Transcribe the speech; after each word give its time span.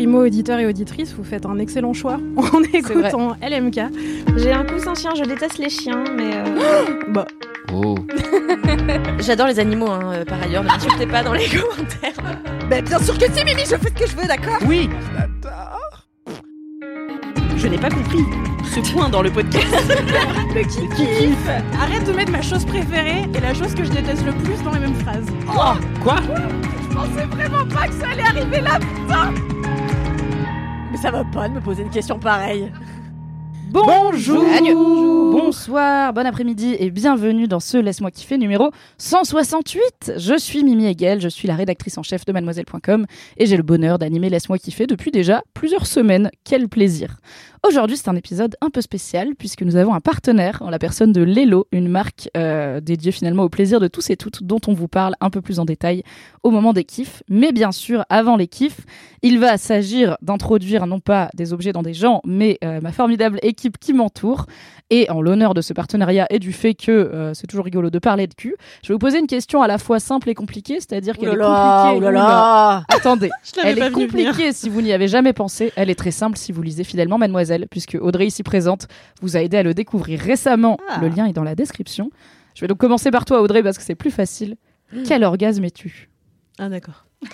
Primo 0.00 0.24
auditeur 0.24 0.58
et 0.58 0.64
auditrice, 0.66 1.12
vous 1.12 1.24
faites 1.24 1.44
un 1.44 1.58
excellent 1.58 1.92
choix 1.92 2.16
en 2.38 2.62
écoutant 2.72 3.36
LMK. 3.42 3.80
J'ai 4.38 4.50
un 4.50 4.64
coussin 4.64 4.94
chien, 4.94 5.10
je 5.14 5.24
déteste 5.24 5.58
les 5.58 5.68
chiens, 5.68 6.02
mais. 6.16 6.30
euh, 6.36 6.84
Bah, 7.10 7.26
Oh. 7.74 7.94
J'adore 9.18 9.48
les 9.48 9.60
animaux, 9.60 9.90
hein, 9.90 10.00
euh, 10.14 10.24
par 10.24 10.42
ailleurs. 10.42 10.62
Ne 10.62 10.68
m'insultez 10.68 11.06
pas 11.06 11.22
dans 11.22 11.34
les 11.34 11.44
commentaires. 11.50 12.14
Bah, 12.70 12.80
bien 12.80 12.98
sûr 12.98 13.18
que 13.18 13.26
si, 13.30 13.44
Mimi, 13.44 13.60
je 13.60 13.76
fais 13.76 13.90
ce 13.94 14.04
que 14.04 14.06
je 14.10 14.16
veux, 14.16 14.26
d'accord? 14.26 14.56
Oui 14.66 14.88
je 17.56 17.66
n'ai 17.66 17.76
pas 17.76 17.90
compris 17.90 18.24
ce 18.74 18.80
point 18.90 19.10
dans 19.10 19.20
le 19.20 19.30
podcast. 19.30 19.66
Le 20.54 20.62
qui 20.62 20.88
kiffe. 20.96 21.50
Arrête 21.78 22.06
de 22.06 22.12
mettre 22.14 22.32
ma 22.32 22.40
chose 22.40 22.64
préférée 22.64 23.26
et 23.34 23.40
la 23.40 23.52
chose 23.52 23.74
que 23.74 23.84
je 23.84 23.90
déteste 23.90 24.24
le 24.24 24.32
plus 24.32 24.62
dans 24.64 24.72
les 24.72 24.80
mêmes 24.80 24.94
phrases. 24.94 25.26
Oh 25.46 25.78
Quoi? 26.02 26.16
Je 26.88 26.94
pensais 26.96 27.26
vraiment 27.26 27.66
pas 27.66 27.86
que 27.88 27.92
ça 27.92 28.06
allait 28.12 28.22
arriver 28.22 28.62
là, 28.62 28.78
putain 28.78 29.34
Mais 29.59 29.59
ça 31.00 31.10
va 31.10 31.24
pas 31.24 31.48
de 31.48 31.54
me 31.54 31.60
poser 31.60 31.82
une 31.82 31.90
question 31.90 32.18
pareille. 32.18 32.70
Bonjour, 33.70 34.44
bonsoir, 35.32 36.12
bon 36.12 36.26
après-midi 36.26 36.76
et 36.78 36.90
bienvenue 36.90 37.46
dans 37.46 37.60
ce 37.60 37.78
Laisse-moi 37.78 38.10
kiffer 38.10 38.36
numéro 38.36 38.70
168. 38.98 40.14
Je 40.16 40.36
suis 40.36 40.64
Mimi 40.64 40.86
Hegel, 40.86 41.20
je 41.20 41.28
suis 41.28 41.46
la 41.46 41.54
rédactrice 41.54 41.96
en 41.96 42.02
chef 42.02 42.24
de 42.24 42.32
mademoiselle.com 42.32 43.06
et 43.36 43.46
j'ai 43.46 43.56
le 43.56 43.62
bonheur 43.62 43.98
d'animer 43.98 44.28
Laisse-moi 44.28 44.58
kiffer 44.58 44.86
depuis 44.86 45.10
déjà 45.12 45.42
plusieurs 45.54 45.86
semaines. 45.86 46.30
Quel 46.44 46.68
plaisir. 46.68 47.16
Aujourd'hui, 47.66 47.98
c'est 47.98 48.08
un 48.08 48.16
épisode 48.16 48.56
un 48.62 48.70
peu 48.70 48.80
spécial 48.80 49.34
puisque 49.38 49.60
nous 49.60 49.76
avons 49.76 49.92
un 49.92 50.00
partenaire 50.00 50.62
en 50.62 50.70
la 50.70 50.78
personne 50.78 51.12
de 51.12 51.22
Lelo, 51.22 51.66
une 51.72 51.88
marque 51.88 52.30
euh, 52.34 52.80
dédiée 52.80 53.12
finalement 53.12 53.42
au 53.42 53.50
plaisir 53.50 53.80
de 53.80 53.86
tous 53.86 54.08
et 54.08 54.16
toutes 54.16 54.42
dont 54.42 54.60
on 54.66 54.72
vous 54.72 54.88
parle 54.88 55.14
un 55.20 55.28
peu 55.28 55.42
plus 55.42 55.58
en 55.58 55.66
détail 55.66 56.02
au 56.42 56.50
moment 56.50 56.72
des 56.72 56.84
kiffs. 56.84 57.22
Mais 57.28 57.52
bien 57.52 57.70
sûr, 57.70 58.06
avant 58.08 58.36
les 58.36 58.48
kiffs, 58.48 58.80
il 59.20 59.38
va 59.38 59.58
s'agir 59.58 60.16
d'introduire 60.22 60.86
non 60.86 61.00
pas 61.00 61.28
des 61.34 61.52
objets 61.52 61.72
dans 61.72 61.82
des 61.82 61.92
gens, 61.92 62.22
mais 62.24 62.58
euh, 62.64 62.80
ma 62.80 62.92
formidable 62.92 63.38
équipe 63.42 63.76
qui 63.78 63.92
m'entoure. 63.92 64.46
Et 64.92 65.08
en 65.08 65.20
l'honneur 65.20 65.54
de 65.54 65.60
ce 65.60 65.72
partenariat 65.72 66.26
et 66.30 66.40
du 66.40 66.52
fait 66.52 66.74
que 66.74 66.90
euh, 66.90 67.32
c'est 67.32 67.46
toujours 67.46 67.64
rigolo 67.64 67.90
de 67.90 67.98
parler 68.00 68.26
de 68.26 68.34
cul, 68.34 68.56
je 68.82 68.88
vais 68.88 68.94
vous 68.94 68.98
poser 68.98 69.20
une 69.20 69.28
question 69.28 69.62
à 69.62 69.68
la 69.68 69.78
fois 69.78 70.00
simple 70.00 70.28
et 70.30 70.34
compliquée, 70.34 70.80
c'est-à-dire 70.80 71.16
qu'elle 71.16 71.28
est 71.28 71.36
compliquée. 71.36 72.00
Attendez, 72.88 73.30
elle 73.62 73.78
pas 73.78 73.86
est 73.86 73.92
compliquée 73.92 74.52
si 74.52 74.68
vous 74.68 74.82
n'y 74.82 74.92
avez 74.92 75.06
jamais 75.06 75.32
pensé. 75.32 75.72
Elle 75.76 75.90
est 75.90 75.94
très 75.94 76.10
simple 76.10 76.36
si 76.36 76.50
vous 76.50 76.62
lisez 76.62 76.82
fidèlement 76.82 77.18
Mademoiselle, 77.18 77.49
puisque 77.70 77.96
Audrey 78.00 78.26
ici 78.26 78.42
présente 78.42 78.86
vous 79.22 79.36
a 79.36 79.40
aidé 79.42 79.56
à 79.58 79.62
le 79.62 79.74
découvrir 79.74 80.20
récemment. 80.20 80.78
Ah. 80.88 80.98
Le 81.00 81.08
lien 81.08 81.26
est 81.26 81.32
dans 81.32 81.44
la 81.44 81.54
description. 81.54 82.10
Je 82.54 82.60
vais 82.62 82.68
donc 82.68 82.78
commencer 82.78 83.10
par 83.10 83.24
toi, 83.24 83.40
Audrey, 83.40 83.62
parce 83.62 83.78
que 83.78 83.84
c'est 83.84 83.94
plus 83.94 84.10
facile. 84.10 84.56
Quel 85.06 85.22
orgasme 85.24 85.64
es-tu? 85.64 86.08
Ah 86.58 86.68
d'accord. 86.68 87.06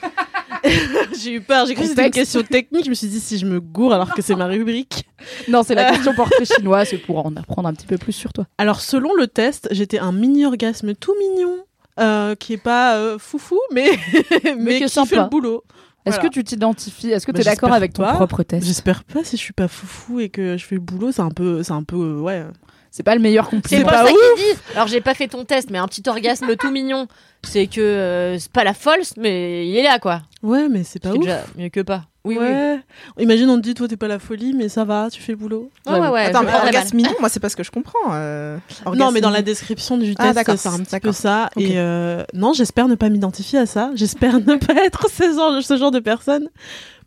j'ai 1.22 1.32
eu 1.34 1.40
peur, 1.40 1.66
j'ai 1.66 1.74
cru 1.74 1.84
que 1.84 1.88
c'était 1.88 2.06
une 2.06 2.10
question 2.12 2.42
technique, 2.42 2.84
je 2.84 2.90
me 2.90 2.94
suis 2.94 3.06
dit 3.08 3.20
si 3.20 3.38
je 3.38 3.46
me 3.46 3.60
gourre 3.60 3.94
alors 3.94 4.12
que 4.14 4.22
c'est 4.22 4.34
ma 4.34 4.46
rubrique. 4.46 5.04
Non, 5.48 5.62
c'est 5.62 5.74
la 5.74 5.88
Euh. 5.88 5.92
question 5.92 6.14
portrait 6.14 6.44
chinois, 6.44 6.84
c'est 6.84 6.98
pour 6.98 7.24
en 7.24 7.34
apprendre 7.36 7.68
un 7.68 7.74
petit 7.74 7.86
peu 7.86 7.98
plus 7.98 8.12
sur 8.12 8.32
toi. 8.32 8.46
Alors 8.58 8.80
selon 8.80 9.14
le 9.14 9.26
test, 9.26 9.68
j'étais 9.70 9.98
un 9.98 10.12
mini-orgasme 10.12 10.94
tout 10.94 11.14
mignon, 11.18 11.56
euh, 11.98 12.34
qui 12.34 12.52
est 12.54 12.62
pas 12.62 12.96
euh, 12.96 13.18
foufou, 13.18 13.58
mais, 13.72 13.90
mais, 14.58 14.78
qui 14.78 14.84
est 14.84 14.88
qui 14.88 15.06
fait 15.06 15.16
le 15.16 15.28
boulot. 15.28 15.64
Est-ce 16.06 16.14
Voilà. 16.16 16.28
que 16.30 16.34
tu 16.34 16.44
t'identifies 16.44 17.10
Est-ce 17.10 17.26
que 17.26 17.32
Bah, 17.32 17.40
tu 17.40 17.42
es 17.42 17.50
d'accord 17.50 17.72
avec 17.72 17.92
ton 17.92 18.02
pas. 18.04 18.14
propre 18.14 18.42
test 18.44 18.64
J'espère 18.66 19.04
pas 19.04 19.24
si 19.24 19.36
je 19.36 19.42
suis 19.42 19.52
pas 19.52 19.68
foufou 19.68 20.20
et 20.20 20.28
que 20.28 20.56
je 20.56 20.64
fais 20.64 20.76
le 20.76 20.80
boulot, 20.80 21.10
c'est 21.12 21.20
un 21.22 21.30
peu, 21.30 21.62
c'est 21.62 21.72
un 21.72 21.82
peu, 21.82 21.96
euh, 21.96 22.20
ouais. 22.20 22.44
C'est 22.92 23.02
pas 23.02 23.14
le 23.14 23.20
meilleur 23.20 23.44
C'est 23.50 23.56
compliment. 23.56 23.84
pas, 23.84 23.90
pas 24.04 24.06
ça 24.06 24.12
qu'ils 24.12 24.44
disent. 24.44 24.62
Alors 24.74 24.86
j'ai 24.86 25.00
pas 25.02 25.12
fait 25.14 25.28
ton 25.28 25.44
test, 25.44 25.68
mais 25.70 25.76
un 25.78 25.86
petit 25.86 26.02
orgasme 26.08 26.56
tout 26.56 26.70
mignon, 26.70 27.08
c'est 27.42 27.66
que 27.66 27.80
euh, 27.82 28.38
c'est 28.38 28.50
pas 28.52 28.64
la 28.64 28.72
folle, 28.72 29.00
mais 29.18 29.68
il 29.68 29.76
est 29.76 29.82
là 29.82 29.98
quoi. 29.98 30.22
Ouais, 30.42 30.68
mais 30.68 30.82
c'est 30.84 31.00
pas 31.00 31.10
C'est 31.10 31.18
ouf. 31.18 31.24
déjà 31.24 31.42
mieux 31.58 31.68
que 31.68 31.80
pas. 31.80 32.04
Oui, 32.26 32.36
oui. 32.38 32.44
ouais. 32.46 32.80
Imagine 33.18 33.48
on 33.50 33.56
te 33.56 33.62
dit 33.62 33.74
toi 33.74 33.88
t'es 33.88 33.96
pas 33.96 34.08
la 34.08 34.18
folie, 34.18 34.52
mais 34.52 34.68
ça 34.68 34.84
va, 34.84 35.08
tu 35.10 35.20
fais 35.22 35.32
le 35.32 35.38
boulot. 35.38 35.70
Ouais, 35.86 35.98
ouais, 35.98 36.08
ouais. 36.08 36.24
Attends, 36.26 36.44
orgasme 36.44 36.96
mignon, 36.96 37.12
moi, 37.20 37.28
c'est 37.28 37.40
pas 37.40 37.48
ce 37.48 37.56
que 37.56 37.62
je 37.62 37.70
comprends. 37.70 38.12
euh, 38.12 38.58
Non, 38.94 39.10
mais 39.12 39.20
dans 39.20 39.30
la 39.30 39.42
description 39.42 39.96
du 39.96 40.14
Ah, 40.18 40.24
test, 40.24 40.34
d'accord, 40.34 40.58
c'est 40.58 40.68
un 40.68 40.78
petit 40.80 41.00
peu 41.00 41.12
ça. 41.12 41.50
Et 41.56 41.78
euh, 41.78 42.24
non, 42.34 42.52
j'espère 42.52 42.88
ne 42.88 42.94
pas 42.94 43.08
m'identifier 43.08 43.58
à 43.58 43.66
ça. 43.66 43.90
J'espère 43.94 44.40
ne 44.40 44.56
pas 44.56 44.84
être 44.84 45.08
ce 45.10 45.24
genre, 45.34 45.62
ce 45.62 45.76
genre 45.76 45.90
de 45.90 46.00
personne. 46.00 46.48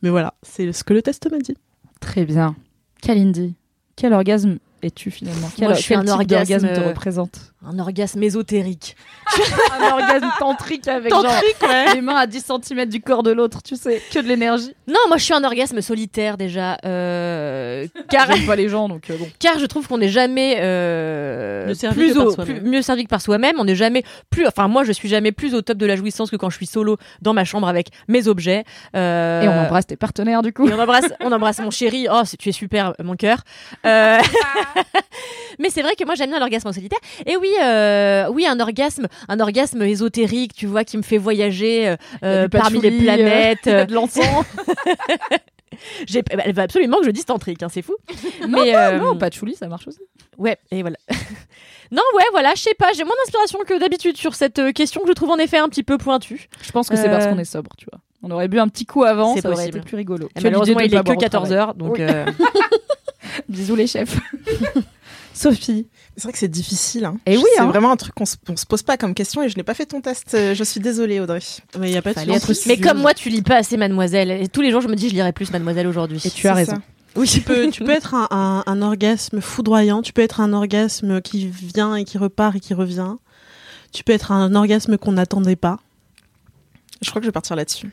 Mais 0.02 0.09
voilà, 0.09 0.34
c'est 0.41 0.72
ce 0.72 0.84
que 0.84 0.94
le 0.94 1.02
test 1.02 1.30
m'a 1.30 1.40
dit. 1.40 1.56
Très 2.00 2.24
bien. 2.25 2.56
Kalindi, 3.01 3.56
quel 3.96 4.13
orgasme 4.13 4.57
es-tu 4.81 5.12
finalement? 5.12 5.50
Quel, 5.56 5.67
Moi, 5.67 5.73
je 5.75 5.81
suis 5.81 5.90
quel 5.90 5.97
un 6.00 6.03
type 6.03 6.13
orgasme, 6.13 6.67
te 6.73 6.79
euh, 6.79 6.88
représente? 6.88 7.40
Un 7.66 7.78
orgasme 7.78 8.23
ésotérique. 8.23 8.95
Un 9.78 9.91
orgasme 9.91 10.29
tantrique 10.40 10.88
avec 10.88 11.12
genre 11.12 11.25
les 11.94 12.01
mains 12.01 12.16
à 12.16 12.25
10 12.25 12.45
cm 12.63 12.85
du 12.85 13.01
corps 13.01 13.22
de 13.22 13.31
l'autre, 13.31 13.62
tu 13.62 13.75
sais, 13.75 14.01
que 14.13 14.19
de 14.19 14.28
l'énergie. 14.28 14.73
Non, 14.88 15.00
moi 15.09 15.18
je 15.18 15.23
suis 15.25 15.34
un 15.34 15.44
orgasme 15.44 15.81
solitaire 15.81 16.38
déjà. 16.38 16.78
Euh, 16.85 17.85
car, 18.09 18.31
J'aime 18.31 18.45
pas 18.45 18.56
les 18.56 18.69
gens, 18.69 18.88
donc 18.88 19.09
euh, 19.09 19.18
bon. 19.18 19.28
car 19.39 19.59
je 19.59 19.66
trouve 19.66 19.88
qu'on 19.88 19.97
n'est 19.97 20.07
jamais 20.09 20.57
euh, 20.62 21.68
Mieux 21.68 21.73
servi 21.73 21.95
plus 21.97 22.13
que 22.13 22.18
par 22.18 22.28
au, 22.28 22.31
soi-même. 22.31 22.59
plus- 22.59 22.69
mieux 22.69 22.81
servi 22.81 23.03
que 23.03 23.09
par 23.09 23.22
soi-même. 23.22 23.56
On 23.59 23.66
n'est 23.66 23.75
jamais 23.75 24.03
plus. 24.29 24.47
Enfin, 24.47 24.68
moi 24.69 24.85
je 24.85 24.91
suis 24.94 25.09
jamais 25.09 25.34
plus 25.34 25.53
au 25.53 25.62
top 25.62 25.78
de 25.78 25.85
la 25.85 25.97
jouissance 25.97 26.31
que 26.31 26.38
quand 26.38 26.50
je 26.50 26.56
suis 26.56 26.66
solo 26.66 26.97
dans 27.22 27.34
ma 27.34 27.44
chambre 27.44 27.68
avec 27.68 27.89
mes 28.07 28.28
objets. 28.29 28.63
Et 28.94 28.97
on 28.97 29.63
embrasse 29.66 29.85
tes 29.88 29.97
partenaires 29.97 30.41
du 30.41 30.53
coup. 30.53 30.68
Et 30.68 30.73
on 30.73 30.79
embrasse, 30.79 31.12
on 31.19 31.31
embrasse 31.31 31.59
mon 31.59 31.72
chéri. 31.72 32.07
Oh, 32.09 32.22
tu 32.39 32.50
es 32.50 32.53
super, 32.53 32.94
mon 33.03 33.16
cœur. 33.16 33.39
Euh, 34.78 34.81
Mais 35.59 35.69
c'est 35.69 35.81
vrai 35.81 35.96
que 35.96 36.06
moi 36.06 36.16
j'aime 36.16 36.30
bien 36.30 36.40
l'orgasme 36.40 36.68
en 36.69 36.74
solitaire. 36.74 37.00
Et 37.25 37.35
oui, 37.35 37.50
euh, 37.62 38.28
oui, 38.31 38.46
un 38.47 38.59
orgasme, 38.59 39.07
un 39.28 39.40
orgasme 39.40 39.81
ésotérique, 39.81 40.53
tu 40.53 40.66
vois, 40.68 40.84
qui 40.84 40.96
me 40.97 41.02
fait 41.02 41.18
voyager 41.18 41.96
euh, 42.24 42.44
du 42.44 42.50
parmi 42.50 42.80
les 42.81 42.91
planètes. 42.91 43.59
euh, 43.68 43.85
de 43.85 43.94
l'encens. 43.94 44.24
J'ai- 46.07 46.24
Elle 46.30 46.53
veut 46.53 46.62
absolument 46.63 46.97
que 47.00 47.06
je 47.06 47.12
dise 47.12 47.25
tantrique, 47.25 47.62
hein, 47.63 47.68
c'est 47.69 47.81
fou. 47.81 47.96
Mais 48.47 48.75
euh, 48.75 48.97
non, 48.97 49.18
patchouli, 49.18 49.56
ça 49.56 49.68
marche 49.68 49.88
aussi. 49.88 50.00
ouais, 50.38 50.57
et 50.72 50.81
voilà. 50.81 50.97
non, 51.91 52.01
ouais, 52.16 52.24
voilà, 52.31 52.53
je 52.56 52.62
sais 52.62 52.74
pas, 52.78 52.91
j'ai 52.94 53.03
moins 53.03 53.13
d'inspiration 53.24 53.59
que 53.68 53.80
d'habitude 53.80 54.18
sur 54.18 54.36
cette 54.36 54.59
euh, 54.59 54.72
question 54.72 55.01
que 55.01 55.07
je 55.07 55.13
trouve 55.13 55.30
en 55.30 55.38
effet 55.38 55.57
un 55.57 55.69
petit 55.69 55.84
peu 55.84 55.97
pointue. 55.97 56.50
Je 56.62 56.72
pense 56.72 56.90
que 56.90 56.96
c'est 56.96 57.09
parce 57.09 57.25
Euh, 57.25 57.30
qu'on 57.31 57.38
est 57.40 57.46
sobre, 57.46 57.72
tu 57.78 57.86
vois. 57.91 58.00
On 58.24 58.31
aurait 58.31 58.47
bu 58.50 58.59
un 58.59 58.68
petit 58.68 58.86
coup 58.86 59.03
avant, 59.03 59.36
ça 59.38 59.47
aurait 59.47 59.56
possible. 59.56 59.78
été 59.78 59.88
plus 59.88 59.96
rigolo. 59.96 60.28
Et 60.36 60.41
malheureusement, 60.41 60.80
il 60.81 60.94
est 60.94 60.97
que 60.97 61.03
boire 61.03 61.18
au 61.18 61.19
14 61.19 61.44
travail. 61.50 61.57
heures, 61.57 61.74
donc 61.75 61.97
Oui. 62.00 62.06
Bisous 63.50 63.75
les 63.75 63.88
chefs. 63.88 64.17
Sophie. 65.33 65.88
C'est 66.17 66.23
vrai 66.23 66.33
que 66.33 66.38
c'est 66.39 66.47
difficile. 66.50 67.05
Hein. 67.05 67.17
Eh 67.25 67.38
oui, 67.38 67.44
C'est 67.55 67.61
hein. 67.61 67.67
vraiment 67.67 67.91
un 67.91 67.95
truc 67.95 68.13
qu'on 68.13 68.25
se, 68.25 68.35
on 68.50 68.57
se 68.57 68.66
pose 68.66 68.83
pas 68.83 68.97
comme 68.97 69.13
question 69.13 69.41
et 69.41 69.47
je 69.50 69.55
n'ai 69.55 69.63
pas 69.63 69.73
fait 69.73 69.85
ton 69.85 70.01
test. 70.01 70.33
Euh, 70.33 70.53
Je 70.53 70.63
suis 70.66 70.81
désolée, 70.81 71.19
Audrey. 71.22 71.39
Mais 71.79 71.89
il 71.89 71.94
y 71.94 71.97
a 71.97 72.01
pas 72.01 72.13
de 72.13 72.67
Mais 72.67 72.77
comme 72.77 73.00
moi, 73.00 73.13
tu 73.13 73.29
lis 73.29 73.41
pas 73.41 73.55
assez 73.57 73.77
Mademoiselle. 73.77 74.31
Et 74.31 74.47
tous 74.50 74.61
les 74.61 74.72
jours, 74.72 74.81
je 74.81 74.88
me 74.89 74.95
dis, 74.95 75.07
je 75.09 75.13
lirai 75.13 75.31
plus 75.31 75.51
Mademoiselle 75.51 75.88
aujourd'hui. 75.88 76.19
Et 76.25 76.29
tu 76.29 76.47
as 76.47 76.53
raison. 76.53 76.75
ça. 76.75 76.81
Oui, 77.16 77.27
tu 77.27 77.41
peux, 77.41 77.69
tu 77.69 77.83
peux 77.83 77.91
être 77.91 78.13
un, 78.16 78.27
un- 78.31 78.63
un 78.66 78.81
orgasme 78.81 79.41
foudroyant, 79.41 80.01
tu 80.01 80.13
peux 80.13 80.21
être 80.21 80.41
un 80.41 80.53
orgasme 80.53 81.21
qui 81.21 81.47
vient 81.47 81.95
et 81.95 82.03
qui 82.06 82.17
repart 82.17 82.56
et 82.56 82.59
qui 82.59 82.73
revient. 82.73 83.16
Tu 83.91 84.03
peux 84.03 84.13
être 84.13 84.31
un 84.31 84.53
orgasme 84.56 84.97
qu'on 84.97 85.13
n'attendait 85.13 85.56
pas. 85.56 85.80
Je 87.01 87.09
crois 87.09 87.19
que 87.21 87.24
je 87.25 87.30
vais 87.30 87.33
partir 87.33 87.56
là-dessus. 87.56 87.92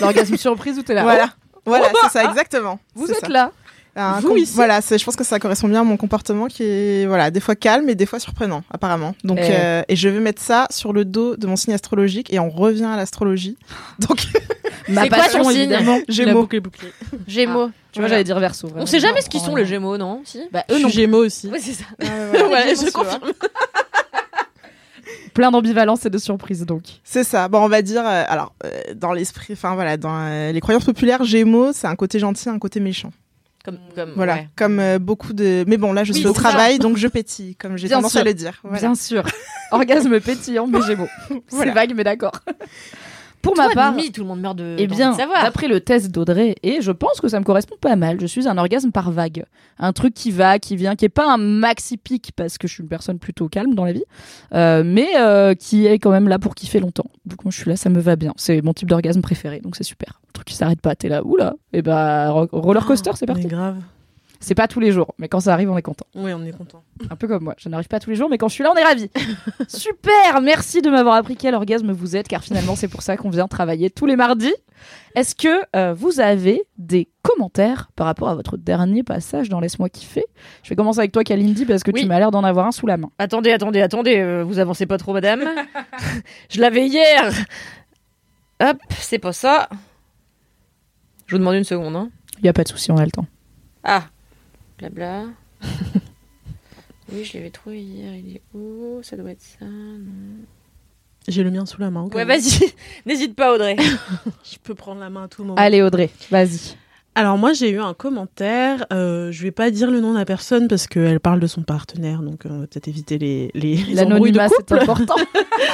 L'orgasme 0.00 0.36
surprise 0.36 0.78
ou 0.78 0.82
t'es 0.82 0.94
là 0.94 1.02
Voilà. 1.02 1.30
Voilà, 1.66 1.88
Oh, 1.92 1.98
c'est 2.04 2.10
ça, 2.20 2.24
exactement. 2.30 2.80
Vous 2.94 3.06
C'est 3.06 3.12
êtes 3.12 3.20
ça. 3.20 3.28
là. 3.28 3.52
Un 3.96 4.20
Vous 4.20 4.36
ici. 4.36 4.54
Voilà, 4.54 4.80
je 4.80 5.04
pense 5.04 5.16
que 5.16 5.24
ça 5.24 5.38
correspond 5.38 5.68
bien 5.68 5.80
à 5.80 5.84
mon 5.84 5.96
comportement 5.96 6.46
qui 6.46 6.62
est 6.62 7.06
voilà, 7.06 7.30
des 7.30 7.40
fois 7.40 7.56
calme 7.56 7.88
et 7.88 7.94
des 7.94 8.06
fois 8.06 8.18
surprenant, 8.20 8.62
apparemment. 8.70 9.14
Donc, 9.24 9.38
Eh. 9.40 9.48
euh, 9.50 9.82
et 9.88 9.96
je 9.96 10.08
vais 10.08 10.20
mettre 10.20 10.40
ça 10.40 10.66
sur 10.70 10.92
le 10.92 11.04
dos 11.04 11.36
de 11.36 11.46
mon 11.46 11.56
signe 11.56 11.74
astrologique 11.74 12.32
et 12.32 12.38
on 12.38 12.50
revient 12.50 12.84
à 12.84 12.96
l'astrologie. 12.96 13.56
Donc, 13.98 14.22
Ma 14.88 15.02
C'est 15.02 15.08
quoi 15.08 15.18
passion, 15.18 15.42
ton 15.42 15.50
signe 15.50 15.76
Gémeaux. 16.08 16.40
boucle 16.42 16.56
est 16.56 16.60
bouclée. 16.60 16.92
Gémeaux. 17.28 17.70
Tu 17.92 18.00
vois, 18.00 18.08
j'allais 18.08 18.24
dire 18.24 18.38
verso. 18.40 18.68
vraiment. 18.68 18.82
On 18.84 18.86
sait 18.86 19.00
jamais 19.00 19.20
ce 19.20 19.26
Je 19.26 19.30
qu'ils 19.30 19.40
sont 19.40 19.54
les 19.56 19.66
Gémeaux, 19.66 19.96
non 19.98 20.22
Si? 20.24 20.40
Bah, 20.52 20.64
Je 20.68 20.74
eux 20.74 20.80
non. 20.80 20.88
suis 20.88 21.00
Gémeaux 21.00 21.24
aussi. 21.24 21.48
Oui, 21.52 21.58
c'est 21.60 21.72
ça. 21.74 21.84
Ouais, 22.00 22.74
je 22.74 22.90
confirme. 22.92 23.32
Plein 25.34 25.50
d'ambivalence 25.52 26.04
et 26.06 26.10
de 26.10 26.18
surprises 26.18 26.66
donc. 26.66 26.82
C'est 27.04 27.22
ça. 27.24 27.48
Bon, 27.48 27.60
on 27.60 27.68
va 27.68 27.82
dire, 27.82 28.02
euh, 28.04 28.24
alors, 28.28 28.52
euh, 28.64 28.70
dans 28.96 29.12
l'esprit, 29.12 29.52
enfin 29.52 29.74
voilà, 29.74 29.96
dans 29.96 30.12
euh, 30.14 30.50
les 30.52 30.60
croyances 30.60 30.84
populaires, 30.84 31.22
Gémeaux, 31.24 31.72
c'est 31.72 31.86
un 31.86 31.94
côté 31.94 32.18
gentil, 32.18 32.48
un 32.48 32.58
côté 32.58 32.80
méchant. 32.80 33.12
Comme, 33.64 33.78
comme, 33.94 34.12
Voilà, 34.16 34.34
ouais. 34.36 34.48
comme 34.56 34.78
euh, 34.80 34.98
beaucoup 34.98 35.34
de. 35.34 35.64
Mais 35.66 35.76
bon, 35.76 35.92
là, 35.92 36.02
je 36.02 36.12
Oui, 36.12 36.18
suis 36.20 36.26
au 36.26 36.32
c'est 36.34 36.40
ça. 36.42 36.48
travail, 36.48 36.78
donc 36.78 36.96
je 36.96 37.06
pétille, 37.08 37.56
comme 37.56 37.76
j'ai 37.76 37.88
tendance 37.90 38.12
sûr. 38.12 38.20
à 38.22 38.24
le 38.24 38.32
dire. 38.32 38.58
Voilà. 38.62 38.78
Bien 38.78 38.94
sûr. 38.94 39.22
Orgasme 39.70 40.18
pétillant, 40.20 40.66
mais 40.66 40.80
Gémeaux. 40.82 41.08
C'est 41.28 41.42
Voilà. 41.50 41.72
vague, 41.74 41.92
mais 41.94 42.04
d'accord. 42.04 42.32
Pour 43.42 43.56
ma 43.56 43.68
part, 43.74 43.92
Mimi, 43.94 44.12
tout 44.12 44.20
le 44.20 44.26
monde 44.28 44.40
meurt 44.40 44.56
de. 44.56 44.76
eh 44.78 44.86
bien, 44.86 45.12
d'après 45.44 45.66
le 45.68 45.80
test 45.80 46.10
d'Audrey, 46.10 46.56
et 46.62 46.82
je 46.82 46.92
pense 46.92 47.20
que 47.20 47.28
ça 47.28 47.38
me 47.40 47.44
correspond 47.44 47.76
pas 47.80 47.96
mal, 47.96 48.20
je 48.20 48.26
suis 48.26 48.46
un 48.46 48.58
orgasme 48.58 48.90
par 48.92 49.10
vague. 49.10 49.44
Un 49.78 49.92
truc 49.94 50.12
qui 50.14 50.30
va, 50.30 50.58
qui 50.58 50.76
vient, 50.76 50.94
qui 50.94 51.06
est 51.06 51.08
pas 51.08 51.32
un 51.32 51.38
maxi 51.38 51.96
pic, 51.96 52.32
parce 52.36 52.58
que 52.58 52.68
je 52.68 52.74
suis 52.74 52.82
une 52.82 52.88
personne 52.88 53.18
plutôt 53.18 53.48
calme 53.48 53.74
dans 53.74 53.84
la 53.86 53.92
vie, 53.92 54.04
euh, 54.54 54.82
mais 54.84 55.08
euh, 55.18 55.54
qui 55.54 55.86
est 55.86 55.98
quand 55.98 56.10
même 56.10 56.28
là 56.28 56.38
pour 56.38 56.54
kiffer 56.54 56.80
longtemps. 56.80 57.10
Donc 57.24 57.44
moi, 57.44 57.50
je 57.50 57.58
suis 57.58 57.70
là, 57.70 57.76
ça 57.76 57.88
me 57.88 57.98
va 58.00 58.16
bien. 58.16 58.32
C'est 58.36 58.60
mon 58.62 58.74
type 58.74 58.88
d'orgasme 58.88 59.22
préféré, 59.22 59.60
donc 59.60 59.74
c'est 59.76 59.84
super. 59.84 60.20
Un 60.28 60.32
truc 60.34 60.46
qui 60.46 60.54
s'arrête 60.54 60.80
pas, 60.80 60.94
t'es 60.94 61.08
là, 61.08 61.24
oula, 61.24 61.54
et 61.72 61.80
bah, 61.82 62.30
ro- 62.30 62.48
roller 62.52 62.84
coaster, 62.84 63.12
c'est 63.14 63.26
parti. 63.26 63.46
grave. 63.46 63.76
C'est 64.42 64.54
pas 64.54 64.66
tous 64.68 64.80
les 64.80 64.90
jours, 64.90 65.14
mais 65.18 65.28
quand 65.28 65.40
ça 65.40 65.52
arrive, 65.52 65.70
on 65.70 65.76
est 65.76 65.82
content. 65.82 66.06
Oui, 66.14 66.32
on 66.32 66.42
est 66.44 66.56
content. 66.56 66.82
Un 67.10 67.16
peu 67.16 67.28
comme 67.28 67.44
moi. 67.44 67.54
Je 67.58 67.68
n'arrive 67.68 67.88
pas 67.88 68.00
tous 68.00 68.08
les 68.08 68.16
jours, 68.16 68.30
mais 68.30 68.38
quand 68.38 68.48
je 68.48 68.54
suis 68.54 68.64
là, 68.64 68.72
on 68.74 68.78
est 68.78 68.82
ravis. 68.82 69.10
Super 69.68 70.40
Merci 70.40 70.80
de 70.80 70.88
m'avoir 70.88 71.16
appris 71.16 71.36
quel 71.36 71.54
orgasme 71.54 71.92
vous 71.92 72.16
êtes, 72.16 72.26
car 72.26 72.42
finalement, 72.42 72.74
c'est 72.74 72.88
pour 72.88 73.02
ça 73.02 73.18
qu'on 73.18 73.28
vient 73.28 73.48
travailler 73.48 73.90
tous 73.90 74.06
les 74.06 74.16
mardis. 74.16 74.54
Est-ce 75.14 75.34
que 75.34 75.60
euh, 75.76 75.92
vous 75.92 76.20
avez 76.20 76.62
des 76.78 77.10
commentaires 77.20 77.90
par 77.96 78.06
rapport 78.06 78.30
à 78.30 78.34
votre 78.34 78.56
dernier 78.56 79.02
passage 79.02 79.50
dans 79.50 79.60
Laisse-moi 79.60 79.90
kiffer? 79.90 80.24
Je 80.62 80.70
vais 80.70 80.76
commencer 80.76 81.00
avec 81.00 81.12
toi, 81.12 81.22
Kalindi, 81.22 81.66
parce 81.66 81.82
que 81.82 81.90
Oui. 81.90 82.00
tu 82.00 82.06
m'as 82.06 82.18
l'air 82.18 82.30
d'en 82.30 82.42
avoir 82.42 82.66
un 82.66 82.72
sous 82.72 82.86
la 82.86 82.96
main. 82.96 83.10
Attendez, 83.18 83.52
attendez, 83.52 83.82
attendez, 83.82 84.16
euh, 84.20 84.42
vous 84.42 84.58
avancez 84.58 84.86
pas 84.86 84.96
trop, 84.96 85.12
madame. 85.12 85.42
je 86.48 86.60
l'avais 86.62 86.86
hier. 86.86 87.30
Hop, 88.62 88.78
c'est 89.00 89.18
pas 89.18 89.34
ça. 89.34 89.68
Je 91.26 91.34
vous 91.34 91.38
demande 91.38 91.56
une 91.56 91.64
seconde. 91.64 91.94
Hein. 91.94 92.08
Il 92.38 92.44
n'y 92.44 92.48
a 92.48 92.54
pas 92.54 92.64
de 92.64 92.68
souci, 92.68 92.90
on 92.90 92.96
a 92.96 93.04
le 93.04 93.10
temps. 93.10 93.26
Ah, 93.84 94.04
blabla. 94.80 95.24
oui, 97.12 97.24
je 97.24 97.36
l'avais 97.36 97.50
trouvé 97.50 97.80
hier. 97.82 98.14
Il 98.14 98.36
est 98.36 98.42
où? 98.54 99.00
Ça 99.02 99.16
doit 99.16 99.30
être 99.30 99.42
ça. 99.42 99.66
Non. 99.66 100.44
J'ai 101.28 101.42
le 101.44 101.50
mien 101.50 101.66
sous 101.66 101.80
la 101.80 101.90
main. 101.90 102.08
Ouais, 102.14 102.24
vas-y. 102.24 102.72
N'hésite 103.06 103.36
pas, 103.36 103.54
Audrey. 103.54 103.76
Je 104.44 104.56
peux 104.62 104.74
prendre 104.74 105.00
la 105.00 105.10
main 105.10 105.24
à 105.24 105.28
tout 105.28 105.42
moment. 105.42 105.56
Allez, 105.56 105.82
Audrey, 105.82 106.10
vas-y. 106.30 106.76
Alors 107.16 107.36
moi 107.38 107.52
j'ai 107.52 107.70
eu 107.70 107.80
un 107.80 107.92
commentaire, 107.92 108.86
euh, 108.92 109.32
je 109.32 109.42
vais 109.42 109.50
pas 109.50 109.72
dire 109.72 109.90
le 109.90 110.00
nom 110.00 110.12
de 110.12 110.18
la 110.18 110.24
personne 110.24 110.68
parce 110.68 110.86
qu'elle 110.86 111.18
parle 111.18 111.40
de 111.40 111.48
son 111.48 111.62
partenaire, 111.62 112.22
donc 112.22 112.46
euh, 112.46 112.50
on 112.52 112.60
va 112.60 112.66
peut-être 112.68 112.86
éviter 112.86 113.18
les, 113.18 113.50
les, 113.52 113.74
les 113.74 114.00
embrouilles 114.00 114.30
de 114.30 114.38
L'anonymat, 114.38 114.48
c'est 114.48 114.56
couple. 114.58 114.78
important. 114.78 115.16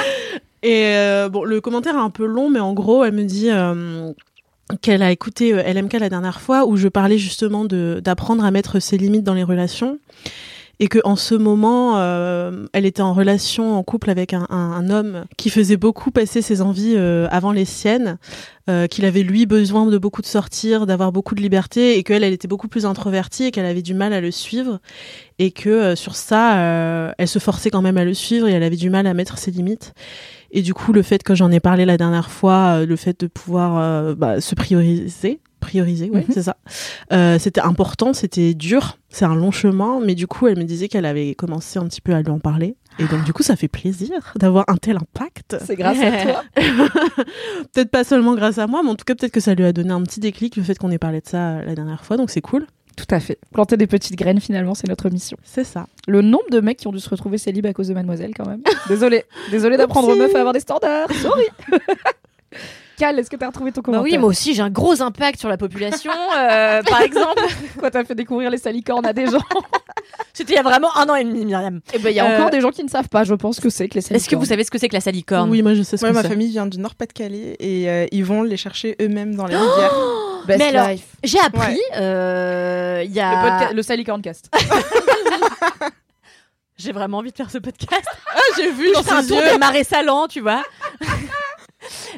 Et 0.63 0.87
euh, 0.95 1.29
bon, 1.29 1.43
le 1.43 1.61
commentaire 1.61 1.93
est 1.93 1.99
un 1.99 2.09
peu 2.09 2.25
long, 2.25 2.49
mais 2.49 2.59
en 2.59 2.73
gros, 2.73 3.03
elle 3.05 3.13
me 3.13 3.23
dit 3.23 3.51
euh, 3.51 4.11
qu'elle 4.81 5.01
a 5.03 5.11
écouté 5.11 5.53
euh, 5.53 5.63
LMK 5.63 5.93
la 5.93 6.09
dernière 6.09 6.41
fois 6.41 6.65
où 6.65 6.77
je 6.77 6.87
parlais 6.87 7.17
justement 7.17 7.65
de 7.65 8.01
d'apprendre 8.03 8.43
à 8.43 8.51
mettre 8.51 8.79
ses 8.79 8.97
limites 8.97 9.23
dans 9.23 9.33
les 9.33 9.43
relations. 9.43 9.99
Et 10.79 10.89
que 10.89 10.99
en 11.05 11.15
ce 11.15 11.33
moment, 11.33 11.97
euh, 11.97 12.67
elle 12.71 12.85
était 12.85 13.01
en 13.01 13.11
relation, 13.11 13.75
en 13.75 13.81
couple 13.81 14.11
avec 14.11 14.35
un, 14.35 14.45
un- 14.51 14.91
homme 14.91 15.25
qui 15.35 15.49
faisait 15.49 15.75
beaucoup 15.75 16.11
passer 16.11 16.43
ses 16.43 16.61
envies 16.61 16.93
euh, 16.95 17.27
avant 17.31 17.51
les 17.51 17.65
siennes, 17.65 18.19
euh, 18.69 18.85
qu'il 18.85 19.05
avait 19.05 19.23
lui 19.23 19.47
besoin 19.47 19.87
de 19.87 19.97
beaucoup 19.97 20.21
de 20.21 20.27
sortir, 20.27 20.85
d'avoir 20.85 21.11
beaucoup 21.11 21.33
de 21.33 21.41
liberté, 21.41 21.97
et 21.97 22.03
qu'elle, 22.03 22.23
elle 22.23 22.31
était 22.31 22.47
beaucoup 22.47 22.67
plus 22.67 22.85
introvertie 22.85 23.45
et 23.45 23.51
qu'elle 23.51 23.65
avait 23.65 23.81
du 23.81 23.95
mal 23.95 24.13
à 24.13 24.21
le 24.21 24.29
suivre, 24.29 24.79
et 25.39 25.49
que 25.49 25.67
euh, 25.69 25.95
sur 25.95 26.15
ça, 26.15 26.59
euh, 26.59 27.11
elle 27.17 27.27
se 27.27 27.39
forçait 27.39 27.71
quand 27.71 27.81
même 27.81 27.97
à 27.97 28.05
le 28.05 28.13
suivre 28.13 28.47
et 28.47 28.51
elle 28.51 28.61
avait 28.61 28.75
du 28.75 28.91
mal 28.91 29.07
à 29.07 29.15
mettre 29.15 29.39
ses 29.39 29.49
limites. 29.49 29.95
Et 30.51 30.61
du 30.61 30.73
coup, 30.73 30.93
le 30.93 31.01
fait 31.01 31.23
que 31.23 31.35
j'en 31.35 31.51
ai 31.51 31.59
parlé 31.59 31.85
la 31.85 31.97
dernière 31.97 32.29
fois, 32.31 32.79
euh, 32.79 32.85
le 32.85 32.95
fait 32.95 33.19
de 33.19 33.27
pouvoir 33.27 33.77
euh, 33.77 34.15
bah, 34.15 34.39
se 34.41 34.55
prioriser, 34.55 35.39
prioriser, 35.59 36.09
ouais, 36.09 36.21
Mhm. 36.27 36.33
c'est 36.33 36.43
ça. 36.43 36.57
Euh, 37.11 37.37
c'était 37.39 37.61
important, 37.61 38.13
c'était 38.13 38.53
dur, 38.53 38.97
c'est 39.09 39.25
un 39.25 39.35
long 39.35 39.51
chemin, 39.51 39.99
mais 40.03 40.15
du 40.15 40.27
coup, 40.27 40.47
elle 40.47 40.57
me 40.57 40.63
disait 40.63 40.87
qu'elle 40.87 41.05
avait 41.05 41.35
commencé 41.35 41.79
un 41.79 41.85
petit 41.85 41.99
peu 42.01 42.13
à 42.13 42.21
lui 42.21 42.31
en 42.31 42.39
parler. 42.39 42.75
Et 42.99 43.05
donc, 43.05 43.23
du 43.25 43.33
coup, 43.33 43.43
ça 43.43 43.55
fait 43.55 43.67
plaisir 43.67 44.33
d'avoir 44.37 44.65
un 44.69 44.77
tel 44.77 44.95
impact. 44.97 45.57
C'est 45.65 45.75
grâce 45.75 45.99
à 46.01 46.11
toi. 46.23 46.43
peut-être 47.73 47.91
pas 47.91 48.03
seulement 48.03 48.35
grâce 48.35 48.57
à 48.57 48.67
moi, 48.67 48.81
mais 48.83 48.89
en 48.89 48.95
tout 48.95 49.05
cas, 49.05 49.15
peut-être 49.15 49.31
que 49.33 49.39
ça 49.39 49.53
lui 49.53 49.65
a 49.65 49.73
donné 49.73 49.91
un 49.91 50.01
petit 50.03 50.19
déclic, 50.19 50.55
le 50.55 50.63
fait 50.63 50.77
qu'on 50.77 50.91
ait 50.91 50.97
parlé 50.97 51.21
de 51.21 51.27
ça 51.27 51.61
la 51.63 51.75
dernière 51.75 52.03
fois, 52.03 52.17
donc 52.17 52.29
c'est 52.29 52.41
cool. 52.41 52.65
Tout 52.97 53.05
à 53.15 53.19
fait. 53.21 53.37
Planter 53.53 53.77
des 53.77 53.87
petites 53.87 54.15
graines, 54.17 54.41
finalement, 54.41 54.73
c'est 54.75 54.87
notre 54.89 55.09
mission. 55.09 55.37
C'est 55.43 55.63
ça. 55.63 55.85
Le 56.07 56.21
nombre 56.21 56.49
de 56.51 56.59
mecs 56.59 56.77
qui 56.79 56.87
ont 56.87 56.91
dû 56.91 56.99
se 56.99 57.09
retrouver 57.09 57.37
célib 57.37 57.65
à 57.65 57.71
cause 57.73 57.87
de 57.87 57.93
Mademoiselle, 57.93 58.31
quand 58.35 58.45
même. 58.47 58.61
Désolé. 58.89 59.23
Désolé 59.51 59.77
d'apprendre 59.77 60.09
aux 60.09 60.15
meufs 60.15 60.35
à 60.35 60.39
avoir 60.39 60.53
des 60.53 60.59
standards. 60.59 61.09
Sorry. 61.21 61.45
Cal, 62.97 63.19
est-ce 63.19 63.29
que 63.29 63.35
t'as 63.35 63.45
retrouvé 63.47 63.71
ton 63.71 63.81
Bah 63.81 63.85
commentaire 63.85 64.03
oui, 64.11 64.17
moi 64.17 64.29
aussi, 64.29 64.55
j'ai 64.55 64.63
un 64.63 64.71
gros 64.71 64.99
impact 65.03 65.39
sur 65.39 65.49
la 65.49 65.57
population. 65.57 66.11
euh, 66.35 66.81
par 66.81 67.01
exemple, 67.03 67.43
Quoi, 67.77 67.91
t'as 67.91 68.03
fait 68.03 68.15
découvrir 68.15 68.49
les 68.49 68.57
salicornes 68.57 69.05
à 69.05 69.13
des 69.13 69.27
gens 69.27 69.37
c'était 70.33 70.53
il 70.53 70.55
y 70.55 70.59
a 70.59 70.63
vraiment 70.63 70.95
un 70.95 71.09
an 71.09 71.15
et 71.15 71.23
demi, 71.23 71.45
Myriam. 71.45 71.81
Eh 71.93 71.99
ben, 71.99 72.09
il 72.11 72.15
y 72.15 72.19
a 72.19 72.25
Euh, 72.25 72.37
encore 72.37 72.49
des 72.51 72.61
gens 72.61 72.69
qui 72.69 72.83
ne 72.83 72.89
savent 72.89 73.09
pas, 73.09 73.23
je 73.23 73.33
pense 73.33 73.59
que 73.59 73.69
c'est 73.69 73.87
que 73.89 73.95
les 73.95 74.01
salicornes. 74.01 74.17
Est-ce 74.21 74.29
que 74.29 74.35
vous 74.35 74.45
savez 74.45 74.63
ce 74.63 74.71
que 74.71 74.77
c'est 74.77 74.87
que 74.87 74.93
la 74.93 75.01
salicorne? 75.01 75.49
Oui, 75.49 75.61
moi, 75.63 75.73
je 75.73 75.81
sais 75.81 75.97
ce 75.97 76.03
Ouais, 76.05 76.11
que 76.11 76.15
ma 76.15 76.21
c'est. 76.21 76.29
famille 76.29 76.49
vient 76.49 76.65
du 76.67 76.77
Nord-Pas-de-Calais 76.79 77.55
et 77.59 77.89
euh, 77.89 78.05
ils 78.11 78.23
vont 78.23 78.43
les 78.43 78.55
chercher 78.57 78.95
eux-mêmes 79.01 79.35
dans 79.35 79.45
les 79.47 79.55
rivières. 79.57 79.93
Best 80.47 80.59
Mais 80.59 80.75
alors, 80.75 80.87
life. 80.87 81.05
J'ai 81.23 81.39
appris, 81.39 81.79
euh, 81.95 83.03
il 83.05 83.11
y 83.11 83.19
a... 83.19 83.71
Le, 83.73 83.81
podca- 83.81 84.31
le. 85.81 85.89
J'ai 86.77 86.91
vraiment 86.91 87.17
envie 87.17 87.31
de 87.31 87.35
faire 87.37 87.51
ce 87.51 87.57
podcast. 87.57 88.05
Ah, 88.33 88.39
j'ai 88.55 88.71
vu 88.71 88.89
je 88.95 89.01
fais 89.01 89.11
un 89.11 89.25
tour 89.25 89.41
des 89.41 89.57
marais 89.57 89.83
salants, 89.83 90.27
tu 90.27 90.41
vois. 90.41 90.63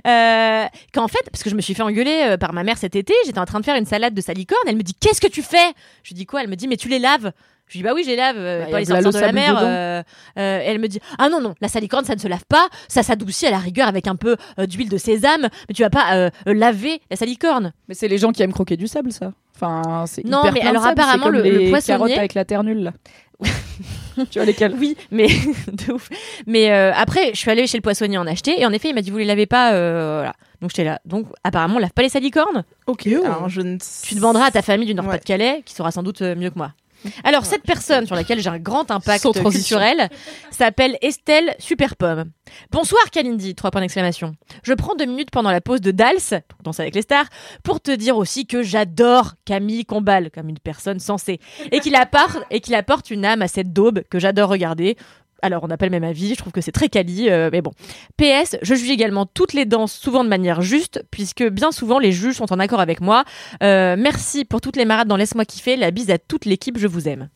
Euh, 0.08 0.66
qu'en 0.94 1.08
fait, 1.08 1.22
parce 1.32 1.44
que 1.44 1.50
je 1.50 1.56
me 1.56 1.62
suis 1.62 1.76
fait 1.76 1.84
engueuler 1.84 2.24
euh, 2.24 2.38
par 2.38 2.54
ma 2.54 2.64
mère 2.64 2.78
cet 2.78 2.96
été, 2.96 3.14
j'étais 3.26 3.38
en 3.40 3.46
train 3.46 3.60
de 3.60 3.66
faire 3.66 3.76
une 3.76 3.86
salade 3.86 4.16
de 4.16 4.22
salicorne. 4.22 4.64
Elle 4.66 4.78
me 4.78 4.82
dit 4.82 4.96
Qu'est-ce 4.96 5.22
que 5.22 5.28
tu 5.28 5.44
fais? 5.44 5.74
Je 6.02 6.10
lui 6.10 6.16
dis 6.16 6.26
quoi? 6.26 6.42
Elle 6.42 6.50
me 6.50 6.56
dit 6.56 6.68
Mais 6.68 6.78
tu 6.78 6.88
les 6.88 6.98
laves. 6.98 7.32
Je 7.70 7.74
lui 7.74 7.80
dis 7.80 7.84
Bah 7.84 7.92
oui, 7.96 8.04
je 8.04 8.10
les 8.10 8.16
lave. 8.18 8.36
euh, 8.38 8.66
Bah, 8.72 8.80
les 8.80 8.86
de 8.86 8.92
la- 8.94 9.02
sortir 9.02 9.08
le 9.12 9.14
de 9.14 9.20
la 9.20 9.26
sable 9.28 9.36
mer. 9.36 9.58
euh, 9.64 10.02
euh, 10.38 10.60
elle 10.66 10.80
me 10.80 10.88
dit 10.88 11.00
Ah 11.18 11.30
non, 11.30 11.40
non, 11.40 11.56
la 11.62 11.68
salicorne, 11.70 12.04
ça 12.04 12.16
ne 12.16 12.20
se 12.20 12.28
lave 12.28 12.44
pas. 12.50 12.68
Ça 12.88 13.04
s'adoucit 13.04 13.46
à 13.48 13.52
la 13.52 13.60
rigueur 13.60 13.88
avec 13.88 14.08
un 14.08 14.16
peu 14.18 14.36
euh, 14.60 14.66
d'huile 14.66 14.90
de 14.90 14.98
sésame. 14.98 15.48
Mais 15.70 15.74
tu 15.74 15.84
vas 15.84 15.90
pas 15.90 16.30
laver 16.46 17.00
la 17.10 17.16
salicorne. 17.16 17.72
Mais 17.88 17.94
c'est 17.96 18.08
les 18.08 18.18
gens 18.18 18.32
qui 18.32 18.44
aiment 18.44 18.52
croquer 18.54 18.76
du 18.76 18.88
sable, 18.88 19.12
ça. 19.12 19.32
Enfin, 19.56 20.06
c'est 20.08 20.26
Non, 20.26 20.40
hyper 20.42 20.54
mais 20.54 20.62
alors 20.62 20.84
sable, 20.84 21.00
apparemment, 21.00 21.24
comme 21.26 21.34
le- 21.36 21.44
le 21.44 21.50
les 21.58 21.70
poissonnier- 21.70 21.98
carottes 22.00 22.18
avec 22.18 22.34
la 22.34 22.46
terre 22.46 22.64
nulle, 22.64 22.84
là. 22.84 22.94
tu 24.30 24.40
vois 24.40 24.46
lesquelles 24.46 24.74
Oui, 24.78 24.98
mais 25.12 25.28
de 25.72 25.94
ouf. 25.94 26.10
Mais 26.48 26.72
euh, 26.72 26.92
après, 26.94 27.32
je 27.34 27.40
suis 27.40 27.50
allée 27.52 27.68
chez 27.68 27.78
le 27.78 27.82
poissonnier 27.82 28.18
en 28.18 28.28
acheter 28.28 28.60
et 28.60 28.66
en 28.66 28.72
effet, 28.74 28.90
il 28.90 28.96
m'a 28.96 29.02
dit 29.02 29.12
vous 29.12 29.18
les 29.18 29.26
lavez 29.26 29.46
pas. 29.46 29.74
euh, 29.74 30.18
voilà. 30.18 30.34
Donc 30.62 30.72
j'étais 30.72 30.84
là. 30.84 31.00
Donc 31.06 31.28
apparemment, 31.44 31.76
on 31.76 31.80
lave 31.80 31.92
pas 31.94 32.02
les 32.02 32.10
salicornes. 32.10 32.64
Ok. 32.88 33.08
Alors, 33.08 33.48
je 33.48 33.62
ne 33.62 33.78
Tu 34.06 34.16
demanderas 34.16 34.46
à 34.46 34.52
ta 34.52 34.62
famille 34.62 34.86
du 34.88 34.92
Ouais. 34.92 34.96
Nord-Pas-de-Calais, 35.02 35.62
qui 35.66 35.74
saura 35.74 35.92
sans 35.92 36.04
doute 36.04 36.22
mieux 36.22 36.50
que 36.50 36.58
moi. 36.58 36.74
Alors, 37.24 37.46
cette 37.46 37.64
personne 37.64 38.06
sur 38.06 38.16
laquelle 38.16 38.40
j'ai 38.40 38.50
un 38.50 38.60
grand 38.60 38.92
impact 38.92 39.26
culturel 39.42 40.10
s'appelle 40.52 40.98
Estelle 41.02 41.56
Superpomme. 41.60 42.32
Bonsoir 42.72 43.10
Kalindi, 43.12 43.56
trois 43.56 43.72
points 43.72 43.82
d'exclamation. 43.82 44.36
Je 44.64 44.74
prends 44.74 44.96
deux 44.96 45.06
minutes 45.06 45.32
pendant 45.32 45.52
la 45.52 45.62
pause 45.62 45.82
de 45.82 45.92
Dals, 45.92 46.16
donc 46.32 46.64
Danse 46.64 46.80
avec 46.80 46.96
les 46.96 47.02
stars, 47.02 47.28
pour 47.64 47.82
te 47.82 47.92
dire 47.92 48.18
aussi 48.18 48.46
que 48.46 48.64
j'adore 48.64 49.34
Camille 49.46 49.86
Combal 49.86 50.32
comme 50.32 50.50
une 50.50 50.60
personne 50.60 51.00
sensée 51.00 51.40
et 51.72 51.80
qu'il 51.80 51.96
apporte, 51.96 52.40
et 52.50 52.60
qu'il 52.60 52.76
apporte 52.76 53.12
une 53.12 53.26
âme 53.26 53.42
à 53.42 53.48
cette 53.48 53.72
daube 53.72 54.02
que 54.10 54.20
j'adore 54.20 54.50
regarder. 54.50 54.98
Alors, 55.42 55.64
on 55.64 55.70
appelle 55.70 55.90
même 55.90 56.04
avis, 56.04 56.30
je 56.30 56.36
trouve 56.40 56.52
que 56.54 56.62
c'est 56.62 56.72
très 56.72 56.90
quali, 56.90 57.30
euh, 57.30 57.50
mais 57.52 57.62
bon. 57.62 57.72
PS, 58.18 58.58
je 58.62 58.76
juge 58.76 58.90
également 58.90 59.26
toutes 59.26 59.54
les 59.54 59.66
danses, 59.66 59.94
souvent 59.94 60.24
de 60.24 60.30
manière 60.30 60.62
juste, 60.62 61.04
puisque 61.12 61.44
bien 61.44 61.72
souvent 61.72 62.00
les 62.00 62.12
juges 62.12 62.36
sont 62.36 62.52
en 62.54 62.60
accord 62.60 62.80
avec 62.80 63.02
moi. 63.02 63.24
Euh, 63.64 63.96
merci 63.98 64.46
pour 64.46 64.62
toutes 64.62 64.76
les 64.76 64.86
marades 64.86 65.08
dans 65.08 65.18
Laisse-moi 65.18 65.46
kiffer. 65.46 65.76
La 65.76 65.92
bise 65.92 66.10
à 66.12 66.18
toute 66.18 66.46
l'équipe, 66.46 66.78
je 66.78 66.88
vous 66.88 67.08
aime. 67.08 67.30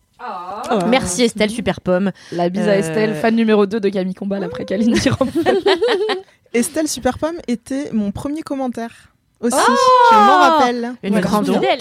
Merci 0.88 1.24
Estelle, 1.24 1.50
super 1.50 1.81
pomme. 1.81 2.12
La 2.31 2.48
bise 2.50 2.67
à 2.67 2.72
Euh, 2.72 2.79
Estelle, 2.79 3.15
fan 3.15 3.36
numéro 3.36 3.65
2 3.65 3.79
de 3.81 3.89
Camille 3.89 4.13
Combal 4.13 4.43
après 4.43 4.65
Rampal. 5.10 5.57
Estelle 6.53 6.88
Superpomme 6.88 7.38
était 7.48 7.89
mon 7.91 8.12
premier 8.12 8.41
commentaire 8.41 8.91
aussi. 9.41 9.57
Oh 9.60 9.74
je 10.12 10.15
m'en 10.15 10.39
rappelle. 10.39 10.93
Une 11.03 11.10
Voilà. 11.10 11.27
grande 11.27 11.45
Donc, 11.45 11.55
fidèle. 11.55 11.79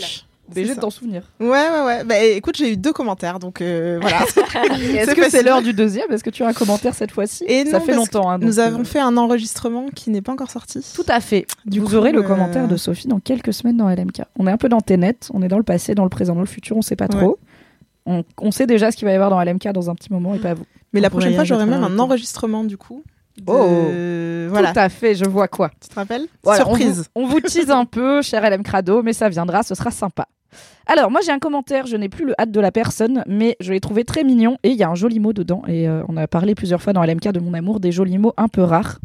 BG 0.54 0.74
de 0.74 0.80
t'en 0.80 0.90
souvenir. 0.90 1.22
Ouais, 1.40 1.48
ouais, 1.48 1.84
ouais. 1.86 2.04
Bah 2.04 2.18
écoute, 2.20 2.56
j'ai 2.56 2.72
eu 2.72 2.76
deux 2.76 2.92
commentaires, 2.92 3.38
donc 3.38 3.60
euh, 3.60 3.98
voilà. 4.00 4.18
Est-ce 5.00 5.14
que 5.14 5.28
c'est 5.30 5.42
l'heure 5.42 5.62
du 5.62 5.72
deuxième? 5.72 6.10
Est-ce 6.10 6.22
que 6.24 6.30
tu 6.30 6.42
as 6.44 6.48
un 6.48 6.52
commentaire 6.52 6.94
cette 6.94 7.10
fois-ci? 7.12 7.44
Et 7.46 7.64
Ça 7.66 7.78
non, 7.78 7.84
fait 7.84 7.94
longtemps. 7.94 8.30
hein, 8.30 8.38
donc, 8.38 8.48
Nous 8.48 8.60
euh, 8.60 8.66
avons 8.66 8.84
fait 8.84 9.00
un 9.00 9.16
enregistrement 9.16 9.86
qui 9.94 10.10
n'est 10.10 10.22
pas 10.22 10.32
encore 10.32 10.50
sorti. 10.50 10.84
Tout 10.94 11.04
à 11.08 11.20
fait. 11.20 11.46
Du 11.66 11.80
Vous 11.80 11.88
coup, 11.88 11.94
aurez 11.96 12.12
le 12.12 12.20
euh, 12.20 12.26
commentaire 12.26 12.68
de 12.68 12.76
Sophie 12.76 13.08
dans 13.08 13.20
quelques 13.20 13.52
semaines 13.52 13.76
dans 13.76 13.88
LMK. 13.88 14.22
On 14.38 14.46
est 14.46 14.50
un 14.52 14.56
peu 14.56 14.68
dans 14.68 14.80
Ténet, 14.80 15.16
on 15.32 15.42
est 15.42 15.48
dans 15.48 15.58
le 15.58 15.62
passé, 15.64 15.94
dans 15.94 16.04
le 16.04 16.10
présent, 16.10 16.34
dans 16.34 16.40
le 16.40 16.46
futur, 16.46 16.76
on 16.76 16.82
sait 16.82 16.96
pas 16.96 17.08
trop. 17.08 17.38
On, 18.06 18.24
on 18.40 18.50
sait 18.50 18.66
déjà 18.66 18.90
ce 18.90 18.96
qu'il 18.96 19.06
va 19.06 19.12
y 19.12 19.14
avoir 19.14 19.30
dans 19.30 19.40
LMK 19.42 19.68
dans 19.72 19.88
un 19.90 19.94
petit 19.94 20.12
moment 20.12 20.34
et 20.34 20.38
pas 20.38 20.54
vous. 20.54 20.64
Mais 20.92 21.00
la 21.00 21.08
prochaine 21.10 21.34
fois, 21.34 21.44
j'aurai 21.44 21.66
même 21.66 21.84
un 21.84 21.98
enregistrement 21.98 22.64
du 22.64 22.76
coup. 22.76 23.02
de- 23.38 23.44
Oh. 23.46 24.48
Voilà. 24.50 24.72
Tout 24.72 24.78
à 24.80 24.88
fait, 24.90 25.14
je 25.14 25.24
vois 25.24 25.48
quoi. 25.48 25.70
Tu 25.80 25.88
te 25.88 25.94
rappelles? 25.94 26.26
Voilà, 26.42 26.62
Surprise. 26.64 27.04
On 27.14 27.22
vous, 27.26 27.28
on 27.28 27.34
vous 27.34 27.40
tease 27.40 27.70
un 27.70 27.84
peu, 27.86 28.20
cher 28.20 28.42
LM 28.48 28.62
Crado, 28.62 29.02
mais 29.02 29.12
ça 29.14 29.28
viendra, 29.30 29.62
ce 29.62 29.74
sera 29.74 29.90
sympa. 29.90 30.26
Alors, 30.86 31.10
moi, 31.10 31.20
j'ai 31.24 31.32
un 31.32 31.38
commentaire. 31.38 31.86
Je 31.86 31.96
n'ai 31.96 32.08
plus 32.08 32.26
le 32.26 32.34
hâte 32.40 32.50
de 32.50 32.60
la 32.60 32.72
personne, 32.72 33.24
mais 33.26 33.56
je 33.60 33.72
l'ai 33.72 33.80
trouvé 33.80 34.04
très 34.04 34.24
mignon 34.24 34.58
et 34.62 34.70
il 34.70 34.76
y 34.76 34.82
a 34.82 34.88
un 34.88 34.94
joli 34.94 35.20
mot 35.20 35.32
dedans. 35.32 35.62
Et 35.68 35.88
euh, 35.88 36.02
on 36.08 36.16
a 36.16 36.26
parlé 36.26 36.54
plusieurs 36.54 36.82
fois 36.82 36.92
dans 36.92 37.02
LMK 37.04 37.28
de 37.32 37.40
mon 37.40 37.54
amour 37.54 37.80
des 37.80 37.92
jolis 37.92 38.18
mots 38.18 38.34
un 38.36 38.48
peu 38.48 38.62
rares. 38.62 38.98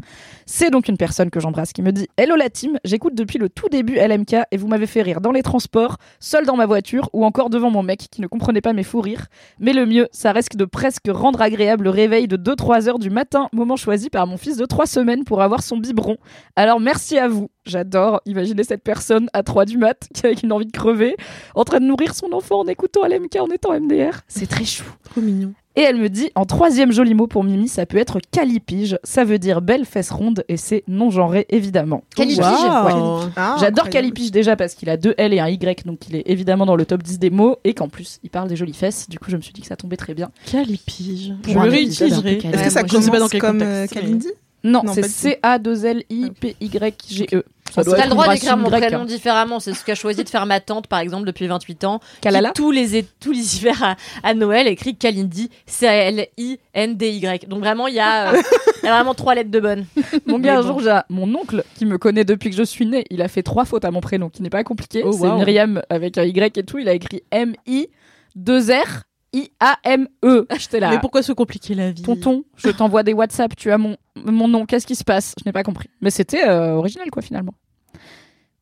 C'est 0.46 0.70
donc 0.70 0.88
une 0.88 0.96
personne 0.96 1.30
que 1.30 1.40
j'embrasse 1.40 1.72
qui 1.72 1.82
me 1.82 1.92
dit 1.92 2.08
Hello 2.16 2.34
la 2.34 2.50
team, 2.50 2.78
j'écoute 2.84 3.14
depuis 3.14 3.38
le 3.38 3.48
tout 3.48 3.68
début 3.68 3.96
LMK 3.96 4.36
et 4.50 4.56
vous 4.56 4.66
m'avez 4.66 4.86
fait 4.86 5.02
rire 5.02 5.20
dans 5.20 5.30
les 5.30 5.42
transports, 5.42 5.98
seul 6.20 6.46
dans 6.46 6.56
ma 6.56 6.66
voiture 6.66 7.10
ou 7.12 7.24
encore 7.24 7.50
devant 7.50 7.70
mon 7.70 7.82
mec 7.82 8.08
qui 8.10 8.20
ne 8.20 8.26
comprenait 8.26 8.60
pas 8.60 8.72
mes 8.72 8.82
fous 8.82 9.00
rires. 9.00 9.26
Mais 9.58 9.72
le 9.72 9.86
mieux, 9.86 10.08
ça 10.10 10.32
risque 10.32 10.56
de 10.56 10.64
presque 10.64 11.08
rendre 11.08 11.42
agréable 11.42 11.84
le 11.84 11.90
réveil 11.90 12.28
de 12.28 12.36
2-3 12.36 12.88
heures 12.88 12.98
du 12.98 13.10
matin, 13.10 13.48
moment 13.52 13.76
choisi 13.76 14.10
par 14.10 14.26
mon 14.26 14.36
fils 14.36 14.56
de 14.56 14.64
3 14.64 14.86
semaines 14.86 15.24
pour 15.24 15.42
avoir 15.42 15.62
son 15.62 15.76
biberon. 15.76 16.16
Alors 16.56 16.80
merci 16.80 17.18
à 17.18 17.28
vous. 17.28 17.50
J'adore 17.66 18.22
imaginer 18.24 18.64
cette 18.64 18.82
personne 18.82 19.28
à 19.34 19.42
3 19.42 19.66
du 19.66 19.76
mat 19.76 20.08
qui 20.14 20.24
avec 20.24 20.42
une 20.42 20.52
envie 20.52 20.66
de 20.66 20.72
crever, 20.72 21.16
en 21.54 21.64
train 21.64 21.80
de 21.80 21.84
nourrir 21.86 22.14
son 22.14 22.32
enfant 22.32 22.60
en 22.60 22.66
écoutant 22.66 23.04
LMK 23.06 23.36
en 23.40 23.46
étant 23.48 23.78
MDR. 23.78 24.20
C'est 24.28 24.48
très 24.48 24.64
chou. 24.64 24.84
Trop 25.04 25.20
mignon. 25.20 25.52
Et 25.76 25.82
elle 25.82 25.96
me 25.96 26.08
dit, 26.08 26.30
en 26.34 26.44
troisième 26.44 26.90
joli 26.90 27.14
mot 27.14 27.28
pour 27.28 27.44
Mimi, 27.44 27.68
ça 27.68 27.86
peut 27.86 27.98
être 27.98 28.18
calipige. 28.32 28.98
Ça 29.04 29.22
veut 29.24 29.38
dire 29.38 29.62
belle 29.62 29.84
fesse 29.84 30.10
ronde 30.10 30.42
et 30.48 30.56
c'est 30.56 30.82
non 30.88 31.08
genré 31.10 31.46
évidemment. 31.50 32.02
Calipige, 32.16 32.40
Waouh. 32.40 33.28
Ah, 33.36 33.54
J'adore. 33.60 33.88
Calipige 33.88 34.32
déjà 34.32 34.56
parce 34.56 34.74
qu'il 34.74 34.90
a 34.90 34.96
deux 34.96 35.14
L 35.18 35.32
et 35.32 35.38
un 35.38 35.46
Y, 35.46 35.86
donc 35.86 36.08
il 36.08 36.16
est 36.16 36.24
évidemment 36.26 36.66
dans 36.66 36.74
le 36.74 36.84
top 36.84 37.04
10 37.04 37.20
des 37.20 37.30
mots 37.30 37.58
et 37.62 37.74
qu'en 37.74 37.88
plus 37.88 38.18
il 38.24 38.30
parle 38.30 38.48
des 38.48 38.56
jolies 38.56 38.72
fesses. 38.74 39.08
Du 39.08 39.20
coup, 39.20 39.30
je 39.30 39.36
me 39.36 39.40
suis 39.40 39.52
dit 39.52 39.60
que 39.60 39.68
ça 39.68 39.76
tombait 39.76 39.96
très 39.96 40.14
bien. 40.14 40.32
Calipige. 40.50 41.34
Je 41.46 41.52
Pour 41.52 41.62
le 41.62 41.70
réutiliserai. 41.70 42.38
Est-ce 42.38 42.64
que 42.64 42.70
ça 42.70 42.80
moi, 42.80 42.88
je 42.88 42.88
sais 42.88 42.88
commence 42.88 43.10
pas 43.10 43.18
dans 43.20 43.28
quel 43.28 43.40
comme 43.40 43.58
contexte, 43.60 43.96
euh, 43.98 44.00
mais- 44.02 44.18
Non, 44.64 44.82
Non, 44.84 44.92
c'est 44.94 45.02
pas 45.02 45.06
du 45.06 45.12
tout. 45.12 45.18
C-A-2-L-I-P-Y-G-E. 45.20 47.44
Ça 47.72 47.82
doit 47.82 47.96
T'as 47.96 48.04
le 48.04 48.10
droit 48.10 48.28
d'écrire 48.28 48.56
mon 48.56 48.68
grecque, 48.68 48.86
prénom 48.86 49.02
hein. 49.02 49.06
différemment. 49.06 49.60
C'est 49.60 49.74
ce 49.74 49.84
qu'a 49.84 49.94
choisi 49.94 50.24
de 50.24 50.28
faire 50.28 50.46
ma 50.46 50.60
tante, 50.60 50.86
par 50.86 51.00
exemple, 51.00 51.26
depuis 51.26 51.46
28 51.46 51.84
ans. 51.84 51.98
qui, 51.98 52.20
Kalala 52.22 52.52
tous 52.52 52.70
les, 52.70 53.04
tous 53.20 53.32
les 53.32 53.56
hivers 53.56 53.82
à, 53.82 53.96
à 54.22 54.34
Noël 54.34 54.66
écrit 54.66 54.96
Kalindi. 54.96 55.50
C-A-L-I-N-D-Y. 55.66 57.48
Donc 57.48 57.60
vraiment, 57.60 57.86
il 57.86 57.94
y, 57.94 58.00
a, 58.00 58.32
euh, 58.32 58.42
y 58.82 58.86
a 58.86 58.94
vraiment 58.94 59.14
trois 59.14 59.34
lettres 59.34 59.50
de 59.50 59.60
bonne. 59.60 59.86
Mon 60.26 60.38
gars, 60.38 60.58
un 60.58 60.62
bon. 60.62 60.68
jour, 60.68 60.80
j'ai 60.80 60.98
mon 61.08 61.32
oncle 61.34 61.64
qui 61.76 61.86
me 61.86 61.98
connaît 61.98 62.24
depuis 62.24 62.50
que 62.50 62.56
je 62.56 62.62
suis 62.62 62.86
née. 62.86 63.04
Il 63.10 63.22
a 63.22 63.28
fait 63.28 63.42
trois 63.42 63.64
fautes 63.64 63.84
à 63.84 63.90
mon 63.90 64.00
prénom, 64.00 64.28
qui 64.28 64.42
n'est 64.42 64.50
pas 64.50 64.64
compliqué. 64.64 65.02
Oh, 65.04 65.12
c'est 65.12 65.26
wow. 65.26 65.36
Myriam 65.38 65.82
avec 65.90 66.18
un 66.18 66.24
Y 66.24 66.58
et 66.58 66.62
tout. 66.62 66.78
Il 66.78 66.88
a 66.88 66.92
écrit 66.92 67.22
M-I-2-R. 67.30 69.07
I-A-M-E. 69.32 70.46
J'étais 70.58 70.80
là. 70.80 70.90
Mais 70.90 71.00
pourquoi 71.00 71.22
se 71.22 71.32
compliquer 71.32 71.74
la 71.74 71.90
vie 71.90 72.02
Tonton, 72.02 72.44
je 72.56 72.70
t'envoie 72.70 73.02
des 73.02 73.12
WhatsApp, 73.12 73.54
tu 73.56 73.70
as 73.70 73.78
mon, 73.78 73.96
mon 74.24 74.48
nom, 74.48 74.66
qu'est-ce 74.66 74.86
qui 74.86 74.96
se 74.96 75.04
passe? 75.04 75.34
Je 75.38 75.44
n'ai 75.46 75.52
pas 75.52 75.62
compris. 75.62 75.88
Mais 76.00 76.10
c'était 76.10 76.48
euh, 76.48 76.72
original, 76.72 77.10
quoi, 77.10 77.22
finalement. 77.22 77.54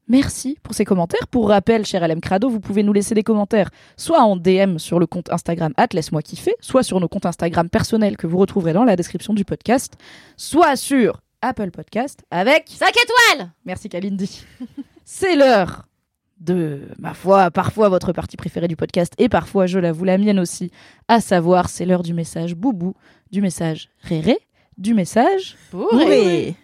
Merci 0.08 0.56
pour 0.62 0.74
ces 0.74 0.84
commentaires. 0.84 1.26
Pour 1.26 1.48
rappel, 1.48 1.84
cher 1.84 2.06
LM 2.06 2.20
Crado, 2.20 2.48
vous 2.48 2.60
pouvez 2.60 2.84
nous 2.84 2.92
laisser 2.92 3.14
des 3.14 3.24
commentaires 3.24 3.70
soit 3.96 4.20
en 4.20 4.36
DM 4.36 4.78
sur 4.78 5.00
le 5.00 5.06
compte 5.06 5.32
Instagram 5.32 5.72
laisse-moi 5.92 6.22
kiffer, 6.22 6.54
soit 6.60 6.84
sur 6.84 7.00
nos 7.00 7.08
comptes 7.08 7.26
Instagram 7.26 7.68
personnels 7.68 8.16
que 8.16 8.28
vous 8.28 8.38
retrouverez 8.38 8.72
dans 8.72 8.84
la 8.84 8.94
description 8.94 9.34
du 9.34 9.44
podcast, 9.44 9.94
soit 10.36 10.76
sur 10.76 11.22
Apple 11.42 11.70
Podcast 11.72 12.22
avec 12.30 12.66
5 12.68 12.88
étoiles 12.88 13.50
Merci 13.64 13.88
Kalindi. 13.88 14.44
C'est 15.04 15.34
l'heure 15.34 15.86
de, 16.46 16.82
ma 16.98 17.12
foi, 17.12 17.50
parfois 17.50 17.88
votre 17.88 18.12
partie 18.12 18.36
préférée 18.36 18.68
du 18.68 18.76
podcast 18.76 19.12
et 19.18 19.28
parfois, 19.28 19.66
je 19.66 19.78
l'avoue, 19.78 20.04
la 20.04 20.16
mienne 20.16 20.38
aussi. 20.38 20.70
À 21.08 21.20
savoir, 21.20 21.68
c'est 21.68 21.84
l'heure 21.84 22.02
du 22.02 22.14
message 22.14 22.54
boubou, 22.54 22.94
du 23.32 23.42
message 23.42 23.90
réré, 24.00 24.38
du 24.78 24.94
message. 24.94 25.56
Oui. 25.72 26.54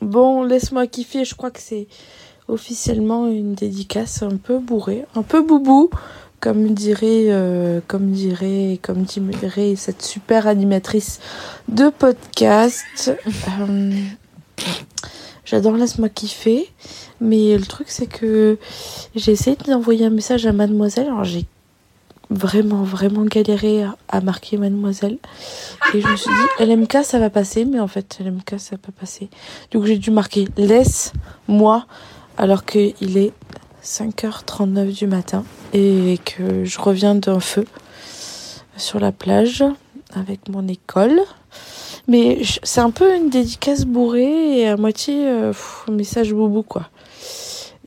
Bon, 0.00 0.44
laisse-moi 0.44 0.86
kiffer, 0.86 1.24
je 1.24 1.34
crois 1.34 1.50
que 1.50 1.60
c'est 1.60 1.86
officiellement 2.48 3.28
une 3.28 3.54
dédicace 3.54 4.22
un 4.22 4.36
peu 4.36 4.58
bourrée, 4.58 5.04
un 5.14 5.22
peu 5.22 5.42
boubou, 5.42 5.90
comme 6.40 6.72
dirait, 6.72 7.26
euh, 7.28 7.80
comme 7.86 8.10
dirait, 8.10 8.78
comme 8.80 9.02
dirait 9.02 9.74
cette 9.76 10.02
super 10.02 10.46
animatrice 10.46 11.20
de 11.68 11.90
podcast. 11.90 13.12
Euh, 13.60 13.92
J'adore 15.48 15.76
laisse-moi 15.76 16.10
kiffer, 16.10 16.70
mais 17.22 17.56
le 17.56 17.64
truc 17.64 17.86
c'est 17.88 18.06
que 18.06 18.58
j'ai 19.14 19.32
essayé 19.32 19.56
d'envoyer 19.56 20.04
un 20.04 20.10
message 20.10 20.44
à 20.44 20.52
mademoiselle, 20.52 21.06
alors 21.06 21.24
j'ai 21.24 21.46
vraiment 22.28 22.82
vraiment 22.82 23.24
galéré 23.24 23.82
à, 24.10 24.20
marquer 24.20 24.58
mademoiselle. 24.58 25.16
Et 25.94 26.02
je 26.02 26.06
me 26.06 26.16
suis 26.16 26.30
dit 26.30 26.64
LMK 26.66 26.98
ça 27.02 27.18
va 27.18 27.30
passer 27.30 27.64
mais 27.64 27.80
en 27.80 27.88
fait 27.88 28.18
LMK 28.22 28.58
ça 28.58 28.76
va 28.76 28.78
pas 28.78 28.92
passer. 28.92 29.30
Donc 29.70 29.86
j'ai 29.86 29.96
dû 29.96 30.10
marquer 30.10 30.48
laisse-moi 30.58 31.86
alors 32.36 32.66
qu'il 32.66 33.16
est 33.16 33.32
5h39 33.82 34.92
du 34.92 35.06
matin 35.06 35.44
et 35.72 36.18
que 36.26 36.66
je 36.66 36.78
reviens 36.78 37.14
d'un 37.14 37.40
feu 37.40 37.64
sur 38.76 39.00
la 39.00 39.12
plage 39.12 39.64
avec 40.14 40.50
mon 40.50 40.68
école. 40.68 41.22
Mais 42.08 42.40
c'est 42.62 42.80
un 42.80 42.90
peu 42.90 43.14
une 43.14 43.28
dédicace 43.28 43.84
bourrée 43.84 44.60
et 44.60 44.68
à 44.68 44.76
moitié 44.76 45.28
euh, 45.28 45.52
message 45.90 46.32
boubou 46.32 46.62
quoi. 46.62 46.88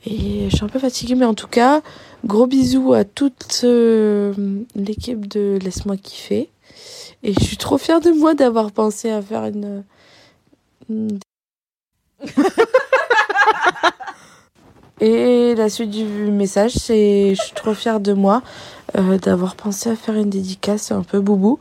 Et 0.06 0.48
je 0.48 0.56
suis 0.56 0.64
un 0.64 0.68
peu 0.68 0.78
fatiguée 0.78 1.16
mais 1.16 1.26
en 1.26 1.34
tout 1.34 1.48
cas, 1.48 1.82
gros 2.24 2.46
bisous 2.46 2.92
à 2.92 3.04
toute 3.04 3.62
euh, 3.64 4.32
l'équipe 4.76 5.26
de 5.26 5.58
Laisse-moi 5.60 5.96
kiffer. 5.96 6.48
Et 7.24 7.34
je 7.34 7.40
suis 7.40 7.56
trop 7.56 7.78
fière 7.78 8.00
de 8.00 8.10
moi 8.10 8.34
d'avoir 8.34 8.70
pensé 8.70 9.10
à 9.10 9.20
faire 9.22 9.44
une... 9.44 9.84
une 10.88 11.18
Et 15.00 15.56
la 15.56 15.68
suite 15.68 15.90
du 15.90 16.04
message, 16.04 16.74
c'est 16.74 17.34
je 17.34 17.42
suis 17.42 17.54
trop 17.54 17.74
fière 17.74 17.98
de 17.98 18.12
moi 18.12 18.40
euh, 18.96 19.18
d'avoir 19.18 19.56
pensé 19.56 19.90
à 19.90 19.96
faire 19.96 20.14
une 20.14 20.30
dédicace 20.30 20.92
un 20.92 21.02
peu 21.02 21.18
boubou 21.18 21.58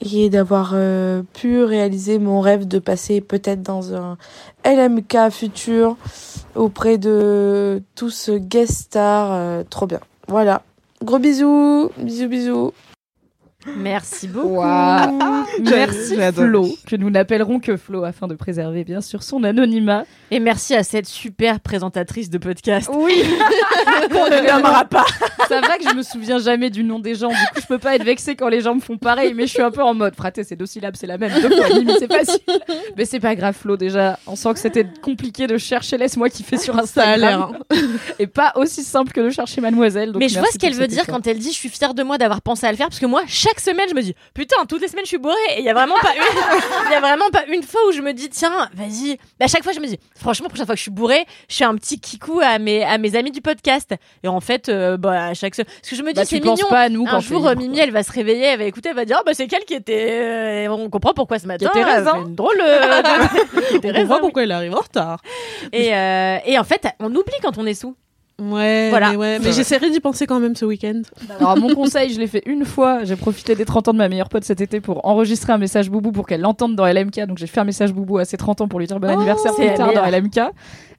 et 0.00 0.30
d'avoir 0.30 0.72
euh, 0.74 1.22
pu 1.34 1.62
réaliser 1.62 2.18
mon 2.18 2.40
rêve 2.40 2.66
de 2.68 2.78
passer 2.78 3.20
peut-être 3.20 3.62
dans 3.62 3.94
un 3.94 4.16
LMK 4.64 5.30
futur 5.30 5.96
auprès 6.54 6.98
de 6.98 7.82
tous 7.94 8.30
guest 8.30 8.72
stars. 8.72 9.32
euh, 9.32 9.62
trop 9.68 9.86
bien. 9.86 10.00
Voilà. 10.28 10.62
Gros 11.02 11.18
bisous. 11.18 11.90
Bisous, 11.98 12.28
bisous. 12.28 12.72
Merci 13.76 14.28
beaucoup. 14.28 14.62
Merci. 15.62 16.16
Flo, 16.34 16.68
que 16.86 16.96
nous 16.96 17.10
n'appellerons 17.10 17.60
que 17.60 17.76
Flo 17.76 18.04
afin 18.04 18.26
de 18.26 18.34
préserver 18.34 18.84
bien 18.84 19.00
sûr 19.00 19.22
son 19.22 19.44
anonymat. 19.44 20.04
Et 20.30 20.40
merci 20.40 20.74
à 20.74 20.82
cette 20.82 21.06
super 21.06 21.60
présentatrice 21.60 22.28
de 22.30 22.38
podcast. 22.38 22.88
Oui, 22.92 23.22
Qu'on 24.10 24.28
ne 24.28 24.46
nommera 24.50 24.84
pas. 24.84 25.04
ça 25.48 25.60
va 25.60 25.78
que 25.78 25.88
je 25.88 25.94
me 25.94 26.02
souviens 26.02 26.38
jamais 26.38 26.70
du 26.70 26.84
nom 26.84 26.98
des 26.98 27.14
gens. 27.14 27.28
Du 27.28 27.34
coup, 27.34 27.60
je 27.62 27.66
peux 27.66 27.78
pas 27.78 27.96
être 27.96 28.04
vexée 28.04 28.36
quand 28.36 28.48
les 28.48 28.60
gens 28.60 28.74
me 28.74 28.80
font 28.80 28.98
pareil, 28.98 29.32
mais 29.34 29.46
je 29.46 29.52
suis 29.52 29.62
un 29.62 29.70
peu 29.70 29.82
en 29.82 29.94
mode 29.94 30.14
fraté, 30.14 30.44
c'est 30.44 30.56
deux 30.56 30.66
syllabes, 30.66 30.94
c'est 30.96 31.06
la 31.06 31.18
même. 31.18 31.32
Deux 31.40 31.48
fois 31.50 31.66
c'est 31.98 32.12
facile. 32.12 32.40
Mais 32.96 33.04
c'est 33.04 33.20
pas 33.20 33.34
grave, 33.34 33.54
Flo. 33.58 33.76
Déjà, 33.76 34.18
on 34.26 34.36
sent 34.36 34.52
que 34.54 34.58
c'était 34.60 34.86
compliqué 35.02 35.46
de 35.46 35.56
chercher 35.56 35.96
laisse-moi 35.98 36.28
kiffer 36.28 36.58
sur 36.58 36.74
Ça 36.86 37.02
a 37.02 37.16
l'air. 37.16 37.50
Instagram. 37.70 37.98
Et 38.18 38.26
pas 38.26 38.52
aussi 38.56 38.82
simple 38.82 39.12
que 39.12 39.20
de 39.20 39.30
chercher 39.30 39.60
Mademoiselle. 39.60 40.12
donc 40.12 40.20
Mais 40.20 40.28
je 40.28 40.38
vois 40.38 40.48
ce 40.52 40.58
qu'elle 40.58 40.74
veut 40.74 40.86
dire 40.86 41.02
effort. 41.02 41.16
quand 41.16 41.26
elle 41.26 41.38
dit 41.38 41.48
je 41.52 41.56
suis 41.56 41.68
fière 41.68 41.94
de 41.94 42.02
moi 42.02 42.18
d'avoir 42.18 42.42
pensé 42.42 42.66
à 42.66 42.70
le 42.70 42.76
faire 42.76 42.88
parce 42.88 43.00
que 43.00 43.06
moi 43.06 43.22
chaque 43.26 43.57
semaine 43.60 43.88
je 43.88 43.94
me 43.94 44.02
dis 44.02 44.14
putain 44.34 44.64
toutes 44.66 44.80
les 44.82 44.88
semaines 44.88 45.04
je 45.04 45.08
suis 45.08 45.18
bourrée 45.18 45.34
et 45.56 45.58
il 45.60 45.64
y 45.64 45.68
a 45.68 45.74
vraiment 45.74 45.94
pas 46.00 46.14
une 46.14 46.22
il 46.86 46.92
y 46.92 46.94
a 46.94 47.00
vraiment 47.00 47.28
pas 47.30 47.44
une 47.48 47.62
fois 47.62 47.80
où 47.88 47.92
je 47.92 48.00
me 48.00 48.12
dis 48.12 48.28
tiens 48.28 48.68
vas-y 48.74 49.16
Bah, 49.38 49.44
à 49.44 49.48
chaque 49.48 49.62
fois 49.62 49.72
je 49.72 49.80
me 49.80 49.86
dis 49.86 49.98
franchement 50.16 50.48
prochaine 50.48 50.66
fois 50.66 50.74
que 50.74 50.78
je 50.78 50.82
suis 50.82 50.90
bourrée 50.90 51.24
je 51.48 51.56
fais 51.56 51.64
un 51.64 51.74
petit 51.76 52.00
kikou 52.00 52.40
à 52.40 52.58
mes 52.58 52.84
à 52.84 52.98
mes 52.98 53.16
amis 53.16 53.30
du 53.30 53.40
podcast 53.40 53.94
et 54.22 54.28
en 54.28 54.40
fait 54.40 54.68
euh, 54.68 54.96
bah 54.96 55.26
à 55.26 55.34
chaque 55.34 55.54
se- 55.54 55.62
parce 55.62 55.88
que 55.90 55.96
je 55.96 56.02
me 56.02 56.08
dis 56.08 56.14
Bah, 56.14 56.24
c'est 56.24 56.40
mignon 56.40 56.66
pas 56.68 56.82
à 56.82 56.88
nous 56.88 57.04
un 57.06 57.10
quand 57.10 57.20
jour 57.20 57.46
euh, 57.46 57.54
Mimi 57.54 57.78
elle 57.78 57.90
va 57.92 58.02
se 58.02 58.12
réveiller 58.12 58.44
elle 58.46 58.58
va 58.58 58.64
écouter 58.64 58.90
elle 58.90 58.96
va 58.96 59.04
dire 59.04 59.16
oh, 59.20 59.22
bah 59.24 59.32
c'est 59.34 59.46
quelle 59.46 59.64
qui 59.64 59.74
était 59.74 60.66
euh, 60.66 60.68
on 60.72 60.88
comprend 60.90 61.14
pourquoi 61.14 61.38
ce 61.38 61.46
matin 61.46 61.66
était 61.68 61.82
raisin. 61.84 62.12
fait 62.14 62.20
une 62.22 62.34
drôle 62.34 62.60
euh, 62.60 63.02
de... 63.02 63.68
qui 63.68 63.76
était 63.76 63.92
On 63.98 64.02
oui. 64.12 64.16
pourquoi 64.20 64.42
elle 64.42 64.52
arrive 64.52 64.74
en 64.74 64.80
retard. 64.80 65.20
et 65.72 65.88
et 65.88 66.58
en 66.58 66.64
fait 66.64 66.86
on 67.00 67.14
oublie 67.14 67.32
quand 67.42 67.58
on 67.58 67.66
est 67.66 67.74
sous 67.74 67.94
Ouais, 68.40 68.88
Voilà. 68.90 69.10
mais, 69.10 69.16
ouais, 69.16 69.38
mais 69.40 69.50
j'essaierai 69.52 69.90
d'y 69.90 69.98
penser 69.98 70.26
quand 70.26 70.38
même 70.38 70.54
ce 70.54 70.64
week-end. 70.64 71.02
Alors, 71.40 71.56
mon 71.58 71.74
conseil, 71.74 72.12
je 72.12 72.20
l'ai 72.20 72.28
fait 72.28 72.42
une 72.46 72.64
fois. 72.64 73.02
J'ai 73.02 73.16
profité 73.16 73.56
des 73.56 73.64
30 73.64 73.88
ans 73.88 73.92
de 73.92 73.98
ma 73.98 74.08
meilleure 74.08 74.28
pote 74.28 74.44
cet 74.44 74.60
été 74.60 74.80
pour 74.80 75.04
enregistrer 75.04 75.52
un 75.52 75.58
message 75.58 75.90
boubou 75.90 76.12
pour 76.12 76.24
qu'elle 76.24 76.40
l'entende 76.42 76.76
dans 76.76 76.86
LMK. 76.86 77.26
Donc, 77.26 77.38
j'ai 77.38 77.48
fait 77.48 77.58
un 77.58 77.64
message 77.64 77.92
boubou 77.92 78.18
à 78.18 78.24
ses 78.24 78.36
30 78.36 78.60
ans 78.60 78.68
pour 78.68 78.78
lui 78.78 78.86
dire 78.86 79.00
bon 79.00 79.08
anniversaire 79.08 79.52
c'est 79.56 79.66
plus 79.66 79.74
tard 79.76 79.92
dans 79.92 80.04
LMK. 80.08 80.40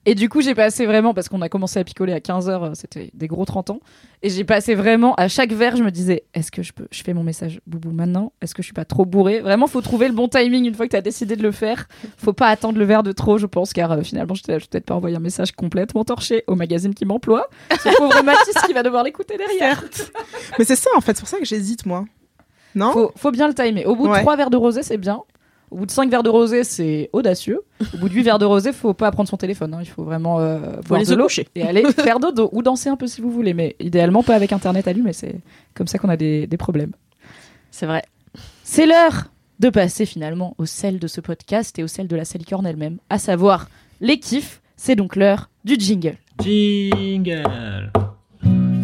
Et 0.06 0.16
du 0.16 0.30
coup, 0.30 0.42
j'ai 0.42 0.56
passé 0.56 0.86
vraiment, 0.86 1.14
parce 1.14 1.28
qu'on 1.28 1.42
a 1.42 1.50
commencé 1.50 1.80
à 1.80 1.84
picoler 1.84 2.14
à 2.14 2.20
15h, 2.20 2.74
c'était 2.76 3.12
des 3.14 3.28
gros 3.28 3.46
30 3.46 3.70
ans. 3.72 3.80
Et 4.24 4.30
j'ai 4.30 4.44
passé 4.44 4.74
vraiment, 4.74 5.14
à 5.16 5.28
chaque 5.28 5.52
verre, 5.52 5.76
je 5.76 5.84
me 5.84 5.92
disais, 5.92 6.24
est-ce 6.34 6.52
que 6.52 6.64
je 6.64 6.72
peux, 6.72 6.88
je 6.90 7.04
fais 7.04 7.14
mon 7.14 7.24
message 7.24 7.60
boubou 7.68 7.92
maintenant? 7.92 8.32
Est-ce 8.42 8.56
que 8.56 8.62
je 8.62 8.68
suis 8.68 8.74
pas 8.74 8.86
trop 8.86 9.06
bourrée? 9.06 9.42
Vraiment, 9.42 9.68
faut 9.68 9.82
trouver 9.82 10.08
le 10.08 10.14
bon 10.14 10.28
timing 10.28 10.66
une 10.66 10.74
fois 10.74 10.86
que 10.86 10.92
tu 10.92 10.98
as 10.98 11.02
décidé 11.02 11.36
de 11.36 11.44
le 11.44 11.52
faire. 11.52 11.88
Faut 12.18 12.34
pas 12.34 12.48
attendre 12.48 12.80
le 12.80 12.86
verre 12.86 13.04
de 13.04 13.12
trop, 13.12 13.38
je 13.38 13.46
pense, 13.46 13.74
car 13.74 13.92
euh, 13.92 14.02
finalement, 14.02 14.34
je 14.36 14.42
vais 14.48 14.58
peut-être 14.58 14.86
pas 14.86 14.96
envoyer 14.96 15.18
un 15.18 15.22
message 15.22 15.52
complètement 15.52 16.06
torché 16.06 16.44
au 16.48 16.56
magazine 16.56 16.94
qui 16.94 17.06
m'emploie. 17.06 17.48
Ce 17.72 17.96
pauvre 17.98 18.24
Mathis 18.24 18.56
qui 18.66 18.74
va 18.74 18.84
devoir 18.84 19.04
l'écouter 19.04 19.38
derrière. 19.38 19.84
Mais 20.58 20.66
c'est 20.66 20.76
ça 20.76 20.90
en 20.96 21.02
fait, 21.02 21.16
c'est 21.16 21.22
pour 21.22 21.30
ça 21.30 21.40
que 21.40 21.46
j'hésite 21.46 21.86
moi. 21.86 22.06
Non? 22.76 22.92
Faut, 22.94 23.12
faut 23.16 23.32
bien 23.32 23.48
le 23.48 23.54
timer. 23.54 23.86
Au 23.86 23.96
bout 23.96 24.08
de 24.08 24.14
trois 24.16 24.36
verres 24.36 24.50
de 24.50 24.58
rosé, 24.58 24.84
c'est 24.84 24.98
bien. 24.98 25.22
Au 25.72 25.78
bout 25.78 25.86
de 25.86 25.92
5 25.92 26.10
verres 26.10 26.24
de 26.24 26.30
rosé, 26.30 26.64
c'est 26.64 27.10
audacieux. 27.14 27.62
Au 27.94 27.98
bout 27.98 28.10
de 28.10 28.14
8 28.14 28.24
verres 28.24 28.40
de 28.40 28.46
rosé, 28.46 28.74
faut 28.74 28.94
pas 28.94 29.12
prendre 29.12 29.30
son 29.30 29.38
téléphone. 29.38 29.74
hein. 29.74 29.80
Il 29.82 29.88
faut 29.88 30.04
vraiment 30.04 30.40
euh, 30.40 30.60
boire 30.88 30.98
aller 31.00 31.06
de 31.06 31.10
se 31.10 31.14
l'eau 31.16 31.28
et 31.56 31.62
aller 31.64 31.84
faire 31.98 32.20
dodo 32.20 32.50
ou 32.52 32.62
danser 32.64 32.90
un 32.90 32.96
peu 32.96 33.08
si 33.08 33.22
vous 33.22 33.30
voulez, 33.32 33.54
mais 33.54 33.76
idéalement 33.80 34.24
pas 34.24 34.36
avec 34.36 34.52
internet 34.52 34.88
allumé. 34.88 35.14
C'est 35.14 35.36
comme 35.76 35.88
ça 35.88 35.98
qu'on 36.00 36.10
a 36.10 36.18
des, 36.18 36.48
des 36.48 36.58
problèmes. 36.58 36.92
C'est 37.72 37.86
vrai. 37.86 38.04
C'est 38.64 38.86
l'heure 38.86 39.26
de 39.60 39.70
passer 39.70 40.06
finalement 40.06 40.56
au 40.58 40.66
sel 40.66 41.00
de 41.00 41.08
ce 41.08 41.22
podcast 41.22 41.78
et 41.80 41.84
au 41.84 41.88
sel 41.88 42.08
de 42.08 42.16
la 42.16 42.26
salicorne 42.26 42.66
elle-même, 42.66 42.98
à 43.10 43.20
savoir 43.20 43.70
les 44.02 44.20
kiffs. 44.20 44.62
C'est 44.78 44.96
donc 44.96 45.16
l'heure 45.16 45.50
du 45.66 45.76
jingle. 45.76 46.16
Jingle. 46.42 47.92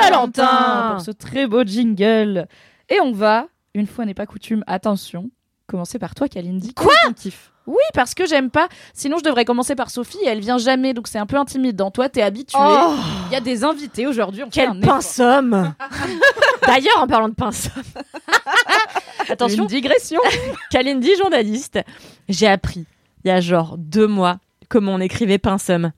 Valentin. 0.00 0.92
pour 0.92 1.00
ce 1.04 1.10
très 1.10 1.46
beau 1.46 1.64
jingle. 1.64 2.46
Et 2.88 3.00
on 3.00 3.12
va, 3.12 3.46
une 3.74 3.86
fois 3.86 4.04
n'est 4.04 4.14
pas 4.14 4.26
coutume, 4.26 4.62
attention, 4.66 5.30
commencer 5.66 5.98
par 5.98 6.14
toi, 6.14 6.28
Kalindi. 6.28 6.74
Quoi? 6.74 6.92
Oui, 7.66 7.80
parce 7.94 8.12
que 8.14 8.26
j'aime 8.26 8.50
pas. 8.50 8.68
Sinon, 8.92 9.16
je 9.18 9.24
devrais 9.24 9.46
commencer 9.46 9.74
par 9.74 9.90
Sophie. 9.90 10.18
et 10.22 10.26
Elle 10.28 10.40
vient 10.40 10.58
jamais, 10.58 10.92
donc 10.92 11.08
c'est 11.08 11.18
un 11.18 11.24
peu 11.24 11.36
intimidant. 11.36 11.90
Toi, 11.90 12.10
t'es 12.10 12.20
habituée. 12.20 12.58
Oh, 12.60 12.94
Il 13.30 13.32
y 13.32 13.36
a 13.36 13.40
des 13.40 13.64
invités 13.64 14.06
aujourd'hui. 14.06 14.44
quel 14.52 14.78
pinsomme 14.80 15.74
D'ailleurs, 16.66 16.98
en 17.00 17.06
parlant 17.06 17.30
de 17.30 17.34
pinsomme, 17.34 17.82
attention, 19.28 19.62
Une 19.62 19.68
digression. 19.68 20.20
Kalindi, 20.70 21.10
journaliste, 21.16 21.78
j'ai 22.28 22.46
appris 22.48 22.84
il 23.24 23.28
y 23.28 23.30
a 23.30 23.40
genre 23.40 23.76
deux 23.78 24.06
mois 24.06 24.38
comment 24.68 24.92
on 24.94 25.00
écrivait 25.00 25.38
pinsomme. 25.38 25.92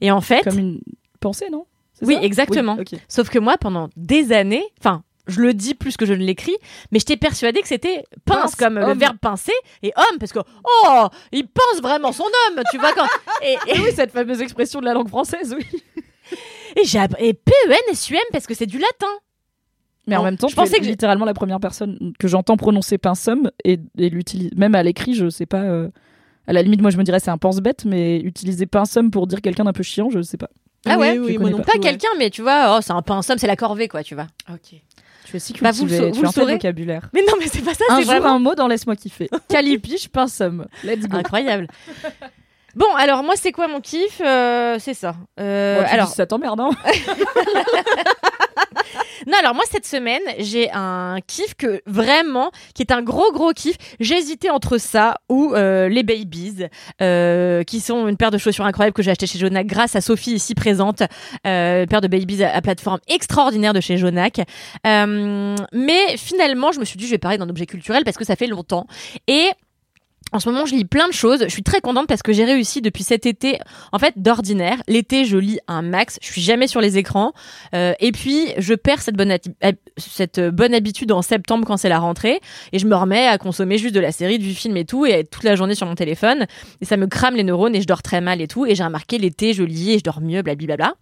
Et 0.00 0.10
en 0.12 0.20
fait, 0.20 0.42
Comme 0.44 0.58
une 0.58 0.80
pensée, 1.20 1.48
non? 1.50 1.66
Oui, 2.06 2.14
exactement. 2.22 2.74
Oui, 2.78 2.84
sauf 3.08 3.28
que 3.30 3.38
moi, 3.38 3.56
pendant 3.58 3.88
des 3.96 4.32
années, 4.32 4.64
enfin, 4.80 5.02
je 5.28 5.40
le 5.40 5.54
dis 5.54 5.74
plus 5.74 5.96
que 5.96 6.04
je 6.04 6.12
ne 6.14 6.24
l'écris, 6.24 6.56
mais 6.90 6.98
j'étais 6.98 7.16
persuadée 7.16 7.60
que 7.62 7.68
c'était 7.68 8.04
pince, 8.24 8.38
Pince, 8.42 8.54
comme 8.56 8.78
le 8.78 8.94
verbe 8.94 9.18
pincer, 9.18 9.52
et 9.82 9.92
homme, 9.96 10.18
parce 10.18 10.32
que, 10.32 10.40
oh, 10.84 11.06
il 11.32 11.46
pince 11.46 11.80
vraiment 11.80 12.10
son 12.12 12.24
homme, 12.24 12.62
tu 12.70 12.78
vois, 12.78 12.92
quand. 12.92 13.06
Et, 13.42 13.52
et- 13.68 13.76
Et 13.76 13.80
oui, 13.80 13.88
cette 13.94 14.10
fameuse 14.10 14.40
expression 14.40 14.80
de 14.80 14.84
la 14.84 14.94
langue 14.94 15.08
française, 15.08 15.54
oui. 15.56 15.64
et 16.76 16.84
j'ai 16.84 16.98
et 17.18 17.34
PEN 17.34 17.52
et 17.90 17.94
SUM 17.94 18.16
parce 18.32 18.46
que 18.46 18.54
c'est 18.54 18.66
du 18.66 18.78
latin. 18.78 19.06
Mais 20.08 20.16
en 20.16 20.24
même 20.24 20.36
temps, 20.36 20.48
je 20.48 20.56
pensais 20.56 20.78
que 20.78 20.84
littéralement 20.90 21.24
la 21.24 21.34
première 21.34 21.60
personne 21.60 22.12
que 22.18 22.26
j'entends 22.26 22.56
prononcer 22.56 22.98
pinsomme 22.98 23.50
et, 23.64 23.78
et 23.98 24.08
l'utilise 24.10 24.50
même 24.56 24.74
à 24.74 24.82
l'écrit, 24.82 25.14
je 25.14 25.28
sais 25.28 25.46
pas. 25.46 25.60
euh, 25.62 25.88
À 26.48 26.52
la 26.52 26.62
limite, 26.62 26.80
moi, 26.80 26.90
je 26.90 26.96
me 26.98 27.04
dirais 27.04 27.20
c'est 27.20 27.30
un 27.30 27.38
pense-bête, 27.38 27.84
mais 27.84 28.18
utiliser 28.18 28.66
pinsomme 28.66 29.10
pour 29.12 29.26
dire 29.28 29.40
quelqu'un 29.40 29.62
d'un 29.64 29.72
peu 29.72 29.84
chiant, 29.84 30.10
je 30.10 30.20
sais 30.22 30.38
pas. 30.38 30.48
Ah 30.86 30.98
ouais, 30.98 31.10
oui, 31.12 31.16
je 31.16 31.20
oui, 31.20 31.26
connais 31.34 31.38
moi 31.38 31.50
non 31.50 31.56
pas. 31.58 31.64
Pas 31.64 31.72
plus, 31.72 31.80
ouais. 31.80 31.86
quelqu'un, 31.88 32.08
mais 32.18 32.30
tu 32.30 32.42
vois, 32.42 32.76
oh, 32.76 32.80
c'est 32.82 32.92
un 32.92 33.02
pinsomme, 33.02 33.38
c'est 33.38 33.46
la 33.46 33.56
corvée, 33.56 33.88
quoi, 33.88 34.02
tu 34.02 34.14
vois. 34.14 34.26
Ok. 34.52 34.80
Tu 35.24 35.36
es 35.36 35.38
si 35.38 35.52
Bah, 35.60 35.70
vous 35.70 35.86
le 35.86 35.90
tu 36.10 36.18
vous 36.18 36.22
le 36.22 36.28
un 36.28 36.54
vocabulaire. 36.54 37.08
Mais 37.12 37.20
non, 37.26 37.34
mais 37.38 37.46
c'est 37.46 37.62
pas 37.62 37.74
ça, 37.74 37.84
Un 37.88 37.96
c'est 37.98 38.02
jour, 38.02 38.12
vraiment 38.12 38.34
un 38.34 38.38
mot 38.40 38.54
dans 38.54 38.66
Laisse-moi 38.66 38.96
kiffer. 38.96 39.30
Calipiche, 39.48 40.08
pinsomme. 40.08 40.66
Let's 40.82 41.06
go. 41.06 41.16
incroyable. 41.18 41.68
Bon, 42.74 42.86
alors 42.96 43.22
moi, 43.22 43.34
c'est 43.36 43.52
quoi 43.52 43.68
mon 43.68 43.80
kiff? 43.80 44.20
Euh, 44.24 44.78
C'est 44.80 44.94
ça. 44.94 45.14
Euh, 45.38 45.84
tu 45.84 45.90
alors, 45.94 46.08
dis, 46.08 46.14
ça 46.14 46.26
t'emmerde, 46.26 46.58
hein 46.58 46.70
Non, 49.26 49.34
alors 49.38 49.54
moi 49.54 49.64
cette 49.70 49.86
semaine, 49.86 50.22
j'ai 50.38 50.70
un 50.72 51.18
kiff 51.26 51.54
que 51.54 51.80
vraiment, 51.86 52.50
qui 52.74 52.82
est 52.82 52.92
un 52.92 53.02
gros 53.02 53.30
gros 53.32 53.52
kiff. 53.52 53.76
J'hésitais 54.00 54.50
entre 54.50 54.78
ça 54.78 55.18
ou 55.28 55.54
euh, 55.54 55.88
les 55.88 56.02
Babies, 56.02 56.66
euh, 57.00 57.62
qui 57.62 57.80
sont 57.80 58.08
une 58.08 58.16
paire 58.16 58.30
de 58.30 58.38
chaussures 58.38 58.64
incroyables 58.64 58.94
que 58.94 59.02
j'ai 59.02 59.10
acheté 59.10 59.26
chez 59.26 59.38
Jonac 59.38 59.66
grâce 59.66 59.94
à 59.94 60.00
Sophie 60.00 60.32
ici 60.32 60.54
présente, 60.54 61.02
euh, 61.46 61.82
une 61.82 61.88
paire 61.88 62.00
de 62.00 62.08
Babies 62.08 62.42
à, 62.42 62.54
à 62.54 62.60
plateforme 62.60 62.98
extraordinaire 63.08 63.72
de 63.72 63.80
chez 63.80 63.96
Jonac. 63.96 64.40
Euh, 64.86 65.54
mais 65.72 66.16
finalement, 66.16 66.72
je 66.72 66.80
me 66.80 66.84
suis 66.84 66.96
dit, 66.98 67.06
je 67.06 67.12
vais 67.12 67.18
parler 67.18 67.38
d'un 67.38 67.48
objet 67.48 67.66
culturel 67.66 68.04
parce 68.04 68.16
que 68.16 68.24
ça 68.24 68.36
fait 68.36 68.46
longtemps 68.46 68.86
et 69.28 69.50
en 70.32 70.40
ce 70.40 70.48
moment, 70.48 70.66
je 70.66 70.74
lis 70.74 70.84
plein 70.84 71.08
de 71.08 71.12
choses. 71.12 71.44
Je 71.44 71.50
suis 71.50 71.62
très 71.62 71.80
contente 71.80 72.06
parce 72.06 72.22
que 72.22 72.32
j'ai 72.32 72.44
réussi 72.44 72.80
depuis 72.80 73.04
cet 73.04 73.26
été. 73.26 73.58
En 73.92 73.98
fait, 73.98 74.14
d'ordinaire, 74.16 74.82
l'été, 74.88 75.24
je 75.24 75.36
lis 75.36 75.58
un 75.68 75.82
max. 75.82 76.18
Je 76.22 76.26
suis 76.26 76.42
jamais 76.42 76.66
sur 76.66 76.80
les 76.80 76.98
écrans. 76.98 77.32
Euh, 77.74 77.94
et 78.00 78.12
puis, 78.12 78.48
je 78.58 78.74
perds 78.74 79.02
cette 79.02 79.16
bonne, 79.16 79.36
cette 79.96 80.40
bonne 80.40 80.74
habitude 80.74 81.12
en 81.12 81.22
septembre 81.22 81.66
quand 81.66 81.76
c'est 81.76 81.88
la 81.88 81.98
rentrée. 81.98 82.40
Et 82.72 82.78
je 82.78 82.86
me 82.86 82.94
remets 82.94 83.26
à 83.26 83.38
consommer 83.38 83.78
juste 83.78 83.94
de 83.94 84.00
la 84.00 84.12
série, 84.12 84.38
du 84.38 84.54
film 84.54 84.76
et 84.76 84.84
tout. 84.84 85.06
Et 85.06 85.10
être 85.10 85.30
toute 85.30 85.44
la 85.44 85.56
journée 85.56 85.74
sur 85.74 85.86
mon 85.86 85.94
téléphone. 85.94 86.46
Et 86.80 86.84
ça 86.84 86.96
me 86.96 87.06
crame 87.06 87.36
les 87.36 87.44
neurones 87.44 87.74
et 87.74 87.80
je 87.80 87.86
dors 87.86 88.02
très 88.02 88.20
mal 88.20 88.40
et 88.40 88.48
tout. 88.48 88.66
Et 88.66 88.74
j'ai 88.74 88.84
remarqué 88.84 89.18
l'été, 89.18 89.52
je 89.52 89.62
lis 89.62 89.92
et 89.92 89.98
je 89.98 90.04
dors 90.04 90.20
mieux, 90.20 90.42
blablabla. 90.42 90.94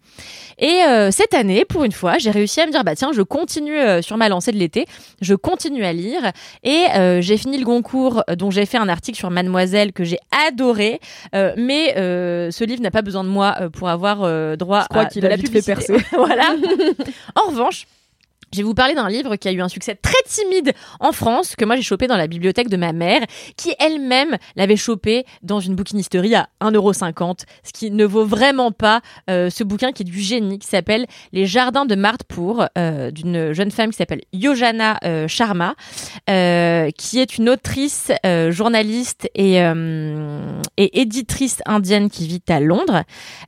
Et 0.58 0.82
euh, 0.86 1.10
cette 1.10 1.34
année, 1.34 1.64
pour 1.64 1.84
une 1.84 1.92
fois, 1.92 2.18
j'ai 2.18 2.30
réussi 2.30 2.60
à 2.60 2.66
me 2.66 2.72
dire, 2.72 2.84
bah 2.84 2.94
tiens, 2.94 3.12
je 3.12 3.22
continue 3.22 3.78
euh, 3.78 4.02
sur 4.02 4.16
ma 4.16 4.28
lancée 4.28 4.52
de 4.52 4.58
l'été. 4.58 4.86
Je 5.20 5.34
continue 5.34 5.84
à 5.84 5.92
lire. 5.92 6.32
Et 6.62 6.86
euh, 6.94 7.20
j'ai 7.20 7.36
fini 7.36 7.58
le 7.58 7.64
Goncourt, 7.64 8.22
euh, 8.28 8.36
dont 8.36 8.50
j'ai 8.50 8.66
fait 8.66 8.78
un 8.78 8.88
article 8.88 9.19
sur 9.20 9.30
Mademoiselle 9.30 9.92
que 9.92 10.02
j'ai 10.02 10.18
adoré. 10.48 10.98
Euh, 11.34 11.52
mais 11.56 11.96
euh, 11.96 12.50
ce 12.50 12.64
livre 12.64 12.82
n'a 12.82 12.90
pas 12.90 13.02
besoin 13.02 13.22
de 13.22 13.28
moi 13.28 13.54
euh, 13.60 13.68
pour 13.68 13.88
avoir 13.88 14.18
droit 14.56 14.82
Je 14.82 14.88
crois 14.88 15.02
à 15.02 15.06
qu'il 15.06 15.22
de 15.22 15.26
a 15.26 15.30
la 15.30 15.36
vite 15.36 15.50
fait 15.50 15.60
publicité. 15.62 15.94
percer. 15.94 16.06
voilà. 16.16 16.56
en 17.36 17.50
revanche, 17.50 17.86
je 18.52 18.58
vais 18.58 18.64
vous 18.64 18.74
parler 18.74 18.94
d'un 18.94 19.08
livre 19.08 19.36
qui 19.36 19.48
a 19.48 19.52
eu 19.52 19.60
un 19.60 19.68
succès 19.68 19.94
très 19.94 20.20
timide 20.26 20.72
en 20.98 21.12
France, 21.12 21.54
que 21.56 21.64
moi 21.64 21.76
j'ai 21.76 21.82
chopé 21.82 22.06
dans 22.06 22.16
la 22.16 22.26
bibliothèque 22.26 22.68
de 22.68 22.76
ma 22.76 22.92
mère, 22.92 23.20
qui 23.56 23.74
elle-même 23.78 24.36
l'avait 24.56 24.76
chopé 24.76 25.24
dans 25.42 25.60
une 25.60 25.76
bouquinisterie 25.76 26.34
à 26.34 26.48
1,50€, 26.60 27.44
ce 27.62 27.72
qui 27.72 27.90
ne 27.90 28.04
vaut 28.04 28.24
vraiment 28.24 28.72
pas 28.72 29.02
euh, 29.28 29.50
ce 29.50 29.62
bouquin 29.62 29.92
qui 29.92 30.02
est 30.02 30.04
du 30.04 30.18
génie, 30.18 30.58
qui 30.58 30.66
s'appelle 30.66 31.06
Les 31.32 31.46
Jardins 31.46 31.86
de 31.86 31.94
Martpour, 31.94 32.66
euh, 32.76 33.10
d'une 33.10 33.52
jeune 33.52 33.70
femme 33.70 33.90
qui 33.90 33.96
s'appelle 33.96 34.22
Yojana 34.32 34.98
euh, 35.04 35.28
Sharma, 35.28 35.74
qui 36.26 37.20
est 37.20 37.38
une 37.38 37.48
autrice, 37.48 38.10
journaliste 38.50 39.28
et, 39.34 39.56
et 40.76 41.00
éditrice 41.00 41.58
indienne 41.66 42.10
qui 42.10 42.26
vit 42.26 42.42
à 42.48 42.60
Londres. 42.60 43.02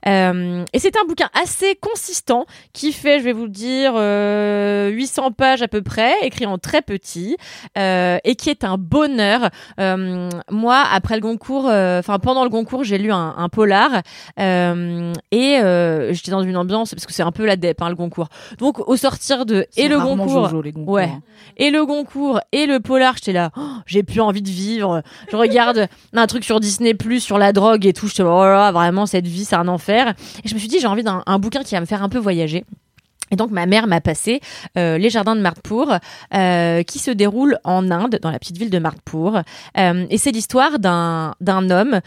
Et 0.05 0.79
c'est 0.79 0.97
un 0.97 1.05
bouquin 1.07 1.29
assez 1.41 1.75
consistant 1.75 2.45
qui 2.73 2.91
fait, 2.91 3.19
je 3.19 3.23
vais 3.25 3.33
vous 3.33 3.47
dire, 3.47 3.93
800 4.93 5.31
pages 5.31 5.61
à 5.61 5.67
peu 5.67 5.81
près, 5.81 6.13
écrit 6.21 6.45
en 6.45 6.57
très 6.57 6.81
petit, 6.81 7.37
euh, 7.77 8.17
et 8.23 8.35
qui 8.35 8.49
est 8.49 8.63
un 8.63 8.77
bonheur. 8.77 9.49
Euh, 9.79 10.29
moi, 10.49 10.83
après 10.91 11.15
le 11.15 11.21
Goncourt, 11.21 11.67
euh, 11.69 11.99
enfin 11.99 12.19
pendant 12.19 12.43
le 12.43 12.49
Goncourt, 12.49 12.83
j'ai 12.83 12.97
lu 12.97 13.11
un, 13.11 13.35
un 13.37 13.49
polar, 13.49 14.01
et 14.37 15.59
j'étais 16.11 16.31
dans 16.31 16.43
une 16.43 16.57
ambiance 16.57 16.93
parce 16.93 17.05
que 17.05 17.13
c'est 17.13 17.23
un 17.23 17.31
peu 17.31 17.45
la 17.45 17.55
dep, 17.55 17.81
hein, 17.81 17.89
le 17.89 17.95
Goncourt. 17.95 18.29
Donc 18.57 18.79
au 18.87 18.95
sortir 18.95 19.45
de 19.45 19.65
et 19.77 19.87
le 19.87 19.97
Jojo, 19.99 20.61
les 20.61 20.71
Goncourt, 20.71 20.93
Ouais. 20.93 21.03
hein. 21.05 21.21
et 21.57 21.69
le 21.69 21.85
Goncourt 21.85 22.39
et 22.51 22.65
le 22.65 22.79
polar, 22.79 23.15
j'étais 23.15 23.33
là, 23.33 23.51
oh, 23.57 23.61
j'ai 23.85 24.03
plus 24.03 24.21
envie 24.21 24.41
de 24.41 24.49
vivre. 24.49 25.01
Je 25.31 25.35
regarde 25.35 25.87
un 26.13 26.27
truc 26.27 26.43
sur 26.43 26.59
Disney 26.59 26.93
Plus 26.93 27.19
sur 27.21 27.37
la 27.37 27.53
drogue 27.53 27.85
et 27.85 27.93
tout, 27.93 28.07
j'étais 28.07 28.23
oh 28.23 28.43
là 28.43 28.53
là, 28.53 28.71
vraiment 28.71 29.05
cette 29.05 29.27
vie 29.27 29.45
c'est 29.45 29.55
un 29.55 29.67
enfer. 29.67 30.13
Et 30.43 30.47
je 30.47 30.53
me 30.53 30.59
suis 30.59 30.67
dit 30.67 30.79
j'ai 30.79 30.87
envie 30.87 31.03
d'un 31.03 31.23
un 31.25 31.39
bouquin 31.39 31.63
qui 31.63 31.75
va 31.75 31.81
me 31.81 31.85
faire 31.85 32.03
un 32.03 32.09
peu 32.09 32.17
voyager. 32.19 32.65
Et 33.33 33.35
donc 33.35 33.49
ma 33.49 33.65
mère 33.65 33.87
m'a 33.87 33.99
passé 33.99 34.41
euh, 34.77 34.99
Les 34.99 35.09
Jardins 35.09 35.35
de 35.35 35.41
Martpour, 35.41 35.91
euh, 36.35 36.83
qui 36.83 36.99
se 36.99 37.09
déroule 37.09 37.57
en 37.63 37.89
Inde, 37.89 38.19
dans 38.21 38.29
la 38.29 38.37
petite 38.37 38.59
ville 38.59 38.69
de 38.69 38.77
Martpour. 38.77 39.41
Euh, 39.75 40.05
et 40.11 40.19
c'est 40.19 40.29
l'histoire 40.29 40.77
d'un 40.77 41.33
d'un 41.41 41.71
homme 41.71 41.99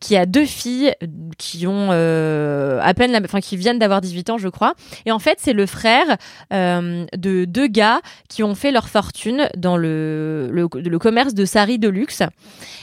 qui 0.00 0.16
a 0.16 0.26
deux 0.26 0.44
filles 0.44 0.92
qui 1.38 1.66
ont 1.66 1.90
à 1.90 2.94
peine, 2.94 3.12
la, 3.12 3.20
enfin 3.24 3.40
qui 3.40 3.56
viennent 3.56 3.78
d'avoir 3.78 4.02
18 4.02 4.30
ans, 4.30 4.38
je 4.38 4.48
crois. 4.48 4.74
Et 5.06 5.12
en 5.12 5.18
fait, 5.18 5.38
c'est 5.40 5.54
le 5.54 5.64
frère 5.64 6.18
de 6.50 7.44
deux 7.46 7.66
gars 7.66 8.00
qui 8.28 8.42
ont 8.42 8.54
fait 8.54 8.70
leur 8.70 8.88
fortune 8.90 9.48
dans 9.56 9.78
le 9.78 10.50
le, 10.52 10.98
commerce 10.98 11.32
de 11.32 11.46
sari 11.46 11.78
de 11.78 11.88
luxe. 11.88 12.22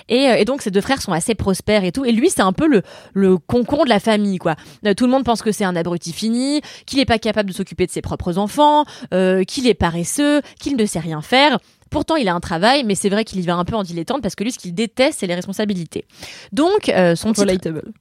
Et, 0.09 0.45
donc 0.45 0.63
ces 0.63 0.71
deux 0.71 0.81
frères 0.81 1.01
sont 1.01 1.13
assez 1.13 1.35
prospères 1.35 1.83
et 1.83 1.91
tout. 1.91 2.05
Et 2.05 2.11
lui, 2.11 2.31
c'est 2.31 2.41
un 2.41 2.53
peu 2.53 2.67
le 2.67 2.81
le 3.13 3.37
concon 3.37 3.83
de 3.83 3.89
la 3.89 3.99
famille, 3.99 4.39
quoi. 4.39 4.55
Tout 4.97 5.05
le 5.05 5.11
monde 5.11 5.23
pense 5.23 5.43
que 5.43 5.51
c'est 5.51 5.65
un 5.65 5.75
abruti 5.75 6.11
fini, 6.11 6.61
qu'il 6.87 6.99
est 6.99 7.05
pas 7.05 7.19
capable 7.19 7.50
de 7.51 7.55
s'occuper 7.57 7.85
de 7.85 7.91
ses 7.91 8.01
propres 8.01 8.37
enfants, 8.37 8.85
euh, 9.13 9.43
qu'il 9.43 9.67
est 9.67 9.73
paresseux, 9.73 10.41
qu'il 10.59 10.75
ne 10.75 10.85
sait 10.85 10.99
rien 10.99 11.21
faire. 11.21 11.59
Pourtant, 11.89 12.15
il 12.15 12.27
a 12.29 12.33
un 12.33 12.39
travail, 12.39 12.83
mais 12.85 12.95
c'est 12.95 13.09
vrai 13.09 13.25
qu'il 13.25 13.39
y 13.39 13.43
va 13.43 13.55
un 13.55 13.65
peu 13.65 13.75
en 13.75 13.83
dilettante 13.83 14.21
parce 14.21 14.35
que 14.35 14.43
lui, 14.43 14.51
ce 14.51 14.59
qu'il 14.59 14.73
déteste, 14.73 15.19
c'est 15.19 15.27
les 15.27 15.35
responsabilités. 15.35 16.05
Donc, 16.53 16.89
euh, 16.89 17.15
son 17.15 17.33
titre, 17.33 17.41
Relatable. 17.41 17.83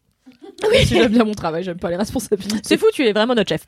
Oui. 0.70 0.84
Si 0.84 0.94
j'aime 0.94 1.12
bien 1.12 1.24
mon 1.24 1.32
travail, 1.32 1.64
j'aime 1.64 1.78
pas 1.78 1.88
les 1.88 1.96
responsabilités. 1.96 2.58
C'est 2.62 2.76
fou, 2.76 2.86
tu 2.92 3.06
es 3.06 3.12
vraiment 3.12 3.34
notre 3.34 3.48
chef. 3.48 3.64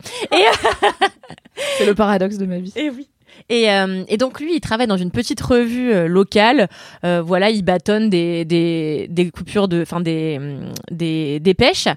C'est 1.79 1.87
le 1.87 1.95
paradoxe 1.95 2.37
de 2.37 2.45
ma 2.45 2.59
vie. 2.59 2.73
Et 2.77 2.91
oui. 2.91 3.09
Et, 3.49 3.71
euh, 3.71 4.05
et 4.09 4.17
donc 4.17 4.41
lui, 4.41 4.55
il 4.57 4.61
travaille 4.61 4.87
dans 4.87 4.97
une 4.97 5.11
petite 5.11 5.41
revue 5.41 5.93
euh, 5.93 6.07
locale. 6.07 6.69
Euh, 7.05 7.23
voilà, 7.25 7.51
il 7.51 7.63
bâtonne 7.63 8.11
des, 8.11 8.45
des, 8.45 9.07
des 9.11 9.31
coupures 9.31 9.69
de, 9.69 9.83
enfin 9.83 10.01
des, 10.01 10.39
hum, 10.39 10.73
des, 10.91 11.41
des 11.41 11.55
pêches. 11.55 11.89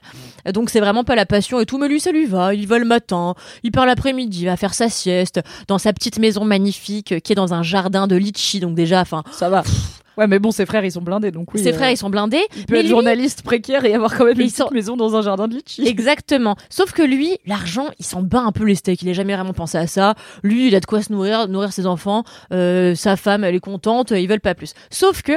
Donc 0.54 0.70
c'est 0.70 0.80
vraiment 0.80 1.04
pas 1.04 1.16
la 1.16 1.26
passion 1.26 1.60
et 1.60 1.66
tout, 1.66 1.78
mais 1.78 1.88
lui 1.88 2.00
ça 2.00 2.12
lui 2.12 2.26
va. 2.26 2.54
Il 2.54 2.68
va 2.68 2.78
le 2.78 2.86
matin, 2.86 3.36
il 3.64 3.72
part 3.72 3.86
l'après-midi, 3.86 4.42
il 4.42 4.46
va 4.46 4.58
faire 4.58 4.74
sa 4.74 4.90
sieste 4.90 5.42
dans 5.68 5.78
sa 5.78 5.94
petite 5.94 6.20
maison 6.20 6.46
magnifique 6.46 7.12
euh, 7.12 7.20
qui 7.20 7.32
est 7.32 7.36
dans 7.36 7.54
un 7.54 7.64
jardin 7.64 8.08
de 8.08 8.16
litchi. 8.16 8.60
Donc 8.60 8.76
déjà, 8.76 9.02
enfin, 9.02 9.24
Ça 9.32 9.50
va. 9.50 9.64
Ouais, 10.18 10.28
mais 10.28 10.40
bon, 10.40 10.52
ses 10.52 10.66
frères, 10.66 10.84
ils 10.86 10.92
sont 10.92 11.02
blindés, 11.02 11.32
donc 11.32 11.54
oui. 11.54 11.62
ses 11.62 11.70
euh, 11.70 11.74
frères 11.74 11.92
ils 11.92 11.98
sont 11.98 12.10
blindés. 12.10 12.42
Il 12.56 12.66
peut 12.66 12.74
mais 12.74 12.80
être 12.80 12.84
lui- 12.86 12.90
journaliste 12.90 13.42
précaire 13.44 13.84
et 13.86 13.94
avoir 13.94 14.16
quand 14.18 14.26
même 14.26 14.40
une 14.40 14.50
sont- 14.50 14.64
petite 14.66 14.74
maison 14.74 14.96
dans 14.98 15.16
un 15.16 15.22
jardin 15.22 15.48
de 15.48 15.56
litchi. 15.56 15.88
Exactement. 15.88 16.56
Sauf 16.70 16.92
que 16.94 17.02
lui, 17.02 17.38
l'argent, 17.46 17.88
il 18.00 18.06
s'en 18.06 18.22
bat 18.22 18.42
un 18.42 18.52
peu 18.52 18.64
les 18.64 18.76
steaks. 18.76 19.02
Il 19.02 19.10
a 19.10 19.14
jamais 19.14 19.36
vraiment 19.36 19.54
pensé 19.54 19.78
à 19.78 19.88
ça. 19.88 20.16
Lui, 20.44 20.68
il 20.68 20.76
a 20.76 20.80
de 20.80 20.86
quoi 20.86 21.02
se 21.02 21.12
nourrir, 21.12 21.48
nourrir 21.48 21.74
ses 21.74 21.86
enfants. 21.86 22.24
Euh, 22.54 22.96
sa 22.96 23.16
femme, 23.18 23.44
elle 23.44 23.56
est 23.56 23.60
contente. 23.60 24.12
Ils 24.12 24.28
veulent 24.28 24.40
pas 24.40 24.56
plus. 24.56 24.74
Sauf 24.90 25.22
que 25.22 25.34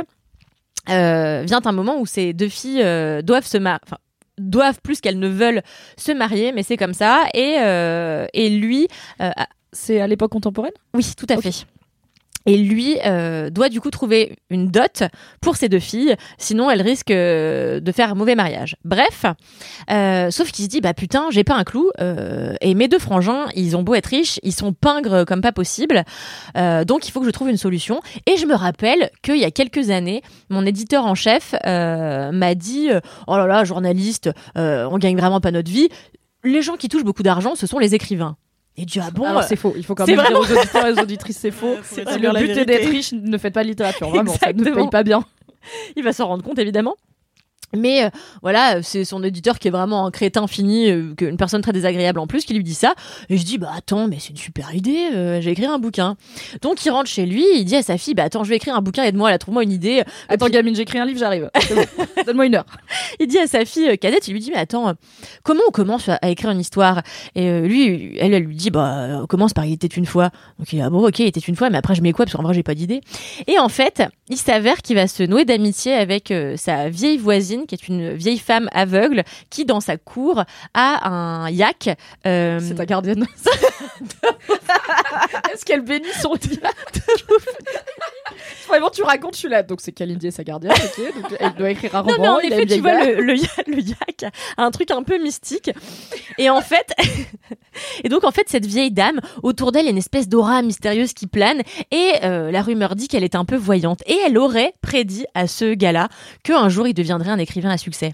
euh, 0.90 1.42
vient 1.46 1.60
un 1.64 1.72
moment 1.72 2.00
où 2.00 2.06
ces 2.06 2.32
deux 2.32 2.48
filles 2.48 2.84
doivent 3.22 3.46
se 3.46 3.58
marier. 3.58 3.80
Enfin, 3.84 3.98
doivent 4.38 4.78
plus 4.82 5.00
qu'elles 5.00 5.18
ne 5.18 5.28
veulent 5.28 5.62
se 5.96 6.12
marier, 6.12 6.52
mais 6.52 6.62
c'est 6.62 6.76
comme 6.76 6.94
ça. 6.94 7.24
Et 7.34 7.56
et 8.32 8.50
lui, 8.50 8.88
C'est 9.72 10.00
à 10.00 10.06
l'époque 10.06 10.30
contemporaine? 10.32 10.72
Oui, 10.94 11.04
tout 11.16 11.26
à 11.28 11.36
fait. 11.36 11.66
Et 12.48 12.56
lui 12.56 12.96
euh, 13.04 13.50
doit 13.50 13.68
du 13.68 13.78
coup 13.78 13.90
trouver 13.90 14.38
une 14.48 14.68
dot 14.68 15.02
pour 15.42 15.56
ses 15.56 15.68
deux 15.68 15.80
filles, 15.80 16.16
sinon 16.38 16.70
elle 16.70 16.80
risque 16.80 17.10
euh, 17.10 17.78
de 17.78 17.92
faire 17.92 18.12
un 18.12 18.14
mauvais 18.14 18.34
mariage. 18.34 18.74
Bref, 18.86 19.26
euh, 19.90 20.30
sauf 20.30 20.50
qu'il 20.50 20.64
se 20.64 20.70
dit 20.70 20.80
bah 20.80 20.94
putain 20.94 21.26
j'ai 21.30 21.44
pas 21.44 21.56
un 21.56 21.64
clou 21.64 21.90
et 21.98 22.74
mes 22.74 22.88
deux 22.88 22.98
frangins 22.98 23.44
ils 23.54 23.76
ont 23.76 23.82
beau 23.82 23.94
être 23.94 24.06
riches, 24.06 24.40
ils 24.42 24.54
sont 24.54 24.72
pingres 24.72 25.26
comme 25.26 25.42
pas 25.42 25.52
possible, 25.52 26.04
donc 26.54 27.06
il 27.06 27.10
faut 27.10 27.20
que 27.20 27.26
je 27.26 27.32
trouve 27.32 27.50
une 27.50 27.58
solution. 27.58 28.00
Et 28.24 28.38
je 28.38 28.46
me 28.46 28.54
rappelle 28.54 29.10
qu'il 29.22 29.36
y 29.36 29.44
a 29.44 29.50
quelques 29.50 29.90
années, 29.90 30.22
mon 30.48 30.64
éditeur 30.64 31.04
en 31.04 31.14
chef 31.14 31.54
m'a 31.64 32.54
dit 32.54 32.88
oh 33.26 33.36
là 33.36 33.46
là 33.46 33.64
journaliste, 33.64 34.30
on 34.56 34.96
gagne 34.96 35.18
vraiment 35.18 35.42
pas 35.42 35.50
notre 35.50 35.70
vie. 35.70 35.90
Les 36.44 36.62
gens 36.62 36.76
qui 36.76 36.88
touchent 36.88 37.04
beaucoup 37.04 37.22
d'argent, 37.22 37.56
ce 37.56 37.66
sont 37.66 37.78
les 37.78 37.94
écrivains. 37.94 38.36
Et 38.80 38.86
tu 38.86 39.00
as 39.00 39.10
bon. 39.10 39.24
Alors 39.24 39.42
euh, 39.42 39.44
c'est 39.46 39.56
faux. 39.56 39.74
Il 39.76 39.84
faut 39.84 39.94
quand 39.96 40.06
c'est 40.06 40.14
même 40.14 40.24
dire 40.24 40.30
vraiment- 40.38 40.54
aux 40.54 40.58
auditeurs 40.58 40.86
et 40.86 40.92
aux 40.92 41.02
auditrices 41.02 41.36
c'est 41.38 41.50
faux. 41.50 41.74
dire 42.18 42.32
le 42.32 42.46
but 42.46 42.64
d'être 42.66 42.88
riche, 42.88 43.12
ne 43.12 43.36
faites 43.36 43.52
pas 43.52 43.64
de 43.64 43.68
littérature. 43.68 44.08
Vraiment, 44.08 44.32
ça 44.34 44.52
ne 44.52 44.62
paye 44.64 44.88
pas 44.88 45.02
bien. 45.02 45.24
il 45.96 46.04
va 46.04 46.12
s'en 46.12 46.28
rendre 46.28 46.44
compte 46.44 46.58
évidemment. 46.58 46.94
Mais 47.76 48.04
euh, 48.04 48.10
voilà, 48.42 48.82
c'est 48.82 49.04
son 49.04 49.22
éditeur 49.22 49.58
qui 49.58 49.68
est 49.68 49.70
vraiment 49.70 50.06
un 50.06 50.10
crétin 50.10 50.46
fini, 50.46 50.90
euh, 50.90 51.14
une 51.20 51.36
personne 51.36 51.60
très 51.60 51.72
désagréable 51.72 52.18
en 52.18 52.26
plus, 52.26 52.44
qui 52.44 52.54
lui 52.54 52.64
dit 52.64 52.74
ça. 52.74 52.94
Et 53.28 53.36
je 53.36 53.44
dis 53.44 53.58
bah 53.58 53.70
attends, 53.76 54.08
mais 54.08 54.16
c'est 54.18 54.30
une 54.30 54.36
super 54.36 54.74
idée, 54.74 55.10
euh, 55.14 55.40
j'ai 55.40 55.50
écrit 55.50 55.66
un 55.66 55.78
bouquin. 55.78 56.16
Donc 56.62 56.84
il 56.84 56.90
rentre 56.90 57.10
chez 57.10 57.26
lui, 57.26 57.44
il 57.56 57.64
dit 57.64 57.76
à 57.76 57.82
sa 57.82 57.98
fille 57.98 58.14
bah 58.14 58.24
attends, 58.24 58.42
je 58.44 58.48
vais 58.48 58.56
écrire 58.56 58.74
un 58.74 58.80
bouquin, 58.80 59.04
aide-moi, 59.04 59.30
là 59.30 59.38
trouve-moi 59.38 59.64
une 59.64 59.72
idée. 59.72 60.02
Attends, 60.28 60.48
gamine, 60.48 60.74
j'écris 60.74 60.98
un 60.98 61.04
livre, 61.04 61.18
j'arrive. 61.18 61.50
Bon. 61.68 61.84
Donne-moi 62.24 62.46
une 62.46 62.54
heure. 62.54 62.64
Il 63.20 63.26
dit 63.26 63.38
à 63.38 63.46
sa 63.46 63.64
fille 63.64 63.88
euh, 63.88 63.96
cadette, 63.96 64.26
il 64.26 64.32
lui 64.32 64.40
dit 64.40 64.50
mais 64.50 64.58
attends, 64.58 64.94
comment 65.42 65.60
on 65.68 65.70
commence 65.70 66.08
à, 66.08 66.14
à 66.14 66.30
écrire 66.30 66.50
une 66.50 66.60
histoire? 66.60 67.02
Et 67.34 67.60
lui, 67.60 68.16
elle, 68.18 68.32
elle 68.32 68.44
lui 68.44 68.56
dit 68.56 68.70
bah 68.70 69.20
on 69.22 69.26
commence 69.26 69.52
par 69.52 69.66
il 69.66 69.74
était 69.74 69.86
une 69.86 70.06
fois. 70.06 70.30
Donc 70.58 70.72
il 70.72 70.78
est 70.78 70.82
ah 70.82 70.90
bon 70.90 71.06
ok, 71.06 71.18
il 71.18 71.26
était 71.26 71.40
une 71.40 71.56
fois, 71.56 71.68
mais 71.68 71.76
après 71.76 71.94
je 71.94 72.00
mets 72.00 72.12
quoi? 72.12 72.24
Parce 72.24 72.36
qu'en 72.36 72.42
vrai 72.42 72.54
j'ai 72.54 72.62
pas 72.62 72.74
d'idée. 72.74 73.02
Et 73.46 73.58
en 73.58 73.68
fait, 73.68 74.02
il 74.28 74.38
s'avère 74.38 74.78
qu'il 74.78 74.96
va 74.96 75.06
se 75.06 75.22
nouer 75.22 75.44
d'amitié 75.44 75.92
avec 75.92 76.32
sa 76.56 76.88
vieille 76.88 77.18
voisine, 77.18 77.57
qui 77.66 77.74
est 77.74 77.88
une 77.88 78.12
vieille 78.14 78.38
femme 78.38 78.68
aveugle, 78.72 79.24
qui 79.50 79.64
dans 79.64 79.80
sa 79.80 79.96
cour 79.96 80.44
a 80.74 81.08
un 81.08 81.50
yak. 81.50 81.90
euh, 82.26 82.60
C'est 82.62 82.74
ta 82.74 82.86
gardienne. 82.86 83.26
Est-ce 85.52 85.64
qu'elle 85.64 85.82
bénit 85.82 86.06
son 86.20 86.34
dia 86.36 86.58
Vraiment, 88.68 88.90
tu 88.90 89.02
racontes, 89.02 89.34
je 89.34 89.38
suis 89.40 89.48
là. 89.48 89.62
Donc 89.62 89.80
c'est 89.80 89.92
Kalindi 89.92 90.26
et 90.28 90.30
sa 90.30 90.44
gardienne, 90.44 90.72
ok. 90.72 91.14
Donc 91.22 91.36
elle 91.40 91.54
doit 91.54 91.70
écrire 91.70 91.94
un 91.96 92.02
Non, 92.02 92.08
roman. 92.12 92.22
mais 92.22 92.28
en 92.28 92.38
il 92.40 92.52
effet, 92.52 92.66
tu 92.66 92.80
vois, 92.80 93.04
le, 93.04 93.22
le, 93.22 93.36
yak, 93.36 93.66
le 93.66 93.80
yak 93.80 94.24
a 94.56 94.62
un 94.64 94.70
truc 94.70 94.90
un 94.90 95.02
peu 95.02 95.18
mystique. 95.18 95.70
Et 96.36 96.50
en 96.50 96.60
fait, 96.60 96.92
et 98.04 98.08
donc, 98.08 98.24
en 98.24 98.30
fait, 98.30 98.48
cette 98.48 98.66
vieille 98.66 98.90
dame, 98.90 99.20
autour 99.42 99.72
d'elle, 99.72 99.82
il 99.84 99.86
y 99.86 99.88
a 99.88 99.92
une 99.92 99.98
espèce 99.98 100.28
d'aura 100.28 100.60
mystérieuse 100.62 101.12
qui 101.14 101.26
plane. 101.26 101.62
Et 101.90 102.12
euh, 102.24 102.50
la 102.50 102.62
rumeur 102.62 102.94
dit 102.94 103.08
qu'elle 103.08 103.24
est 103.24 103.34
un 103.34 103.44
peu 103.44 103.56
voyante. 103.56 104.00
Et 104.06 104.16
elle 104.26 104.36
aurait 104.38 104.74
prédit 104.82 105.24
à 105.34 105.46
ce 105.46 105.74
gars-là 105.74 106.08
qu'un 106.44 106.68
jour, 106.68 106.86
il 106.86 106.94
deviendrait 106.94 107.30
un 107.30 107.38
écrivain 107.48 107.70
à 107.70 107.78
succès. 107.78 108.12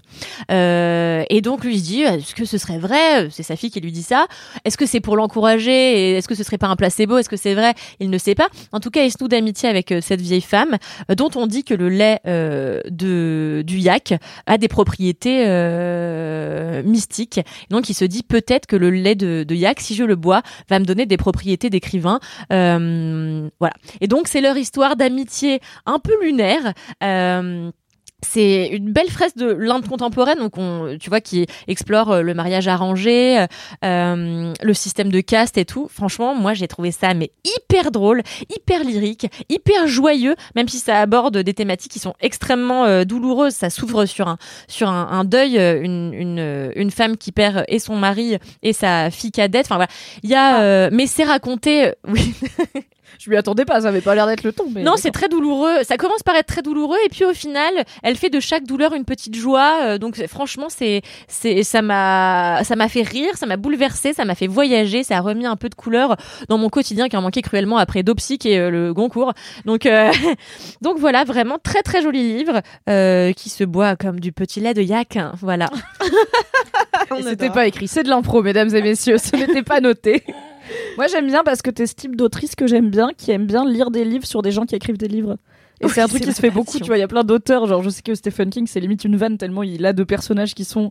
Euh, 0.51 1.23
et 1.29 1.41
donc, 1.41 1.63
lui, 1.65 1.79
se 1.79 1.83
dit, 1.83 2.01
est-ce 2.01 2.33
que 2.33 2.45
ce 2.45 2.57
serait 2.57 2.79
vrai? 2.79 3.29
C'est 3.29 3.43
sa 3.43 3.55
fille 3.55 3.69
qui 3.69 3.81
lui 3.81 3.91
dit 3.91 4.03
ça. 4.03 4.27
Est-ce 4.63 4.77
que 4.77 4.85
c'est 4.85 5.01
pour 5.01 5.17
l'encourager? 5.17 6.15
Est-ce 6.17 6.27
que 6.27 6.35
ce 6.35 6.43
serait 6.43 6.57
pas 6.57 6.67
un 6.67 6.77
placebo? 6.77 7.17
Est-ce 7.17 7.27
que 7.29 7.35
c'est 7.35 7.53
vrai? 7.53 7.73
Il 7.99 8.09
ne 8.09 8.17
sait 8.17 8.35
pas. 8.35 8.47
En 8.71 8.79
tout 8.79 8.89
cas, 8.89 9.03
il 9.03 9.11
se 9.11 9.17
noue 9.19 9.27
d'amitié 9.27 9.67
avec 9.67 9.91
euh, 9.91 9.99
cette 10.01 10.21
vieille 10.21 10.41
femme, 10.41 10.77
euh, 11.11 11.15
dont 11.15 11.29
on 11.35 11.47
dit 11.47 11.63
que 11.63 11.73
le 11.73 11.89
lait 11.89 12.21
de, 12.25 13.63
du 13.65 13.77
yak 13.77 14.13
a 14.45 14.57
des 14.57 14.67
propriétés 14.67 15.45
mystiques. 16.83 17.41
Donc, 17.69 17.89
il 17.89 17.93
se 17.93 18.05
dit 18.05 18.23
peut-être 18.23 18.65
que 18.67 18.75
le 18.75 18.89
lait 18.89 19.15
de, 19.15 19.53
yak, 19.53 19.81
si 19.81 19.95
je 19.95 20.03
le 20.03 20.15
bois, 20.15 20.41
va 20.69 20.79
me 20.79 20.85
donner 20.85 21.05
des 21.05 21.17
propriétés 21.17 21.69
d'écrivain. 21.69 22.19
Voilà. 22.49 23.75
Et 24.01 24.07
donc, 24.07 24.27
c'est 24.27 24.41
leur 24.41 24.57
histoire 24.57 24.95
d'amitié 24.95 25.59
un 25.85 25.99
peu 25.99 26.13
lunaire. 26.23 26.73
C'est 28.25 28.67
une 28.67 28.91
belle 28.91 29.09
fresque 29.09 29.37
de 29.37 29.47
l'Inde 29.47 29.87
contemporaine, 29.87 30.39
donc 30.39 30.57
on, 30.57 30.97
tu 30.99 31.09
vois, 31.09 31.21
qui 31.21 31.45
explore 31.67 32.11
euh, 32.11 32.21
le 32.21 32.33
mariage 32.33 32.67
arrangé, 32.67 33.39
euh, 33.39 33.47
euh, 33.83 34.53
le 34.61 34.73
système 34.73 35.11
de 35.11 35.21
caste 35.21 35.57
et 35.57 35.65
tout. 35.65 35.87
Franchement, 35.91 36.35
moi, 36.35 36.53
j'ai 36.53 36.67
trouvé 36.67 36.91
ça 36.91 37.13
mais 37.13 37.31
hyper 37.43 37.91
drôle, 37.91 38.21
hyper 38.49 38.83
lyrique, 38.83 39.27
hyper 39.49 39.87
joyeux, 39.87 40.35
même 40.55 40.67
si 40.67 40.79
ça 40.79 40.99
aborde 40.99 41.37
des 41.37 41.53
thématiques 41.53 41.91
qui 41.91 41.99
sont 41.99 42.13
extrêmement 42.19 42.85
euh, 42.85 43.03
douloureuses. 43.03 43.53
Ça 43.53 43.69
s'ouvre 43.69 44.05
sur 44.05 44.27
un 44.27 44.37
sur 44.67 44.89
un, 44.89 45.07
un 45.11 45.23
deuil, 45.23 45.57
une, 45.57 46.13
une 46.13 46.71
une 46.75 46.91
femme 46.91 47.17
qui 47.17 47.31
perd 47.31 47.63
et 47.67 47.79
son 47.79 47.95
mari 47.95 48.37
et 48.63 48.73
sa 48.73 49.11
fille 49.11 49.31
cadette. 49.31 49.65
Enfin 49.65 49.75
voilà, 49.75 49.91
il 50.23 50.29
y 50.29 50.35
a, 50.35 50.61
euh, 50.61 50.89
mais 50.91 51.07
c'est 51.07 51.23
raconté. 51.23 51.91
oui, 52.07 52.33
Je 53.19 53.29
m'y 53.29 53.35
attendais 53.37 53.65
pas, 53.65 53.81
ça 53.81 53.89
avait 53.89 54.01
pas 54.01 54.15
l'air 54.15 54.27
d'être 54.27 54.43
le 54.43 54.51
ton. 54.51 54.65
Mais 54.73 54.83
non, 54.83 54.93
c'est 54.97 55.11
très 55.11 55.29
douloureux. 55.29 55.83
Ça 55.83 55.97
commence 55.97 56.23
par 56.23 56.35
être 56.35 56.47
très 56.47 56.61
douloureux 56.61 56.97
et 57.05 57.09
puis 57.09 57.25
au 57.25 57.33
final, 57.33 57.73
elle 58.03 58.15
fait 58.15 58.29
de 58.29 58.39
chaque 58.39 58.65
douleur 58.65 58.93
une 58.93 59.05
petite 59.05 59.35
joie. 59.35 59.79
Euh, 59.83 59.97
donc 59.97 60.15
franchement, 60.27 60.67
c'est 60.69 61.01
c'est 61.27 61.63
ça 61.63 61.81
m'a 61.81 62.61
ça 62.63 62.75
m'a 62.75 62.87
fait 62.89 63.01
rire, 63.03 63.35
ça 63.37 63.45
m'a 63.45 63.57
bouleversé, 63.57 64.13
ça 64.13 64.25
m'a 64.25 64.35
fait 64.35 64.47
voyager, 64.47 65.03
ça 65.03 65.17
a 65.17 65.21
remis 65.21 65.45
un 65.45 65.55
peu 65.55 65.69
de 65.69 65.75
couleur 65.75 66.15
dans 66.49 66.57
mon 66.57 66.69
quotidien 66.69 67.07
qui 67.09 67.17
en 67.17 67.21
manquait 67.21 67.41
cruellement 67.41 67.77
après 67.77 68.03
Dopsic 68.03 68.45
et 68.45 68.59
euh, 68.59 68.69
le 68.69 68.93
Goncourt. 68.93 69.33
Donc 69.65 69.85
euh, 69.85 70.11
donc 70.81 70.97
voilà, 70.97 71.23
vraiment 71.23 71.57
très 71.61 71.81
très 71.81 72.01
joli 72.01 72.37
livre 72.37 72.61
euh, 72.89 73.33
qui 73.33 73.49
se 73.49 73.63
boit 73.63 73.95
comme 73.95 74.19
du 74.19 74.31
petit 74.31 74.59
lait 74.59 74.73
de 74.73 74.81
yak. 74.81 75.15
hein, 75.17 75.33
Voilà. 75.41 75.69
C'était 77.21 77.49
pas 77.49 77.67
écrit, 77.67 77.87
c'est 77.87 78.03
de 78.03 78.09
l'impro, 78.09 78.41
mesdames 78.41 78.73
et 78.75 78.81
messieurs, 78.81 79.17
ce 79.17 79.35
n'était 79.35 79.63
pas 79.63 79.79
noté. 79.79 80.23
Moi 80.97 81.07
j'aime 81.07 81.27
bien 81.27 81.43
parce 81.43 81.61
que 81.61 81.69
t'es 81.69 81.87
ce 81.87 81.95
type 81.95 82.15
d'autrice 82.15 82.55
que 82.55 82.67
j'aime 82.67 82.89
bien, 82.89 83.09
qui 83.17 83.31
aime 83.31 83.45
bien 83.45 83.65
lire 83.65 83.91
des 83.91 84.05
livres 84.05 84.25
sur 84.25 84.41
des 84.41 84.51
gens 84.51 84.65
qui 84.65 84.75
écrivent 84.75 84.97
des 84.97 85.07
livres. 85.07 85.37
Et 85.81 85.85
Oui, 85.85 85.91
c'est 85.93 86.01
un 86.01 86.07
truc 86.07 86.23
qui 86.23 86.31
se 86.31 86.39
fait 86.39 86.51
beaucoup, 86.51 86.79
tu 86.79 86.85
vois, 86.85 86.97
il 86.97 87.01
y 87.01 87.03
a 87.03 87.07
plein 87.07 87.23
d'auteurs, 87.25 87.65
genre 87.67 87.83
je 87.83 87.89
sais 87.89 88.01
que 88.01 88.15
Stephen 88.15 88.49
King 88.49 88.65
c'est 88.67 88.79
limite 88.79 89.03
une 89.03 89.17
vanne 89.17 89.37
tellement 89.37 89.63
il 89.63 89.85
a 89.85 89.93
de 89.93 90.03
personnages 90.03 90.55
qui 90.55 90.63
sont 90.63 90.89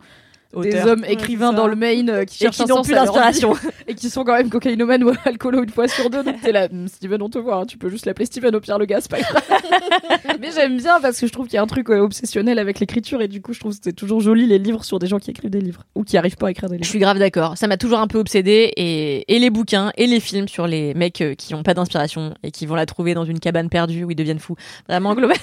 des 0.63 0.83
hommes 0.85 1.05
écrivains 1.09 1.53
dans 1.53 1.67
le 1.67 1.77
Maine 1.77 2.11
euh, 2.11 2.25
qui 2.25 2.37
Et 2.43 2.47
cherchent 2.47 2.57
qui 2.57 2.63
un 2.63 2.67
n'ont 2.67 2.77
sens 2.77 2.87
plus 2.87 2.95
d'inspiration. 2.95 3.55
et 3.89 3.95
qui 3.95 4.11
sont 4.11 4.25
quand 4.25 4.37
même 4.37 4.49
cocaïnomanes 4.51 5.05
ou 5.05 5.13
alcoolo 5.25 5.63
une 5.63 5.71
fois 5.71 5.89
sur 5.89 6.11
deux. 6.11 6.23
Donc 6.23 6.41
t'es 6.43 6.53
là, 6.53 6.69
Hum, 6.73 6.89
Steven, 6.89 7.21
on 7.23 7.29
te 7.29 7.39
voit, 7.39 7.57
hein, 7.57 7.67
tu 7.67 7.79
peux 7.79 7.89
juste 7.91 8.07
l'appeler 8.07 8.27
Steven 8.27 8.55
au 8.57 8.61
pire 8.61 8.79
le 8.79 8.87
gars, 8.87 9.01
c'est 9.01 9.11
pas 9.11 9.21
grave. 9.21 9.43
Mais 10.41 10.51
j'aime 10.55 10.77
bien 10.79 11.01
parce 11.01 11.21
que 11.21 11.27
je 11.27 11.33
trouve 11.33 11.47
qu'il 11.47 11.55
y 11.55 11.59
a 11.59 11.63
un 11.63 11.67
truc 11.67 11.91
euh, 11.91 11.99
obsessionnel 12.01 12.59
avec 12.59 12.81
l'écriture 12.81 13.23
et 13.23 13.29
du 13.29 13.41
coup 13.41 13.53
je 13.53 13.61
trouve 13.61 13.73
que 13.73 13.79
c'est 13.83 13.93
toujours 13.93 14.21
joli 14.21 14.47
les 14.47 14.59
livres 14.59 14.85
sur 14.85 14.99
des 14.99 15.07
gens 15.07 15.19
qui 15.19 15.31
écrivent 15.31 15.51
des 15.51 15.61
livres 15.61 15.83
ou 15.95 16.03
qui 16.05 16.17
arrivent 16.17 16.37
pas 16.37 16.49
à 16.49 16.51
écrire 16.51 16.69
des 16.69 16.77
Je 16.77 16.81
livres. 16.81 16.91
suis 16.91 16.99
grave 16.99 17.19
d'accord. 17.19 17.57
Ça 17.57 17.67
m'a 17.67 17.77
toujours 17.77 17.99
un 18.01 18.07
peu 18.07 18.19
obsédé 18.19 18.73
et, 18.77 19.35
et 19.35 19.39
les 19.39 19.51
bouquins 19.51 19.93
et 19.97 20.07
les 20.07 20.21
films 20.21 20.49
sur 20.49 20.67
les 20.67 20.95
mecs 20.95 21.21
euh, 21.21 21.35
qui 21.35 21.55
ont 21.55 21.63
pas 21.63 21.75
d'inspiration 21.75 22.35
et 22.43 22.51
qui 22.51 22.67
vont 22.67 22.75
la 22.75 22.87
trouver 22.87 23.15
dans 23.15 23.25
une 23.25 23.39
cabane 23.41 23.69
perdue 23.69 24.05
où 24.05 24.11
ils 24.11 24.17
deviennent 24.17 24.39
fous. 24.39 24.57
Vraiment 24.89 25.15
globa- 25.15 25.35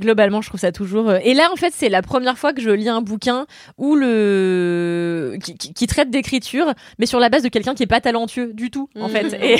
globalement, 0.00 0.40
je 0.42 0.48
trouve 0.48 0.60
ça 0.60 0.72
toujours. 0.72 1.08
euh, 1.10 1.18
Et 1.24 1.34
là, 1.34 1.48
en 1.52 1.56
fait, 1.56 1.72
c'est 1.74 1.88
la 1.88 2.02
première 2.02 2.38
fois 2.38 2.52
que 2.52 2.60
je 2.60 2.70
lis 2.70 2.88
un 2.88 3.00
bouquin 3.02 3.46
où 3.78 3.94
le 3.96 5.36
qui, 5.42 5.56
qui- 5.56 5.72
qui 5.74 5.86
traite 5.86 6.10
d'écriture, 6.10 6.72
mais 6.98 7.06
sur 7.06 7.18
la 7.20 7.28
base 7.28 7.42
de 7.42 7.48
quelqu'un 7.48 7.74
qui 7.74 7.82
est 7.82 7.86
pas 7.86 8.00
talentueux 8.00 8.52
du 8.52 8.70
tout, 8.70 8.88
en 9.00 9.08
fait. 9.08 9.32
Et 9.42 9.56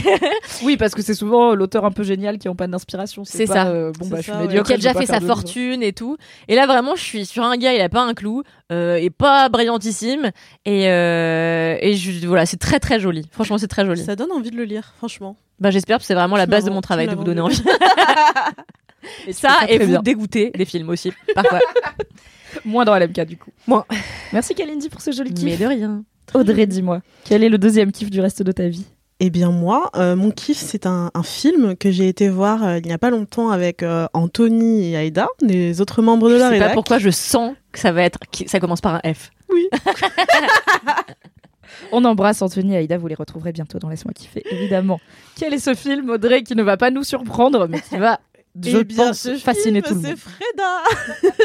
Oui, 0.65 0.77
parce 0.77 0.95
que 0.95 1.03
c'est 1.03 1.15
souvent 1.15 1.55
l'auteur 1.55 1.85
un 1.85 1.91
peu 1.91 2.03
génial 2.03 2.39
qui 2.39 2.49
n'a 2.49 2.55
pas 2.55 2.67
d'inspiration. 2.67 3.25
C'est 3.25 3.47
ça. 3.47 3.67
euh, 3.69 3.93
bon, 3.99 4.07
bah, 4.09 4.17
je 4.19 4.23
suis 4.23 4.33
ouais. 4.33 4.39
médiocre. 4.43 4.67
qui 4.69 4.73
a 4.75 4.77
déjà 4.77 4.95
fait 4.95 5.07
sa 5.07 5.21
fortune 5.21 5.83
et 5.83 5.93
tout. 5.93 6.17
Et 6.49 6.55
là, 6.55 6.67
vraiment, 6.67 6.95
je 6.97 7.03
suis 7.03 7.27
sur 7.27 7.45
un 7.45 7.57
gars, 7.57 7.73
il 7.75 7.81
a 7.81 7.89
pas 7.89 8.03
un 8.03 8.15
clou, 8.15 8.43
euh, 8.71 8.97
et 8.97 9.11
pas 9.11 9.49
brillantissime, 9.49 10.31
et 10.65 10.89
euh, 10.89 11.77
et 11.81 11.95
je, 11.95 12.27
voilà, 12.27 12.47
c'est 12.47 12.57
très 12.57 12.79
très 12.81 12.99
joli. 13.01 13.27
Franchement, 13.33 13.59
c'est 13.59 13.69
très 13.69 13.85
joli. 13.85 14.03
Ça 14.03 14.17
donne 14.17 14.33
envie 14.33 14.51
de 14.51 14.57
le 14.57 14.65
lire, 14.65 14.93
franchement. 14.99 15.37
Bah 15.61 15.71
j'espère 15.71 15.99
que 15.99 16.05
c'est 16.05 16.15
vraiment 16.15 16.37
la 16.37 16.47
base 16.47 16.65
de 16.65 16.71
mon 16.71 16.81
travail 16.81 17.07
de 17.07 17.15
vous 17.15 17.23
donner 17.25 17.41
envie. 17.41 17.63
Et 19.27 19.33
Ça 19.33 19.59
et 19.69 19.79
vous 19.79 19.87
bien. 19.87 20.03
dégoûter 20.03 20.51
des 20.51 20.65
films 20.65 20.89
aussi 20.91 21.13
parfois. 21.35 21.61
Moins 22.65 22.85
dans 22.85 22.97
LMK 22.97 23.21
du 23.27 23.37
coup. 23.37 23.51
Moins. 23.67 23.85
Merci 24.33 24.55
Kalindi 24.55 24.89
pour 24.89 25.01
ce 25.01 25.11
joli 25.13 25.33
kiff. 25.33 25.45
Mais 25.45 25.57
de 25.57 25.67
rien. 25.67 26.05
Audrey, 26.35 26.67
dis-moi, 26.67 27.01
quel 27.25 27.43
est 27.45 27.49
le 27.49 27.59
deuxième 27.59 27.93
kiff 27.93 28.11
du 28.11 28.21
reste 28.21 28.43
de 28.43 28.53
ta 28.53 28.69
vie? 28.69 28.87
Eh 29.21 29.31
bien 29.31 29.51
moi, 29.51 29.91
euh, 29.97 30.17
mon 30.17 30.31
kiff, 30.31 30.57
c'est 30.59 30.85
un, 30.87 31.11
un 31.15 31.23
film 31.23 31.77
que 31.77 31.91
j'ai 31.93 32.09
été 32.09 32.29
voir 32.29 32.65
euh, 32.65 32.79
il 32.79 32.87
n'y 32.87 32.93
a 32.93 32.99
pas 32.99 33.11
longtemps 33.11 33.51
avec 33.51 33.83
euh, 33.83 34.07
Anthony 34.15 34.91
et 34.91 34.97
Aïda, 34.97 35.29
les 35.41 35.81
autres 35.81 36.03
membres 36.03 36.29
de 36.29 36.35
Je 36.35 36.41
la 36.41 36.45
sais 36.51 36.59
pas 36.59 36.65
rédac. 36.65 36.75
pourquoi 36.75 36.99
je 36.99 37.11
sens 37.11 37.55
que 37.71 37.79
ça 37.79 37.93
va 37.93 38.03
être, 38.03 38.19
que 38.31 38.49
ça 38.51 38.59
commence 38.61 38.81
par 38.81 38.95
un 39.05 39.15
F. 39.15 39.31
Oui. 39.53 39.69
On 41.93 42.05
embrasse 42.05 42.43
Anthony 42.43 42.75
et 42.75 42.79
Aïda, 42.79 42.99
vous 42.99 43.07
les 43.09 43.15
retrouverez 43.15 43.53
bientôt 43.53 43.79
dans 43.79 43.89
Laisse-moi 43.89 44.13
kiffer, 44.15 44.43
évidemment. 44.51 45.01
Quel 45.37 45.55
est 45.55 45.59
ce 45.59 45.75
film, 45.75 46.11
Audrey, 46.11 46.43
qui 46.43 46.55
ne 46.55 46.63
va 46.63 46.77
pas 46.77 46.91
nous 46.91 47.03
surprendre, 47.05 47.67
mais 47.69 47.81
qui 47.81 47.97
va, 47.97 48.21
je 48.61 48.79
Eh 48.79 48.85
bien, 48.85 49.07
pense, 49.09 49.21
ce 49.21 49.37
fasciner 49.37 49.83
film, 49.83 49.83
tout 49.83 49.95
le 49.95 50.01
C'est 50.03 50.09
monde 50.09 50.19
Freda. 50.19 51.33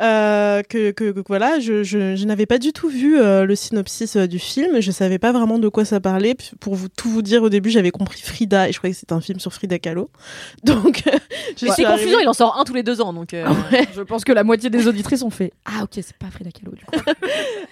Euh, 0.00 0.62
que, 0.62 0.92
que, 0.92 1.10
que 1.10 1.20
voilà, 1.26 1.58
je, 1.58 1.82
je, 1.82 2.14
je 2.14 2.24
n'avais 2.24 2.46
pas 2.46 2.58
du 2.58 2.72
tout 2.72 2.88
vu 2.88 3.18
euh, 3.18 3.44
le 3.44 3.56
synopsis 3.56 4.14
euh, 4.14 4.28
du 4.28 4.38
film. 4.38 4.80
Je 4.80 4.92
savais 4.92 5.18
pas 5.18 5.32
vraiment 5.32 5.58
de 5.58 5.68
quoi 5.68 5.84
ça 5.84 5.98
parlait. 5.98 6.36
Pour 6.60 6.76
vous 6.76 6.86
tout 6.88 7.08
vous 7.10 7.20
dire, 7.20 7.42
au 7.42 7.48
début, 7.48 7.68
j'avais 7.70 7.90
compris 7.90 8.20
Frida 8.22 8.68
et 8.68 8.72
je 8.72 8.78
croyais 8.78 8.94
que 8.94 9.00
c'était 9.00 9.12
un 9.14 9.20
film 9.20 9.40
sur 9.40 9.52
Frida 9.52 9.80
Kahlo. 9.80 10.08
Donc, 10.62 11.02
je 11.04 11.10
Mais 11.10 11.18
suis 11.56 11.70
c'est 11.72 11.84
arrivée- 11.84 12.02
confusant, 12.04 12.18
il 12.20 12.28
en 12.28 12.32
sort 12.32 12.56
un 12.60 12.64
tous 12.64 12.74
les 12.74 12.84
deux 12.84 13.00
ans, 13.00 13.12
donc. 13.12 13.34
euh, 13.34 13.44
Je 13.92 14.02
pense 14.02 14.22
que 14.22 14.30
la 14.30 14.44
moitié 14.44 14.70
des 14.70 14.86
auditrices 14.86 15.22
ont 15.24 15.30
fait 15.30 15.52
Ah, 15.64 15.82
ok, 15.82 15.90
c'est 15.94 16.16
pas 16.16 16.30
Frida 16.30 16.50
Kahlo, 16.52 16.76
du 16.76 16.84
coup. 16.84 16.94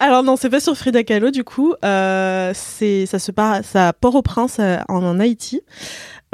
Alors 0.01 0.25
non, 0.25 0.35
c'est 0.35 0.51
pas 0.51 0.59
sur 0.59 0.77
Frida 0.77 1.05
Kahlo 1.05 1.31
du 1.31 1.45
coup. 1.45 1.75
Euh, 1.85 2.51
c'est 2.57 3.07
ça 3.07 3.21
se 3.21 3.31
passe 3.31 3.77
à 3.77 3.93
Port-au-Prince 3.93 4.57
euh, 4.59 4.79
en, 4.89 5.05
en 5.05 5.21
Haïti. 5.21 5.61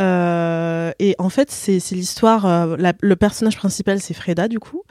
Euh, 0.01 0.93
et 0.99 1.15
en 1.19 1.29
fait, 1.29 1.51
c'est 1.51 1.79
l'histoire. 1.93 2.47
euh, 2.47 2.77
le 3.01 3.17
personnage 3.17 3.57
principal, 3.57 4.01
c'est 4.01 4.15
Freda 4.15 4.49
du 4.49 4.59
coup, 4.59 4.83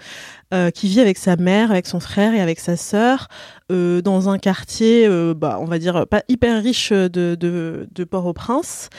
euh, 0.53 0.69
qui 0.69 0.87
vit 0.87 0.99
avec 0.99 1.17
sa 1.17 1.35
mère, 1.35 1.71
avec 1.71 1.87
son 1.87 1.99
frère 1.99 2.33
et 2.33 2.41
avec 2.41 2.59
sa 2.59 2.77
sœur 2.77 3.27
dans 3.69 4.27
un 4.27 4.37
quartier, 4.37 5.07
bah, 5.33 5.57
on 5.61 5.65
va 5.65 5.79
dire 5.79 6.05
pas 6.05 6.23
hyper 6.27 6.61
riche 6.61 6.91
de 6.91 8.03
Port-au-Prince. 8.03 8.89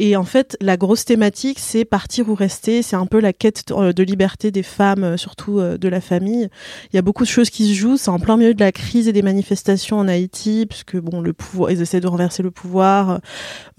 Et 0.00 0.16
en 0.16 0.24
fait, 0.24 0.56
la 0.60 0.76
grosse 0.76 1.04
thématique, 1.04 1.58
c'est 1.58 1.84
partir 1.84 2.28
ou 2.28 2.34
rester. 2.34 2.82
C'est 2.82 2.96
un 2.96 3.06
peu 3.06 3.20
la 3.20 3.32
quête 3.32 3.64
euh, 3.70 3.92
de 3.92 4.02
liberté 4.02 4.50
des 4.50 4.62
femmes, 4.62 5.04
euh, 5.04 5.16
surtout 5.16 5.58
euh, 5.58 5.76
de 5.76 5.88
la 5.88 6.00
famille. 6.00 6.48
Il 6.92 6.96
y 6.96 6.98
a 6.98 7.02
beaucoup 7.02 7.24
de 7.24 7.28
choses 7.28 7.50
qui 7.50 7.68
se 7.68 7.74
jouent. 7.74 7.96
C'est 7.96 8.10
en 8.10 8.18
plein 8.18 8.36
milieu 8.36 8.54
de 8.54 8.60
la 8.60 8.72
crise 8.72 9.08
et 9.08 9.12
des 9.12 9.22
manifestations 9.22 9.98
en 9.98 10.08
Haïti, 10.08 10.66
puisque 10.68 10.96
bon, 10.96 11.20
le 11.20 11.32
pouvoir, 11.32 11.70
ils 11.70 11.80
essaient 11.80 12.00
de 12.00 12.06
renverser 12.06 12.42
le 12.42 12.50
pouvoir, 12.50 13.20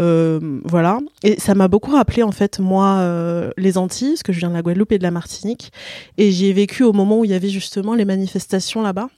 euh, 0.01 0.60
voilà. 0.65 0.99
Et 1.23 1.39
ça 1.39 1.55
m'a 1.55 1.67
beaucoup 1.67 1.91
rappelé 1.91 2.23
en 2.23 2.32
fait 2.32 2.60
moi 2.60 2.97
euh, 2.99 3.51
les 3.58 3.77
Antilles, 3.77 4.12
parce 4.12 4.23
que 4.23 4.34
je 4.34 4.39
viens 4.39 4.49
de 4.49 4.55
la 4.55 4.62
Guadeloupe 4.62 4.91
et 4.91 4.97
de 4.97 5.03
la 5.03 5.12
Martinique, 5.12 5.71
et 6.17 6.32
j'y 6.32 6.47
ai 6.47 6.53
vécu 6.53 6.84
au 6.84 6.93
moment 6.93 7.19
où 7.19 7.25
il 7.25 7.32
y 7.32 7.34
avait 7.34 7.49
justement 7.49 7.95
les 7.95 8.05
manifestations 8.05 8.82
là-bas. 8.82 9.10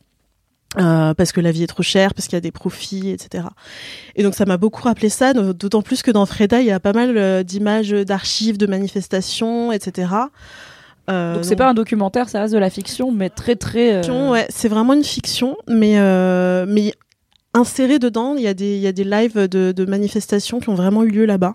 Euh, 0.77 1.13
parce 1.13 1.33
que 1.33 1.41
la 1.41 1.51
vie 1.51 1.63
est 1.63 1.67
trop 1.67 1.83
chère, 1.83 2.13
parce 2.13 2.27
qu'il 2.27 2.37
y 2.37 2.37
a 2.37 2.41
des 2.41 2.51
profits, 2.53 3.09
etc. 3.09 3.43
Et 4.15 4.23
donc 4.23 4.35
ça 4.35 4.45
m'a 4.45 4.55
beaucoup 4.55 4.83
rappelé 4.83 5.09
ça, 5.09 5.33
d'autant 5.33 5.81
plus 5.81 6.01
que 6.01 6.11
dans 6.11 6.25
Freda, 6.25 6.61
il 6.61 6.67
y 6.67 6.71
a 6.71 6.79
pas 6.79 6.93
mal 6.93 7.17
euh, 7.17 7.43
d'images 7.43 7.89
d'archives, 7.91 8.57
de 8.57 8.67
manifestations, 8.67 9.73
etc. 9.73 10.13
Euh, 11.09 11.35
Donc 11.35 11.43
c'est 11.43 11.57
pas 11.57 11.67
un 11.67 11.73
documentaire, 11.73 12.29
ça 12.29 12.39
reste 12.39 12.53
de 12.53 12.59
la 12.59 12.69
fiction, 12.69 13.11
mais 13.11 13.29
très 13.29 13.57
très. 13.57 13.95
euh, 13.95 13.97
fiction, 14.01 14.31
ouais, 14.31 14.45
c'est 14.49 14.69
vraiment 14.69 14.93
une 14.93 15.03
fiction, 15.03 15.57
mais 15.67 15.95
euh, 15.99 16.65
mais 16.69 16.93
inséré 17.53 17.99
dedans, 17.99 18.35
il 18.37 18.43
y 18.43 18.47
a 18.47 18.53
des 18.53 18.75
il 18.77 18.81
y 18.81 18.87
a 18.87 18.93
des 18.93 19.03
lives 19.03 19.49
de, 19.49 19.73
de 19.73 19.85
manifestations 19.85 20.61
qui 20.61 20.69
ont 20.69 20.75
vraiment 20.75 21.03
eu 21.03 21.09
lieu 21.09 21.25
là-bas. 21.25 21.51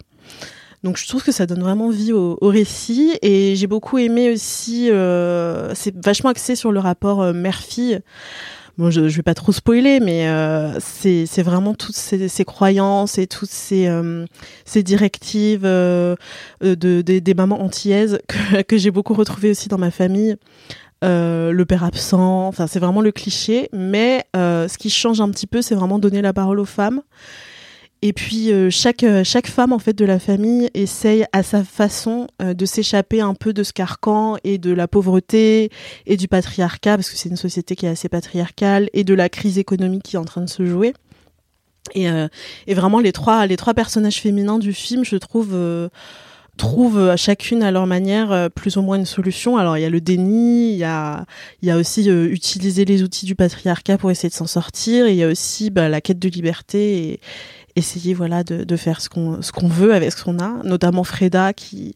Donc 0.82 0.98
je 0.98 1.08
trouve 1.08 1.24
que 1.24 1.32
ça 1.32 1.46
donne 1.46 1.60
vraiment 1.62 1.88
vie 1.88 2.12
au, 2.12 2.36
au 2.42 2.48
récit 2.48 3.16
et 3.22 3.56
j'ai 3.56 3.66
beaucoup 3.66 3.96
aimé 3.96 4.30
aussi. 4.30 4.90
euh, 4.90 5.72
c'est 5.74 5.94
vachement 6.04 6.28
axé 6.28 6.54
sur 6.54 6.70
le 6.70 6.80
rapport 6.80 7.32
mère-fille. 7.32 8.00
Bon, 8.78 8.90
je, 8.90 9.08
je 9.08 9.16
vais 9.16 9.22
pas 9.22 9.32
trop 9.32 9.52
spoiler, 9.52 10.00
mais 10.00 10.28
euh, 10.28 10.78
c'est 10.80 11.24
c'est 11.24 11.42
vraiment 11.42 11.72
toutes 11.72 11.96
ces, 11.96 12.28
ces 12.28 12.44
croyances 12.44 13.16
et 13.16 13.26
toutes 13.26 13.48
ces 13.50 13.86
euh, 13.86 14.26
ces 14.66 14.82
directives 14.82 15.64
euh, 15.64 16.14
euh, 16.62 16.76
de 16.76 17.00
des, 17.00 17.22
des 17.22 17.34
mamans 17.34 17.62
antillaises 17.62 18.18
que, 18.28 18.60
que 18.62 18.76
j'ai 18.76 18.90
beaucoup 18.90 19.14
retrouvées 19.14 19.50
aussi 19.52 19.68
dans 19.68 19.78
ma 19.78 19.90
famille. 19.90 20.36
Euh, 21.04 21.52
le 21.52 21.64
père 21.66 21.84
absent, 21.84 22.46
enfin 22.48 22.66
c'est 22.66 22.78
vraiment 22.78 23.00
le 23.00 23.12
cliché, 23.12 23.68
mais 23.72 24.24
euh, 24.34 24.66
ce 24.68 24.76
qui 24.76 24.90
change 24.90 25.20
un 25.20 25.30
petit 25.30 25.46
peu, 25.46 25.62
c'est 25.62 25.74
vraiment 25.74 25.98
donner 25.98 26.20
la 26.22 26.32
parole 26.32 26.58
aux 26.58 26.64
femmes. 26.66 27.00
Et 28.02 28.12
puis 28.12 28.52
euh, 28.52 28.68
chaque 28.70 29.04
euh, 29.04 29.24
chaque 29.24 29.46
femme 29.46 29.72
en 29.72 29.78
fait 29.78 29.94
de 29.94 30.04
la 30.04 30.18
famille 30.18 30.70
essaye 30.74 31.24
à 31.32 31.42
sa 31.42 31.64
façon 31.64 32.26
euh, 32.42 32.52
de 32.52 32.66
s'échapper 32.66 33.22
un 33.22 33.34
peu 33.34 33.54
de 33.54 33.62
ce 33.62 33.72
carcan 33.72 34.36
et 34.44 34.58
de 34.58 34.72
la 34.72 34.86
pauvreté 34.86 35.70
et 36.04 36.16
du 36.16 36.28
patriarcat 36.28 36.96
parce 36.96 37.10
que 37.10 37.16
c'est 37.16 37.30
une 37.30 37.36
société 37.36 37.74
qui 37.74 37.86
est 37.86 37.88
assez 37.88 38.10
patriarcale 38.10 38.90
et 38.92 39.02
de 39.02 39.14
la 39.14 39.28
crise 39.30 39.58
économique 39.58 40.02
qui 40.02 40.16
est 40.16 40.18
en 40.18 40.24
train 40.24 40.42
de 40.42 40.48
se 40.48 40.66
jouer. 40.66 40.92
Et, 41.94 42.10
euh, 42.10 42.28
et 42.66 42.74
vraiment 42.74 43.00
les 43.00 43.12
trois 43.12 43.46
les 43.46 43.56
trois 43.56 43.74
personnages 43.74 44.20
féminins 44.20 44.58
du 44.58 44.72
film, 44.72 45.04
je 45.04 45.16
trouve 45.16 45.50
euh, 45.54 45.88
trouvent 46.56 46.98
euh, 46.98 47.16
chacune 47.16 47.62
à 47.62 47.70
leur 47.70 47.86
manière 47.86 48.50
plus 48.54 48.76
ou 48.76 48.82
moins 48.82 48.96
une 48.96 49.06
solution. 49.06 49.56
Alors 49.56 49.78
il 49.78 49.82
y 49.82 49.84
a 49.84 49.90
le 49.90 50.00
déni, 50.00 50.72
il 50.72 50.78
y 50.78 50.84
a 50.84 51.24
il 51.62 51.68
y 51.68 51.70
a 51.70 51.76
aussi 51.76 52.10
euh, 52.10 52.28
utiliser 52.30 52.84
les 52.84 53.02
outils 53.02 53.26
du 53.26 53.34
patriarcat 53.34 53.98
pour 53.98 54.10
essayer 54.10 54.28
de 54.28 54.34
s'en 54.34 54.46
sortir 54.46 55.06
et 55.06 55.12
il 55.12 55.16
y 55.16 55.24
a 55.24 55.28
aussi 55.28 55.70
bah, 55.70 55.88
la 55.88 56.00
quête 56.00 56.18
de 56.18 56.28
liberté 56.28 57.10
et 57.10 57.20
essayer 57.76 58.14
voilà 58.14 58.42
de, 58.42 58.64
de 58.64 58.76
faire 58.76 59.00
ce 59.00 59.08
qu'on 59.08 59.42
ce 59.42 59.52
qu'on 59.52 59.68
veut 59.68 59.94
avec 59.94 60.12
ce 60.12 60.24
qu'on 60.24 60.38
a 60.38 60.62
notamment 60.64 61.04
Freda 61.04 61.52
qui 61.52 61.94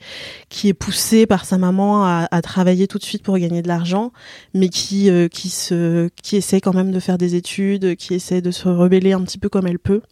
qui 0.48 0.68
est 0.68 0.74
poussée 0.74 1.26
par 1.26 1.44
sa 1.44 1.58
maman 1.58 2.04
à, 2.04 2.28
à 2.30 2.42
travailler 2.42 2.86
tout 2.86 2.98
de 2.98 3.04
suite 3.04 3.22
pour 3.22 3.36
gagner 3.38 3.62
de 3.62 3.68
l'argent 3.68 4.12
mais 4.54 4.68
qui 4.68 5.10
euh, 5.10 5.28
qui 5.28 5.48
se 5.48 6.08
qui 6.22 6.36
essaie 6.36 6.60
quand 6.60 6.74
même 6.74 6.92
de 6.92 7.00
faire 7.00 7.18
des 7.18 7.34
études 7.34 7.96
qui 7.96 8.14
essaie 8.14 8.40
de 8.42 8.50
se 8.50 8.68
rebeller 8.68 9.12
un 9.12 9.22
petit 9.22 9.38
peu 9.38 9.48
comme 9.48 9.66
elle 9.66 9.78
peut. 9.78 10.02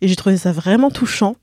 Et 0.00 0.08
j'ai 0.08 0.16
trouvé 0.16 0.36
ça 0.36 0.52
vraiment 0.52 0.90
touchant. 0.90 1.36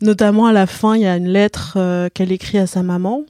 Notamment 0.00 0.46
à 0.46 0.52
la 0.52 0.66
fin 0.66 0.94
il 0.94 1.02
y 1.02 1.06
a 1.06 1.16
une 1.16 1.28
lettre 1.28 1.74
euh, 1.76 2.08
qu'elle 2.12 2.30
écrit 2.30 2.58
à 2.58 2.66
sa 2.66 2.82
maman 2.82 3.24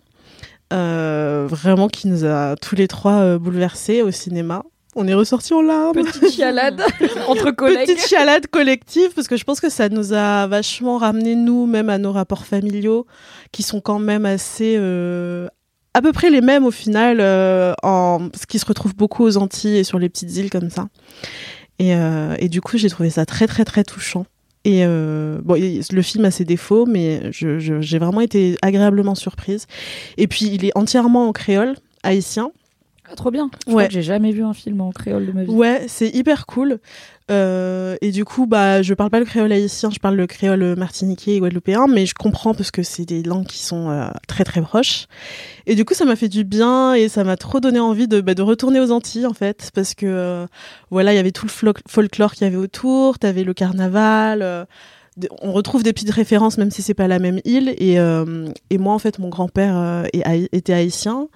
euh, 0.72 1.46
vraiment 1.48 1.88
qui 1.88 2.08
nous 2.08 2.26
a 2.26 2.54
tous 2.56 2.74
les 2.74 2.88
trois 2.88 3.20
euh, 3.20 3.38
bouleversés 3.38 4.02
au 4.02 4.10
cinéma 4.10 4.64
on 4.98 5.06
est 5.08 5.14
ressortis 5.14 5.54
en 5.54 5.62
larmes 5.62 5.94
Petite 5.94 6.30
chialade 6.32 6.82
entre 7.28 7.50
collègues. 7.52 7.86
Petite 7.86 8.06
chialade 8.06 8.46
collective, 8.48 9.10
parce 9.14 9.28
que 9.28 9.36
je 9.36 9.44
pense 9.44 9.60
que 9.60 9.70
ça 9.70 9.88
nous 9.88 10.12
a 10.12 10.46
vachement 10.46 10.98
ramené, 10.98 11.34
nous, 11.34 11.66
même 11.66 11.88
à 11.88 11.98
nos 11.98 12.12
rapports 12.12 12.44
familiaux, 12.44 13.06
qui 13.52 13.62
sont 13.62 13.80
quand 13.80 13.98
même 13.98 14.26
assez. 14.26 14.76
euh, 14.76 15.48
à 15.94 16.02
peu 16.02 16.12
près 16.12 16.30
les 16.30 16.40
mêmes 16.40 16.64
au 16.64 16.70
final, 16.70 17.18
euh, 17.20 17.72
en, 17.82 18.28
ce 18.38 18.46
qui 18.46 18.58
se 18.58 18.66
retrouve 18.66 18.94
beaucoup 18.94 19.24
aux 19.24 19.36
Antilles 19.36 19.78
et 19.78 19.84
sur 19.84 19.98
les 19.98 20.08
petites 20.08 20.36
îles 20.36 20.50
comme 20.50 20.70
ça. 20.70 20.88
Et, 21.78 21.94
euh, 21.94 22.36
et 22.38 22.48
du 22.48 22.60
coup, 22.60 22.76
j'ai 22.76 22.88
trouvé 22.88 23.10
ça 23.10 23.26
très, 23.26 23.46
très, 23.46 23.64
très 23.64 23.84
touchant. 23.84 24.26
Et 24.64 24.84
euh, 24.84 25.38
bon, 25.42 25.54
le 25.54 26.02
film 26.02 26.24
a 26.24 26.30
ses 26.30 26.44
défauts, 26.44 26.86
mais 26.86 27.30
j'ai 27.32 27.98
vraiment 27.98 28.20
été 28.20 28.56
agréablement 28.62 29.14
surprise. 29.14 29.66
Et 30.16 30.26
puis, 30.26 30.46
il 30.46 30.64
est 30.64 30.76
entièrement 30.76 31.28
en 31.28 31.32
créole 31.32 31.74
haïtien. 32.02 32.52
Ah, 33.10 33.16
trop 33.16 33.30
bien. 33.30 33.50
Je 33.66 33.72
Ouais. 33.72 33.88
j'ai 33.90 34.02
jamais 34.02 34.32
vu 34.32 34.42
un 34.44 34.52
film 34.52 34.80
en 34.80 34.90
créole 34.90 35.26
de 35.26 35.32
ma 35.32 35.44
vie. 35.44 35.50
Ouais, 35.50 35.84
c'est 35.88 36.08
hyper 36.10 36.46
cool. 36.46 36.78
Euh, 37.30 37.96
et 38.00 38.10
du 38.10 38.24
coup, 38.24 38.46
bah, 38.46 38.80
je 38.82 38.94
parle 38.94 39.10
pas 39.10 39.18
le 39.18 39.26
créole 39.26 39.52
haïtien, 39.52 39.90
je 39.90 39.98
parle 39.98 40.16
le 40.16 40.26
créole 40.26 40.76
martiniquais 40.76 41.32
et 41.34 41.40
guadeloupéen, 41.40 41.86
mais 41.86 42.06
je 42.06 42.14
comprends 42.14 42.54
parce 42.54 42.70
que 42.70 42.82
c'est 42.82 43.04
des 43.04 43.22
langues 43.22 43.46
qui 43.46 43.58
sont 43.58 43.90
euh, 43.90 44.08
très 44.26 44.44
très 44.44 44.62
proches. 44.62 45.06
Et 45.66 45.74
du 45.74 45.84
coup, 45.84 45.92
ça 45.94 46.06
m'a 46.06 46.16
fait 46.16 46.28
du 46.28 46.44
bien 46.44 46.94
et 46.94 47.08
ça 47.08 47.24
m'a 47.24 47.36
trop 47.36 47.60
donné 47.60 47.80
envie 47.80 48.08
de, 48.08 48.20
bah, 48.22 48.34
de 48.34 48.42
retourner 48.42 48.80
aux 48.80 48.90
Antilles 48.92 49.26
en 49.26 49.34
fait, 49.34 49.70
parce 49.74 49.94
que 49.94 50.06
euh, 50.06 50.46
voilà, 50.90 51.12
il 51.12 51.16
y 51.16 51.18
avait 51.18 51.32
tout 51.32 51.46
le 51.46 51.72
folklore 51.86 52.32
qu'il 52.32 52.44
y 52.44 52.48
avait 52.48 52.56
autour, 52.56 53.18
t'avais 53.18 53.44
le 53.44 53.52
carnaval. 53.52 54.66
On 55.42 55.52
retrouve 55.52 55.82
des 55.82 55.92
petites 55.92 56.10
références 56.10 56.58
même 56.58 56.70
si 56.70 56.82
c'est 56.82 56.94
pas 56.94 57.08
la 57.08 57.18
même 57.18 57.40
île 57.44 57.74
et, 57.78 57.98
euh, 57.98 58.48
et 58.70 58.78
moi 58.78 58.94
en 58.94 58.98
fait 58.98 59.18
mon 59.18 59.28
grand-père 59.28 59.76
euh, 59.76 60.04
était 60.52 60.72
haïtien 60.72 61.28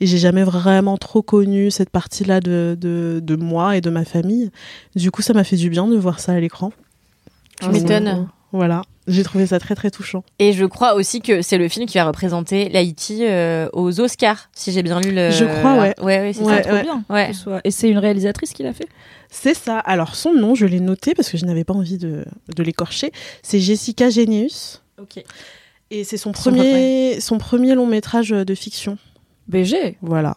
et 0.00 0.06
j'ai 0.06 0.18
jamais 0.18 0.42
vraiment 0.44 0.96
trop 0.98 1.22
connu 1.22 1.70
cette 1.70 1.90
partie-là 1.90 2.40
de, 2.40 2.76
de, 2.80 3.20
de 3.22 3.36
moi 3.36 3.76
et 3.76 3.80
de 3.80 3.90
ma 3.90 4.04
famille. 4.04 4.50
Du 4.96 5.10
coup, 5.10 5.22
ça 5.22 5.32
m'a 5.32 5.44
fait 5.44 5.56
du 5.56 5.70
bien 5.70 5.86
de 5.86 5.96
voir 5.96 6.18
ça 6.20 6.32
à 6.32 6.40
l'écran. 6.40 6.72
Tu 7.60 7.68
m'étonnes. 7.68 8.08
Euh, 8.08 8.22
Voilà, 8.52 8.82
j'ai 9.06 9.22
trouvé 9.22 9.46
ça 9.46 9.58
très 9.58 9.74
très 9.74 9.90
touchant. 9.90 10.24
Et 10.38 10.52
je 10.52 10.64
crois 10.66 10.94
aussi 10.94 11.20
que 11.22 11.40
c'est 11.40 11.56
le 11.56 11.68
film 11.68 11.86
qui 11.86 11.96
va 11.98 12.04
représenter 12.04 12.68
l'Haïti 12.68 13.20
euh, 13.22 13.68
aux 13.72 13.98
Oscars, 14.00 14.50
si 14.52 14.72
j'ai 14.72 14.82
bien 14.82 15.00
lu 15.00 15.12
le. 15.12 15.30
Je 15.30 15.44
crois, 15.44 15.78
ouais. 15.78 15.94
Ouais, 16.02 16.20
ouais, 16.20 16.32
c'est 16.34 16.42
Ouais. 16.42 16.60
Trop 16.62 16.72
ouais. 16.72 16.82
bien. 16.82 17.04
Ouais. 17.08 17.28
que 17.28 17.32
ce 17.34 17.40
soit- 17.42 17.60
Et 17.64 17.70
c'est 17.70 17.88
une 17.88 17.98
réalisatrice 17.98 18.52
qui 18.52 18.62
l'a 18.62 18.72
fait? 18.74 18.88
C'est 19.34 19.54
ça. 19.54 19.78
Alors 19.78 20.14
son 20.14 20.34
nom, 20.34 20.54
je 20.54 20.66
l'ai 20.66 20.78
noté 20.78 21.14
parce 21.14 21.30
que 21.30 21.38
je 21.38 21.46
n'avais 21.46 21.64
pas 21.64 21.72
envie 21.72 21.96
de, 21.96 22.24
de 22.54 22.62
l'écorcher. 22.62 23.10
C'est 23.42 23.58
Jessica 23.60 24.10
Genius 24.10 24.82
Ok. 25.00 25.24
et 25.90 26.04
c'est 26.04 26.18
son 26.18 26.34
Son 26.34 26.50
premier 26.50 27.18
son 27.20 27.38
premier 27.38 27.74
long 27.74 27.86
métrage 27.86 28.28
de 28.28 28.54
fiction. 28.54 28.98
BG. 29.48 29.96
Voilà. 30.02 30.36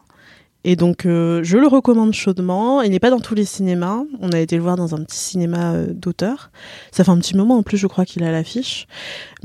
Et 0.68 0.76
donc, 0.76 1.06
euh, 1.06 1.42
je 1.44 1.60
le 1.60 1.68
recommande 1.68 2.12
chaudement. 2.14 2.82
Il 2.82 2.90
n'est 2.90 3.00
pas 3.00 3.12
dans 3.12 3.20
tous 3.20 3.36
les 3.36 3.46
cinémas. 3.46 4.02
On 4.20 4.30
a 4.32 4.40
été 4.40 4.56
le 4.56 4.64
voir 4.64 4.78
dans 4.78 4.96
un 4.96 5.04
petit 5.04 5.20
cinéma 5.20 5.74
euh, 5.74 5.94
d'auteur. 5.94 6.50
Ça 6.92 7.04
fait 7.04 7.12
un 7.12 7.20
petit 7.20 7.36
moment 7.36 7.58
en 7.60 7.62
plus, 7.62 7.78
je 7.78 7.86
crois 7.86 8.04
qu'il 8.04 8.24
à 8.24 8.32
l'affiche. 8.32 8.88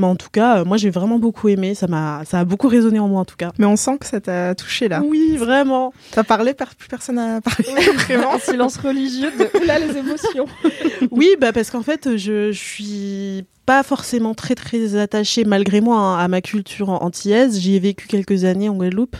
Mais 0.00 0.06
en 0.06 0.16
tout 0.16 0.30
cas, 0.32 0.60
euh, 0.60 0.64
moi, 0.64 0.78
j'ai 0.78 0.88
vraiment 0.88 1.18
beaucoup 1.18 1.48
aimé. 1.48 1.74
Ça 1.74 1.86
m'a, 1.86 2.22
ça 2.24 2.40
a 2.40 2.44
beaucoup 2.46 2.68
résonné 2.68 2.98
en 2.98 3.06
moi, 3.08 3.20
en 3.20 3.24
tout 3.26 3.36
cas. 3.36 3.52
Mais 3.58 3.66
on 3.66 3.76
sent 3.76 3.98
que 4.00 4.06
ça 4.06 4.18
t'a 4.20 4.54
touché 4.54 4.88
là. 4.88 5.02
Oui, 5.04 5.36
vraiment. 5.36 5.92
T'as 6.12 6.24
parlé, 6.24 6.54
plus 6.54 6.88
personne 6.88 7.16
n'a 7.16 7.40
parlé. 7.42 7.64
Vraiment. 7.94 8.38
Silence 8.42 8.78
religieux 8.78 9.30
de 9.38 9.66
là 9.66 9.78
les 9.78 9.96
émotions. 9.96 10.46
Oui, 11.10 11.28
bah 11.40 11.52
parce 11.52 11.70
qu'en 11.70 11.82
fait, 11.82 12.16
je, 12.16 12.52
je 12.52 12.58
suis 12.58 13.44
pas 13.66 13.82
forcément 13.82 14.34
très 14.34 14.54
très 14.54 14.96
attachée 14.96 15.44
malgré 15.44 15.80
moi 15.80 15.96
hein, 15.98 16.18
à 16.18 16.28
ma 16.28 16.40
culture 16.40 16.88
antillaise. 16.90 17.58
J'y 17.58 17.76
ai 17.76 17.78
vécu 17.78 18.06
quelques 18.06 18.44
années 18.44 18.68
en 18.68 18.74
Guadeloupe, 18.74 19.16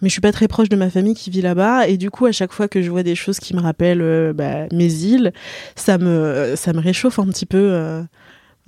mais 0.00 0.08
je 0.08 0.12
suis 0.12 0.20
pas 0.20 0.32
très 0.32 0.48
proche 0.48 0.68
de 0.68 0.76
ma 0.76 0.90
famille 0.90 1.14
qui 1.14 1.30
vit 1.30 1.42
là-bas. 1.42 1.88
Et 1.88 1.96
du 1.96 2.10
coup, 2.10 2.26
à 2.26 2.32
chaque 2.32 2.52
fois 2.52 2.68
que 2.68 2.82
je 2.82 2.90
vois 2.90 3.02
des 3.02 3.14
choses 3.14 3.38
qui 3.38 3.54
me 3.54 3.60
rappellent 3.60 4.02
euh, 4.02 4.32
bah, 4.32 4.66
mes 4.72 4.92
îles, 4.92 5.32
ça 5.76 5.98
me 5.98 6.54
ça 6.56 6.72
me 6.72 6.80
réchauffe 6.80 7.18
un 7.18 7.26
petit 7.26 7.46
peu. 7.46 7.58
euh, 7.58 8.02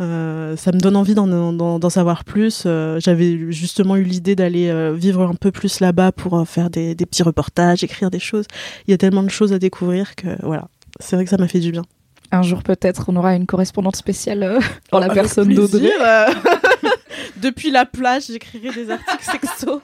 euh, 0.01 0.57
ça 0.57 0.73
me 0.73 0.79
donne 0.79 0.97
envie 0.97 1.15
d'en, 1.15 1.91
savoir 1.91 2.25
plus. 2.25 2.65
Euh, 2.67 2.99
j'avais 2.99 3.53
justement 3.53 3.97
eu 3.97 4.03
l'idée 4.03 4.35
d'aller 4.35 4.69
euh, 4.69 4.93
vivre 4.93 5.23
un 5.23 5.35
peu 5.35 5.53
plus 5.53 5.81
là-bas 5.81 6.13
pour 6.13 6.47
faire 6.49 6.71
des, 6.71 6.95
des 6.95 7.07
petits 7.07 7.23
reportages, 7.23 7.85
écrire 7.85 8.11
des 8.11 8.19
choses. 8.19 8.47
Il 8.87 8.91
y 8.91 8.95
a 8.95 8.99
tellement 8.99 9.23
de 9.23 9.31
choses 9.31 9.53
à 9.53 9.59
découvrir 9.59 10.17
que 10.17 10.27
voilà, 10.43 10.69
c'est 10.99 11.17
vrai 11.17 11.25
que 11.25 11.31
ça 11.31 11.39
m'a 11.39 11.49
fait 11.49 11.61
du 11.61 11.71
bien. 11.71 11.83
Un 12.33 12.43
jour 12.43 12.63
peut-être 12.65 13.05
on 13.09 13.17
aura 13.17 13.37
une 13.37 13.47
correspondante 13.47 13.95
spéciale 13.95 14.59
en 14.93 14.99
la 14.99 15.07
Avec 15.07 15.15
personne 15.15 15.55
d'Audrey. 15.55 15.93
Depuis 17.37 17.71
la 17.71 17.87
plage, 17.87 18.27
j'écrirai 18.27 18.73
des 18.73 18.91
articles 18.91 19.23
sexo. 19.23 19.81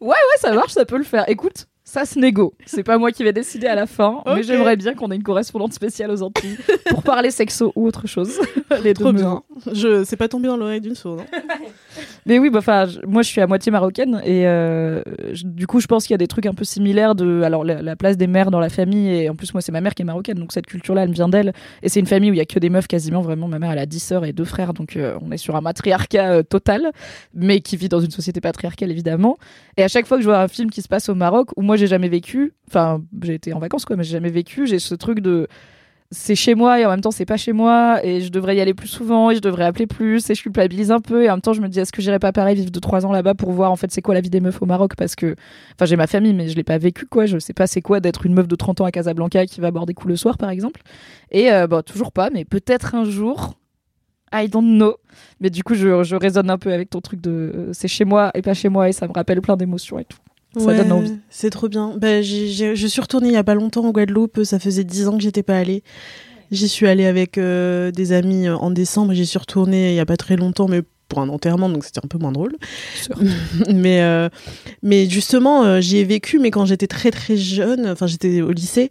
Ouais, 0.00 0.16
ça 0.40 0.52
marche, 0.52 0.72
ça 0.72 0.84
peut 0.84 0.98
le 0.98 1.04
faire. 1.04 1.28
Écoute, 1.28 1.67
ça 1.88 2.04
se 2.04 2.18
négo. 2.18 2.52
C'est 2.66 2.82
pas 2.82 2.98
moi 2.98 3.12
qui 3.12 3.24
vais 3.24 3.32
décider 3.32 3.66
à 3.66 3.74
la 3.74 3.86
fin, 3.86 4.22
mais 4.26 4.42
j'aimerais 4.42 4.76
bien 4.76 4.92
qu'on 4.94 5.10
ait 5.10 5.16
une 5.16 5.22
correspondante 5.22 5.72
spéciale 5.72 6.10
aux 6.10 6.22
Antilles 6.22 6.58
pour 6.90 7.02
parler 7.02 7.30
sexo 7.30 7.72
ou 7.76 7.86
autre 7.86 8.06
chose. 8.06 8.38
Les 8.84 8.92
deux 8.92 9.04
Trop 9.04 9.12
me 9.12 9.18
bien. 9.18 9.42
Je, 9.72 10.04
c'est 10.04 10.18
pas 10.18 10.28
tombé 10.28 10.48
dans 10.48 10.58
l'oreille 10.58 10.82
d'une 10.82 10.94
sourde. 10.94 11.22
hein. 11.32 11.38
Mais 12.28 12.38
oui, 12.38 12.50
bah, 12.50 12.58
enfin, 12.58 12.86
moi 13.06 13.22
je 13.22 13.28
suis 13.28 13.40
à 13.40 13.46
moitié 13.46 13.72
marocaine 13.72 14.20
et 14.22 14.46
euh, 14.46 15.00
du 15.44 15.66
coup 15.66 15.80
je 15.80 15.86
pense 15.86 16.06
qu'il 16.06 16.12
y 16.12 16.14
a 16.14 16.18
des 16.18 16.26
trucs 16.26 16.44
un 16.44 16.52
peu 16.52 16.62
similaires 16.62 17.14
de 17.14 17.24
la, 17.24 17.48
la 17.64 17.96
place 17.96 18.18
des 18.18 18.26
mères 18.26 18.50
dans 18.50 18.60
la 18.60 18.68
famille 18.68 19.08
et 19.08 19.30
en 19.30 19.34
plus 19.34 19.54
moi 19.54 19.62
c'est 19.62 19.72
ma 19.72 19.80
mère 19.80 19.94
qui 19.94 20.02
est 20.02 20.04
marocaine 20.04 20.36
donc 20.38 20.52
cette 20.52 20.66
culture-là 20.66 21.04
elle 21.04 21.12
vient 21.12 21.30
d'elle. 21.30 21.54
Et 21.82 21.88
c'est 21.88 22.00
une 22.00 22.06
famille 22.06 22.30
où 22.30 22.34
il 22.34 22.36
y 22.36 22.42
a 22.42 22.44
que 22.44 22.58
des 22.58 22.68
meufs 22.68 22.86
quasiment. 22.86 23.22
Vraiment 23.22 23.48
ma 23.48 23.58
mère 23.58 23.70
elle 23.70 23.78
a 23.78 23.86
10 23.86 23.98
sœurs 23.98 24.24
et 24.26 24.34
deux 24.34 24.44
frères 24.44 24.74
donc 24.74 24.96
euh, 24.96 25.16
on 25.22 25.32
est 25.32 25.38
sur 25.38 25.56
un 25.56 25.62
matriarcat 25.62 26.30
euh, 26.30 26.42
total 26.42 26.92
mais 27.32 27.60
qui 27.60 27.78
vit 27.78 27.88
dans 27.88 28.00
une 28.00 28.10
société 28.10 28.42
patriarcale 28.42 28.90
évidemment. 28.90 29.38
Et 29.78 29.82
à 29.82 29.88
chaque 29.88 30.04
fois 30.06 30.18
que 30.18 30.22
je 30.22 30.28
vois 30.28 30.42
un 30.42 30.48
film 30.48 30.70
qui 30.70 30.82
se 30.82 30.88
passe 30.88 31.08
au 31.08 31.14
Maroc 31.14 31.48
où 31.56 31.62
moi 31.62 31.76
j'ai 31.76 31.86
jamais 31.86 32.10
vécu 32.10 32.52
enfin 32.68 33.02
j'ai 33.22 33.36
été 33.36 33.54
en 33.54 33.58
vacances 33.58 33.86
quoi 33.86 33.96
mais 33.96 34.04
j'ai 34.04 34.12
jamais 34.12 34.28
vécu 34.28 34.66
j'ai 34.66 34.80
ce 34.80 34.94
truc 34.94 35.20
de 35.20 35.48
c'est 36.10 36.34
chez 36.34 36.54
moi 36.54 36.80
et 36.80 36.86
en 36.86 36.90
même 36.90 37.02
temps 37.02 37.10
c'est 37.10 37.26
pas 37.26 37.36
chez 37.36 37.52
moi 37.52 38.02
et 38.02 38.22
je 38.22 38.30
devrais 38.30 38.56
y 38.56 38.60
aller 38.62 38.72
plus 38.72 38.88
souvent 38.88 39.30
et 39.30 39.34
je 39.34 39.40
devrais 39.40 39.64
appeler 39.64 39.86
plus 39.86 40.30
et 40.30 40.34
je 40.34 40.40
culpabilise 40.42 40.90
un 40.90 41.00
peu 41.00 41.24
et 41.24 41.28
en 41.28 41.34
même 41.34 41.42
temps 41.42 41.52
je 41.52 41.60
me 41.60 41.68
dis 41.68 41.80
est-ce 41.80 41.92
que 41.92 42.00
j'irai 42.00 42.18
pas 42.18 42.32
pareil 42.32 42.56
vivre 42.56 42.70
de 42.70 42.78
trois 42.80 43.04
ans 43.04 43.12
là-bas 43.12 43.34
pour 43.34 43.52
voir 43.52 43.70
en 43.70 43.76
fait 43.76 43.92
c'est 43.92 44.00
quoi 44.00 44.14
la 44.14 44.22
vie 44.22 44.30
des 44.30 44.40
meufs 44.40 44.60
au 44.62 44.66
Maroc? 44.66 44.96
Parce 44.96 45.14
que 45.14 45.36
enfin 45.74 45.84
j'ai 45.84 45.96
ma 45.96 46.06
famille 46.06 46.32
mais 46.32 46.48
je 46.48 46.56
l'ai 46.56 46.64
pas 46.64 46.78
vécu 46.78 47.04
quoi. 47.04 47.26
Je 47.26 47.38
sais 47.38 47.52
pas 47.52 47.66
c'est 47.66 47.82
quoi 47.82 48.00
d'être 48.00 48.24
une 48.24 48.32
meuf 48.32 48.48
de 48.48 48.56
30 48.56 48.80
ans 48.80 48.84
à 48.86 48.90
Casablanca 48.90 49.44
qui 49.44 49.60
va 49.60 49.70
boire 49.70 49.84
des 49.84 49.92
coups 49.92 50.08
le 50.08 50.16
soir 50.16 50.38
par 50.38 50.48
exemple. 50.48 50.80
Et 51.30 51.52
euh, 51.52 51.66
bon 51.66 51.82
toujours 51.82 52.12
pas 52.12 52.30
mais 52.30 52.46
peut-être 52.46 52.94
un 52.94 53.04
jour 53.04 53.58
I 54.32 54.48
don't 54.48 54.76
know. 54.78 54.96
Mais 55.40 55.50
du 55.50 55.62
coup 55.62 55.74
je, 55.74 56.04
je 56.04 56.16
résonne 56.16 56.48
un 56.48 56.58
peu 56.58 56.72
avec 56.72 56.88
ton 56.88 57.02
truc 57.02 57.20
de 57.20 57.52
euh, 57.54 57.72
c'est 57.74 57.88
chez 57.88 58.06
moi 58.06 58.30
et 58.32 58.40
pas 58.40 58.54
chez 58.54 58.70
moi 58.70 58.88
et 58.88 58.92
ça 58.92 59.06
me 59.06 59.12
rappelle 59.12 59.42
plein 59.42 59.58
d'émotions 59.58 59.98
et 59.98 60.06
tout 60.06 60.18
Ça 60.56 60.74
donne 60.74 60.92
envie. 60.92 61.18
C'est 61.30 61.50
trop 61.50 61.68
bien. 61.68 61.94
Bah, 61.96 62.22
je 62.22 62.86
suis 62.88 63.00
retournée 63.00 63.28
il 63.28 63.34
y 63.34 63.36
a 63.36 63.44
pas 63.44 63.54
longtemps 63.54 63.84
en 63.84 63.90
Guadeloupe. 63.90 64.44
Ça 64.44 64.58
faisait 64.58 64.84
dix 64.84 65.08
ans 65.08 65.16
que 65.16 65.22
j'étais 65.22 65.42
pas 65.42 65.56
allée. 65.56 65.82
J'y 66.50 66.68
suis 66.68 66.86
allée 66.86 67.04
avec 67.04 67.36
euh, 67.36 67.90
des 67.90 68.12
amis 68.12 68.48
euh, 68.48 68.56
en 68.56 68.70
décembre. 68.70 69.12
J'y 69.12 69.26
suis 69.26 69.38
retournée 69.38 69.90
il 69.90 69.94
y 69.94 70.00
a 70.00 70.06
pas 70.06 70.16
très 70.16 70.36
longtemps, 70.36 70.66
mais 70.66 70.82
pour 71.08 71.20
un 71.20 71.28
enterrement, 71.28 71.68
donc 71.68 71.84
c'était 71.84 72.00
un 72.04 72.08
peu 72.08 72.18
moins 72.18 72.32
drôle. 72.32 72.54
mais 73.74 74.02
euh, 74.02 74.28
mais 74.82 75.08
justement, 75.08 75.64
euh, 75.64 75.80
j'y 75.80 75.98
ai 75.98 76.04
vécu, 76.04 76.38
mais 76.38 76.50
quand 76.50 76.66
j'étais 76.66 76.86
très 76.86 77.10
très 77.10 77.36
jeune, 77.36 77.88
enfin 77.88 78.06
j'étais 78.06 78.42
au 78.42 78.52
lycée 78.52 78.90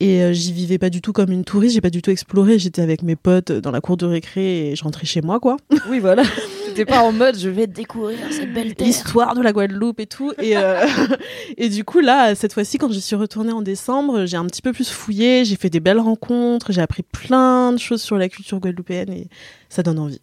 et 0.00 0.22
euh, 0.22 0.32
j'y 0.32 0.52
vivais 0.52 0.78
pas 0.78 0.90
du 0.90 1.00
tout 1.00 1.12
comme 1.12 1.32
une 1.32 1.44
touriste. 1.44 1.74
J'ai 1.74 1.80
pas 1.80 1.90
du 1.90 2.02
tout 2.02 2.10
exploré. 2.10 2.58
J'étais 2.58 2.82
avec 2.82 3.02
mes 3.02 3.16
potes 3.16 3.52
dans 3.52 3.70
la 3.70 3.80
cour 3.80 3.96
de 3.96 4.06
récré 4.06 4.70
et 4.70 4.76
je 4.76 4.84
rentrais 4.84 5.06
chez 5.06 5.20
moi, 5.20 5.40
quoi. 5.40 5.56
oui 5.90 5.98
voilà 5.98 6.22
t'es 6.76 6.84
pas 6.84 7.00
en 7.02 7.12
mode 7.12 7.38
je 7.38 7.48
vais 7.48 7.66
découvrir 7.66 8.18
cette 8.30 8.52
belle 8.52 8.74
terre 8.74 8.86
l'histoire 8.86 9.34
de 9.34 9.42
la 9.42 9.52
Guadeloupe 9.52 9.98
et 10.00 10.06
tout. 10.06 10.32
Et, 10.38 10.56
euh, 10.56 10.86
et 11.56 11.68
du 11.68 11.84
coup, 11.84 12.00
là, 12.00 12.34
cette 12.34 12.52
fois-ci, 12.52 12.78
quand 12.78 12.92
je 12.92 12.98
suis 12.98 13.16
retournée 13.16 13.52
en 13.52 13.62
décembre, 13.62 14.26
j'ai 14.26 14.36
un 14.36 14.44
petit 14.46 14.62
peu 14.62 14.72
plus 14.72 14.90
fouillé, 14.90 15.44
j'ai 15.44 15.56
fait 15.56 15.70
des 15.70 15.80
belles 15.80 16.00
rencontres, 16.00 16.72
j'ai 16.72 16.82
appris 16.82 17.02
plein 17.02 17.72
de 17.72 17.78
choses 17.78 18.02
sur 18.02 18.16
la 18.18 18.28
culture 18.28 18.60
guadeloupéenne 18.60 19.10
et 19.12 19.28
ça 19.68 19.82
donne 19.82 19.98
envie. 19.98 20.20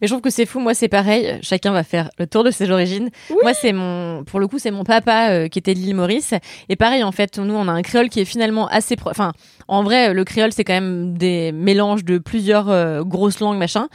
Mais 0.00 0.06
je 0.08 0.12
trouve 0.12 0.20
que 0.20 0.28
c'est 0.28 0.44
fou. 0.44 0.60
Moi, 0.60 0.74
c'est 0.74 0.88
pareil. 0.88 1.38
Chacun 1.40 1.72
va 1.72 1.84
faire 1.84 2.10
le 2.18 2.26
tour 2.26 2.44
de 2.44 2.50
ses 2.50 2.70
origines. 2.70 3.08
Moi, 3.42 3.54
c'est 3.54 3.72
mon, 3.72 4.22
pour 4.22 4.38
le 4.38 4.46
coup, 4.46 4.58
c'est 4.58 4.70
mon 4.70 4.84
papa 4.84 5.30
euh, 5.30 5.48
qui 5.48 5.58
était 5.58 5.72
de 5.72 5.78
l'île 5.78 5.94
Maurice. 5.94 6.34
Et 6.68 6.76
pareil, 6.76 7.02
en 7.02 7.12
fait, 7.12 7.38
nous, 7.38 7.54
on 7.54 7.66
a 7.66 7.72
un 7.72 7.80
créole 7.80 8.10
qui 8.10 8.20
est 8.20 8.26
finalement 8.26 8.68
assez, 8.68 8.94
pro- 8.94 9.08
enfin, 9.08 9.32
en 9.66 9.82
vrai, 9.82 10.12
le 10.12 10.22
créole, 10.24 10.52
c'est 10.52 10.64
quand 10.64 10.74
même 10.74 11.16
des 11.16 11.50
mélanges 11.50 12.04
de 12.04 12.18
plusieurs 12.18 12.68
euh, 12.68 13.04
grosses 13.04 13.40
langues, 13.40 13.56
machin. 13.56 13.88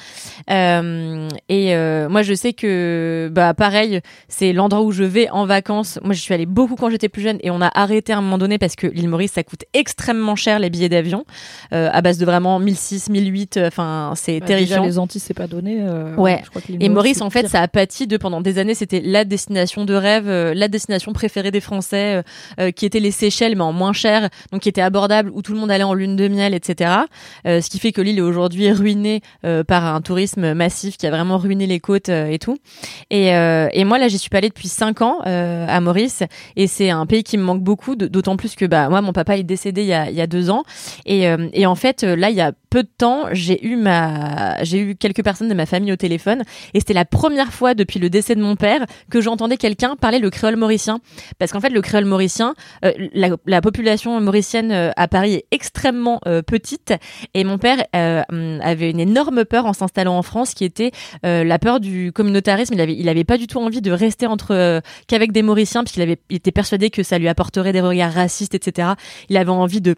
Euh, 0.50 1.30
et 1.50 1.76
euh, 2.06 2.10
moi, 2.10 2.22
je 2.22 2.34
sais 2.34 2.54
que, 2.54 3.30
bah, 3.32 3.54
pareil, 3.54 4.02
c'est 4.28 4.54
l'endroit 4.54 4.82
où 4.84 4.92
je 4.92 5.04
vais 5.04 5.30
en 5.30 5.46
vacances. 5.46 6.00
Moi, 6.04 6.14
je 6.14 6.20
suis 6.22 6.34
allée 6.34 6.46
beaucoup 6.46 6.76
quand 6.76 6.90
j'étais 6.90 7.10
plus 7.10 7.22
jeune 7.22 7.38
et 7.42 7.52
on 7.52 7.62
a 7.62 7.70
arrêté 7.74 8.14
à 8.14 8.18
un 8.18 8.22
moment 8.22 8.38
donné 8.38 8.58
parce 8.58 8.76
que 8.76 8.88
l'île 8.88 9.10
Maurice, 9.10 9.34
ça 9.34 9.44
coûte 9.44 9.64
extrêmement 9.74 10.36
cher 10.36 10.60
les 10.60 10.70
billets 10.70 10.90
d'avion, 10.90 11.26
euh, 11.74 11.90
à 11.92 12.02
base 12.02 12.18
de 12.18 12.26
vraiment 12.26 12.60
1006, 12.60 13.10
1008. 13.10 13.60
Enfin, 13.68 14.14
c'est 14.16 14.40
Bah, 14.40 14.48
terrifiant. 14.48 14.78
déjà, 14.78 14.88
les 14.88 15.00
Antilles 15.00 15.22
c'est 15.22 15.34
pas 15.34 15.48
donné 15.48 15.78
euh, 15.82 16.16
Ouais. 16.16 16.42
je 16.44 16.50
crois 16.50 16.62
que 16.62 16.72
Et 16.80 16.90
Maurice, 16.90 17.22
en 17.22 17.30
fait, 17.30 17.42
pire. 17.42 17.50
ça 17.50 17.62
a 17.62 17.68
pâti 17.68 18.08
de 18.08 18.18
pendant 18.18 18.42
des 18.42 18.58
années. 18.60 18.74
C'était 18.76 19.02
la 19.04 19.26
destination 19.26 19.86
de 19.86 19.94
rêve, 19.94 20.28
euh, 20.28 20.54
la 20.54 20.68
destination 20.68 21.14
préférée 21.14 21.52
des 21.52 21.60
Français, 21.62 22.16
euh, 22.16 22.22
euh, 22.60 22.72
qui 22.72 22.86
était 22.86 23.00
les 23.00 23.12
Seychelles, 23.12 23.56
mais 23.56 23.64
en 23.64 23.74
moins 23.74 23.94
cher, 23.94 24.30
donc 24.52 24.62
qui 24.62 24.70
était 24.70 24.82
abordable, 24.82 25.32
où 25.34 25.42
tout 25.42 25.54
le 25.54 25.60
monde 25.60 25.72
allait 25.72 25.84
en 25.84 25.94
lune 25.94 26.16
de 26.16 26.28
miel, 26.28 26.54
etc. 26.54 26.92
Euh, 27.46 27.62
ce 27.62 27.70
qui 27.70 27.80
fait 27.80 27.92
que 27.92 28.02
l'île 28.02 28.18
est 28.20 28.22
aujourd'hui 28.22 28.72
ruinée 28.72 29.22
euh, 29.46 29.64
par 29.64 29.86
un 29.86 30.02
tourisme 30.02 30.54
massif 30.54 30.98
qui 30.98 31.08
a 31.08 31.10
vraiment 31.12 31.38
ruiné 31.38 31.66
les 31.68 31.80
euh, 32.10 32.28
et 32.28 32.40
tout. 32.40 32.58
Et, 33.10 33.36
euh, 33.36 33.68
et 33.74 33.84
moi, 33.84 33.98
là, 33.98 34.08
j'y 34.08 34.18
suis 34.18 34.30
pas 34.30 34.38
allée 34.38 34.50
depuis 34.50 34.68
cinq 34.68 35.02
ans 35.02 35.20
euh, 35.26 35.66
à 35.68 35.82
Maurice, 35.82 36.24
et 36.56 36.68
c'est 36.68 36.90
un 36.90 37.06
pays 37.06 37.24
qui 37.24 37.38
me 37.38 37.44
manque 37.44 37.62
beaucoup, 37.62 37.96
d'autant 37.96 38.38
plus 38.38 38.56
que 38.56 38.66
bah 38.66 38.90
moi, 38.90 39.02
mon 39.02 39.14
papa 39.14 39.38
est 39.38 39.44
décédé 39.44 39.82
il 39.82 39.88
y 39.88 40.22
a, 40.22 40.28
deux 40.28 40.50
ans, 40.50 40.64
et, 41.06 41.26
et 41.54 41.66
en 41.66 41.76
fait, 41.76 42.04
là, 42.04 42.30
il 42.30 42.36
y 42.36 42.42
a 42.42 42.52
peu 42.70 42.84
de 42.84 42.90
temps, 42.98 43.26
j'ai 43.32 43.66
eu 43.66 43.76
ma, 43.76 44.64
j'ai 44.64 44.80
eu 44.80 44.96
quelques 44.96 45.24
personnes 45.24 45.50
de 45.50 45.54
ma 45.54 45.66
famille 45.66 45.92
au 45.92 45.96
téléphone, 45.96 46.44
et 46.74 46.80
c'était 46.80 46.94
la 46.94 47.06
première 47.06 47.52
fois 47.52 47.74
depuis 47.74 48.00
le 48.00 48.10
décès 48.10 48.36
de 48.36 48.42
mon 48.42 48.56
père 48.56 48.86
que 49.10 49.22
j'entendais 49.22 49.58
quelqu'un 49.58 49.96
parler 49.96 50.20
le 50.20 50.30
créole 50.30 50.56
mauricien, 50.56 51.00
parce 51.40 51.52
qu'en 51.52 51.62
fait, 51.62 51.70
le 51.70 51.82
créole 51.82 52.06
mauricien, 52.06 52.54
la, 52.84 53.30
la 53.46 53.62
population 53.62 54.20
mauricienne 54.22 54.92
à 54.96 55.08
Paris 55.08 55.36
est 55.36 55.46
extrêmement 55.52 56.20
petite, 56.46 56.94
et 57.34 57.44
mon 57.44 57.58
père 57.58 57.84
avait 57.94 58.92
une 58.92 59.00
énorme 59.00 59.46
peur 59.46 59.66
en 59.66 59.74
s'installant 59.74 60.18
en 60.18 60.24
France, 60.24 60.54
qui 60.54 60.66
était 60.66 60.92
la 61.24 61.60
peur 61.60 61.79
du 61.80 62.12
communautarisme. 62.12 62.74
Il 62.74 62.82
avait, 62.82 62.96
il 62.96 63.10
avait 63.10 63.24
pas 63.24 63.38
du 63.38 63.48
tout 63.48 63.60
envie 63.60 63.82
de 63.82 63.92
rester 63.92 64.28
entre 64.28 64.54
euh, 64.54 64.82
qu'avec 65.08 65.32
des 65.32 65.42
Mauriciens, 65.42 65.84
puisqu'il 65.84 66.02
avait, 66.02 66.20
il 66.30 66.38
était 66.38 66.52
persuadé 66.52 66.90
que 66.90 67.04
ça 67.04 67.18
lui 67.18 67.28
apporterait 67.28 67.74
des 67.74 67.82
regards 67.82 68.14
racistes, 68.14 68.56
etc. 68.56 68.90
Il 69.30 69.38
avait 69.38 69.50
envie 69.50 69.82
de 69.82 69.96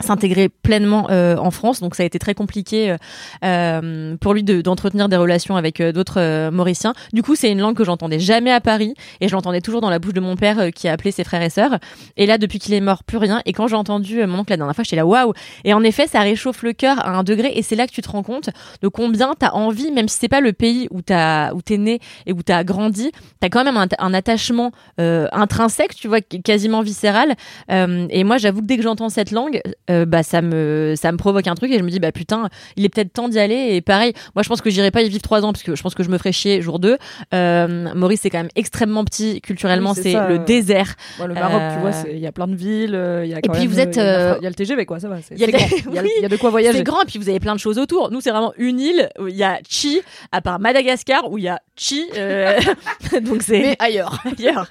s'intégrer 0.00 0.48
pleinement 0.48 1.08
euh, 1.10 1.36
en 1.36 1.50
France. 1.50 1.80
Donc 1.80 1.94
ça 1.94 2.02
a 2.02 2.06
été 2.06 2.18
très 2.18 2.34
compliqué 2.34 2.90
euh, 2.90 2.96
euh, 3.44 4.16
pour 4.20 4.34
lui 4.34 4.42
de- 4.42 4.60
d'entretenir 4.60 5.08
des 5.08 5.16
relations 5.16 5.56
avec 5.56 5.80
euh, 5.80 5.92
d'autres 5.92 6.20
euh, 6.20 6.50
Mauriciens. 6.50 6.92
Du 7.12 7.22
coup 7.22 7.34
c'est 7.34 7.50
une 7.50 7.60
langue 7.60 7.76
que 7.76 7.84
j'entendais 7.84 8.18
jamais 8.20 8.52
à 8.52 8.60
Paris 8.60 8.94
et 9.20 9.28
je 9.28 9.32
l'entendais 9.34 9.60
toujours 9.60 9.80
dans 9.80 9.90
la 9.90 9.98
bouche 9.98 10.12
de 10.12 10.20
mon 10.20 10.36
père 10.36 10.70
qui 10.74 10.88
a 10.88 10.92
appelé 10.92 11.10
ses 11.12 11.24
frères 11.24 11.42
et 11.42 11.50
sœurs. 11.50 11.78
Et 12.16 12.26
là 12.26 12.38
depuis 12.38 12.58
qu'il 12.58 12.74
est 12.74 12.80
mort 12.80 13.04
plus 13.04 13.18
rien. 13.18 13.40
Et 13.46 13.52
quand 13.52 13.68
j'ai 13.68 13.76
entendu 13.76 14.24
mon 14.26 14.40
oncle 14.40 14.50
la 14.52 14.56
dernière 14.58 14.74
fois 14.74 14.84
j'étais 14.84 14.96
là 14.96 15.06
waouh! 15.06 15.32
Et 15.64 15.72
en 15.72 15.82
effet 15.82 16.06
ça 16.06 16.20
réchauffe 16.20 16.62
le 16.62 16.72
cœur 16.72 16.98
à 16.98 17.10
un 17.10 17.22
degré 17.22 17.52
et 17.54 17.62
c'est 17.62 17.76
là 17.76 17.86
que 17.86 17.92
tu 17.92 18.02
te 18.02 18.08
rends 18.10 18.22
compte 18.22 18.50
de 18.82 18.88
combien 18.88 19.32
t'as 19.38 19.52
envie 19.52 19.90
même 19.92 20.08
si 20.08 20.18
c'est 20.20 20.28
pas 20.28 20.40
le 20.40 20.52
pays 20.52 20.88
où 20.90 21.00
t'as 21.02 21.52
où 21.54 21.62
t'es 21.62 21.78
né 21.78 22.00
et 22.26 22.32
où 22.32 22.42
t'as 22.42 22.64
grandi 22.64 23.12
t'as 23.40 23.48
quand 23.48 23.64
même 23.64 23.76
un, 23.76 23.86
un 23.98 24.14
attachement 24.14 24.72
intrinsèque 24.98 25.94
tu 25.94 26.08
vois 26.08 26.20
quasiment 26.20 26.82
viscéral. 26.82 27.34
Et 27.68 28.24
moi, 28.24 28.38
j'avoue 28.38 28.60
que 28.60 28.66
dès 28.66 28.76
que 28.76 28.82
j'entends 28.82 29.08
cette 29.08 29.30
langue, 29.30 29.60
euh, 29.90 30.04
bah 30.06 30.22
ça 30.22 30.42
me 30.42 30.94
ça 30.96 31.12
me 31.12 31.16
provoque 31.16 31.46
un 31.46 31.54
truc 31.54 31.70
et 31.70 31.78
je 31.78 31.82
me 31.84 31.90
dis 31.90 32.00
bah 32.00 32.12
putain, 32.12 32.48
il 32.76 32.84
est 32.84 32.88
peut-être 32.88 33.12
temps 33.12 33.28
d'y 33.28 33.38
aller. 33.38 33.68
Et 33.76 33.80
pareil, 33.80 34.12
moi 34.34 34.42
je 34.42 34.48
pense 34.48 34.60
que 34.60 34.70
j'irai 34.70 34.90
pas 34.90 35.02
y 35.02 35.08
vivre 35.08 35.22
trois 35.22 35.44
ans 35.44 35.52
parce 35.52 35.62
que 35.62 35.74
je 35.76 35.82
pense 35.82 35.94
que 35.94 36.02
je 36.02 36.08
me 36.10 36.18
ferai 36.18 36.32
chier 36.32 36.60
jour 36.62 36.78
2 36.78 36.96
euh, 37.34 37.94
Maurice 37.94 38.20
c'est 38.22 38.30
quand 38.30 38.38
même 38.38 38.48
extrêmement 38.56 39.04
petit 39.04 39.40
culturellement, 39.40 39.92
Oui, 39.96 40.00
c'est 40.02 40.12
le 40.14 40.34
euh, 40.34 40.38
désert. 40.38 40.94
Ouais, 41.20 41.26
le 41.28 41.34
Maroc, 41.34 41.60
Euh, 41.62 41.74
tu 41.74 41.80
vois, 41.80 41.92
c'est- 41.92 42.12
il 42.12 42.18
y 42.18 42.26
a 42.26 42.32
plein 42.32 42.46
de 42.48 42.56
villes. 42.56 42.94
euh, 42.94 43.24
Il 43.24 43.30
y 43.30 43.34
a 43.34 43.40
quand 43.40 43.52
puis 43.52 43.62
même, 43.62 43.70
vous 43.70 43.80
êtes, 43.80 43.98
euh, 43.98 44.00
il 44.00 44.04
y 44.04 44.08
a 44.08 44.32
euh, 44.32 44.36
Il 44.40 44.44
y 44.44 44.46
a 44.46 44.50
le 44.50 44.54
TGV, 44.54 44.86
quoi, 44.86 45.00
ça 45.00 45.08
va. 45.08 45.16
il 45.30 45.38
y 45.38 45.44
a 45.44 45.46
grand. 45.48 45.66
Il 45.88 45.94
y 45.94 45.98
a- 45.98 46.02
il 46.18 46.22
y 46.22 46.24
a 46.24 46.28
de 46.28 46.36
quoi 46.36 46.50
voyager. 46.50 46.78
C'est 46.78 46.84
grand 46.84 47.02
et 47.02 47.06
puis 47.06 47.18
vous 47.18 47.28
avez 47.28 47.40
plein 47.40 47.54
de 47.54 47.60
choses 47.60 47.78
autour. 47.78 48.10
Nous, 48.10 48.20
c'est 48.20 48.30
vraiment 48.30 48.52
une 48.58 48.80
île. 48.80 49.08
où 49.18 49.28
Il 49.28 49.36
y 49.36 49.42
a 49.44 49.58
Chi, 49.68 50.00
à 50.32 50.40
part 50.40 50.58
Madagascar, 50.60 51.30
où 51.30 51.38
il 51.38 51.44
y 51.44 51.48
a 51.48 51.60
Chi. 51.76 52.06
euh, 52.16 52.58
donc 53.22 53.42
c'est 53.42 53.58
Mais 53.60 53.76
ailleurs. 53.78 54.22
ailleurs. 54.38 54.68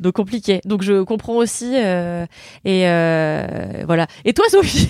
Donc 0.00 0.14
compliqué. 0.14 0.60
Donc 0.64 0.82
je 0.82 1.02
comprends 1.02 1.36
aussi. 1.36 1.72
euh, 1.76 2.26
et 2.64 2.88
euh, 2.88 3.46
voilà. 3.86 4.06
Et 4.24 4.32
toi, 4.32 4.43
Sophie 4.50 4.88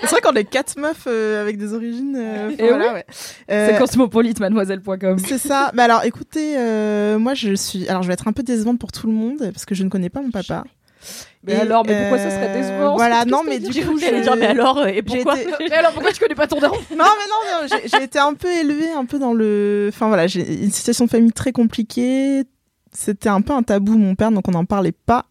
C'est 0.00 0.10
vrai 0.10 0.20
qu'on 0.20 0.32
est 0.34 0.44
quatre 0.44 0.78
meufs 0.78 1.04
euh, 1.06 1.42
avec 1.42 1.58
des 1.58 1.72
origines. 1.74 2.16
euh, 2.18 2.50
Et 2.58 2.68
voilà, 2.68 2.94
ouais. 2.94 3.04
Euh, 3.50 3.68
C'est 3.70 3.78
cosmopolite, 3.78 4.40
mademoiselle.com. 4.40 5.18
C'est 5.18 5.38
ça. 5.38 5.70
Mais 5.74 5.82
alors, 5.82 6.04
écoutez, 6.04 6.54
euh, 6.56 7.18
moi, 7.18 7.34
je 7.34 7.54
suis. 7.54 7.88
Alors, 7.88 8.02
je 8.02 8.08
vais 8.08 8.14
être 8.14 8.28
un 8.28 8.32
peu 8.32 8.42
décevante 8.42 8.78
pour 8.78 8.92
tout 8.92 9.06
le 9.06 9.12
monde 9.12 9.38
parce 9.52 9.64
que 9.64 9.74
je 9.74 9.82
ne 9.84 9.88
connais 9.88 10.08
pas 10.10 10.20
mon 10.22 10.30
papa. 10.30 10.64
Mais 11.44 11.52
Et, 11.54 11.56
alors, 11.56 11.84
mais 11.86 11.96
pourquoi 12.00 12.18
ça 12.18 12.30
serait 12.30 12.52
décevant 12.52 12.96
Voilà, 12.96 13.24
non, 13.24 13.42
mais 13.44 13.58
du 13.60 13.84
coup, 13.84 13.98
J'allais 13.98 14.20
dire, 14.22 14.36
mais 14.36 14.46
alors, 14.46 14.86
et 14.86 15.02
pourquoi 15.02 15.40
été- 15.40 15.50
Mais 15.68 15.76
alors, 15.76 15.92
pourquoi 15.92 16.12
tu 16.12 16.20
connais 16.20 16.34
pas 16.34 16.46
ton 16.48 16.58
daron? 16.58 16.76
Non, 16.90 17.04
mais 17.04 17.04
non, 17.04 17.68
non, 17.68 17.78
j'ai 17.84 18.02
été 18.02 18.18
un 18.18 18.34
peu 18.34 18.48
élevée, 18.48 18.90
un 18.90 19.04
peu 19.04 19.18
dans 19.18 19.32
le. 19.32 19.86
Enfin 19.92 20.08
voilà, 20.08 20.26
j'ai 20.26 20.40
une 20.64 20.72
situation 20.72 21.04
de 21.04 21.10
famille 21.10 21.32
très 21.32 21.52
compliquée. 21.52 22.42
C'était 22.92 23.28
un 23.28 23.40
peu 23.42 23.52
un 23.52 23.62
tabou, 23.62 23.96
mon 23.98 24.14
père, 24.14 24.30
donc 24.32 24.48
on 24.48 24.52
n'en 24.52 24.64
parlait 24.64 24.92
pas. 24.92 25.26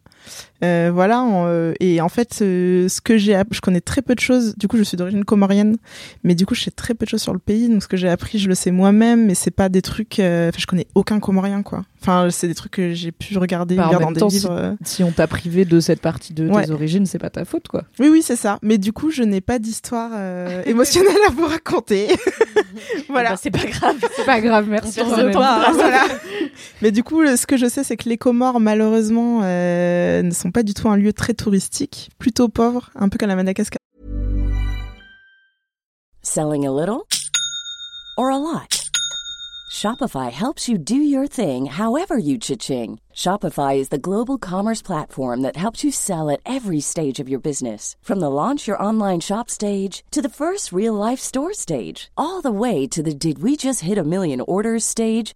Euh, 0.63 0.89
voilà, 0.93 1.23
euh, 1.23 1.73
et 1.79 2.01
en 2.01 2.09
fait, 2.09 2.39
euh, 2.41 2.87
ce 2.89 2.99
que 3.01 3.17
j'ai, 3.17 3.39
je 3.51 3.61
connais 3.61 3.81
très 3.81 4.01
peu 4.01 4.15
de 4.15 4.19
choses. 4.19 4.55
Du 4.57 4.67
coup, 4.67 4.77
je 4.77 4.83
suis 4.83 4.97
d'origine 4.97 5.23
comorienne, 5.23 5.77
mais 6.23 6.33
du 6.35 6.45
coup, 6.45 6.55
je 6.55 6.63
sais 6.63 6.71
très 6.71 6.93
peu 6.95 7.05
de 7.05 7.09
choses 7.11 7.21
sur 7.21 7.33
le 7.33 7.39
pays. 7.39 7.69
Donc, 7.69 7.83
ce 7.83 7.87
que 7.87 7.97
j'ai 7.97 8.09
appris, 8.09 8.39
je 8.39 8.47
le 8.49 8.55
sais 8.55 8.71
moi-même, 8.71 9.25
mais 9.27 9.35
c'est 9.35 9.51
pas 9.51 9.69
des 9.69 9.81
trucs. 9.81 10.19
euh, 10.19 10.49
Enfin, 10.49 10.57
je 10.59 10.65
connais 10.65 10.87
aucun 10.95 11.19
comorien, 11.19 11.61
quoi. 11.61 11.83
Enfin, 12.01 12.27
c'est 12.31 12.47
des 12.47 12.55
trucs 12.55 12.71
que 12.73 12.93
j'ai 12.93 13.11
pu 13.11 13.37
regarder, 13.37 13.75
Bah, 13.75 13.87
en 13.87 13.89
lire 13.89 13.99
même 13.99 14.13
dans 14.13 14.27
des 14.27 14.35
livres. 14.35 14.75
Si 14.83 15.03
on 15.03 15.11
t'a 15.11 15.27
privé 15.27 15.65
de 15.65 15.79
cette 15.79 15.99
partie 15.99 16.33
de 16.33 16.47
Ouais. 16.47 16.65
tes 16.65 16.71
origines, 16.71 17.05
c'est 17.05 17.17
pas 17.19 17.29
ta 17.29 17.43
faute, 17.45 17.67
quoi. 17.67 17.83
Oui, 17.99 18.07
oui, 18.09 18.21
c'est 18.23 18.35
ça. 18.35 18.59
Mais 18.61 18.77
du 18.77 18.93
coup, 18.93 19.09
je 19.11 19.23
n'ai 19.23 19.41
pas 19.41 19.59
d'histoire 19.59 20.11
euh, 20.13 20.63
émotionnelle 20.65 21.17
à 21.27 21.31
vous 21.31 21.45
raconter. 21.45 22.07
voilà. 23.09 23.31
Bah, 23.31 23.39
c'est 23.41 23.51
pas 23.51 23.65
grave. 23.65 23.95
C'est 24.15 24.25
pas 24.25 24.41
grave, 24.41 24.67
merci. 24.69 24.99
On 25.03 25.31
pas. 25.31 25.71
Voilà. 25.73 26.03
Mais 26.81 26.91
du 26.91 27.03
coup, 27.03 27.25
ce 27.25 27.45
que 27.45 27.57
je 27.57 27.67
sais, 27.67 27.83
c'est 27.83 27.97
que 27.97 28.09
les 28.09 28.17
Comores, 28.17 28.59
malheureusement, 28.59 29.41
euh, 29.43 30.21
ne 30.21 30.31
sont 30.31 30.46
pas 30.51 30.63
du 30.63 30.73
tout 30.73 30.89
un 30.89 30.97
lieu 30.97 31.13
très 31.13 31.33
touristique, 31.33 32.09
plutôt 32.17 32.49
pauvre, 32.49 32.89
un 32.95 33.09
peu 33.09 33.17
comme 33.17 33.29
la 33.29 33.35
Madagascar. 33.35 33.77
Selling 36.21 36.65
a 36.65 36.71
little 36.71 37.07
or 38.17 38.29
a 38.29 38.37
lot? 38.37 38.77
Shopify 39.71 40.31
helps 40.31 40.67
you 40.67 40.77
do 40.77 40.95
your 40.95 41.27
thing 41.27 41.67
however 41.67 42.17
you 42.17 42.37
cha-ching. 42.37 42.99
Shopify 43.13 43.77
is 43.77 43.89
the 43.89 43.97
global 43.97 44.37
commerce 44.37 44.81
platform 44.81 45.41
that 45.41 45.55
helps 45.55 45.83
you 45.83 45.91
sell 45.91 46.29
at 46.29 46.39
every 46.45 46.79
stage 46.79 47.19
of 47.19 47.29
your 47.29 47.39
business. 47.39 47.95
From 48.01 48.19
the 48.19 48.29
launch 48.29 48.67
your 48.67 48.81
online 48.81 49.19
shop 49.19 49.49
stage 49.49 50.03
to 50.11 50.21
the 50.21 50.29
first 50.29 50.71
real 50.71 50.93
life 50.93 51.19
store 51.19 51.53
stage, 51.53 52.09
all 52.17 52.41
the 52.41 52.51
way 52.51 52.87
to 52.87 53.03
the 53.03 53.13
did 53.13 53.43
we 53.43 53.55
just 53.55 53.81
hit 53.81 53.97
a 53.97 54.03
million 54.03 54.41
orders 54.41 54.83
stage. 54.83 55.35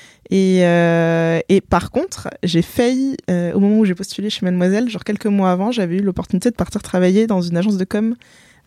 Et, 0.31 0.65
euh, 0.65 1.41
et 1.49 1.59
par 1.59 1.91
contre, 1.91 2.29
j'ai 2.41 2.61
failli, 2.61 3.17
euh, 3.29 3.51
au 3.53 3.59
moment 3.59 3.79
où 3.79 3.85
j'ai 3.85 3.95
postulé 3.95 4.29
chez 4.29 4.45
Mademoiselle, 4.45 4.89
genre 4.89 5.03
quelques 5.03 5.25
mois 5.25 5.51
avant, 5.51 5.71
j'avais 5.71 5.97
eu 5.97 6.01
l'opportunité 6.01 6.49
de 6.49 6.55
partir 6.55 6.81
travailler 6.81 7.27
dans 7.27 7.41
une 7.41 7.57
agence 7.57 7.77
de 7.77 7.83
com 7.83 8.15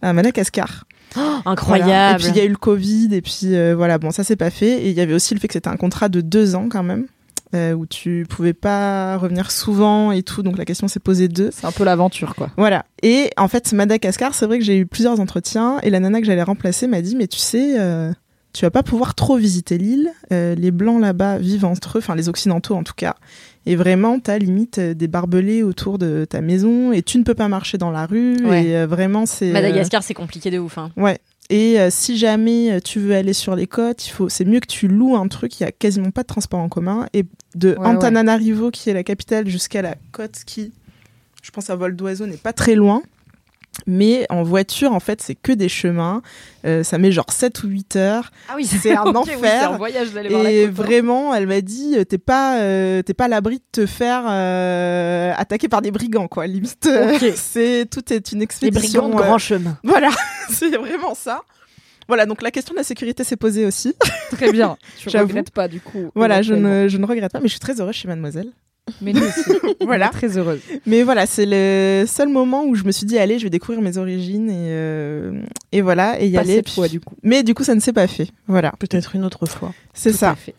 à 0.02 0.12
Madagascar. 0.12 0.84
Voilà. 1.14 1.42
Incroyable. 1.46 2.20
Et 2.20 2.22
puis 2.22 2.32
il 2.32 2.36
y 2.36 2.40
a 2.40 2.44
eu 2.44 2.50
le 2.50 2.56
Covid, 2.56 3.08
et 3.12 3.22
puis 3.22 3.54
euh, 3.54 3.74
voilà, 3.74 3.96
bon, 3.96 4.10
ça 4.10 4.24
s'est 4.24 4.36
pas 4.36 4.50
fait. 4.50 4.82
Et 4.82 4.90
il 4.90 4.96
y 4.96 5.00
avait 5.00 5.14
aussi 5.14 5.32
le 5.32 5.40
fait 5.40 5.48
que 5.48 5.54
c'était 5.54 5.68
un 5.68 5.76
contrat 5.76 6.10
de 6.10 6.20
deux 6.20 6.54
ans 6.54 6.68
quand 6.68 6.82
même, 6.82 7.06
euh, 7.54 7.72
où 7.72 7.86
tu 7.86 8.26
pouvais 8.28 8.52
pas 8.52 9.16
revenir 9.16 9.50
souvent 9.50 10.12
et 10.12 10.22
tout, 10.22 10.42
donc 10.42 10.58
la 10.58 10.66
question 10.66 10.86
s'est 10.86 11.00
posée 11.00 11.28
deux. 11.28 11.48
C'est 11.50 11.66
un 11.66 11.72
peu 11.72 11.84
l'aventure, 11.84 12.34
quoi. 12.34 12.50
Voilà. 12.58 12.84
Et 13.02 13.30
en 13.38 13.48
fait, 13.48 13.72
Madagascar, 13.72 14.34
c'est 14.34 14.44
vrai 14.44 14.58
que 14.58 14.64
j'ai 14.64 14.76
eu 14.76 14.84
plusieurs 14.84 15.18
entretiens 15.18 15.78
et 15.82 15.88
la 15.88 16.00
nana 16.00 16.20
que 16.20 16.26
j'allais 16.26 16.42
remplacer 16.42 16.88
m'a 16.88 17.00
dit, 17.00 17.16
mais 17.16 17.26
tu 17.26 17.38
sais, 17.38 17.76
euh, 17.78 18.12
tu 18.54 18.64
vas 18.64 18.70
pas 18.70 18.82
pouvoir 18.82 19.14
trop 19.14 19.36
visiter 19.36 19.76
l'île. 19.76 20.10
Euh, 20.32 20.54
les 20.54 20.70
blancs 20.70 21.00
là-bas 21.00 21.38
vivent 21.38 21.64
entre 21.66 21.98
eux, 21.98 22.00
enfin 22.00 22.14
les 22.14 22.28
occidentaux 22.30 22.74
en 22.76 22.84
tout 22.84 22.94
cas. 22.96 23.16
Et 23.66 23.76
vraiment, 23.76 24.20
t'as 24.20 24.38
limite 24.38 24.78
euh, 24.78 24.94
des 24.94 25.08
barbelés 25.08 25.62
autour 25.62 25.98
de 25.98 26.24
ta 26.24 26.40
maison 26.40 26.92
et 26.92 27.02
tu 27.02 27.18
ne 27.18 27.24
peux 27.24 27.34
pas 27.34 27.48
marcher 27.48 27.78
dans 27.78 27.90
la 27.90 28.06
rue. 28.06 28.36
Ouais. 28.44 28.64
Et 28.66 28.76
euh, 28.76 28.86
vraiment, 28.86 29.26
c'est. 29.26 29.50
euh, 29.50 29.52
Madagascar, 29.52 30.02
c'est 30.02 30.14
compliqué 30.14 30.50
de 30.50 30.58
ouf. 30.58 30.78
Hein. 30.78 30.90
Ouais. 30.96 31.18
Et 31.50 31.76
si 31.90 32.16
jamais 32.16 32.80
tu 32.80 33.00
veux 33.00 33.14
aller 33.14 33.34
sur 33.34 33.54
les 33.54 33.66
côtes, 33.66 34.06
il 34.06 34.10
faut, 34.10 34.30
c'est 34.30 34.46
mieux 34.46 34.60
que 34.60 34.66
tu 34.66 34.88
loues 34.88 35.14
un 35.14 35.28
truc. 35.28 35.60
Il 35.60 35.64
y 35.64 35.66
a 35.66 35.72
quasiment 35.72 36.10
pas 36.10 36.22
de 36.22 36.26
transport 36.26 36.58
en 36.58 36.70
commun. 36.70 37.06
Et 37.12 37.26
de 37.54 37.76
Ouais, 37.78 37.86
Antananarivo, 37.86 38.70
qui 38.70 38.88
est 38.88 38.94
la 38.94 39.02
capitale, 39.02 39.46
jusqu'à 39.46 39.82
la 39.82 39.94
côte, 40.10 40.38
qui, 40.46 40.72
je 41.42 41.50
pense 41.50 41.68
à 41.68 41.76
vol 41.76 41.96
d'oiseau, 41.96 42.26
n'est 42.26 42.38
pas 42.38 42.54
très 42.54 42.74
loin. 42.74 43.02
Mais 43.86 44.24
en 44.30 44.42
voiture, 44.42 44.92
en 44.92 45.00
fait, 45.00 45.20
c'est 45.20 45.34
que 45.34 45.52
des 45.52 45.68
chemins. 45.68 46.22
Euh, 46.64 46.82
ça 46.82 46.96
met 46.98 47.10
genre 47.12 47.30
7 47.30 47.64
ou 47.64 47.68
8 47.68 47.96
heures. 47.96 48.30
Ah 48.48 48.54
oui, 48.56 48.64
C'est 48.64 48.96
un 48.96 49.04
oui, 49.06 49.16
enfer. 49.16 49.38
c'est 49.42 49.50
un 49.66 49.76
voyage 49.76 50.12
d'aller 50.12 50.28
voir 50.30 50.42
la 50.44 50.50
Et 50.52 50.66
vraiment, 50.66 51.34
elle 51.34 51.46
m'a 51.46 51.60
dit, 51.60 51.94
euh, 51.96 52.04
t'es 52.04 52.18
pas, 52.18 52.58
euh, 52.60 53.02
t'es 53.02 53.14
pas 53.14 53.24
à 53.24 53.28
l'abri 53.28 53.56
de 53.56 53.64
te 53.82 53.86
faire 53.86 54.22
euh, 54.28 55.32
attaquer 55.36 55.68
par 55.68 55.82
des 55.82 55.90
brigands, 55.90 56.28
quoi. 56.28 56.46
Limite, 56.46 56.88
c'est 57.34 57.86
tout 57.90 58.12
est 58.12 58.32
une 58.32 58.38
Les 58.38 58.44
expédition. 58.44 59.02
brigands 59.08 59.18
de 59.18 59.22
grand 59.22 59.38
chemin. 59.38 59.76
voilà, 59.82 60.10
c'est 60.50 60.70
vraiment 60.76 61.14
ça. 61.14 61.40
Voilà, 62.06 62.26
donc 62.26 62.42
la 62.42 62.50
question 62.50 62.74
de 62.74 62.78
la 62.78 62.84
sécurité 62.84 63.24
s'est 63.24 63.36
posée 63.36 63.64
aussi. 63.66 63.94
Très 64.30 64.52
bien. 64.52 64.76
Tu 64.98 65.10
J'avoue. 65.10 65.26
regrettes 65.28 65.50
pas, 65.50 65.68
du 65.68 65.80
coup. 65.80 66.10
voilà, 66.14 66.42
je 66.42 66.52
ne, 66.54 66.86
je 66.86 66.96
ne 66.98 67.06
regrette 67.06 67.32
pas, 67.32 67.40
mais 67.40 67.48
je 67.48 67.52
suis 67.52 67.60
très 67.60 67.80
heureuse 67.80 67.94
chez 67.94 68.08
Mademoiselle. 68.08 68.52
Mais 69.00 69.12
nous 69.12 69.22
aussi. 69.22 69.50
Voilà. 69.80 70.06
Est 70.06 70.10
Très 70.10 70.38
heureuse. 70.38 70.60
Mais 70.86 71.02
voilà, 71.02 71.26
c'est 71.26 71.46
le 71.46 72.04
seul 72.06 72.28
moment 72.28 72.64
où 72.64 72.74
je 72.74 72.84
me 72.84 72.92
suis 72.92 73.06
dit, 73.06 73.18
allez, 73.18 73.38
je 73.38 73.44
vais 73.44 73.50
découvrir 73.50 73.80
mes 73.82 73.96
origines 73.98 74.48
et, 74.50 74.54
euh, 74.70 75.42
et 75.72 75.80
voilà, 75.82 76.20
et 76.20 76.28
y 76.28 76.32
Pas 76.32 76.40
aller. 76.40 76.54
cette 76.56 76.70
fois, 76.70 76.88
du 76.88 77.00
coup. 77.00 77.14
Mais 77.22 77.42
du 77.42 77.54
coup, 77.54 77.64
ça 77.64 77.74
ne 77.74 77.80
s'est 77.80 77.92
pas 77.92 78.06
fait. 78.06 78.28
Voilà, 78.46 78.72
Peut-être 78.78 79.14
une 79.14 79.24
autre 79.24 79.46
fois. 79.46 79.72
c'est 79.92 80.12
ça. 80.12 80.34
fait. 80.34 80.54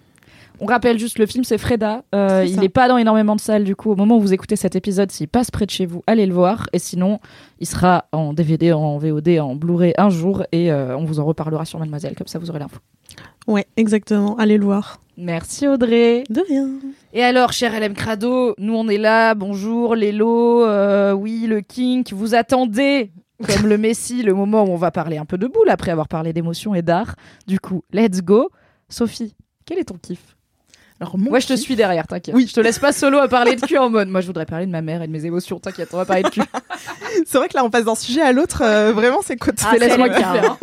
On 0.61 0.65
rappelle 0.67 0.97
juste 0.97 1.19
le 1.19 1.25
film, 1.25 1.43
c'est 1.43 1.57
Freda. 1.57 2.03
Euh, 2.15 2.43
C'est 2.45 2.51
il 2.51 2.59
n'est 2.61 2.69
pas 2.69 2.87
dans 2.87 2.97
énormément 2.97 3.35
de 3.35 3.41
salles 3.41 3.65
du 3.65 3.75
coup. 3.75 3.91
Au 3.91 3.95
moment 3.97 4.15
où 4.17 4.21
vous 4.21 4.31
écoutez 4.33 4.55
cet 4.55 4.75
épisode, 4.77 5.11
s'il 5.11 5.27
passe 5.27 5.51
près 5.51 5.65
de 5.65 5.71
chez 5.71 5.85
vous, 5.85 6.01
allez 6.07 6.25
le 6.25 6.33
voir. 6.33 6.67
Et 6.71 6.79
sinon, 6.79 7.19
il 7.59 7.67
sera 7.67 8.05
en 8.13 8.31
DVD, 8.31 8.71
en 8.71 8.97
VOD, 8.97 9.37
en 9.39 9.55
Blu-ray 9.55 9.93
un 9.97 10.09
jour 10.09 10.43
et 10.53 10.71
euh, 10.71 10.95
on 10.97 11.03
vous 11.03 11.19
en 11.19 11.25
reparlera 11.25 11.65
sur 11.65 11.77
Mademoiselle. 11.79 12.15
Comme 12.15 12.27
ça, 12.27 12.39
vous 12.39 12.49
aurez 12.49 12.59
l'info. 12.59 12.77
Ouais, 13.47 13.65
exactement. 13.75 14.37
Allez 14.37 14.57
le 14.57 14.63
voir. 14.63 15.01
Merci 15.17 15.67
Audrey. 15.67 16.23
De 16.29 16.41
rien. 16.47 16.69
Et 17.17 17.23
alors, 17.23 17.53
cher 17.53 17.71
LM 17.79 17.93
Crado, 17.93 18.55
nous 18.57 18.75
on 18.75 18.89
est 18.89 18.97
là. 18.97 19.35
Bonjour, 19.35 19.95
Lélo. 19.95 20.65
euh, 20.65 21.13
oui, 21.13 21.45
le 21.47 21.61
kink. 21.61 22.11
Vous 22.11 22.35
attendez, 22.35 23.11
comme 23.47 23.67
le 23.67 23.77
Messi, 23.77 24.21
le 24.21 24.33
moment 24.33 24.63
où 24.65 24.67
on 24.67 24.75
va 24.75 24.91
parler 24.91 25.17
un 25.17 25.23
peu 25.23 25.37
de 25.37 25.47
boule 25.47 25.69
après 25.69 25.91
avoir 25.91 26.09
parlé 26.09 26.33
d'émotion 26.33 26.75
et 26.75 26.81
d'art. 26.81 27.15
Du 27.47 27.57
coup, 27.59 27.83
let's 27.93 28.21
go. 28.21 28.49
Sophie, 28.89 29.33
quel 29.65 29.79
est 29.79 29.85
ton 29.85 29.95
kiff? 29.95 30.19
Alors, 30.99 31.15
Ouais, 31.29 31.39
je 31.39 31.47
te 31.47 31.53
suis 31.55 31.77
derrière, 31.77 32.05
t'inquiète. 32.05 32.35
Oui. 32.35 32.47
Je 32.49 32.53
te 32.53 32.59
laisse 32.59 32.79
pas 32.79 32.91
solo 32.91 33.17
à 33.19 33.27
parler 33.29 33.55
de 33.55 33.61
cul 33.65 33.77
en 33.77 33.89
mode. 33.89 34.09
Moi, 34.09 34.19
je 34.19 34.27
voudrais 34.27 34.45
parler 34.45 34.65
de 34.65 34.71
ma 34.71 34.81
mère 34.81 35.01
et 35.01 35.07
de 35.07 35.11
mes 35.11 35.25
émotions. 35.25 35.57
T'inquiète, 35.59 35.89
on 35.93 35.97
va 35.97 36.05
parler 36.05 36.23
de 36.23 36.29
cul. 36.29 36.41
C'est 37.25 37.37
vrai 37.37 37.47
que 37.47 37.55
là, 37.55 37.63
on 37.63 37.69
passe 37.69 37.85
d'un 37.85 37.95
sujet 37.95 38.21
à 38.21 38.33
l'autre. 38.33 38.61
euh, 38.61 38.91
vraiment, 38.91 39.19
c'est. 39.21 39.37
C'est 39.57 39.79
laisse-moi 39.79 40.07
c'est 40.09 40.15
kiffer. 40.21 40.47
hein. 40.47 40.57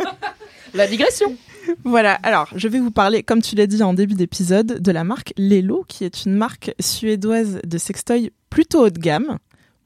La 0.75 0.85
digression. 0.87 1.35
Voilà, 1.83 2.13
alors 2.23 2.47
je 2.55 2.67
vais 2.67 2.79
vous 2.79 2.91
parler, 2.91 3.23
comme 3.23 3.41
tu 3.41 3.55
l'as 3.55 3.67
dit 3.67 3.81
en 3.83 3.93
début 3.93 4.15
d'épisode, 4.15 4.81
de 4.81 4.91
la 4.91 5.03
marque 5.03 5.33
Lelo, 5.37 5.85
qui 5.87 6.03
est 6.05 6.25
une 6.25 6.35
marque 6.35 6.73
suédoise 6.79 7.59
de 7.65 7.77
sextoy 7.77 8.31
plutôt 8.49 8.85
haut 8.85 8.89
de 8.89 8.99
gamme. 8.99 9.37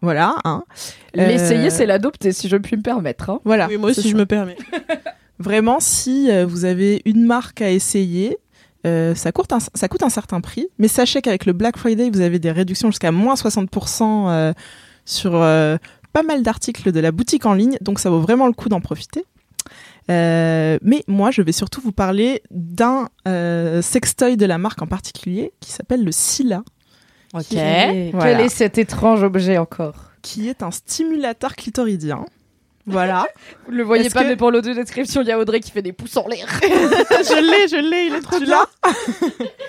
Voilà, 0.01 0.35
hein. 0.43 0.63
Euh, 1.17 1.27
L'essayer, 1.27 1.69
c'est 1.69 1.85
l'adopter, 1.87 2.31
si 2.31 2.47
je 2.47 2.57
puis 2.57 2.77
me 2.77 2.83
permettre. 2.83 3.29
hein. 3.31 3.39
Voilà. 3.45 3.67
oui, 3.67 3.77
moi 3.77 3.89
aussi, 3.89 4.09
je 4.09 4.15
me 4.15 4.25
permets. 4.25 4.57
Vraiment, 5.39 5.79
si 5.79 6.29
euh, 6.29 6.45
vous 6.45 6.65
avez 6.65 7.01
une 7.05 7.25
marque 7.25 7.61
à 7.61 7.71
essayer, 7.71 8.37
euh, 8.85 9.15
ça, 9.15 9.31
coûte 9.31 9.51
un, 9.53 9.59
ça 9.59 9.87
coûte 9.87 10.03
un 10.03 10.09
certain 10.09 10.41
prix. 10.41 10.67
Mais 10.77 10.87
sachez 10.87 11.21
qu'avec 11.21 11.45
le 11.45 11.53
Black 11.53 11.77
Friday, 11.77 12.09
vous 12.09 12.21
avez 12.21 12.39
des 12.39 12.51
réductions 12.51 12.89
jusqu'à 12.91 13.11
moins 13.11 13.35
60% 13.35 14.29
euh, 14.29 14.53
sur 15.05 15.35
euh, 15.35 15.77
pas 16.13 16.23
mal 16.23 16.43
d'articles 16.43 16.91
de 16.91 16.99
la 16.99 17.11
boutique 17.11 17.45
en 17.45 17.53
ligne. 17.53 17.77
Donc 17.81 17.99
ça 17.99 18.09
vaut 18.09 18.19
vraiment 18.21 18.47
le 18.47 18.53
coup 18.53 18.69
d'en 18.69 18.81
profiter. 18.81 19.25
Euh, 20.09 20.77
mais 20.81 21.03
moi, 21.07 21.31
je 21.31 21.41
vais 21.41 21.51
surtout 21.51 21.81
vous 21.81 21.91
parler 21.91 22.41
d'un 22.51 23.09
euh, 23.27 23.81
sextoy 23.81 24.37
de 24.37 24.45
la 24.45 24.57
marque 24.57 24.81
en 24.81 24.87
particulier 24.87 25.51
qui 25.59 25.71
s'appelle 25.71 26.03
le 26.03 26.11
Scylla, 26.11 26.63
Ok. 27.33 27.43
Quel 27.49 28.11
Voilà. 28.13 28.41
est 28.43 28.49
cet 28.49 28.77
étrange 28.77 29.21
objet 29.23 29.57
encore 29.57 30.11
qui 30.21 30.47
est 30.49 30.63
un 30.63 30.71
stimulateur 30.71 31.55
clitoridien. 31.55 32.25
Voilà. 32.85 33.27
Vous 33.65 33.73
le 33.73 33.83
voyez 33.83 34.09
pas, 34.09 34.23
que- 34.23 34.29
mais 34.29 34.35
pour 34.37 34.49
l'audio 34.49 34.73
description, 34.73 35.21
il 35.21 35.27
y 35.27 35.31
a 35.31 35.37
Audrey 35.39 35.59
qui 35.59 35.71
fait 35.71 35.81
des 35.81 35.91
pouces 35.93 36.15
en 36.17 36.25
l'air. 36.27 36.47
je 36.61 37.41
l'ai, 37.41 37.67
je 37.67 37.75
l'ai, 37.89 38.07
il 38.07 38.15
est 38.15 38.21
trop 38.21 38.39
l'as 38.39 38.65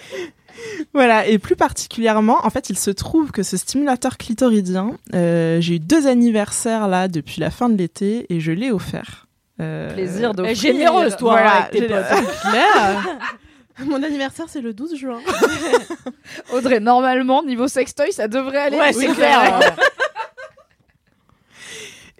Voilà, 0.94 1.26
et 1.28 1.38
plus 1.38 1.54
particulièrement, 1.54 2.38
en 2.44 2.50
fait, 2.50 2.70
il 2.70 2.78
se 2.78 2.90
trouve 2.90 3.30
que 3.30 3.42
ce 3.44 3.56
stimulateur 3.56 4.16
clitoridien, 4.18 4.92
euh, 5.14 5.60
j'ai 5.60 5.76
eu 5.76 5.78
deux 5.80 6.06
anniversaires 6.08 6.88
là 6.88 7.06
depuis 7.08 7.40
la 7.40 7.50
fin 7.50 7.68
de 7.68 7.76
l'été 7.76 8.26
et 8.32 8.40
je 8.40 8.50
l'ai 8.52 8.70
offert. 8.72 9.27
Euh, 9.60 9.92
Plaisir 9.92 10.34
d'offrir. 10.34 10.54
généreuse, 10.54 11.16
toi, 11.16 11.32
Voilà, 11.32 11.52
avec 11.62 11.70
tes 11.72 11.86
potes. 11.88 12.04
Mon 13.86 14.02
anniversaire, 14.02 14.46
c'est 14.48 14.60
le 14.60 14.72
12 14.72 14.96
juin. 14.96 15.20
Audrey, 16.52 16.80
normalement, 16.80 17.42
niveau 17.42 17.68
sextoy, 17.68 18.12
ça 18.12 18.26
devrait 18.28 18.58
aller. 18.58 18.76
Ouais, 18.78 18.92
c'est 18.92 19.06
clair. 19.08 19.60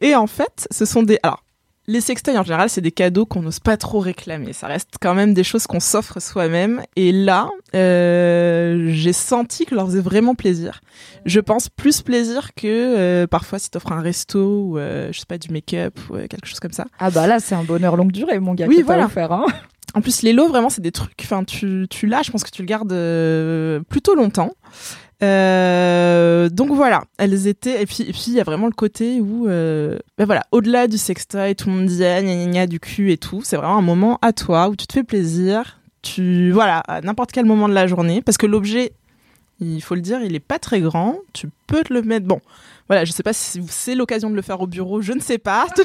Et 0.01 0.15
en 0.15 0.27
fait, 0.29 0.69
ce 0.71 0.85
sont 0.85 1.03
des. 1.03 1.19
Alors, 1.23 1.43
les 1.89 2.01
sextoys 2.01 2.37
en 2.39 2.45
général, 2.45 2.69
c'est 2.69 2.81
des 2.83 2.93
cadeaux 2.93 3.27
qu'on 3.27 3.43
n'ose 3.43 3.59
pas 3.59 3.77
trop 3.77 3.99
réclamer. 3.99 4.53
Ça 4.53 4.67
reste 4.69 4.91
quand 5.01 5.15
même 5.15 5.35
des 5.35 5.43
choses 5.43 5.67
qu'on 5.67 5.81
s'offre 5.81 6.21
soi-même. 6.21 6.83
Et 6.97 7.11
là, 7.11 7.49
euh, 7.75 8.91
j'ai 8.93 9.15
senti 9.15 9.65
que 9.65 9.75
leur 9.75 9.87
faisait 9.87 10.01
vraiment 10.03 10.35
plaisir. 10.35 10.83
Je 11.25 11.41
pense 11.41 11.69
plus 11.71 12.03
plaisir 12.03 12.51
que 12.55 12.67
euh, 12.67 13.27
parfois 13.27 13.59
si 13.59 13.71
t'offres 13.71 13.93
un 13.93 14.03
resto 14.03 14.39
ou 14.39 14.79
euh, 14.79 15.09
je 15.13 15.19
sais 15.19 15.27
pas 15.27 15.39
du 15.39 15.49
make-up 15.51 15.99
ou 16.11 16.17
euh, 16.17 16.27
quelque 16.29 16.47
chose 16.47 16.61
comme 16.61 16.73
ça. 16.73 16.85
Ah 17.01 17.11
bah 17.11 17.27
là, 17.27 17.41
c'est 17.41 17.55
un 17.55 17.65
bonheur 17.65 17.97
longue 17.97 18.13
durée, 18.13 18.39
mon 18.39 18.55
gars. 18.55 18.67
Oui, 18.69 18.83
voilà. 18.83 19.09
hein. 19.17 19.47
En 19.95 20.03
plus, 20.03 20.21
les 20.21 20.35
lots, 20.35 20.49
vraiment, 20.49 20.69
c'est 20.69 20.83
des 20.83 20.93
trucs. 20.93 21.19
Enfin, 21.23 21.43
tu, 21.45 21.87
tu 21.89 22.07
l'as, 22.07 22.23
je 22.23 22.31
pense 22.31 22.45
que 22.45 22.51
tu 22.51 22.61
le 22.61 22.67
gardes 22.67 22.93
euh, 22.93 23.81
plutôt 23.89 24.15
longtemps. 24.15 24.53
Euh, 25.23 26.49
donc 26.49 26.71
voilà, 26.71 27.05
elles 27.19 27.47
étaient. 27.47 27.83
Et 27.83 27.87
puis, 27.87 28.05
et 28.05 28.13
il 28.27 28.33
y 28.35 28.41
a 28.41 28.45
vraiment 28.45 28.67
le 28.67 28.73
côté 28.73 29.21
où, 29.21 29.49
euh, 29.49 29.99
ben 30.17 30.25
voilà, 30.27 30.45
au-delà 30.53 30.87
du 30.87 30.99
sextoy, 30.99 31.55
tout 31.57 31.69
le 31.69 31.77
monde 31.77 31.87
dit 31.87 31.99
gna 31.99 32.23
gna 32.23 32.47
gna 32.47 32.67
du 32.67 32.81
cul 32.81 33.13
et 33.13 33.19
tout. 33.19 33.43
C'est 33.43 33.57
vraiment 33.57 33.79
un 33.79 33.83
moment 33.83 34.19
à 34.23 34.33
toi 34.33 34.69
où 34.69 34.77
tu 34.77 34.87
te 34.87 34.93
fais 34.93 35.05
plaisir. 35.05 35.81
Tu, 36.03 36.53
voilà, 36.53 36.79
à 36.81 37.01
n'importe 37.01 37.33
quel 37.33 37.45
moment 37.45 37.69
de 37.69 37.75
la 37.75 37.87
journée, 37.89 38.23
parce 38.23 38.39
que 38.39 38.47
l'objet, 38.47 38.93
il 39.61 39.83
faut 39.83 39.97
le 39.97 40.01
dire, 40.01 40.23
il 40.23 40.35
est 40.35 40.41
pas 40.41 40.61
très 40.61 40.81
grand. 40.81 41.17
Tu 41.33 41.49
peux 41.67 41.83
te 41.83 41.93
le 41.93 42.03
mettre. 42.03 42.27
Bon, 42.27 42.41
voilà, 42.87 43.05
je 43.05 43.11
sais 43.11 43.25
pas 43.25 43.33
si 43.33 43.61
c'est 43.69 43.97
l'occasion 43.97 44.31
de 44.31 44.37
le 44.37 44.43
faire 44.43 44.61
au 44.61 44.67
bureau, 44.69 45.03
je 45.03 45.13
ne 45.13 45.21
sais 45.21 45.39
pas. 45.39 45.67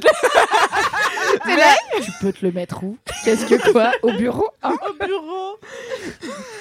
Tu 2.04 2.12
peux 2.22 2.32
te 2.34 2.46
le 2.46 2.52
mettre 2.52 2.84
où? 2.84 2.98
Qu'est-ce 3.24 3.46
que 3.46 3.72
quoi? 3.72 3.92
Au 4.02 4.12
bureau 4.12 4.48
hein? 4.62 4.76
Au 4.90 5.06
bureau. 5.06 5.58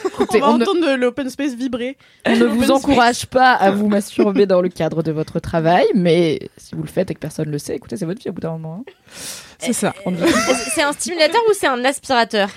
Écoutez, 0.07 0.43
on 0.43 0.47
va 0.47 0.49
on 0.53 0.59
ne, 0.59 0.63
entendre 0.65 0.95
l'open 0.97 1.31
space 1.31 1.55
vibrer. 1.55 1.97
on 2.27 2.37
ne 2.37 2.45
vous 2.45 2.71
encourage 2.71 3.27
pas 3.27 3.53
à 3.53 3.71
vous 3.71 3.89
masturber 3.89 4.47
dans 4.47 4.61
le 4.61 4.69
cadre 4.69 5.03
de 5.03 5.13
votre 5.13 5.41
travail, 5.41 5.87
mais 5.95 6.51
si 6.57 6.75
vous 6.75 6.83
le 6.83 6.89
faites 6.89 7.11
et 7.11 7.15
que 7.15 7.21
personne 7.21 7.51
le 7.51 7.59
sait, 7.59 7.77
écoutez, 7.77 7.97
c'est 7.97 8.05
votre 8.05 8.21
vie 8.21 8.29
au 8.29 8.33
bout 8.33 8.41
d'un 8.41 8.53
moment. 8.53 8.85
hein. 8.89 8.93
C'est 9.59 9.73
ça. 9.73 9.95
C'est 10.75 10.83
un 10.83 10.93
stimulateur 10.93 11.41
ou 11.49 11.53
c'est 11.55 11.69
un 11.69 11.85
aspirateur? 11.85 12.49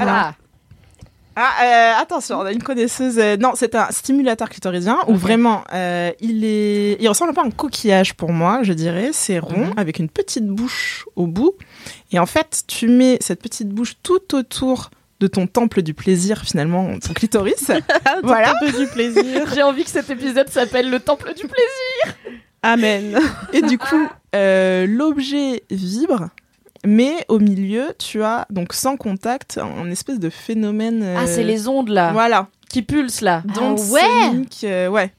Ah, 0.00 0.34
Ah, 1.40 1.52
euh, 1.62 2.02
attention, 2.02 2.38
on 2.40 2.44
a 2.44 2.50
une 2.52 2.62
connaisseuse. 2.64 3.16
euh, 3.18 3.36
non, 3.36 3.52
c'est 3.54 3.76
un 3.76 3.92
stimulateur 3.92 4.48
clitoridien 4.48 4.98
où 5.06 5.14
vraiment, 5.14 5.62
euh, 5.72 6.10
il 6.20 6.44
est, 6.44 6.96
il 6.98 7.08
ressemble 7.08 7.30
un 7.30 7.34
peu 7.34 7.40
à 7.42 7.44
un 7.44 7.50
coquillage 7.50 8.14
pour 8.14 8.32
moi, 8.32 8.60
je 8.62 8.72
dirais. 8.72 9.10
C'est 9.12 9.38
rond 9.38 9.66
Mhm. 9.66 9.74
avec 9.76 10.00
une 10.00 10.08
petite 10.08 10.46
bouche 10.48 11.06
au 11.14 11.28
bout. 11.28 11.52
Et 12.10 12.18
en 12.18 12.26
fait, 12.26 12.64
tu 12.66 12.88
mets 12.88 13.18
cette 13.20 13.40
petite 13.40 13.68
bouche 13.68 13.94
tout 14.02 14.34
autour 14.34 14.90
de 15.20 15.28
ton 15.28 15.46
temple 15.46 15.82
du 15.82 15.94
plaisir, 15.94 16.42
finalement, 16.44 16.98
ton 16.98 17.12
clitoris. 17.12 17.70
voilà. 18.24 18.50
Un 18.50 18.66
peu 18.66 18.72
du 18.76 18.86
plaisir. 18.88 19.46
J'ai 19.54 19.62
envie 19.62 19.84
que 19.84 19.90
cet 19.90 20.10
épisode 20.10 20.48
s'appelle 20.48 20.90
le 20.90 20.98
temple 20.98 21.28
du 21.34 21.46
plaisir. 21.46 22.38
Amen. 22.64 23.16
Et 23.52 23.62
du 23.62 23.78
coup, 23.78 24.08
euh, 24.34 24.86
l'objet 24.88 25.62
vibre. 25.70 26.30
Mais 26.86 27.24
au 27.28 27.38
milieu, 27.38 27.94
tu 27.98 28.22
as 28.22 28.46
donc 28.50 28.72
sans 28.72 28.96
contact 28.96 29.58
un 29.58 29.90
espèce 29.90 30.18
de 30.18 30.30
phénomène. 30.30 31.02
euh, 31.02 31.16
Ah, 31.18 31.26
c'est 31.26 31.44
les 31.44 31.68
ondes 31.68 31.88
là 31.88 32.12
voilà. 32.12 32.48
qui 32.70 32.82
pulsent 32.82 33.20
là. 33.22 33.42
Donc 33.54 33.78
ouais. 33.90 34.00
sonique, 34.30 34.60
euh, 34.64 34.88
ouais. 34.88 35.12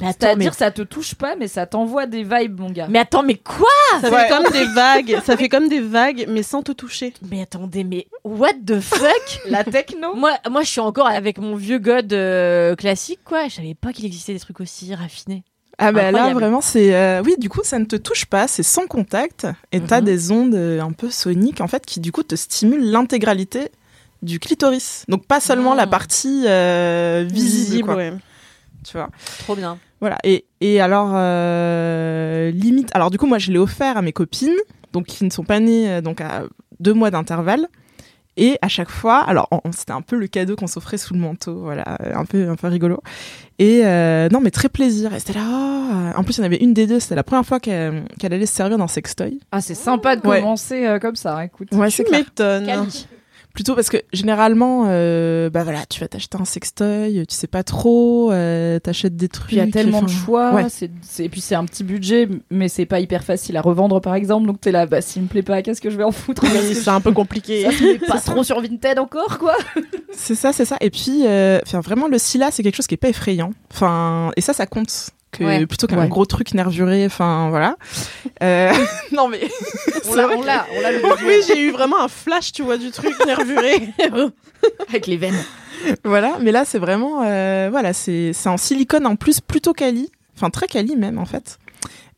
Mais... 0.00 0.06
C'est-à-dire, 0.08 0.54
ça 0.54 0.70
te 0.72 0.82
touche 0.82 1.14
pas, 1.14 1.36
mais 1.36 1.46
ça 1.46 1.64
t'envoie 1.66 2.06
des 2.06 2.24
vibes, 2.24 2.58
mon 2.58 2.70
gars. 2.70 2.86
mais 2.88 2.98
attends, 2.98 3.22
mais 3.22 3.36
quoi? 3.36 3.68
Ça 4.00 4.10
Ouais. 4.10 4.22
fait 4.26 4.28
comme 4.30 4.50
des 4.52 4.64
vagues. 4.64 5.20
Ça 5.24 5.36
fait 5.36 5.48
comme 5.48 5.68
des 5.68 5.80
vagues, 5.80 6.24
mais 6.28 6.42
sans 6.42 6.62
te 6.62 6.72
toucher. 6.72 7.14
Mais 7.30 7.42
attendez, 7.42 7.84
mais 7.84 8.08
what 8.24 8.54
the 8.66 8.80
fuck? 8.80 9.40
La 9.48 9.62
techno? 9.62 10.14
Moi, 10.16 10.32
moi, 10.50 10.62
je 10.62 10.70
suis 10.70 10.80
encore 10.80 11.06
avec 11.06 11.38
mon 11.38 11.54
vieux 11.54 11.78
god 11.78 12.12
euh, 12.14 12.74
classique, 12.74 13.20
quoi. 13.24 13.46
Je 13.48 13.54
savais 13.56 13.74
pas 13.74 13.92
qu'il 13.92 14.04
existait 14.06 14.32
des 14.32 14.40
trucs 14.40 14.60
aussi 14.60 14.92
raffinés. 14.92 15.44
Ah 15.84 15.92
bah 15.92 16.10
là 16.12 16.32
vraiment 16.32 16.60
c'est 16.60 16.94
euh, 16.94 17.22
oui 17.24 17.34
du 17.38 17.48
coup 17.48 17.60
ça 17.64 17.78
ne 17.78 17.84
te 17.84 17.96
touche 17.96 18.26
pas 18.26 18.46
c'est 18.46 18.62
sans 18.62 18.86
contact 18.86 19.46
et 19.72 19.80
t'as 19.80 19.98
Mhm. 20.00 20.04
des 20.06 20.30
ondes 20.30 20.54
euh, 20.54 20.80
un 20.80 20.92
peu 20.92 21.10
soniques 21.10 21.60
en 21.60 21.66
fait 21.68 21.84
qui 21.84 21.98
du 22.00 22.12
coup 22.12 22.22
te 22.22 22.36
stimulent 22.36 22.88
l'intégralité 22.90 23.70
du 24.22 24.38
clitoris 24.38 25.04
donc 25.08 25.26
pas 25.26 25.40
seulement 25.40 25.72
Ah. 25.72 25.76
la 25.76 25.86
partie 25.88 26.44
euh, 26.46 27.26
visible, 27.28 27.84
quoi, 27.86 27.96
ouais. 27.96 28.12
tu 28.84 28.96
vois 28.96 29.10
Trop 29.40 29.56
bien. 29.56 29.78
voilà 30.00 30.18
et, 30.22 30.44
et 30.60 30.80
alors 30.80 31.10
euh, 31.14 32.50
limite 32.52 32.90
alors 32.94 33.10
du 33.10 33.18
coup 33.18 33.26
moi 33.26 33.38
je 33.38 33.50
l'ai 33.50 33.58
offert 33.58 33.96
à 33.96 34.02
mes 34.02 34.12
copines 34.12 34.56
donc 34.92 35.06
qui 35.06 35.24
ne 35.24 35.30
sont 35.30 35.44
pas 35.44 35.58
nées 35.60 36.00
donc 36.02 36.20
à 36.20 36.44
deux 36.80 36.92
mois 36.94 37.10
d'intervalle 37.10 37.66
et 38.36 38.58
à 38.62 38.68
chaque 38.68 38.90
fois, 38.90 39.18
alors 39.18 39.48
c'était 39.76 39.92
un 39.92 40.00
peu 40.00 40.16
le 40.16 40.26
cadeau 40.26 40.56
qu'on 40.56 40.66
s'offrait 40.66 40.96
sous 40.98 41.12
le 41.14 41.20
manteau, 41.20 41.60
voilà, 41.60 41.98
un 42.14 42.24
peu 42.24 42.48
un 42.48 42.56
peu 42.56 42.68
rigolo. 42.68 43.00
Et 43.58 43.82
euh, 43.84 44.28
non, 44.30 44.40
mais 44.40 44.50
très 44.50 44.68
plaisir. 44.68 45.14
Et 45.14 45.20
c'était 45.20 45.38
là. 45.38 45.44
oh, 45.46 46.18
En 46.18 46.24
plus, 46.24 46.38
il 46.38 46.40
y 46.40 46.42
en 46.42 46.46
avait 46.46 46.56
une 46.56 46.74
des 46.74 46.86
deux. 46.86 46.98
C'était 46.98 47.14
la 47.14 47.22
première 47.22 47.44
fois 47.44 47.60
qu'elle 47.60 48.04
allait 48.24 48.46
se 48.46 48.54
servir 48.54 48.78
d'un 48.78 48.88
sextoy. 48.88 49.38
Ah, 49.52 49.60
c'est 49.60 49.74
sympa 49.74 50.16
de 50.16 50.22
commencer 50.22 50.86
euh, 50.86 50.98
comme 50.98 51.16
ça, 51.16 51.44
écoute. 51.44 51.68
Ouais, 51.72 51.90
c'est 51.90 52.10
m'étonnes. 52.10 52.88
Plutôt 53.54 53.74
parce 53.74 53.90
que 53.90 53.98
généralement, 54.12 54.86
euh, 54.88 55.50
bah 55.50 55.62
voilà, 55.62 55.84
tu 55.86 56.00
vas 56.00 56.08
t'acheter 56.08 56.38
un 56.40 56.44
sextoy, 56.44 57.26
tu 57.26 57.34
sais 57.34 57.46
pas 57.46 57.62
trop, 57.62 58.32
euh, 58.32 58.78
t'achètes 58.78 59.16
des 59.16 59.28
trucs. 59.28 59.52
Il 59.52 59.58
y 59.58 59.60
a 59.60 59.66
tellement 59.66 60.02
de 60.02 60.08
choix, 60.08 60.54
ouais. 60.54 60.66
et 61.18 61.28
puis 61.28 61.40
c'est 61.40 61.54
un 61.54 61.64
petit 61.64 61.84
budget, 61.84 62.28
mais 62.50 62.68
c'est 62.68 62.86
pas 62.86 63.00
hyper 63.00 63.24
facile 63.24 63.56
à 63.56 63.60
revendre 63.60 64.00
par 64.00 64.14
exemple. 64.14 64.46
Donc 64.46 64.60
t'es 64.60 64.72
là, 64.72 64.86
bah 64.86 65.00
s'il 65.00 65.22
me 65.22 65.28
plaît 65.28 65.42
pas, 65.42 65.62
qu'est-ce 65.62 65.80
que 65.80 65.90
je 65.90 65.96
vais 65.96 66.04
en 66.04 66.12
foutre? 66.12 66.42
Oui, 66.44 66.74
c'est 66.74 66.88
un 66.88 67.00
peu 67.00 67.12
compliqué. 67.12 67.62
ça 67.64 67.72
se 67.72 67.84
met 67.84 67.98
pas 68.06 68.20
trop 68.20 68.42
sur 68.42 68.60
Vinted 68.60 68.98
encore 68.98 69.38
quoi. 69.38 69.56
C'est 70.14 70.34
ça, 70.34 70.52
c'est 70.52 70.64
ça. 70.64 70.76
Et 70.80 70.90
puis, 70.90 71.26
euh, 71.26 71.58
vraiment, 71.72 72.08
le 72.08 72.18
SILA, 72.18 72.50
c'est 72.50 72.62
quelque 72.62 72.76
chose 72.76 72.86
qui 72.86 72.94
est 72.94 72.98
pas 72.98 73.08
effrayant. 73.08 73.52
Enfin, 73.72 74.30
et 74.36 74.40
ça, 74.40 74.52
ça 74.52 74.66
compte. 74.66 75.10
Que, 75.32 75.44
Ouais. 75.44 75.66
Plutôt 75.66 75.86
qu'un 75.86 75.98
Ouais. 75.98 76.08
gros 76.08 76.26
truc 76.26 76.52
nervuré. 76.54 77.04
Enfin, 77.06 77.48
voilà. 77.50 77.76
Euh, 78.42 78.72
non, 79.12 79.28
mais. 79.28 79.40
On 80.10 80.14
l'a, 80.14 80.28
on 80.36 80.42
l'a, 80.42 80.66
oui, 81.26 81.36
j'ai 81.46 81.60
eu 81.60 81.70
vraiment 81.70 82.00
un 82.00 82.08
flash, 82.08 82.52
tu 82.52 82.62
vois, 82.62 82.76
du 82.76 82.90
truc 82.90 83.14
nervuré. 83.24 83.88
avec 84.88 85.06
les 85.06 85.16
veines. 85.16 85.42
Voilà, 86.04 86.36
mais 86.40 86.52
là 86.52 86.64
c'est 86.64 86.78
vraiment, 86.78 87.22
euh, 87.24 87.68
voilà, 87.70 87.92
c'est 87.92 88.32
c'est 88.34 88.48
en 88.48 88.56
silicone 88.56 89.06
en 89.06 89.16
plus 89.16 89.40
plutôt 89.40 89.72
quali, 89.72 90.10
enfin 90.36 90.50
très 90.50 90.66
quali 90.66 90.96
même 90.96 91.18
en 91.18 91.24
fait. 91.24 91.58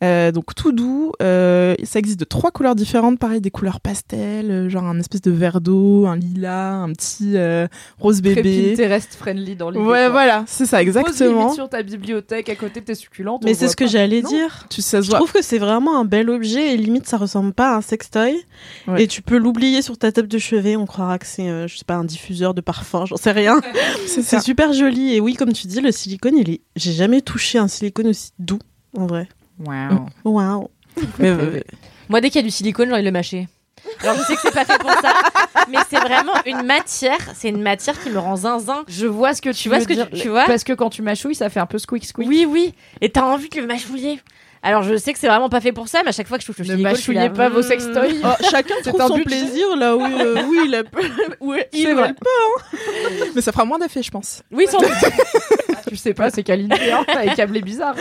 Euh, 0.02 0.32
donc 0.32 0.54
tout 0.54 0.72
doux, 0.72 1.12
euh, 1.22 1.74
ça 1.84 1.98
existe 1.98 2.18
de 2.18 2.24
trois 2.24 2.50
couleurs 2.50 2.74
différentes, 2.74 3.18
pareil 3.18 3.40
des 3.40 3.50
couleurs 3.50 3.80
pastel, 3.80 4.50
euh, 4.50 4.68
genre 4.68 4.84
un 4.84 4.98
espèce 4.98 5.22
de 5.22 5.30
verre 5.30 5.60
d'eau, 5.60 6.06
un 6.06 6.16
lilas, 6.16 6.72
un 6.74 6.92
petit 6.92 7.36
euh, 7.36 7.68
rose 7.98 8.20
Très 8.20 8.34
bébé. 8.34 8.70
Pinterest 8.76 9.14
friendly 9.14 9.56
dans 9.56 9.70
l'idée. 9.70 9.84
Ouais, 9.84 10.10
voilà, 10.10 10.44
c'est 10.46 10.66
ça 10.66 10.78
Pose 10.78 10.86
limite 10.86 11.08
exactement. 11.08 11.52
sur 11.52 11.68
ta 11.68 11.82
bibliothèque 11.82 12.48
à 12.48 12.56
côté 12.56 12.80
de 12.80 12.86
tes 12.86 12.94
succulentes. 12.94 13.42
on 13.44 13.46
Mais 13.46 13.54
c'est 13.54 13.68
ce 13.68 13.76
que 13.76 13.86
j'allais 13.86 14.22
dire. 14.22 14.66
Tu 14.68 14.82
sais, 14.82 14.90
ça 14.90 14.98
se 15.00 15.04
Je 15.06 15.10
voit. 15.10 15.18
trouve 15.20 15.32
que 15.32 15.42
c'est 15.42 15.58
vraiment 15.58 15.98
un 15.98 16.04
bel 16.04 16.28
objet 16.28 16.74
et 16.74 16.76
limite 16.76 17.06
ça 17.06 17.16
ressemble 17.16 17.52
pas 17.52 17.72
à 17.74 17.76
un 17.76 17.80
sextoy. 17.80 18.36
Ouais. 18.88 19.04
Et 19.04 19.06
tu 19.06 19.22
peux 19.22 19.36
l'oublier 19.38 19.80
sur 19.80 19.96
ta 19.96 20.10
table 20.12 20.28
de 20.28 20.38
chevet, 20.38 20.76
on 20.76 20.86
croira 20.86 21.18
que 21.18 21.26
c'est, 21.26 21.48
euh, 21.48 21.66
je 21.68 21.78
sais 21.78 21.84
pas, 21.84 21.94
un 21.94 22.04
diffuseur 22.04 22.52
de 22.52 22.60
parfum, 22.60 23.06
j'en 23.06 23.16
sais 23.16 23.32
rien. 23.32 23.60
C'est 24.06 24.40
super 24.40 24.72
joli 24.72 25.14
et 25.14 25.20
oui, 25.20 25.34
comme 25.34 25.52
tu 25.52 25.66
dis, 25.66 25.80
le 25.80 25.92
silicone, 25.92 26.36
il 26.36 26.50
est. 26.50 26.60
J'ai 26.76 26.92
jamais 26.92 27.20
touché 27.20 27.58
un 27.58 27.68
silicone 27.68 28.08
aussi 28.08 28.30
doux, 28.38 28.58
en 28.96 29.06
vrai. 29.06 29.28
Wow. 29.58 30.06
Waouh. 30.24 30.70
Mais, 31.18 31.28
euh, 31.30 31.60
Moi, 32.08 32.20
dès 32.20 32.28
qu'il 32.30 32.40
y 32.40 32.44
a 32.44 32.46
du 32.46 32.50
silicone, 32.50 32.88
j'ai 32.88 32.92
envie 32.94 33.02
de 33.02 33.06
le 33.08 33.12
mâcher. 33.12 33.48
Alors, 34.00 34.16
je 34.16 34.22
sais 34.22 34.34
que 34.34 34.40
c'est 34.40 34.54
pas 34.54 34.64
fait 34.64 34.78
pour 34.78 34.90
ça, 34.92 35.12
mais 35.68 35.78
c'est 35.90 35.98
vraiment 35.98 36.32
une 36.46 36.62
matière. 36.62 37.18
C'est 37.34 37.48
une 37.48 37.62
matière 37.62 38.00
qui 38.02 38.10
me 38.10 38.18
rend 38.18 38.36
zinzin. 38.36 38.84
Je 38.88 39.06
vois 39.06 39.34
ce 39.34 39.42
que 39.42 39.50
tu, 39.50 39.62
Tu 39.62 39.68
vois 39.68 39.78
veux 39.78 39.84
ce 39.84 39.88
que 39.88 39.94
dire. 39.94 40.10
tu- 40.10 40.20
tu 40.20 40.28
vois 40.28 40.44
Parce 40.44 40.64
que 40.64 40.72
quand 40.72 40.90
tu 40.90 41.02
mâchouilles, 41.02 41.34
ça 41.34 41.50
fait 41.50 41.60
un 41.60 41.66
peu 41.66 41.78
squeak 41.78 42.04
squeak. 42.04 42.26
Oui, 42.26 42.46
oui. 42.48 42.74
Et 43.00 43.10
t'as 43.10 43.22
envie 43.24 43.48
de 43.48 43.60
le 43.60 43.66
mâchouiller. 43.66 44.20
Alors, 44.62 44.82
je 44.82 44.96
sais 44.96 45.12
que 45.12 45.18
c'est 45.18 45.28
vraiment 45.28 45.50
pas 45.50 45.60
fait 45.60 45.72
pour 45.72 45.88
ça, 45.88 46.00
mais 46.02 46.08
à 46.08 46.12
chaque 46.12 46.26
fois 46.26 46.38
que 46.38 46.42
je 46.42 46.46
touche 46.46 46.56
le 46.58 46.64
Ne 46.64 46.70
silicone, 46.70 46.96
je 46.96 47.00
suis 47.00 47.12
mâchouillez 47.12 47.28
là, 47.28 47.34
pas 47.34 47.50
vos 47.50 47.60
hmm. 47.60 47.64
sextoys. 47.64 48.20
Oh, 48.24 48.28
chacun 48.50 48.74
C'est 48.82 48.88
trouve 48.88 49.02
un 49.02 49.08
son 49.08 49.16
budget. 49.18 49.26
plaisir 49.26 49.76
là 49.76 49.94
où, 49.94 50.02
euh, 50.02 50.42
où 50.48 50.54
il 50.54 50.74
a 50.74 50.82
où 51.40 51.54
il 51.74 51.86
elle 51.86 52.14
peut. 52.14 52.78
mais 53.34 53.42
ça 53.42 53.52
fera 53.52 53.66
moins 53.66 53.78
d'effet, 53.78 54.02
je 54.02 54.10
pense. 54.10 54.42
Oui, 54.50 54.66
sans 54.66 54.78
doute. 54.78 54.88
tu 55.86 55.96
sais 55.96 56.14
pas, 56.14 56.30
c'est 56.30 56.42
qualité, 56.42 56.90
hein, 56.92 57.04
avec 57.14 57.34
câblé 57.34 57.60
bizarre. 57.60 57.94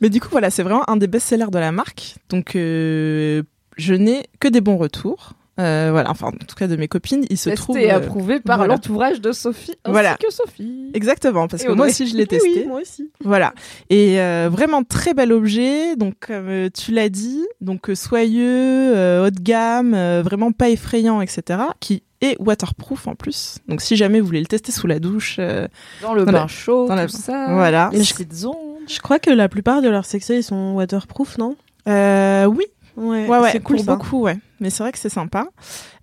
Mais 0.00 0.08
du 0.10 0.20
coup, 0.20 0.28
voilà, 0.30 0.50
c'est 0.50 0.62
vraiment 0.62 0.88
un 0.88 0.96
des 0.96 1.06
best-sellers 1.06 1.50
de 1.50 1.58
la 1.58 1.72
marque. 1.72 2.16
Donc, 2.28 2.56
euh, 2.56 3.42
je 3.76 3.94
n'ai 3.94 4.24
que 4.40 4.48
des 4.48 4.60
bons 4.60 4.76
retours. 4.76 5.32
Euh, 5.58 5.88
voilà, 5.90 6.10
enfin, 6.10 6.28
en 6.28 6.30
tout 6.46 6.54
cas 6.56 6.68
de 6.68 6.76
mes 6.76 6.88
copines, 6.88 7.26
il 7.28 7.36
se 7.36 7.50
Testé 7.50 7.62
trouve. 7.62 7.76
et 7.76 7.92
euh, 7.92 7.96
approuvé 7.96 8.40
par 8.40 8.56
voilà. 8.58 8.74
l'entourage 8.74 9.20
de 9.20 9.30
Sophie 9.30 9.72
ainsi 9.84 9.92
Voilà. 9.92 10.16
que 10.16 10.32
Sophie. 10.32 10.90
Exactement, 10.94 11.48
parce 11.48 11.64
Et 11.64 11.66
que 11.66 11.72
moi 11.72 11.86
aussi 11.88 12.06
je 12.06 12.16
l'ai 12.16 12.26
testé. 12.26 12.48
Oui, 12.60 12.64
moi 12.66 12.80
aussi. 12.80 13.10
Voilà. 13.22 13.52
Et 13.90 14.20
euh, 14.20 14.48
vraiment 14.50 14.84
très 14.84 15.12
bel 15.12 15.32
objet. 15.32 15.96
Donc 15.96 16.14
comme 16.26 16.70
tu 16.70 16.92
l'as 16.92 17.10
dit, 17.10 17.44
donc 17.60 17.90
soyeux, 17.94 19.22
haut 19.22 19.30
de 19.30 19.40
gamme, 19.40 19.94
vraiment 20.22 20.52
pas 20.52 20.70
effrayant, 20.70 21.20
etc. 21.20 21.60
Qui 21.78 22.02
est 22.20 22.36
waterproof 22.40 23.06
en 23.08 23.14
plus. 23.14 23.58
Donc 23.68 23.80
si 23.80 23.96
jamais 23.96 24.20
vous 24.20 24.26
voulez 24.26 24.40
le 24.40 24.46
tester 24.46 24.72
sous 24.72 24.86
la 24.86 24.98
douche, 24.98 25.36
euh, 25.38 25.66
Dans 26.02 26.14
le 26.14 26.24
Dans 26.24 26.32
bain 26.32 26.40
la- 26.42 26.46
chaud, 26.48 26.86
dans 26.88 26.94
la- 26.94 27.06
tout 27.06 27.16
ça. 27.16 27.48
voilà. 27.52 27.90
Les 27.92 28.00
petites 28.00 28.44
ondes. 28.44 28.54
Je 28.88 28.98
crois 29.00 29.18
que 29.18 29.30
la 29.30 29.48
plupart 29.48 29.82
de 29.82 29.88
leurs 29.88 30.04
sextoys 30.04 30.42
sont 30.42 30.72
waterproof, 30.74 31.38
non? 31.38 31.56
Euh, 31.88 32.44
oui, 32.46 32.64
Ouais, 32.96 33.26
ouais, 33.26 33.38
ouais, 33.38 33.50
c'est 33.52 33.60
cool 33.60 33.76
pour 33.76 33.84
ça. 33.84 33.94
beaucoup, 33.96 34.22
ouais. 34.22 34.36
Mais 34.60 34.68
c'est 34.70 34.82
vrai 34.82 34.92
que 34.92 34.98
c'est 34.98 35.08
sympa. 35.08 35.46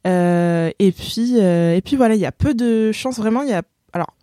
Euh, 0.07 0.72
et 0.80 0.91
puis, 0.91 1.36
euh, 1.39 1.76
et 1.76 1.82
puis 1.82 1.95
voilà, 1.95 2.15
il 2.15 2.22
y 2.22 2.26
a 2.26 2.32
peu 2.32 2.53
de 2.53 2.91
chance. 2.91 3.18
Vraiment, 3.18 3.43
il 3.43 3.49
y 3.49 3.53
a. 3.53 3.61
Alors, 3.93 4.13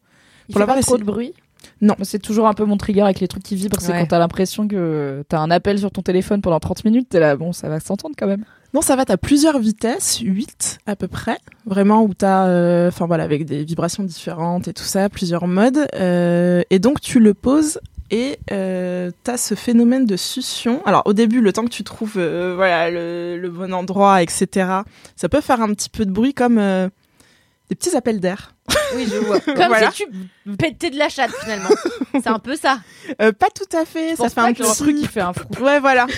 Il 0.48 0.52
Pour 0.52 0.60
fait 0.60 0.66
pas 0.66 0.74
l'avoir 0.74 0.84
trop 0.84 0.98
de 0.98 1.04
bruit? 1.04 1.32
Non. 1.80 1.94
C'est 2.02 2.18
toujours 2.20 2.46
un 2.46 2.52
peu 2.54 2.64
mon 2.64 2.76
trigger 2.76 3.02
avec 3.02 3.20
les 3.20 3.28
trucs 3.28 3.42
qui 3.42 3.56
vibrent. 3.56 3.80
C'est 3.80 3.92
Ouais. 3.92 4.00
quand 4.00 4.06
t'as 4.08 4.18
l'impression 4.18 4.68
que 4.68 5.24
t'as 5.28 5.38
un 5.40 5.50
appel 5.50 5.78
sur 5.78 5.90
ton 5.90 6.02
téléphone 6.02 6.40
pendant 6.42 6.60
30 6.60 6.84
minutes. 6.84 7.08
T'es 7.10 7.20
là, 7.20 7.36
bon, 7.36 7.52
ça 7.52 7.68
va 7.68 7.80
s'entendre 7.80 8.14
quand 8.18 8.26
même. 8.26 8.44
Non, 8.74 8.80
ça 8.82 8.96
va, 8.96 9.04
t'as 9.04 9.16
plusieurs 9.16 9.58
vitesses, 9.60 10.18
8 10.18 10.78
à 10.86 10.96
peu 10.96 11.06
près, 11.06 11.38
vraiment 11.64 12.02
où 12.02 12.12
t'as, 12.12 12.48
euh, 12.48 12.88
enfin 12.88 13.06
voilà, 13.06 13.22
avec 13.22 13.44
des 13.46 13.62
vibrations 13.62 14.02
différentes 14.02 14.66
et 14.66 14.72
tout 14.72 14.82
ça, 14.82 15.08
plusieurs 15.08 15.46
modes, 15.46 15.86
euh, 15.94 16.62
et 16.70 16.80
donc 16.80 17.00
tu 17.00 17.20
le 17.20 17.34
poses 17.34 17.78
et 18.10 18.36
euh, 18.50 19.12
t'as 19.22 19.36
ce 19.36 19.54
phénomène 19.54 20.06
de 20.06 20.16
succion. 20.16 20.82
Alors 20.86 21.02
au 21.04 21.12
début, 21.12 21.40
le 21.40 21.52
temps 21.52 21.64
que 21.64 21.70
tu 21.70 21.84
trouves, 21.84 22.14
euh, 22.16 22.54
voilà, 22.56 22.90
le, 22.90 23.38
le 23.38 23.48
bon 23.48 23.72
endroit, 23.72 24.22
etc., 24.22 24.68
ça 25.14 25.28
peut 25.28 25.40
faire 25.40 25.60
un 25.60 25.68
petit 25.72 25.88
peu 25.88 26.04
de 26.04 26.10
bruit 26.10 26.34
comme 26.34 26.58
euh, 26.58 26.88
des 27.70 27.76
petits 27.76 27.94
appels 27.96 28.18
d'air. 28.18 28.54
Oui, 28.96 29.06
je 29.08 29.16
vois. 29.18 29.38
Comme 29.44 29.54
Voilà. 29.68 29.90
si 29.90 30.04
tu 30.04 30.56
pétais 30.56 30.90
de 30.90 30.98
la 30.98 31.08
chatte 31.08 31.30
finalement. 31.42 31.68
C'est 32.12 32.28
un 32.28 32.38
peu 32.38 32.56
ça. 32.56 32.78
Pas 33.18 33.48
tout 33.54 33.76
à 33.76 33.84
fait, 33.84 34.10
Je 34.12 34.16
ça 34.16 34.28
fait 34.30 34.40
un 34.40 34.52
petit 34.52 34.76
truc 34.76 34.96
qui 34.96 35.06
fait 35.06 35.20
un 35.20 35.32
frou. 35.32 35.46
Ouais, 35.62 35.80
voilà. 35.80 36.06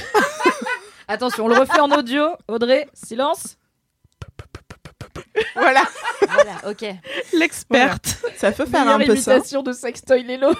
Attention, 1.08 1.44
on 1.44 1.48
le 1.48 1.56
refait 1.58 1.80
en 1.80 1.90
audio. 1.90 2.24
Audrey, 2.48 2.88
silence. 2.94 3.56
voilà, 5.54 5.82
Voilà, 6.28 6.52
ok. 6.70 6.84
L'experte. 7.32 8.18
ça 8.36 8.52
peut 8.52 8.66
faire 8.66 8.84
Meilleure 8.84 9.00
un 9.00 9.04
peu 9.04 9.16
ça. 9.16 9.32
imitation 9.34 9.62
de 9.62 9.72
sextoy 9.72 10.22
Lélo. 10.24 10.52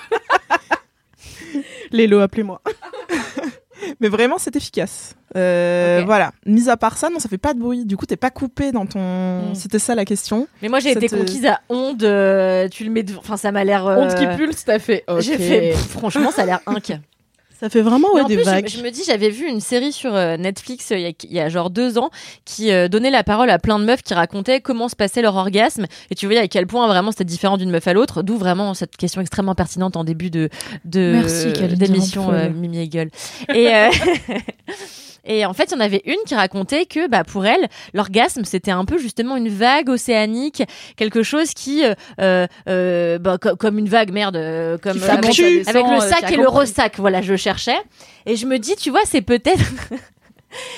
Lélo, 1.90 2.20
appelez-moi. 2.20 2.60
Mais 4.00 4.08
vraiment, 4.08 4.38
c'est 4.38 4.56
efficace. 4.56 5.14
Euh. 5.36 6.02
Voilà. 6.06 6.32
Mis 6.46 6.68
à 6.70 6.76
part 6.76 6.96
ça, 6.96 7.10
non, 7.10 7.18
ça 7.18 7.28
fait 7.28 7.38
pas 7.38 7.52
de 7.54 7.58
bruit. 7.60 7.84
Du 7.84 7.96
coup, 7.96 8.06
t'es 8.06 8.16
pas 8.16 8.30
coupé 8.30 8.72
dans 8.72 8.86
ton. 8.86 9.50
Mm. 9.50 9.54
C'était 9.54 9.78
ça 9.78 9.94
la 9.94 10.04
question. 10.04 10.48
Mais 10.62 10.68
moi 10.68 10.78
j'ai 10.80 10.92
été 10.92 11.08
conquise 11.08 11.44
à 11.46 11.60
onde. 11.68 12.02
euh, 12.02 12.68
tu 12.68 12.84
le 12.84 12.90
mets 12.90 13.02
devant. 13.02 13.20
Enfin, 13.20 13.36
ça 13.36 13.52
m'a 13.52 13.62
l'air. 13.64 13.86
euh, 13.86 14.08
qui 14.08 14.26
pulse, 14.36 14.64
t'as 14.64 14.78
fait. 14.78 15.04
ok. 15.08 15.20
J'ai 15.20 15.36
fait. 15.38 15.70
pff, 15.72 15.88
franchement, 15.90 16.30
ça 16.30 16.42
a 16.42 16.46
l'air 16.46 16.60
inc. 16.66 16.92
Ça 17.58 17.70
fait 17.70 17.80
vraiment 17.80 18.12
ouais, 18.12 18.20
en 18.20 18.26
des 18.28 18.34
plus, 18.36 18.44
je- 18.44 18.50
vagues. 18.50 18.68
Je, 18.68 18.82
me 18.82 18.90
dis, 18.90 19.02
j'avais 19.06 19.30
vu 19.30 19.46
une 19.48 19.60
série 19.60 19.92
sur 19.92 20.14
euh, 20.14 20.36
Netflix 20.36 20.92
euh, 20.92 20.96
il 20.98 21.02
y, 21.02 21.06
a, 21.06 21.12
il 21.24 21.32
y 21.32 21.40
a 21.40 21.48
genre 21.48 21.70
deux 21.70 21.96
ans 21.96 22.10
qui 22.44 22.70
euh, 22.70 22.88
donnait 22.88 23.10
la 23.10 23.24
parole 23.24 23.48
à 23.48 23.58
plein 23.58 23.78
de 23.78 23.84
meufs 23.84 24.02
qui 24.02 24.12
racontaient 24.12 24.60
comment 24.60 24.88
se 24.88 24.96
passait 24.96 25.22
leur 25.22 25.36
orgasme. 25.36 25.86
Et 26.10 26.14
tu 26.14 26.26
voyais 26.26 26.40
à 26.40 26.48
quel 26.48 26.66
point 26.66 26.86
vraiment 26.86 27.12
c'était 27.12 27.24
différent 27.24 27.56
d'une 27.56 27.70
meuf 27.70 27.86
à 27.88 27.94
l'autre. 27.94 28.22
D'où 28.22 28.36
vraiment 28.36 28.74
cette 28.74 28.96
question 28.98 29.20
extrêmement 29.22 29.54
pertinente 29.54 29.96
en 29.96 30.04
début 30.04 30.28
de, 30.30 30.50
d'émission 30.84 32.30
Mimi 32.54 32.78
et 32.80 32.88
Gueule. 32.88 33.10
Et, 33.54 33.70
et 35.26 35.44
en 35.46 35.52
fait, 35.52 35.64
il 35.64 35.72
y 35.72 35.76
en 35.76 35.80
avait 35.80 36.02
une 36.06 36.16
qui 36.26 36.34
racontait 36.34 36.86
que 36.86 37.08
bah, 37.08 37.24
pour 37.24 37.46
elle, 37.46 37.68
l'orgasme 37.94 38.44
c'était 38.44 38.70
un 38.70 38.84
peu 38.84 38.98
justement 38.98 39.36
une 39.36 39.48
vague 39.48 39.88
océanique, 39.88 40.62
quelque 40.96 41.22
chose 41.22 41.52
qui, 41.54 41.84
euh, 41.84 41.94
euh, 42.20 42.46
euh, 42.68 43.18
bah, 43.18 43.38
co- 43.40 43.56
comme 43.56 43.78
une 43.78 43.88
vague, 43.88 44.12
merde, 44.12 44.36
euh, 44.36 44.78
comme 44.78 44.96
euh, 45.02 45.08
avec, 45.08 45.24
avec 45.68 45.86
le 45.86 45.96
euh, 45.96 46.00
sac 46.00 46.30
et 46.32 46.36
le 46.36 46.48
ressac. 46.48 46.98
Voilà, 46.98 47.22
je 47.22 47.36
cherchais. 47.36 47.76
Et 48.26 48.36
je 48.36 48.46
me 48.46 48.58
dis, 48.58 48.76
tu 48.76 48.90
vois, 48.90 49.02
c'est 49.04 49.22
peut-être. 49.22 49.64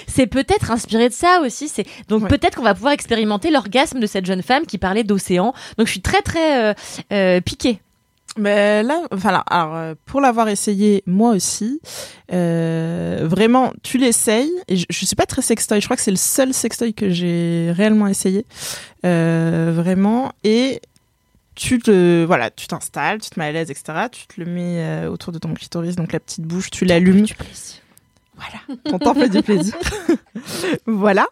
C'est 0.08 0.26
peut-être 0.26 0.70
inspiré 0.72 1.08
de 1.08 1.14
ça 1.14 1.40
aussi. 1.44 1.68
C'est 1.68 1.84
donc 2.08 2.22
Ouais. 2.22 2.28
peut-être 2.28 2.56
qu'on 2.56 2.64
va 2.64 2.74
pouvoir 2.74 2.94
expérimenter 2.94 3.50
l'orgasme 3.50 4.00
de 4.00 4.06
cette 4.06 4.26
jeune 4.26 4.42
femme 4.42 4.66
qui 4.66 4.76
parlait 4.78 5.04
d'océan. 5.04 5.52
Donc 5.76 5.86
je 5.86 5.92
suis 5.92 6.00
très 6.00 6.20
très 6.22 6.70
euh, 6.70 6.74
euh, 7.12 7.40
piquée. 7.40 7.80
Mais 8.38 8.82
là, 8.82 9.02
enfin 9.10 9.32
là, 9.32 9.44
alors 9.48 9.76
euh, 9.76 9.94
pour 10.06 10.20
l'avoir 10.20 10.48
essayé 10.48 11.02
moi 11.06 11.30
aussi, 11.30 11.80
euh, 12.32 13.20
vraiment, 13.22 13.72
tu 13.82 13.98
l'essayes. 13.98 14.52
Et 14.68 14.76
je, 14.76 14.86
je 14.88 15.04
suis 15.04 15.16
pas 15.16 15.26
très 15.26 15.42
sextoy. 15.42 15.80
Je 15.80 15.86
crois 15.86 15.96
que 15.96 16.02
c'est 16.02 16.10
le 16.10 16.16
seul 16.16 16.54
sextoy 16.54 16.94
que 16.94 17.10
j'ai 17.10 17.72
réellement 17.74 18.06
essayé, 18.06 18.46
euh, 19.04 19.72
vraiment. 19.74 20.32
Et 20.44 20.80
tu 21.58 21.80
te, 21.80 22.24
voilà, 22.24 22.50
tu 22.50 22.68
t'installes, 22.68 23.20
tu 23.20 23.30
te 23.30 23.38
mets 23.38 23.46
à 23.46 23.52
l'aise, 23.52 23.70
etc. 23.70 24.06
Tu 24.12 24.26
te 24.26 24.40
le 24.40 24.46
mets 24.46 24.78
euh, 24.78 25.10
autour 25.10 25.32
de 25.32 25.38
ton 25.38 25.52
clitoris, 25.54 25.96
donc 25.96 26.12
la 26.12 26.20
petite 26.20 26.44
bouche, 26.44 26.70
tu 26.70 26.84
l'allumes. 26.84 27.26
Voilà, 28.38 28.80
ton 28.84 28.98
temps 28.98 29.14
fait 29.14 29.28
du 29.28 29.42
plaisir. 29.42 29.74
voilà. 30.86 31.26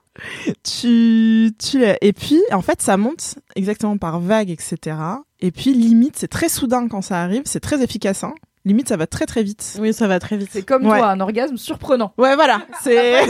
Tu, 0.65 1.53
tu, 1.59 1.83
et 2.01 2.13
puis, 2.13 2.41
en 2.53 2.63
fait, 2.63 2.83
ça 2.83 2.97
monte 2.97 3.37
exactement 3.55 3.97
par 3.97 4.21
vague, 4.21 4.51
etc. 4.51 4.97
Et 5.41 5.51
puis, 5.51 5.73
limite, 5.73 6.17
c'est 6.17 6.29
très 6.29 6.49
soudain 6.49 6.89
quand 6.89 7.03
ça 7.03 7.21
arrive, 7.23 7.43
c'est 7.45 7.61
très 7.61 7.83
efficace, 7.83 8.25
hein. 8.25 8.35
Limite, 8.65 8.89
ça 8.89 8.97
va 8.97 9.07
très 9.07 9.27
très 9.27 9.45
vite. 9.45 9.77
Oui, 9.79 9.93
ça 9.93 10.09
va 10.09 10.19
très 10.19 10.37
vite. 10.37 10.49
C'est 10.51 10.65
comme 10.65 10.85
Ouais. 10.87 10.99
toi, 10.99 11.11
un 11.11 11.21
orgasme 11.21 11.57
surprenant. 11.57 12.13
Ouais, 12.19 12.35
voilà. 12.35 12.63
C'est, 12.83 13.23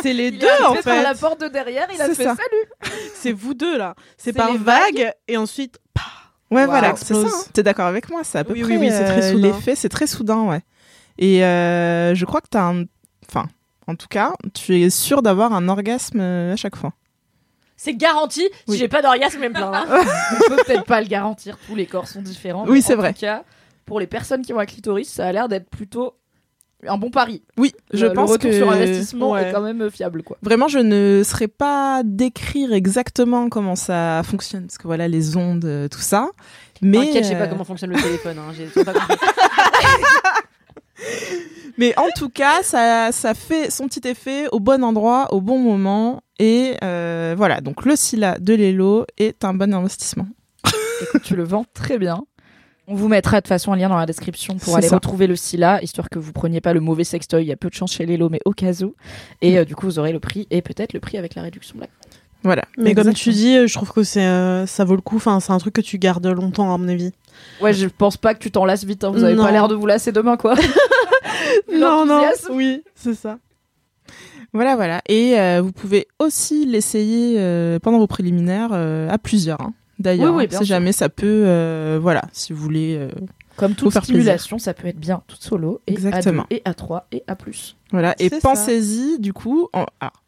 C'est 0.00 0.12
les 0.12 0.28
Il 0.28 0.38
deux 0.38 0.46
en 0.46 0.66
arrivé 0.66 0.82
par 0.82 0.94
fait. 0.94 1.02
la 1.02 1.14
porte 1.16 1.40
de 1.40 1.48
derrière, 1.48 1.88
il 1.92 2.00
a 2.00 2.06
fait 2.06 2.22
ça. 2.22 2.36
salut. 2.36 2.92
C'est 3.14 3.32
vous 3.32 3.54
deux 3.54 3.76
là. 3.76 3.96
C'est 4.16 4.32
par 4.32 4.56
vague 4.56 5.12
et 5.26 5.36
ensuite. 5.36 5.80
ouais, 6.52 6.60
Wow. 6.62 6.66
voilà. 6.70 6.94
C'est 6.94 7.12
ça. 7.14 7.20
hein. 7.22 7.42
T'es 7.52 7.64
d'accord 7.64 7.86
avec 7.86 8.08
moi? 8.08 8.20
C'est 8.22 8.38
à 8.38 8.44
peu 8.44 8.52
Oui, 8.52 8.60
près, 8.62 8.76
oui, 8.76 8.86
oui, 8.86 8.90
c'est 8.92 9.04
très 9.04 9.24
euh, 9.24 9.32
soudain. 9.32 9.48
L'effet, 9.48 9.74
c'est 9.74 9.88
très 9.88 10.06
soudain, 10.06 10.42
ouais. 10.44 10.60
Et, 11.18 11.44
euh, 11.44 12.14
je 12.14 12.24
crois 12.24 12.40
que 12.40 12.48
t'as 12.48 12.62
un, 12.72 12.84
enfin, 13.28 13.46
en 13.86 13.94
tout 13.96 14.08
cas, 14.08 14.32
tu 14.54 14.80
es 14.80 14.90
sûr 14.90 15.22
d'avoir 15.22 15.52
un 15.52 15.68
orgasme 15.68 16.20
euh, 16.20 16.52
à 16.52 16.56
chaque 16.56 16.76
fois. 16.76 16.92
C'est 17.76 17.94
garanti. 17.94 18.42
Oui. 18.68 18.74
Si 18.74 18.78
j'ai 18.78 18.88
pas 18.88 19.02
d'orgasme, 19.02 19.34
je 19.34 19.40
vais 19.40 19.48
me 19.48 19.54
plaindre. 19.54 19.74
hein. 19.74 19.86
On 20.34 20.48
peut 20.50 20.62
peut-être 20.66 20.84
pas 20.84 21.00
le 21.00 21.08
garantir, 21.08 21.58
tous 21.66 21.74
les 21.74 21.86
corps 21.86 22.06
sont 22.06 22.22
différents. 22.22 22.64
Oui, 22.68 22.80
c'est 22.80 22.94
en 22.94 22.98
vrai. 22.98 23.12
tout 23.12 23.20
cas, 23.20 23.42
pour 23.86 23.98
les 23.98 24.06
personnes 24.06 24.42
qui 24.42 24.52
ont 24.52 24.58
un 24.60 24.66
clitoris, 24.66 25.08
ça 25.08 25.26
a 25.26 25.32
l'air 25.32 25.48
d'être 25.48 25.68
plutôt 25.68 26.14
un 26.86 26.96
bon 26.96 27.10
pari. 27.10 27.42
Oui, 27.58 27.72
je 27.92 28.06
le, 28.06 28.12
pense 28.12 28.28
le 28.28 28.32
retour 28.34 28.50
que 28.50 28.56
sur 28.56 28.70
investissement 28.70 29.32
ouais. 29.32 29.48
est 29.48 29.52
quand 29.52 29.60
même 29.60 29.88
fiable, 29.90 30.22
quoi. 30.22 30.36
Vraiment, 30.42 30.66
je 30.68 30.78
ne 30.78 31.22
saurais 31.24 31.48
pas 31.48 32.02
décrire 32.04 32.72
exactement 32.72 33.48
comment 33.48 33.76
ça 33.76 34.22
fonctionne, 34.24 34.66
parce 34.66 34.78
que 34.78 34.86
voilà, 34.88 35.06
les 35.08 35.36
ondes, 35.36 35.64
euh, 35.64 35.88
tout 35.88 36.00
ça. 36.00 36.28
Mais, 36.82 36.98
T'inquiète, 36.98 37.24
je 37.24 37.28
sais 37.30 37.36
pas 37.36 37.44
euh, 37.44 37.46
comment 37.48 37.64
fonctionne 37.64 37.90
le 37.90 37.96
téléphone. 38.02 38.36
Hein. 38.38 38.52
J'ai 38.56 38.66
pas 38.84 38.92
compris. 38.92 39.16
mais 41.78 41.96
en 41.98 42.08
tout 42.16 42.28
cas, 42.28 42.62
ça, 42.62 43.10
ça 43.12 43.34
fait 43.34 43.70
son 43.70 43.88
petit 43.88 44.06
effet 44.06 44.46
au 44.52 44.60
bon 44.60 44.82
endroit, 44.84 45.32
au 45.32 45.40
bon 45.40 45.58
moment. 45.58 46.22
Et 46.38 46.76
euh, 46.82 47.34
voilà, 47.36 47.60
donc 47.60 47.84
le 47.84 47.96
Scylla 47.96 48.38
de 48.38 48.54
Lelo 48.54 49.06
est 49.18 49.44
un 49.44 49.54
bon 49.54 49.72
investissement. 49.74 50.26
Écoute, 51.02 51.22
tu 51.22 51.36
le 51.36 51.44
vends 51.44 51.64
très 51.74 51.98
bien. 51.98 52.24
On 52.88 52.94
vous 52.94 53.08
mettra 53.08 53.36
de 53.36 53.42
toute 53.42 53.48
façon 53.48 53.72
un 53.72 53.76
lien 53.76 53.88
dans 53.88 53.96
la 53.96 54.06
description 54.06 54.56
pour 54.56 54.76
aller 54.76 54.88
ça. 54.88 54.96
retrouver 54.96 55.28
le 55.28 55.36
Scylla, 55.36 55.80
histoire 55.82 56.10
que 56.10 56.18
vous 56.18 56.32
preniez 56.32 56.60
pas 56.60 56.74
le 56.74 56.80
mauvais 56.80 57.04
sextoy. 57.04 57.44
Il 57.44 57.48
y 57.48 57.52
a 57.52 57.56
peu 57.56 57.68
de 57.68 57.74
chance 57.74 57.92
chez 57.92 58.06
Lelo, 58.06 58.28
mais 58.28 58.40
au 58.44 58.50
cas 58.50 58.82
où. 58.82 58.94
Et 59.40 59.58
euh, 59.58 59.64
du 59.64 59.76
coup, 59.76 59.86
vous 59.86 59.98
aurez 60.00 60.12
le 60.12 60.18
prix 60.18 60.48
et 60.50 60.62
peut-être 60.62 60.92
le 60.92 61.00
prix 61.00 61.16
avec 61.16 61.34
la 61.36 61.42
réduction 61.42 61.78
Black. 61.78 61.90
Voilà. 62.42 62.64
Mais 62.76 62.94
comme 62.94 63.12
tu 63.14 63.30
dis, 63.30 63.68
je 63.68 63.72
trouve 63.72 63.92
que 63.92 64.02
c'est 64.02 64.26
euh, 64.26 64.66
ça 64.66 64.84
vaut 64.84 64.96
le 64.96 65.00
coup. 65.00 65.16
Enfin, 65.16 65.38
c'est 65.40 65.52
un 65.52 65.58
truc 65.58 65.74
que 65.74 65.80
tu 65.80 65.98
gardes 65.98 66.26
longtemps 66.26 66.74
à 66.74 66.78
mon 66.78 66.88
avis. 66.88 67.12
Ouais, 67.60 67.72
je 67.72 67.86
pense 67.86 68.16
pas 68.16 68.34
que 68.34 68.38
tu 68.40 68.50
t'en 68.50 68.64
lasses 68.64 68.84
vite. 68.84 69.04
hein. 69.04 69.10
Vous 69.12 69.24
avez 69.24 69.34
Non. 69.34 69.44
pas 69.44 69.52
l'air 69.52 69.68
de 69.68 69.74
vous 69.74 69.86
lasser 69.86 70.12
demain, 70.12 70.36
quoi. 70.36 70.54
Non, 71.72 72.04
non. 72.06 72.22
Oui, 72.50 72.82
c'est 72.94 73.14
ça. 73.14 73.38
Voilà, 74.52 74.76
voilà. 74.76 75.00
Et 75.08 75.38
euh, 75.38 75.62
vous 75.62 75.72
pouvez 75.72 76.06
aussi 76.18 76.66
l'essayer 76.66 77.36
euh, 77.38 77.78
pendant 77.78 77.98
vos 77.98 78.06
préliminaires 78.06 78.70
euh, 78.72 79.08
à 79.10 79.18
plusieurs. 79.18 79.60
hein. 79.60 79.72
D'ailleurs, 79.98 80.34
Oui, 80.34 80.44
oui, 80.50 80.54
hein, 80.54 80.58
si 80.58 80.64
jamais 80.64 80.92
ça 80.92 81.08
peut, 81.08 81.96
voilà, 82.00 82.22
si 82.32 82.52
vous 82.52 82.60
voulez. 82.62 83.08
Comme 83.56 83.74
toute 83.74 83.92
faire 83.92 84.02
stimulation, 84.04 84.58
ça 84.58 84.72
peut 84.74 84.88
être 84.88 84.98
bien 84.98 85.22
toute 85.26 85.42
solo, 85.42 85.80
et 85.86 85.92
Exactement. 85.92 86.42
à 86.44 86.46
deux, 86.50 86.56
et 86.56 86.62
à 86.64 86.74
trois, 86.74 87.06
et 87.12 87.22
à 87.26 87.36
plus. 87.36 87.76
Voilà, 87.92 88.14
et 88.18 88.30
pensez-y, 88.30 89.18
du 89.20 89.32
coup, 89.34 89.68
en- 89.74 89.84
alors, 90.00 90.21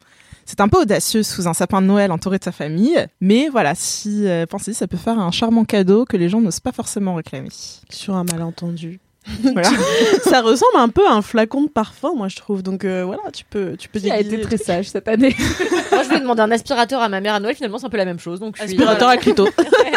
c'est 0.47 0.61
un 0.61 0.69
peu 0.69 0.81
audacieux 0.83 1.23
sous 1.23 1.49
un 1.49 1.55
sapin 1.55 1.81
de 1.81 1.87
Noël 1.87 2.13
entouré 2.13 2.39
de 2.39 2.45
sa 2.45 2.53
famille, 2.53 2.97
mais 3.21 3.49
voilà, 3.49 3.75
si 3.75 4.27
euh, 4.29 4.47
pensez-y, 4.47 4.75
ça 4.75 4.87
peut 4.87 4.97
faire 4.97 5.19
un 5.19 5.31
charmant 5.31 5.65
cadeau 5.65 6.05
que 6.05 6.17
les 6.17 6.29
gens 6.29 6.41
n'osent 6.41 6.61
pas 6.61 6.73
forcément 6.73 7.15
réclamer. 7.15 7.49
Sur 7.91 8.15
un 8.15 8.25
malentendu. 8.25 9.01
Voilà. 9.43 9.71
ça 10.23 10.43
ressemble 10.43 10.77
un 10.77 10.89
peu 10.89 11.07
à 11.07 11.13
un 11.13 11.23
flacon 11.23 11.63
de 11.63 11.69
parfum, 11.69 12.15
moi 12.15 12.29
je 12.29 12.37
trouve. 12.37 12.63
Donc 12.63 12.85
euh, 12.85 13.05
voilà, 13.05 13.23
tu 13.33 13.45
peux, 13.49 13.77
tu 13.77 13.89
peux 13.89 13.99
Qui 13.99 14.11
a 14.11 14.21
été 14.21 14.41
très 14.41 14.59
sage 14.59 14.89
cette 14.91 15.09
année. 15.09 15.35
Moi, 15.93 16.03
je 16.03 16.09
voulais 16.09 16.21
demander 16.21 16.43
un 16.43 16.51
aspirateur 16.51 17.01
à 17.01 17.09
ma 17.09 17.21
mère 17.21 17.35
à 17.35 17.41
Noël. 17.41 17.55
Finalement, 17.55 17.79
c'est 17.79 17.87
un 17.87 17.91
peu 17.91 17.97
la 17.97 18.05
même 18.05 18.19
chose. 18.19 18.41
Donc, 18.41 18.57
je 18.57 18.63
suis- 18.63 18.73
aspirateur 18.73 19.09
à 19.09 19.17
clito. 19.17 19.49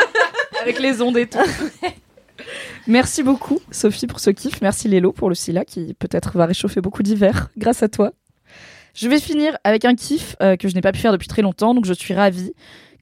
avec 0.62 0.80
les 0.80 1.02
ondes 1.02 1.18
et 1.18 1.28
tout. 1.28 1.40
Merci 2.86 3.24
beaucoup, 3.24 3.60
Sophie, 3.72 4.08
pour 4.08 4.20
ce 4.20 4.30
kiff. 4.30 4.62
Merci 4.62 4.88
Lélo 4.88 5.12
pour 5.12 5.28
le 5.28 5.36
Scylla 5.36 5.66
qui 5.66 5.94
peut-être 5.96 6.38
va 6.38 6.46
réchauffer 6.46 6.82
beaucoup 6.82 7.04
d'hiver 7.04 7.50
grâce 7.58 7.84
à 7.84 7.90
toi. 7.90 8.12
Je 8.98 9.08
vais 9.08 9.20
finir 9.20 9.56
avec 9.64 9.86
un 9.86 9.94
kiff 9.94 10.36
euh, 10.42 10.56
que 10.56 10.68
je 10.68 10.74
n'ai 10.74 10.82
pas 10.82 10.92
pu 10.92 10.98
faire 10.98 11.12
depuis 11.12 11.28
très 11.28 11.44
longtemps, 11.44 11.76
donc 11.76 11.86
je 11.86 11.94
suis 11.94 12.16
ravie. 12.16 12.54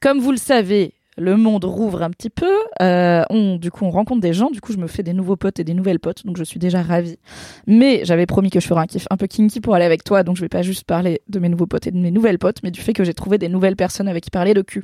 Comme 0.02 0.20
vous 0.20 0.32
le 0.32 0.38
savez, 0.38 0.94
le 1.18 1.38
monde 1.38 1.64
rouvre 1.64 2.04
un 2.04 2.10
petit 2.10 2.30
peu. 2.30 2.52
Euh, 2.82 3.24
du 3.58 3.72
coup, 3.72 3.86
on 3.86 3.92
rencontre 3.92 4.20
des 4.20 4.34
gens. 4.34 4.50
Du 4.50 4.60
coup, 4.60 4.74
je 4.74 4.78
me 4.78 4.88
fais 4.88 5.04
des 5.04 5.14
nouveaux 5.14 5.38
potes 5.38 5.58
et 5.62 5.64
des 5.64 5.74
nouvelles 5.74 6.02
potes. 6.02 6.26
Donc, 6.26 6.36
je 6.36 6.44
suis 6.44 6.60
déjà 6.60 6.82
ravie. 6.82 7.18
Mais 7.66 8.02
j'avais 8.04 8.26
promis 8.26 8.50
que 8.50 8.60
je 8.60 8.68
ferais 8.68 8.82
un 8.82 8.88
kiff 8.88 9.08
un 9.10 9.16
peu 9.16 9.28
kinky 9.28 9.62
pour 9.62 9.74
aller 9.74 9.86
avec 9.86 10.04
toi. 10.04 10.24
Donc, 10.24 10.36
je 10.36 10.42
vais 10.42 10.50
pas 10.50 10.64
juste 10.64 10.84
parler 10.84 11.22
de 11.30 11.40
mes 11.40 11.48
nouveaux 11.48 11.66
potes 11.66 11.88
et 11.88 11.92
de 11.92 11.98
mes 11.98 12.12
nouvelles 12.12 12.40
potes, 12.40 12.62
mais 12.62 12.72
du 12.72 12.82
fait 12.82 12.92
que 12.92 13.06
j'ai 13.06 13.14
trouvé 13.14 13.38
des 13.38 13.48
nouvelles 13.48 13.78
personnes 13.78 14.10
avec 14.10 14.26
qui 14.26 14.32
parler 14.32 14.54
de 14.54 14.64
cul. 14.64 14.84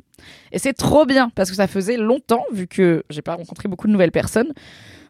Et 0.50 0.58
c'est 0.58 0.72
trop 0.72 1.04
bien 1.04 1.30
parce 1.34 1.50
que 1.50 1.56
ça 1.56 1.66
faisait 1.66 1.98
longtemps, 1.98 2.46
vu 2.54 2.66
que 2.66 3.04
j'ai 3.10 3.20
pas 3.20 3.34
rencontré 3.34 3.68
beaucoup 3.68 3.86
de 3.86 3.92
nouvelles 3.92 4.12
personnes. 4.12 4.54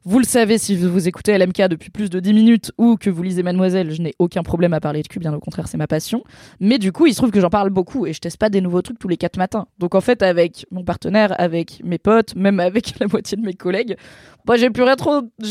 Vous 0.05 0.19
le 0.19 0.25
savez 0.25 0.59
si 0.59 0.75
vous 0.75 1.07
écoutez 1.07 1.39
LMK 1.39 1.69
depuis 1.69 1.91
plus 1.91 2.11
de 2.11 2.19
10 2.19 2.35
minutes 2.35 2.73
ou 2.77 2.97
que 2.97 3.09
vous 3.09 3.23
lisez 3.23 3.45
Mademoiselle, 3.45 3.93
je 3.93 4.03
n'ai 4.03 4.15
aucun 4.19 4.43
problème 4.43 4.73
à 4.73 4.81
parler 4.81 5.01
de 5.01 5.07
cul, 5.07 5.21
bien 5.21 5.33
au 5.33 5.39
contraire, 5.39 5.69
c'est 5.69 5.77
ma 5.77 5.87
passion. 5.87 6.25
Mais 6.59 6.81
du 6.81 6.91
coup, 6.91 7.07
il 7.07 7.13
se 7.13 7.19
trouve 7.19 7.31
que 7.31 7.41
j'en 7.41 7.51
parle 7.51 7.71
beaucoup 7.71 8.05
et 8.05 8.13
je 8.13 8.19
teste 8.19 8.37
pas 8.37 8.49
des 8.49 8.61
nouveaux 8.61 8.83
trucs 8.83 8.99
tous 8.99 9.07
les 9.07 9.17
4 9.17 9.37
matins. 9.37 9.67
Donc 9.79 9.95
en 9.95 10.01
fait, 10.01 10.23
avec 10.23 10.67
mon 10.73 10.83
partenaire, 10.83 11.41
avec 11.41 11.81
mes 11.85 11.99
potes, 11.99 12.35
même 12.35 12.59
avec 12.59 12.95
la 13.01 13.07
moitié 13.07 13.37
de 13.37 13.43
mes 13.43 13.55
collègues, 13.55 13.97
moi 14.45 14.57
j'ai 14.57 14.71
plus 14.71 14.83
rien 14.83 14.97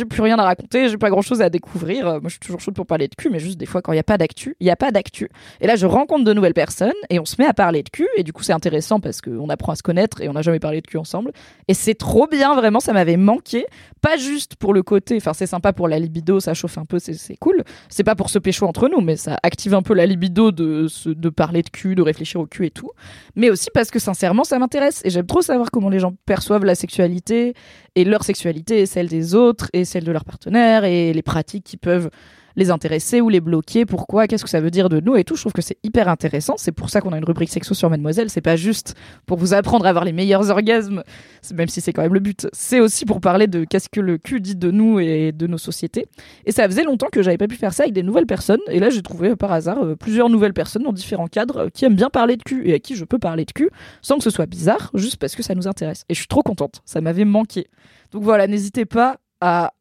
plus 0.10 0.22
rien 0.22 0.38
à 0.38 0.44
raconter, 0.44 0.90
j'ai 0.90 0.98
pas 0.98 1.10
grand 1.10 1.22
chose 1.22 1.42
à 1.42 1.50
découvrir. 1.50 2.06
Moi 2.06 2.20
je 2.26 2.32
suis 2.32 2.40
toujours 2.40 2.60
chaude 2.60 2.76
pour 2.76 2.86
parler 2.86 3.08
de 3.08 3.16
cul, 3.16 3.30
mais 3.30 3.40
juste 3.40 3.58
des 3.58 3.66
fois 3.66 3.82
quand 3.82 3.94
il 3.94 3.96
y 3.96 4.00
a 4.00 4.04
pas 4.04 4.18
d'actu, 4.18 4.58
il 4.60 4.68
y 4.68 4.70
a 4.70 4.76
pas 4.76 4.92
d'actu. 4.92 5.30
Et 5.62 5.68
là 5.68 5.78
je 5.78 5.86
rencontre 5.86 6.26
de 6.26 6.34
nouvelles 6.34 6.54
personnes 6.54 6.92
et 7.10 7.20
on 7.20 7.26
se 7.26 7.38
met 7.40 7.48
à 7.48 7.54
parler 7.54 7.84
de 7.84 7.90
cul 7.90 8.10
et 8.18 8.24
du 8.24 8.34
coup 8.34 8.44
c'est 8.44 8.52
intéressant 8.52 9.00
parce 9.00 9.22
qu'on 9.22 9.48
apprend 9.48 9.72
à 9.72 9.76
se 9.76 9.84
connaître 9.84 10.20
et 10.20 10.28
on 10.28 10.34
n'a 10.34 10.42
jamais 10.42 10.60
parlé 10.60 10.82
de 10.82 10.88
cul 10.88 10.98
ensemble. 10.98 11.32
Et 11.70 11.74
c'est 11.74 11.96
trop 11.96 12.28
bien, 12.28 12.54
vraiment, 12.54 12.82
ça 12.82 12.92
m'avait 12.92 13.16
manqué. 13.16 13.66
Pas 14.02 14.18
juste 14.18 14.41
pour 14.60 14.74
le 14.74 14.84
côté, 14.84 15.18
enfin 15.18 15.34
c'est 15.34 15.46
sympa 15.46 15.74
pour 15.74 15.88
la 15.88 16.00
libido, 16.00 16.40
ça 16.40 16.54
chauffe 16.54 16.78
un 16.78 16.86
peu, 16.86 17.00
c'est 17.00 17.36
cool. 17.38 17.64
C'est 17.90 18.04
pas 18.04 18.16
pour 18.16 18.30
se 18.30 18.40
pécho 18.40 18.66
entre 18.66 18.90
nous, 18.90 19.02
mais 19.02 19.16
ça 19.16 19.38
active 19.44 19.74
un 19.74 19.82
peu 19.82 19.94
la 19.94 20.06
libido 20.06 20.52
de, 20.52 20.88
de 21.06 21.30
parler 21.30 21.62
de 21.62 21.70
cul, 21.70 21.96
de 21.96 22.02
réfléchir 22.02 22.42
au 22.42 22.46
cul 22.46 22.66
et 22.66 22.72
tout. 22.72 22.92
Mais 23.36 23.50
aussi 23.50 23.70
parce 23.74 23.92
que 23.92 24.00
sincèrement 24.00 24.44
ça 24.44 24.60
m'intéresse 24.60 25.02
et 25.04 25.10
j'aime 25.10 25.26
trop 25.26 25.42
savoir 25.42 25.72
comment 25.72 25.90
les 25.90 26.00
gens 26.00 26.14
perçoivent 26.26 26.66
la 26.66 26.76
sexualité 26.76 27.54
et 27.96 28.04
leur 28.04 28.24
sexualité 28.24 28.82
et 28.82 28.86
celle 28.86 29.08
des 29.08 29.36
autres 29.36 29.70
et 29.74 29.86
celle 29.86 30.04
de 30.04 30.12
leur 30.12 30.26
partenaire 30.26 30.86
et 30.86 31.14
les 31.14 31.22
pratiques 31.22 31.64
qui 31.64 31.78
peuvent 31.78 32.10
les 32.56 32.72
intéresser 32.72 33.22
ou 33.22 33.30
les 33.30 33.40
bloquer, 33.40 33.86
pourquoi, 33.86 34.28
qu'est-ce 34.28 34.44
que 34.44 34.50
ça 34.50 34.62
veut 34.62 34.72
dire 34.72 34.90
de 34.90 35.00
nous 35.00 35.16
et 35.16 35.24
tout. 35.24 35.36
Je 35.36 35.42
trouve 35.42 35.54
que 35.54 35.62
c'est 35.62 35.78
hyper 35.84 36.08
intéressant. 36.08 36.56
C'est 36.58 36.72
pour 36.72 36.90
ça 36.90 37.02
qu'on 37.02 37.14
a 37.14 37.18
une 37.18 37.26
rubrique 37.26 37.50
sexo 37.50 37.74
sur 37.74 37.90
Mademoiselle. 37.90 38.30
C'est 38.30 38.42
pas 38.42 38.56
juste 38.56 38.96
pour 39.26 39.38
vous 39.38 39.54
apprendre 39.54 39.86
à 39.86 39.90
avoir 39.90 40.06
les 40.06 40.14
meilleurs 40.14 40.50
orgasmes, 40.50 41.04
même 41.54 41.68
si 41.68 41.82
c'est 41.82 41.94
quand 41.94 42.02
même 42.02 42.14
le 42.14 42.20
but. 42.20 42.48
C'est 42.54 42.80
aussi 42.80 43.06
pour 43.06 43.22
parler 43.22 43.48
de 43.48 43.64
qu'est-ce 43.64 43.90
que 43.90 44.02
le 44.02 44.18
cul 44.18 44.42
dit 44.42 44.56
de 44.56 44.72
nous 44.72 45.00
et 45.00 45.32
de 45.32 45.48
nos 45.48 45.58
sociétés. 45.58 46.06
Et 46.46 46.52
ça 46.52 46.68
faisait 46.68 46.84
longtemps 46.84 47.08
que 47.12 47.22
j'avais 47.22 47.38
pas 47.38 47.48
pu 47.48 47.56
faire 47.56 47.74
ça 47.74 47.84
avec 47.84 47.94
des 47.94 48.04
nouvelles 48.04 48.26
personnes. 48.26 48.60
Et 48.70 48.80
là, 48.80 48.90
j'ai 48.90 49.02
trouvé 49.02 49.30
euh, 49.30 49.36
par 49.36 49.52
hasard 49.52 49.84
euh, 49.84 49.96
plusieurs 49.96 50.30
nouvelles 50.30 50.54
personnes 50.54 50.84
dans 50.84 50.94
différents 50.94 51.28
cadres 51.28 51.58
euh, 51.58 51.70
qui 51.70 51.86
aiment 51.86 51.96
bien 51.96 52.10
parler 52.10 52.38
de 52.38 52.44
cul 52.44 52.68
et 52.68 52.74
à 52.74 52.80
qui 52.80 52.96
je 52.96 53.06
peux 53.06 53.20
parler 53.20 53.46
de 53.46 53.52
cul 53.52 53.70
sans 54.02 54.18
que 54.18 54.24
ce 54.24 54.30
soit 54.30 54.46
bizarre, 54.46 54.92
juste 54.94 55.18
parce 55.18 55.36
que 55.36 55.44
ça 55.44 55.56
nous 55.56 55.68
intéresse. 55.68 56.04
Et 56.10 56.14
je 56.14 56.20
suis 56.20 56.28
trop 56.28 56.44
contente. 56.44 56.82
Ça 56.86 57.02
m'avait 57.02 57.26
manqué. 57.26 57.68
Donc 58.12 58.24
voilà, 58.24 58.48
n'hésitez 58.48 58.86
pas 58.86 59.18
à 59.40 59.74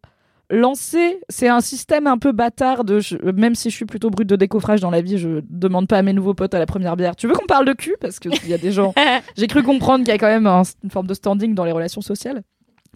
lancer. 0.50 1.20
C'est 1.28 1.48
un 1.48 1.60
système 1.60 2.06
un 2.06 2.18
peu 2.18 2.32
bâtard 2.32 2.84
de. 2.84 3.00
je- 3.00 3.16
même 3.32 3.54
si 3.54 3.70
je 3.70 3.76
suis 3.76 3.84
plutôt 3.86 4.10
brute 4.10 4.28
de 4.28 4.36
décoffrage 4.36 4.80
dans 4.80 4.90
la 4.90 5.00
vie, 5.00 5.18
je 5.18 5.40
demande 5.48 5.88
pas 5.88 5.98
à 5.98 6.02
mes 6.02 6.12
nouveaux 6.12 6.34
potes 6.34 6.54
à 6.54 6.58
la 6.58 6.66
première 6.66 6.96
bière. 6.96 7.16
Tu 7.16 7.26
veux 7.26 7.34
qu'on 7.34 7.46
parle 7.46 7.66
de 7.66 7.72
cul? 7.72 7.94
Parce 8.00 8.18
qu'il 8.18 8.32
y 8.48 8.54
a 8.54 8.58
des 8.58 8.72
gens. 8.72 8.92
J'ai 9.36 9.46
cru 9.46 9.62
comprendre 9.62 10.04
qu'il 10.04 10.12
y 10.12 10.16
a 10.16 10.18
quand 10.18 10.26
même 10.26 10.46
un- 10.46 10.62
une 10.84 10.90
forme 10.90 11.06
de 11.06 11.14
standing 11.14 11.54
dans 11.54 11.64
les 11.64 11.72
relations 11.72 12.00
sociales. 12.00 12.42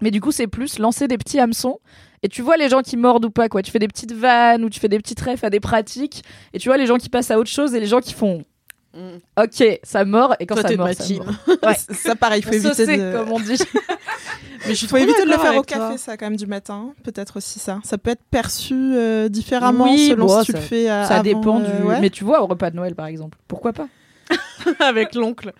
Mais 0.03 0.11
du 0.11 0.21
coup, 0.21 0.33
c'est 0.33 0.49
plus 0.49 0.79
lancer 0.81 1.07
des 1.07 1.17
petits 1.19 1.39
hameçons. 1.39 1.79
Et 2.25 2.29
tu 2.29 2.43
vois 2.43 2.57
les 2.57 2.69
gens 2.69 2.81
qui 2.83 2.97
mordent 2.97 3.27
ou 3.27 3.31
pas, 3.31 3.49
quoi. 3.49 3.63
Tu 3.63 3.71
fais 3.71 3.79
des 3.79 3.87
petites 3.89 4.13
vannes 4.13 4.65
ou 4.65 4.71
tu 4.71 4.81
fais 4.81 4.89
des 4.89 4.99
petits 4.99 5.15
refs 5.25 5.45
à 5.45 5.51
des 5.51 5.61
pratiques. 5.61 6.23
Et 6.53 6.59
tu 6.59 6.69
vois 6.69 6.77
les 6.79 6.87
gens 6.87 6.97
qui 6.97 7.09
passent 7.09 7.31
à 7.31 7.39
autre 7.39 7.51
chose 7.51 7.75
et 7.75 7.81
les 7.81 7.87
gens 7.87 8.01
qui 8.01 8.13
font. 8.15 8.43
Ok, 9.37 9.79
ça 9.83 10.05
mord. 10.05 10.35
Et 10.41 10.47
quand 10.47 10.55
Toi, 10.55 10.63
ça 10.69 10.77
ma 10.77 10.95
ça 10.95 11.05
mord. 11.15 11.27
Ouais. 11.65 11.75
ça 11.95 12.15
pareil, 12.15 12.41
il 12.41 12.45
faut 12.47 12.53
éviter 12.53 12.97
de... 12.99 13.13
comme 13.17 13.33
on 13.33 13.41
dit. 13.41 13.57
Mais 14.67 14.71
je 14.71 14.75
suis 14.75 14.87
faut 14.87 14.97
trop 14.97 15.05
éviter 15.05 15.25
de 15.25 15.31
le 15.31 15.37
faire 15.39 15.53
au 15.57 15.63
toi. 15.63 15.79
café, 15.79 15.99
ça, 15.99 16.17
quand 16.17 16.27
même, 16.27 16.37
du 16.37 16.47
matin. 16.47 16.95
Peut-être 17.03 17.37
aussi 17.37 17.59
ça. 17.59 17.81
Ça 17.85 17.99
peut 17.99 18.11
être 18.11 18.23
perçu 18.31 18.75
euh, 18.75 19.29
différemment 19.29 19.85
Oui, 19.85 20.09
selon 20.09 20.27
bon, 20.27 20.41
si 20.41 20.47
tu 20.47 20.53
ça- 20.53 20.59
le 20.59 20.65
fais 20.65 20.91
euh, 20.91 21.05
Ça 21.05 21.15
avant, 21.17 21.23
dépend 21.23 21.61
euh, 21.61 21.81
du. 21.81 21.83
ouais. 21.87 22.01
Mais 22.01 22.09
tu 22.11 22.25
vois, 22.25 22.43
au 22.43 22.47
repas 22.47 22.71
de 22.71 22.77
Noël, 22.77 22.95
par 22.95 23.07
exemple. 23.07 23.37
Pourquoi 23.47 23.73
pas? 23.75 23.89
avec 24.81 25.15
l'oncle. 25.15 25.53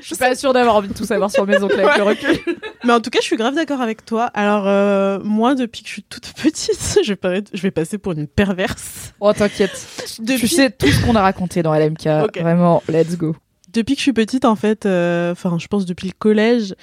Je 0.00 0.06
suis 0.06 0.16
pas 0.16 0.34
sûre 0.34 0.52
d'avoir 0.52 0.76
envie 0.76 0.88
de 0.88 0.94
tout 0.94 1.04
savoir 1.04 1.30
sur 1.30 1.46
mes 1.46 1.62
oncles 1.62 1.80
avec 1.80 1.96
le 1.96 2.02
recul. 2.02 2.38
Mais 2.84 2.92
en 2.92 3.00
tout 3.00 3.10
cas, 3.10 3.18
je 3.20 3.26
suis 3.26 3.36
grave 3.36 3.54
d'accord 3.54 3.80
avec 3.80 4.04
toi. 4.04 4.24
Alors, 4.34 4.66
euh, 4.66 5.18
moi, 5.22 5.54
depuis 5.54 5.82
que 5.82 5.88
je 5.88 5.92
suis 5.94 6.02
toute 6.02 6.32
petite, 6.34 6.98
je 7.04 7.08
vais, 7.08 7.16
paraître- 7.16 7.50
je 7.54 7.62
vais 7.62 7.70
passer 7.70 7.98
pour 7.98 8.12
une 8.12 8.26
perverse. 8.26 9.12
Oh, 9.20 9.32
t'inquiète. 9.32 9.86
Depuis, 10.20 10.40
Tu 10.42 10.48
sais 10.48 10.70
tout 10.70 10.88
ce 10.88 11.04
qu'on 11.04 11.14
a 11.16 11.22
raconté 11.22 11.62
dans 11.62 11.74
LMK. 11.74 12.06
Ok. 12.24 12.40
Vraiment, 12.40 12.82
let's 12.88 13.16
go. 13.16 13.36
depuis 13.72 13.94
que 13.94 14.00
je 14.00 14.04
suis 14.04 14.12
petite, 14.12 14.44
en 14.44 14.56
fait, 14.56 14.84
euh, 14.86 15.32
enfin, 15.32 15.56
je 15.58 15.66
pense 15.68 15.86
depuis 15.86 16.08
le 16.08 16.14
collège, 16.18 16.74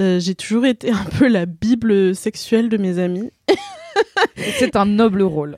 euh, 0.00 0.18
j'ai 0.20 0.34
toujours 0.34 0.64
été 0.66 0.90
un 0.90 1.04
peu 1.18 1.26
la 1.28 1.44
bible 1.46 2.14
sexuelle 2.14 2.68
de 2.68 2.76
mes 2.76 2.98
amis. 2.98 3.30
C'est 4.58 4.76
un 4.76 4.86
noble 4.86 5.22
rôle. 5.22 5.56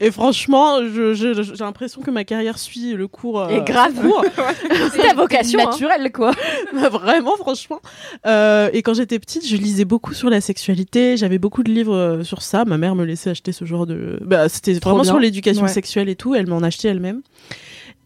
Et 0.00 0.10
franchement, 0.10 0.78
je- 0.82 1.14
je- 1.14 1.42
j'ai 1.42 1.54
l'impression 1.64 2.00
que 2.00 2.10
ma 2.10 2.24
carrière 2.24 2.58
suit 2.58 2.92
le 2.94 3.08
cours. 3.08 3.40
euh, 3.40 3.48
Et 3.48 3.60
grave. 3.62 3.92
C'est 4.92 5.02
ta 5.02 5.14
vocation. 5.14 5.58
hein. 5.60 5.64
Naturel, 5.70 6.12
quoi. 6.12 6.32
Bah, 6.74 6.88
Vraiment, 6.88 7.36
franchement. 7.36 7.80
Euh, 8.26 8.70
et 8.72 8.82
quand 8.82 8.94
j'étais 8.94 9.18
petite, 9.18 9.46
je 9.46 9.56
lisais 9.56 9.84
beaucoup 9.84 10.14
sur 10.14 10.30
la 10.30 10.40
sexualité. 10.40 11.16
J'avais 11.16 11.38
beaucoup 11.38 11.62
de 11.62 11.70
livres 11.70 11.94
euh, 11.96 12.24
sur 12.24 12.42
ça. 12.42 12.64
Ma 12.64 12.78
mère 12.78 12.94
me 12.94 13.04
laissait 13.04 13.30
acheter 13.30 13.52
ce 13.52 13.64
genre 13.64 13.86
de. 13.86 14.18
Bah, 14.22 14.48
c'était 14.48 14.74
vraiment 14.74 15.02
bien. 15.02 15.10
sur 15.12 15.18
l'éducation 15.18 15.62
Ouais. 15.64 15.68
sexuelle 15.68 16.08
et 16.08 16.16
tout. 16.16 16.34
Elle 16.34 16.46
m'en 16.46 16.58
achetait 16.62 16.88
elle-même. 16.88 17.22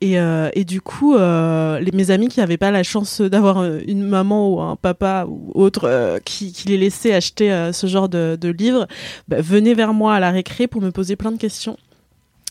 Et, 0.02 0.18
euh, 0.18 0.48
et 0.54 0.64
du 0.64 0.80
coup, 0.80 1.14
euh, 1.14 1.78
les, 1.78 1.90
mes 1.92 2.10
amis 2.10 2.28
qui 2.28 2.40
n'avaient 2.40 2.56
pas 2.56 2.70
la 2.70 2.82
chance 2.82 3.20
d'avoir 3.20 3.58
euh, 3.58 3.80
une 3.86 4.02
maman 4.02 4.48
ou 4.54 4.60
un 4.60 4.74
papa 4.76 5.26
ou 5.28 5.50
autre 5.54 5.84
euh, 5.84 6.18
qui, 6.24 6.52
qui 6.52 6.68
les 6.68 6.78
laissait 6.78 7.12
acheter 7.12 7.52
euh, 7.52 7.72
ce 7.74 7.86
genre 7.86 8.08
de, 8.08 8.38
de 8.40 8.48
livres, 8.48 8.86
bah, 9.28 9.42
venaient 9.42 9.74
vers 9.74 9.92
moi 9.92 10.14
à 10.14 10.20
la 10.20 10.30
récré 10.30 10.66
pour 10.68 10.80
me 10.80 10.90
poser 10.90 11.16
plein 11.16 11.32
de 11.32 11.36
questions. 11.38 11.76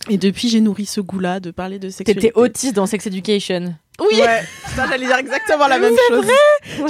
Et 0.10 0.18
depuis, 0.20 0.47
j'ai 0.47 0.62
nourri 0.62 0.86
ce 0.86 1.02
goût-là 1.02 1.39
de 1.39 1.50
parler 1.50 1.80
de 1.80 1.89
sexualité. 1.89 2.28
T'étais 2.28 2.39
autiste 2.39 2.76
dans 2.76 2.86
Sex 2.86 3.08
Education. 3.08 3.74
Oui, 4.00 4.20
Ouais, 4.22 4.43
ça, 4.76 4.86
j'allais 4.88 5.08
dire 5.08 5.18
exactement 5.18 5.68
la 5.68 5.80
même 5.80 5.93
chose. 6.08 6.26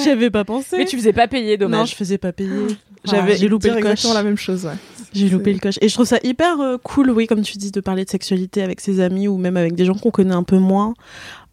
j'avais 0.04 0.30
pas 0.30 0.44
pensé. 0.44 0.78
Mais 0.78 0.86
tu 0.86 0.98
faisais 0.98 1.14
pas 1.14 1.28
payer, 1.30 1.58
Non, 1.58 1.66
dommage. 1.70 1.92
je 1.92 1.96
faisais 1.96 2.18
pas 2.18 2.34
payer. 2.34 2.52
Ah, 2.70 3.12
J'avais, 3.12 3.38
j'ai 3.38 3.48
loupé 3.48 3.70
le 3.70 3.76
coche. 3.76 3.84
exactement 3.92 4.14
la 4.14 4.24
même 4.24 4.38
chose, 4.38 4.66
ouais. 4.66 4.74
J'ai 5.14 5.30
loupé 5.30 5.54
le 5.54 5.60
coche. 5.60 5.78
Et 5.82 5.90
je 5.90 5.94
trouve 5.94 6.06
ça 6.06 6.20
hyper 6.24 6.60
euh, 6.60 6.78
cool, 6.78 7.10
oui, 7.12 7.28
comme 7.28 7.42
tu 7.42 7.58
dis, 7.58 7.72
de 7.72 7.82
parler 7.82 8.06
de 8.06 8.10
sexualité 8.10 8.62
avec 8.62 8.80
ses 8.80 9.00
amis 9.00 9.28
ou 9.28 9.38
même 9.38 9.58
avec 9.58 9.76
des 9.76 9.86
gens 9.86 9.96
qu'on 9.96 10.12
connaît 10.12 10.36
un 10.36 10.44
peu 10.44 10.58
moins. 10.58 10.94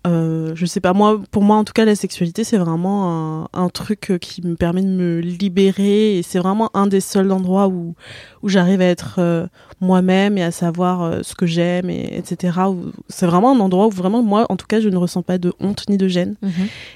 Euh, 0.06 0.52
je 0.54 0.66
sais 0.66 0.80
pas, 0.80 0.92
moi, 0.92 1.20
pour 1.32 1.42
moi, 1.42 1.56
en 1.56 1.64
tout 1.64 1.72
cas, 1.72 1.84
la 1.84 1.96
sexualité, 1.96 2.44
c'est 2.44 2.58
vraiment 2.58 3.42
un, 3.42 3.48
un 3.52 3.68
truc 3.68 4.10
euh, 4.12 4.18
qui 4.18 4.40
me 4.46 4.54
permet 4.54 4.82
de 4.82 4.88
me 4.88 5.18
libérer 5.20 6.18
et 6.18 6.22
c'est 6.22 6.38
vraiment 6.38 6.70
un 6.74 6.86
des 6.86 7.00
seuls 7.00 7.32
endroits 7.32 7.66
où, 7.66 7.94
où 8.46 8.48
j'arrive 8.48 8.80
à 8.80 8.84
être 8.84 9.16
euh, 9.18 9.46
moi-même 9.80 10.38
et 10.38 10.42
à 10.44 10.52
savoir 10.52 11.02
euh, 11.02 11.18
ce 11.22 11.34
que 11.34 11.46
j'aime, 11.46 11.90
et, 11.90 12.16
etc. 12.16 12.58
C'est 13.08 13.26
vraiment 13.26 13.56
un 13.56 13.58
endroit 13.58 13.88
où 13.88 13.90
vraiment, 13.90 14.22
moi, 14.22 14.46
en 14.48 14.56
tout 14.56 14.68
cas, 14.68 14.80
je 14.80 14.88
ne 14.88 14.96
ressens 14.96 15.22
pas 15.22 15.36
de 15.36 15.52
honte 15.58 15.84
ni 15.88 15.96
de 15.96 16.06
gêne. 16.06 16.36
Mhm. 16.42 16.52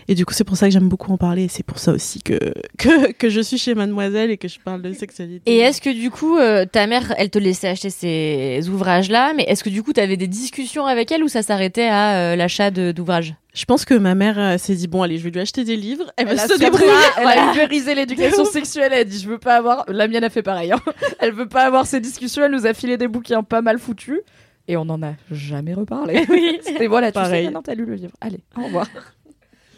Et 0.07 0.15
du 0.15 0.25
coup, 0.25 0.33
c'est 0.33 0.45
pour 0.45 0.57
ça 0.57 0.69
que 0.69 0.73
j'aime 0.73 0.89
beaucoup 0.89 1.13
en 1.13 1.17
parler 1.17 1.45
et 1.45 1.49
c'est 1.49 1.65
pour 1.65 1.81
ça 1.81 1.91
aussi 1.93 2.23
que, 2.23 2.39
que, 2.79 3.11
que 3.13 3.29
je 3.29 3.41
suis 3.41 3.59
chez 3.59 3.75
Mademoiselle 3.75 4.31
et 4.31 4.37
que 4.37 4.47
je 4.47 4.61
parle 4.61 4.81
de 4.81 4.93
sexualité. 4.93 5.51
Et 5.51 5.59
est-ce 5.59 5.81
que 5.81 5.91
du 5.91 6.11
coup, 6.11 6.37
euh, 6.37 6.65
ta 6.65 6.87
mère, 6.87 7.13
elle 7.19 7.31
te 7.31 7.39
laissait 7.41 7.69
acheter 7.69 7.91
ces 7.91 8.69
ouvrages-là, 8.69 9.35
mais 9.37 9.43
est-ce 9.43 9.65
que 9.65 9.71
du 9.71 9.83
coup, 9.83 9.93
t'avais 9.93 10.17
des 10.17 10.29
discussions 10.29 10.87
avec 10.87 11.11
elle 11.11 11.25
ou 11.25 11.29
ça 11.29 11.43
s'arrêtait 11.43 11.89
à 11.89 12.37
l'achat 12.37 12.71
d'ouvrages? 12.71 13.35
Je 13.53 13.65
pense 13.65 13.85
que 13.85 13.95
ma 13.95 14.15
mère 14.15 14.39
euh, 14.39 14.59
s'est 14.59 14.75
dit 14.77 14.87
bon 14.87 15.03
allez 15.03 15.19
je 15.19 15.25
vais 15.25 15.31
lui 15.31 15.41
acheter 15.41 15.65
des 15.65 15.77
livres. 15.77 16.05
Elle, 16.17 16.29
Elle 16.29 16.37
va 16.37 16.43
a 16.45 16.49
se 16.49 16.59
débrouiller. 16.59 16.87
elle 17.19 17.27
a 17.27 17.53
ubérisé 17.53 17.95
l'éducation 17.95 18.45
sexuelle. 18.45 18.93
Elle 18.93 19.01
a 19.01 19.05
dit 19.05 19.19
Je 19.19 19.29
veux 19.29 19.39
pas 19.39 19.57
avoir. 19.57 19.85
La 19.89 20.07
mienne 20.09 20.23
a 20.25 20.31
fait 20.31 20.43
pareil. 20.43 20.71
hein. 20.73 20.81
Elle 21.19 21.33
veut 21.33 21.49
pas 21.49 21.65
avoir 21.65 21.87
ces 21.87 22.01
discussions. 22.01 22.45
Elle 22.45 22.53
nous 22.53 22.67
a 22.67 22.75
filé 22.75 22.97
des 22.97 23.09
bouquins 23.09 23.43
pas 23.43 23.61
mal 23.63 23.79
foutus. 23.79 24.21
Et 24.69 24.77
on 24.77 24.83
en 24.83 25.03
a 25.03 25.15
jamais 25.33 25.75
reparlé. 25.75 26.25
C'était 26.63 26.87
voilà, 26.87 27.09
tu 27.09 27.15
Pareil. 27.15 27.41
sais, 27.41 27.45
maintenant 27.47 27.63
t'as 27.63 27.75
lu 27.75 27.85
le 27.87 27.95
livre. 27.95 28.13
Allez, 28.21 28.39
au 28.57 28.63
revoir. 28.65 28.87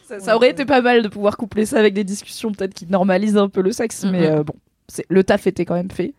Ça, 0.07 0.21
ça 0.21 0.37
aurait 0.37 0.51
été 0.51 0.67
pas 0.67 0.83
mal 0.83 1.01
de 1.01 1.09
pouvoir 1.09 1.39
coupler 1.39 1.65
ça 1.65 1.79
avec 1.79 1.95
des 1.95 2.05
discussions 2.05 2.53
peut-être 2.53 2.75
qui 2.75 2.85
normalisent 2.87 3.39
un 3.39 3.49
peu 3.49 3.63
le 3.63 3.73
sexe, 3.73 4.05
mais 4.05 4.27
euh, 4.27 4.43
bon, 4.45 4.53
le 5.09 5.25
taf 5.25 5.47
était 5.47 5.65
quand 5.65 5.77
même 5.77 5.91
fait. 5.91 6.13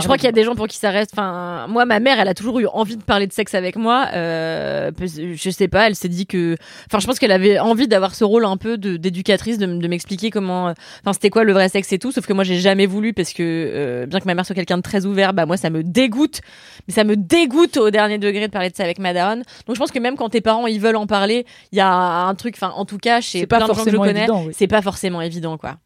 Je 0.00 0.04
crois 0.04 0.16
qu'il 0.16 0.24
y 0.24 0.28
a 0.28 0.32
des 0.32 0.44
gens 0.44 0.54
pour 0.54 0.68
qui 0.68 0.78
ça 0.78 0.90
reste. 0.90 1.10
Enfin, 1.12 1.66
moi, 1.68 1.84
ma 1.84 2.00
mère, 2.00 2.18
elle 2.18 2.28
a 2.28 2.34
toujours 2.34 2.60
eu 2.60 2.66
envie 2.66 2.96
de 2.96 3.02
parler 3.02 3.26
de 3.26 3.32
sexe 3.32 3.54
avec 3.54 3.76
moi. 3.76 4.06
Euh, 4.14 4.90
je 5.00 5.50
sais 5.50 5.68
pas, 5.68 5.86
elle 5.86 5.94
s'est 5.94 6.08
dit 6.08 6.26
que. 6.26 6.56
Enfin, 6.86 6.98
je 6.98 7.06
pense 7.06 7.18
qu'elle 7.18 7.32
avait 7.32 7.58
envie 7.58 7.88
d'avoir 7.88 8.14
ce 8.14 8.24
rôle 8.24 8.44
un 8.44 8.56
peu 8.56 8.78
d'éducatrice, 8.78 9.58
de, 9.58 9.66
m'expliquer 9.66 10.30
comment. 10.30 10.72
Enfin, 11.02 11.12
c'était 11.12 11.30
quoi 11.30 11.44
le 11.44 11.52
vrai 11.52 11.68
sexe 11.68 11.92
et 11.92 11.98
tout. 11.98 12.12
Sauf 12.12 12.26
que 12.26 12.32
moi, 12.32 12.44
j'ai 12.44 12.58
jamais 12.58 12.86
voulu 12.86 13.12
parce 13.12 13.32
que 13.32 13.42
euh, 13.42 14.06
bien 14.06 14.20
que 14.20 14.26
ma 14.26 14.34
mère 14.34 14.46
soit 14.46 14.54
quelqu'un 14.54 14.78
de 14.78 14.82
très 14.82 15.04
ouvert, 15.04 15.34
bah 15.34 15.46
moi, 15.46 15.56
ça 15.56 15.70
me 15.70 15.82
dégoûte. 15.82 16.40
Mais 16.88 16.94
ça 16.94 17.04
me 17.04 17.16
dégoûte 17.16 17.76
au 17.76 17.90
dernier 17.90 18.18
degré 18.18 18.46
de 18.46 18.52
parler 18.52 18.70
de 18.70 18.76
ça 18.76 18.84
avec 18.84 18.98
ma 18.98 19.12
daronne. 19.12 19.42
Donc, 19.66 19.76
je 19.76 19.80
pense 19.80 19.90
que 19.90 19.98
même 19.98 20.16
quand 20.16 20.30
tes 20.30 20.40
parents 20.40 20.66
ils 20.66 20.80
veulent 20.80 20.96
en 20.96 21.06
parler, 21.06 21.46
il 21.72 21.78
y 21.78 21.80
a 21.80 21.92
un 21.92 22.34
truc. 22.34 22.54
Enfin, 22.56 22.72
en 22.74 22.84
tout 22.84 22.98
cas, 22.98 23.20
chez 23.20 23.40
C'est 23.40 23.46
pas 23.46 23.58
plein 23.58 23.68
de 23.68 23.74
gens 23.74 23.84
que 23.84 23.90
je 23.90 23.96
connais, 23.96 24.26
c'est 24.52 24.66
pas 24.66 24.82
forcément 24.82 25.20
évident, 25.20 25.58
quoi. 25.58 25.76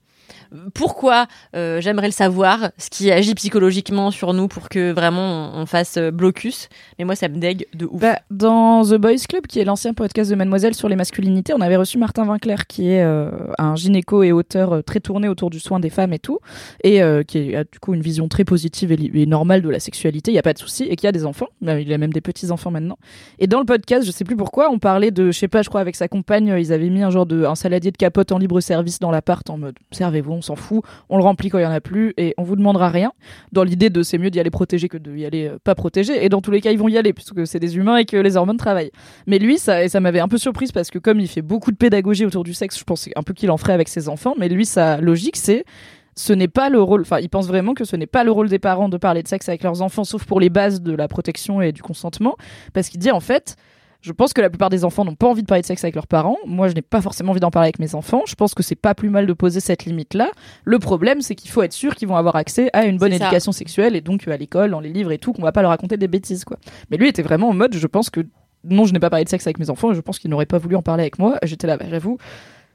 Pourquoi 0.75 1.27
euh, 1.55 1.81
j'aimerais 1.81 2.07
le 2.07 2.13
savoir, 2.13 2.71
ce 2.79 2.91
qui 2.91 3.11
agit 3.11 3.35
psychologiquement 3.35 4.11
sur 4.11 4.35
nous 4.35 4.49
pour 4.49 4.69
que 4.69 4.93
vraiment 4.93 5.53
on, 5.55 5.67
fasse 5.67 5.97
euh, 5.97 6.11
blocus. 6.11 6.69
Mais 6.99 7.05
moi, 7.05 7.17
ça 7.17 7.29
me 7.29 7.39
dégue 7.39 7.67
de 7.75 7.87
ouf. 7.87 8.01
Bah, 8.01 8.19
dans 8.31 8.85
The 8.85 8.95
Boys 8.95 9.27
Club, 9.29 9.47
qui 9.47 9.61
est 9.61 9.65
l'ancien 9.65 9.95
podcast 9.95 10.31
de 10.31 10.37
Mademoiselle 10.37 10.75
sur 10.75 10.89
les 10.89 10.97
masculinités, 10.97 11.53
on 11.55 11.61
avait 11.61 11.77
reçu 11.77 11.99
Martin 11.99 12.25
Vinclair, 12.25 12.67
qui 12.67 12.89
est 12.89 13.03
euh, 13.03 13.31
un 13.59 13.75
gynéco 13.77 14.23
et 14.23 14.33
auteur 14.33 14.83
très 14.85 15.01
tourné 15.01 15.29
autour 15.29 15.51
du 15.51 15.61
soin 15.61 15.81
des 15.81 15.91
femmes 15.91 16.13
et 16.13 16.19
tout, 16.19 16.39
et 16.85 17.01
qui 17.27 17.55
a 17.55 17.65
du 17.65 17.79
coup 17.81 17.95
une 17.95 18.03
vision 18.03 18.29
très 18.29 18.45
positive 18.45 18.93
et, 18.93 19.27
normale 19.27 19.63
de 19.63 19.69
la 19.69 19.81
sexualité, 19.81 20.31
il 20.31 20.35
n'y 20.35 20.39
a 20.39 20.43
pas 20.43 20.53
de 20.53 20.59
souci, 20.59 20.85
et 20.85 20.97
qui 20.97 21.07
a 21.07 21.13
des 21.13 21.27
enfants, 21.27 21.49
Euh, 21.67 21.81
il 21.81 21.93
a 21.93 21.99
même 21.99 22.13
des 22.13 22.21
petits-enfants 22.21 22.71
maintenant. 22.71 22.99
Et 23.39 23.47
dans 23.47 23.59
le 23.59 23.67
podcast, 23.67 24.07
je 24.07 24.11
sais 24.11 24.25
plus 24.25 24.37
pourquoi, 24.37 24.71
on 24.71 24.79
parlait 24.79 25.11
de, 25.11 25.31
je 25.31 25.39
sais 25.39 25.49
pas, 25.49 25.63
je 25.63 25.69
crois 25.69 25.81
avec 25.81 25.97
sa 25.97 26.09
compagne, 26.09 26.55
ils 26.59 26.73
avaient 26.73 26.91
mis 26.91 27.03
un 27.03 27.11
genre 27.11 27.27
de 27.27 27.45
un 27.45 27.55
saladier 27.55 27.91
de 27.91 27.97
capote 27.97 28.33
en 28.33 28.39
libre 28.39 28.61
service 28.61 28.99
dans 28.99 29.11
l'appart 29.11 29.49
en 29.51 29.59
mode 29.59 29.77
servez-vous, 29.91 30.33
s'en 30.47 30.57
fout, 30.57 30.83
on 31.09 31.17
le 31.17 31.23
remplit 31.23 31.49
quand 31.49 31.59
il 31.59 31.63
y 31.63 31.67
en 31.67 31.71
a 31.71 31.81
plus 31.81 32.15
et 32.17 32.35
on 32.39 32.43
vous 32.43 32.57
demandera 32.57 32.89
rien. 32.89 33.13
Dans 33.53 33.65
l'idée 33.65 33.91
de 33.91 34.03
c'est 34.03 34.19
mieux 34.19 34.31
d'y 34.31 34.41
aller 34.41 34.51
protégé 34.51 34.89
que 34.89 34.97
d'y 34.97 35.25
aller 35.25 35.49
euh, 35.49 35.59
pas 35.63 35.75
protégé. 35.75 36.25
Et 36.25 36.29
dans 36.29 36.41
tous 36.41 36.51
les 36.51 36.61
cas, 36.61 36.71
ils 36.71 36.79
vont 36.79 36.89
y 36.89 36.97
aller 36.97 37.13
puisque 37.13 37.47
c'est 37.47 37.61
des 37.61 37.77
humains 37.77 37.97
et 37.99 38.05
que 38.05 38.17
les 38.17 38.37
hormones 38.37 38.57
travaillent. 38.57 38.93
Mais 39.27 39.39
lui, 39.39 39.59
ça, 39.59 39.85
et 39.85 39.89
ça 39.89 40.01
m'avait 40.01 40.21
un 40.21 40.29
peu 40.29 40.39
surprise 40.39 40.73
parce 40.73 40.91
que 40.91 40.99
comme 40.99 41.21
il 41.21 41.29
fait 41.29 41.43
beaucoup 41.43 41.71
de 41.71 41.77
pédagogie 41.77 42.25
autour 42.25 42.45
du 42.45 42.55
sexe, 42.55 42.79
je 42.79 42.85
pensais 42.85 43.13
un 43.17 43.23
peu 43.23 43.35
qu'il 43.35 43.51
en 43.51 43.57
ferait 43.57 43.73
avec 43.73 43.89
ses 43.89 44.09
enfants. 44.09 44.35
Mais 44.39 44.49
lui, 44.49 44.65
sa 44.65 45.01
logique, 45.01 45.37
c'est 45.37 45.65
ce 46.19 46.33
n'est 46.33 46.49
pas 46.49 46.71
le 46.71 46.81
rôle, 46.81 47.03
enfin, 47.03 47.19
il 47.21 47.29
pense 47.29 47.47
vraiment 47.47 47.75
que 47.75 47.85
ce 47.85 47.95
n'est 47.95 48.07
pas 48.07 48.25
le 48.25 48.31
rôle 48.31 48.49
des 48.49 48.59
parents 48.59 48.89
de 48.89 48.97
parler 48.97 49.23
de 49.23 49.29
sexe 49.29 49.49
avec 49.51 49.63
leurs 49.63 49.83
enfants, 49.83 50.05
sauf 50.05 50.25
pour 50.25 50.41
les 50.41 50.49
bases 50.49 50.81
de 50.81 50.95
la 50.95 51.09
protection 51.09 51.61
et 51.61 51.73
du 51.73 51.83
consentement, 51.83 52.37
parce 52.73 52.89
qu'il 52.89 52.99
dit 52.99 53.11
en 53.11 53.21
fait, 53.21 53.57
je 54.07 54.13
pense 54.13 54.33
que 54.33 54.41
la 54.41 54.49
plupart 54.49 54.71
des 54.71 54.85
enfants 54.85 55.05
n'ont 55.05 55.17
pas 55.17 55.27
envie 55.27 55.43
de 55.43 55.47
parler 55.49 55.63
de 55.63 55.67
sexe 55.67 55.83
avec 55.83 55.97
leurs 55.97 56.07
parents. 56.07 56.37
Moi, 56.47 56.69
je 56.69 56.75
n'ai 56.75 56.83
pas 56.83 57.01
forcément 57.01 57.33
envie 57.33 57.41
d'en 57.41 57.51
parler 57.51 57.67
avec 57.67 57.81
mes 57.81 57.97
enfants. 57.97 58.23
Je 58.29 58.37
pense 58.37 58.55
que 58.55 58.63
c'est 58.63 58.77
pas 58.77 58.95
plus 58.95 59.11
mal 59.11 59.27
de 59.27 59.33
poser 59.33 59.59
cette 59.59 59.85
limite-là. 59.85 60.31
Le 60.65 60.79
problème, 60.79 61.23
c'est 61.23 61.35
qu'il 61.35 61.51
faut 61.51 61.63
être 61.63 61.73
sûr 61.73 61.97
qu'ils 61.97 62.07
vont 62.07 62.15
avoir 62.15 62.37
accès 62.37 62.71
à 62.73 62.85
une 62.85 62.99
bonne 62.99 63.11
C'est 63.11 63.19
ça. 63.19 63.25
éducation 63.25 63.51
sexuelle 63.51 63.97
et 63.97 64.01
donc 64.01 64.29
euh, 64.29 64.33
à 64.33 64.37
l'école, 64.37 64.71
dans 64.71 64.79
les 64.81 64.91
livres 64.91 65.11
et 65.11 65.19
tout, 65.19 65.33
qu'on 65.33 65.43
va 65.43 65.51
pas 65.51 65.63
leur 65.63 65.71
raconter 65.73 65.97
des 65.97 66.07
bêtises, 66.07 66.45
quoi. 66.45 66.57
Mais 66.91 66.97
lui 66.97 67.09
était 67.09 67.23
vraiment 67.23 67.49
en 67.49 67.55
mode, 67.55 67.75
je 67.75 67.87
pense 67.89 68.09
que 68.09 68.21
non, 68.63 68.85
je 68.85 68.93
n'ai 68.93 69.01
pas 69.01 69.11
parlé 69.11 69.25
de 69.25 69.29
sexe 69.29 69.47
avec 69.47 69.59
mes 69.59 69.71
enfants 69.71 69.91
et 69.91 69.95
je 69.97 70.01
pense 70.01 70.19
qu'il 70.21 70.31
n'aurait 70.31 70.47
pas 70.47 70.59
voulu 70.59 70.77
en 70.77 70.83
parler 70.83 71.03
avec 71.03 71.19
moi. 71.19 71.39
J'étais 71.43 71.67
là, 71.67 71.77
bah, 71.77 71.87
j'avoue, 71.91 72.19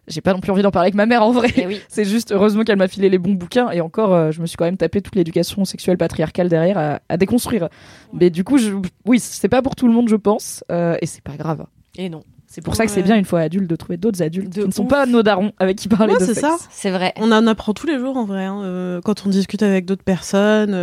j'ai 0.08 0.22
pas 0.22 0.34
non 0.34 0.39
plus 0.39 0.52
envie 0.52 0.62
d'en 0.64 0.72
parler 0.72 0.88
avec 0.88 0.95
ma 0.95 1.06
mère 1.06 1.24
en 1.24 1.32
vrai. 1.32 1.49
Oui. 1.68 1.80
C'est 1.88 2.06
juste 2.06 2.32
heureusement 2.32 2.64
qu'elle 2.64 2.78
m'a 2.78 2.88
filé 2.88 3.10
les 3.10 3.18
bons 3.20 3.34
bouquins 3.34 3.70
et 3.72 3.82
encore, 3.82 4.14
euh, 4.14 4.32
je 4.32 4.41
me 4.41 4.45
suis 4.45 4.58
quand 4.58 4.66
même 4.66 4.78
tapé 4.78 5.02
toute 5.02 5.16
l'éducation 5.16 5.64
sexuelle 5.66 5.97
patriarcale 5.97 6.49
derrière 6.49 6.78
à, 6.78 6.99
à 7.10 7.18
déconstruire. 7.18 7.70
Mais 8.14 8.30
du 8.30 8.43
coup, 8.43 8.58
je, 8.58 8.72
oui, 9.06 9.20
c'est 9.20 9.47
pas 9.49 9.62
pour 9.62 9.76
tout 9.76 9.88
le 9.88 9.93
monde, 9.93 10.10
je 10.10 10.16
pense, 10.16 10.64
euh, 10.72 10.97
et 11.02 11.06
c'est 11.06 11.24
pas 11.24 11.38
grave. 11.38 11.66
Et 11.97 12.10
non. 12.10 12.24
C'est 12.47 12.62
pour 12.62 12.76
ça 12.76 12.86
que 12.86 12.91
c'est 12.91 13.02
bien 13.04 13.16
une 13.16 13.24
fois 13.24 13.39
adulte 13.39 13.70
de 13.70 13.76
trouver 13.78 13.95
d'autres 13.95 14.22
adultes 14.22 14.49
De 14.54 14.64
qui 14.64 14.68
ne 14.68 14.74
sont 14.74 14.84
ouf. 14.84 14.89
pas 14.89 15.06
nos 15.06 15.24
darons 15.24 15.54
avec 15.58 15.78
qui 15.78 15.88
parler 15.88 16.12
Ouais, 16.16 16.20
de 16.20 16.26
c'est 16.26 16.34
ça. 16.34 16.58
C'est 16.70 16.91
vrai. 16.91 17.14
On 17.16 17.32
en 17.32 17.47
apprend 17.47 17.74
tous 17.74 17.88
les 17.88 17.97
jours 17.97 18.18
en 18.18 18.26
vrai, 18.26 18.43
hein, 18.43 18.62
euh, 18.64 18.99
quand 19.06 19.26
on 19.26 19.30
discute 19.30 19.64
avec 19.64 19.86
d'autres 19.86 20.04
personnes. 20.04 20.74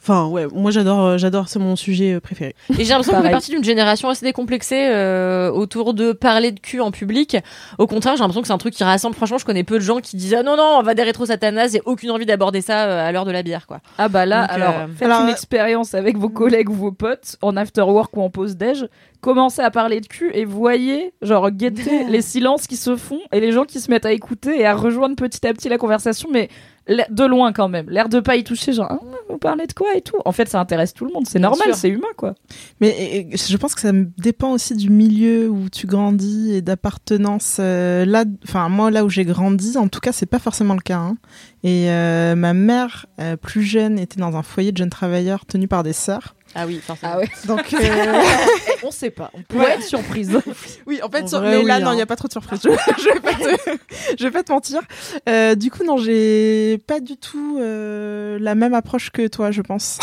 Enfin, 0.00 0.26
ouais, 0.26 0.46
moi 0.54 0.70
j'adore, 0.70 1.04
euh, 1.04 1.18
j'adore, 1.18 1.48
c'est 1.48 1.58
mon 1.58 1.76
sujet 1.76 2.14
euh, 2.14 2.20
préféré. 2.20 2.54
Et 2.70 2.84
j'ai 2.84 2.90
l'impression 2.90 3.14
qu'on 3.14 3.22
fait 3.22 3.30
partie 3.30 3.50
d'une 3.50 3.64
génération 3.64 4.08
assez 4.08 4.24
décomplexée 4.24 4.88
euh, 4.90 5.50
autour 5.50 5.92
de 5.92 6.12
parler 6.12 6.52
de 6.52 6.60
cul 6.60 6.80
en 6.80 6.90
public. 6.90 7.36
Au 7.78 7.86
contraire, 7.86 8.14
j'ai 8.16 8.20
l'impression 8.20 8.40
que 8.40 8.46
c'est 8.46 8.52
un 8.52 8.58
truc 8.58 8.74
qui 8.74 8.84
rassemble. 8.84 9.16
Franchement, 9.16 9.38
je 9.38 9.44
connais 9.44 9.64
peu 9.64 9.74
de 9.74 9.84
gens 9.84 9.98
qui 9.98 10.16
disent 10.16 10.34
ah 10.34 10.42
non 10.42 10.56
non, 10.56 10.76
on 10.78 10.82
va 10.82 10.94
des 10.94 11.02
rétro 11.02 11.26
satanas 11.26 11.74
et 11.74 11.82
aucune 11.84 12.10
envie 12.10 12.26
d'aborder 12.26 12.60
ça 12.60 12.84
euh, 12.84 13.08
à 13.08 13.12
l'heure 13.12 13.24
de 13.24 13.32
la 13.32 13.42
bière 13.42 13.66
quoi. 13.66 13.80
Ah 13.98 14.08
bah 14.08 14.24
là, 14.24 14.42
Donc, 14.42 14.50
alors 14.50 14.74
euh, 14.76 14.86
faites 14.96 15.08
alors, 15.08 15.22
une 15.22 15.28
euh, 15.28 15.32
expérience 15.32 15.94
avec 15.94 16.16
vos 16.16 16.28
collègues 16.28 16.70
ou 16.70 16.74
vos 16.74 16.92
potes 16.92 17.36
en 17.42 17.56
after 17.56 17.82
work 17.82 18.16
ou 18.16 18.22
en 18.22 18.30
pause 18.30 18.56
déj. 18.56 18.86
Commencez 19.20 19.62
à 19.62 19.72
parler 19.72 20.00
de 20.00 20.06
cul 20.06 20.30
et 20.32 20.44
voyez, 20.44 21.12
genre, 21.22 21.50
guettez 21.50 22.04
les 22.08 22.22
silences 22.22 22.68
qui 22.68 22.76
se 22.76 22.94
font 22.94 23.18
et 23.32 23.40
les 23.40 23.50
gens 23.50 23.64
qui 23.64 23.80
se 23.80 23.90
mettent 23.90 24.06
à 24.06 24.12
écouter 24.12 24.60
et 24.60 24.66
à 24.66 24.74
rejoindre 24.74 25.16
petit 25.16 25.44
à 25.44 25.52
petit 25.52 25.68
la 25.68 25.76
conversation, 25.76 26.28
mais 26.32 26.48
de 26.88 27.24
loin 27.24 27.52
quand 27.52 27.68
même. 27.68 27.88
L'air 27.90 28.08
de 28.08 28.20
pas 28.20 28.36
y 28.36 28.44
toucher, 28.44 28.72
genre, 28.72 28.88
ah, 28.90 28.98
vous 29.28 29.38
parlez 29.38 29.66
de 29.66 29.72
quoi 29.72 29.94
et 29.94 30.00
tout. 30.00 30.16
En 30.24 30.32
fait, 30.32 30.48
ça 30.48 30.58
intéresse 30.60 30.94
tout 30.94 31.04
le 31.04 31.12
monde, 31.12 31.26
c'est 31.26 31.38
normal, 31.38 31.68
c'est 31.74 31.88
humain 31.90 32.08
quoi. 32.16 32.34
Mais 32.80 32.88
et- 32.88 33.34
et 33.34 33.36
je 33.36 33.56
pense 33.56 33.74
que 33.74 33.80
ça 33.80 33.92
me 33.92 34.08
dépend 34.18 34.52
aussi 34.52 34.74
du 34.74 34.88
milieu 34.90 35.48
où 35.48 35.68
tu 35.68 35.86
grandis 35.86 36.52
et 36.54 36.62
d'appartenance. 36.62 37.58
Euh, 37.60 38.04
là, 38.04 38.24
enfin 38.44 38.68
moi 38.68 38.90
là 38.90 39.04
où 39.04 39.10
j'ai 39.10 39.24
grandi, 39.24 39.76
en 39.76 39.88
tout 39.88 40.00
cas 40.00 40.12
c'est 40.12 40.26
pas 40.26 40.38
forcément 40.38 40.74
le 40.74 40.80
cas. 40.80 40.98
hein. 40.98 41.16
Et 41.64 41.90
euh, 41.90 42.34
ma 42.34 42.54
mère 42.54 43.06
euh, 43.20 43.36
plus 43.36 43.62
jeune 43.62 43.98
était 43.98 44.20
dans 44.20 44.36
un 44.36 44.42
foyer 44.42 44.72
de 44.72 44.76
jeunes 44.78 44.90
travailleurs 44.90 45.44
tenu 45.44 45.68
par 45.68 45.82
des 45.82 45.92
sœurs. 45.92 46.34
Ah 46.54 46.66
oui, 46.66 46.80
forcément. 46.84 47.16
ouais. 47.18 47.28
Donc 47.46 47.72
euh, 47.74 48.22
On 48.82 48.90
sait 48.90 49.10
pas, 49.10 49.30
on 49.34 49.42
pourrait 49.42 49.72
être 49.72 49.82
surprise. 49.84 50.36
oui, 50.86 51.00
en 51.02 51.08
fait, 51.10 51.22
En 51.22 51.26
sur- 51.28 51.38
vrai, 51.40 51.50
mais 51.50 51.58
oui, 51.58 51.66
là 51.66 51.78
non, 51.80 51.88
hein. 51.90 51.94
il 51.94 51.98
y 51.98 52.02
a 52.02 52.06
pas 52.06 52.16
trop 52.16 52.26
de 52.28 52.32
surprise. 52.32 52.60
Je, 52.64 52.70
je 52.70 53.12
vais 53.14 53.20
pas 53.20 53.34
te, 53.34 53.70
je 54.18 54.24
vais 54.24 54.30
pas 54.30 54.42
te 54.42 54.52
mentir. 54.52 54.80
Euh, 55.28 55.54
du 55.54 55.70
coup 55.70 55.84
non, 55.84 55.96
j'ai 55.98 56.78
pas 56.86 57.00
du 57.00 57.16
tout 57.16 57.58
euh, 57.60 58.38
la 58.40 58.54
même 58.54 58.74
approche 58.74 59.10
que 59.10 59.26
toi, 59.28 59.50
je 59.50 59.60
pense. 59.62 59.98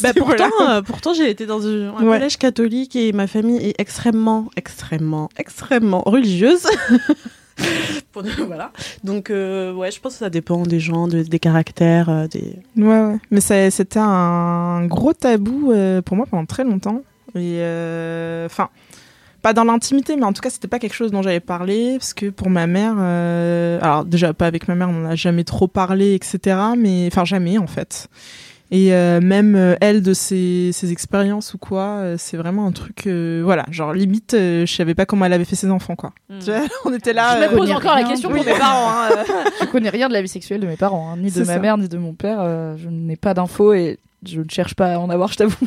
Bah, 0.00 0.10
voilà. 0.16 0.48
pourtant, 0.48 0.68
euh, 0.70 0.82
pourtant 0.82 1.14
j'ai 1.14 1.30
été 1.30 1.46
dans 1.46 1.66
un, 1.66 1.88
un 1.88 2.02
Ouais. 2.04 2.16
collège 2.18 2.36
catholique 2.36 2.94
et 2.96 3.12
ma 3.12 3.26
famille 3.26 3.58
est 3.66 3.74
extrêmement, 3.80 4.48
extrêmement, 4.56 5.28
extrêmement 5.38 6.02
religieuse. 6.06 6.66
Donc, 9.04 9.30
euh, 9.30 9.72
ouais, 9.72 9.90
je 9.90 10.00
pense 10.00 10.14
que 10.14 10.18
ça 10.18 10.30
dépend 10.30 10.62
des 10.62 10.80
gens, 10.80 11.08
de- 11.08 11.22
des 11.22 11.38
caractères, 11.38 12.08
euh, 12.08 12.26
des. 12.26 12.56
Ouais. 12.76 13.16
Mais 13.30 13.40
c'était 13.40 13.98
un 14.00 14.84
gros 14.86 15.12
tabou 15.12 15.72
euh, 15.72 16.02
pour 16.02 16.16
moi 16.16 16.26
pendant 16.30 16.46
très 16.46 16.64
longtemps. 16.64 17.02
Et 17.36 17.60
enfin, 18.46 18.68
pas 19.42 19.52
dans 19.52 19.62
l'intimité, 19.64 20.16
mais 20.16 20.24
en 20.24 20.32
tout 20.32 20.42
cas, 20.42 20.50
c'était 20.50 20.66
pas 20.68 20.78
quelque 20.80 20.94
chose 20.94 21.12
dont 21.12 21.22
j'avais 21.22 21.38
parlé 21.40 21.96
parce 21.98 22.12
que 22.12 22.26
pour 22.30 22.50
ma 22.50 22.66
mère, 22.66 22.98
alors 22.98 24.04
déjà 24.04 24.32
pas 24.34 24.46
avec 24.46 24.66
ma 24.66 24.74
mère, 24.74 24.88
on 24.90 24.92
n'en 24.94 25.08
a 25.10 25.14
jamais 25.14 25.44
trop 25.44 25.68
parlé, 25.68 26.14
etc. 26.14 26.58
Mais 26.76 27.06
enfin 27.06 27.24
jamais 27.24 27.56
en 27.56 27.68
fait. 27.68 28.08
Et 28.72 28.94
euh, 28.94 29.20
même 29.20 29.56
euh, 29.56 29.74
elle 29.80 30.00
de 30.00 30.14
ses, 30.14 30.70
ses 30.72 30.92
expériences 30.92 31.54
ou 31.54 31.58
quoi, 31.58 31.82
euh, 31.98 32.14
c'est 32.18 32.36
vraiment 32.36 32.66
un 32.68 32.72
truc, 32.72 33.08
euh, 33.08 33.40
voilà, 33.44 33.66
genre 33.72 33.92
limite, 33.92 34.34
euh, 34.34 34.64
je 34.64 34.72
savais 34.72 34.94
pas 34.94 35.06
comment 35.06 35.24
elle 35.24 35.32
avait 35.32 35.44
fait 35.44 35.56
ses 35.56 35.70
enfants 35.70 35.96
quoi. 35.96 36.12
Mm. 36.28 36.38
Tu 36.38 36.44
vois, 36.52 36.60
on 36.84 36.94
était 36.94 37.12
là. 37.12 37.36
Je 37.36 37.42
me 37.46 37.48
pose 37.50 37.58
connais 37.60 37.72
encore 37.74 37.90
la 37.90 37.96
rien. 37.96 38.08
question 38.08 38.28
pour 38.30 38.38
mes 38.44 38.44
parents. 38.58 38.90
hein, 38.90 39.08
euh. 39.10 39.24
je 39.60 39.66
connais 39.66 39.88
rien 39.90 40.06
de 40.08 40.12
la 40.12 40.22
vie 40.22 40.28
sexuelle 40.28 40.60
de 40.60 40.68
mes 40.68 40.76
parents, 40.76 41.10
hein, 41.12 41.16
ni 41.16 41.32
de 41.32 41.40
ma 41.40 41.44
ça. 41.46 41.58
mère, 41.58 41.78
ni 41.78 41.88
de 41.88 41.98
mon 41.98 42.12
père. 42.14 42.38
euh, 42.40 42.76
je 42.78 42.88
n'ai 42.88 43.16
pas 43.16 43.34
d'infos 43.34 43.72
et 43.72 43.98
je 44.24 44.40
ne 44.40 44.48
cherche 44.48 44.74
pas 44.74 44.94
à 44.94 44.98
en 45.00 45.10
avoir, 45.10 45.32
je 45.32 45.38
t'avoue. 45.38 45.66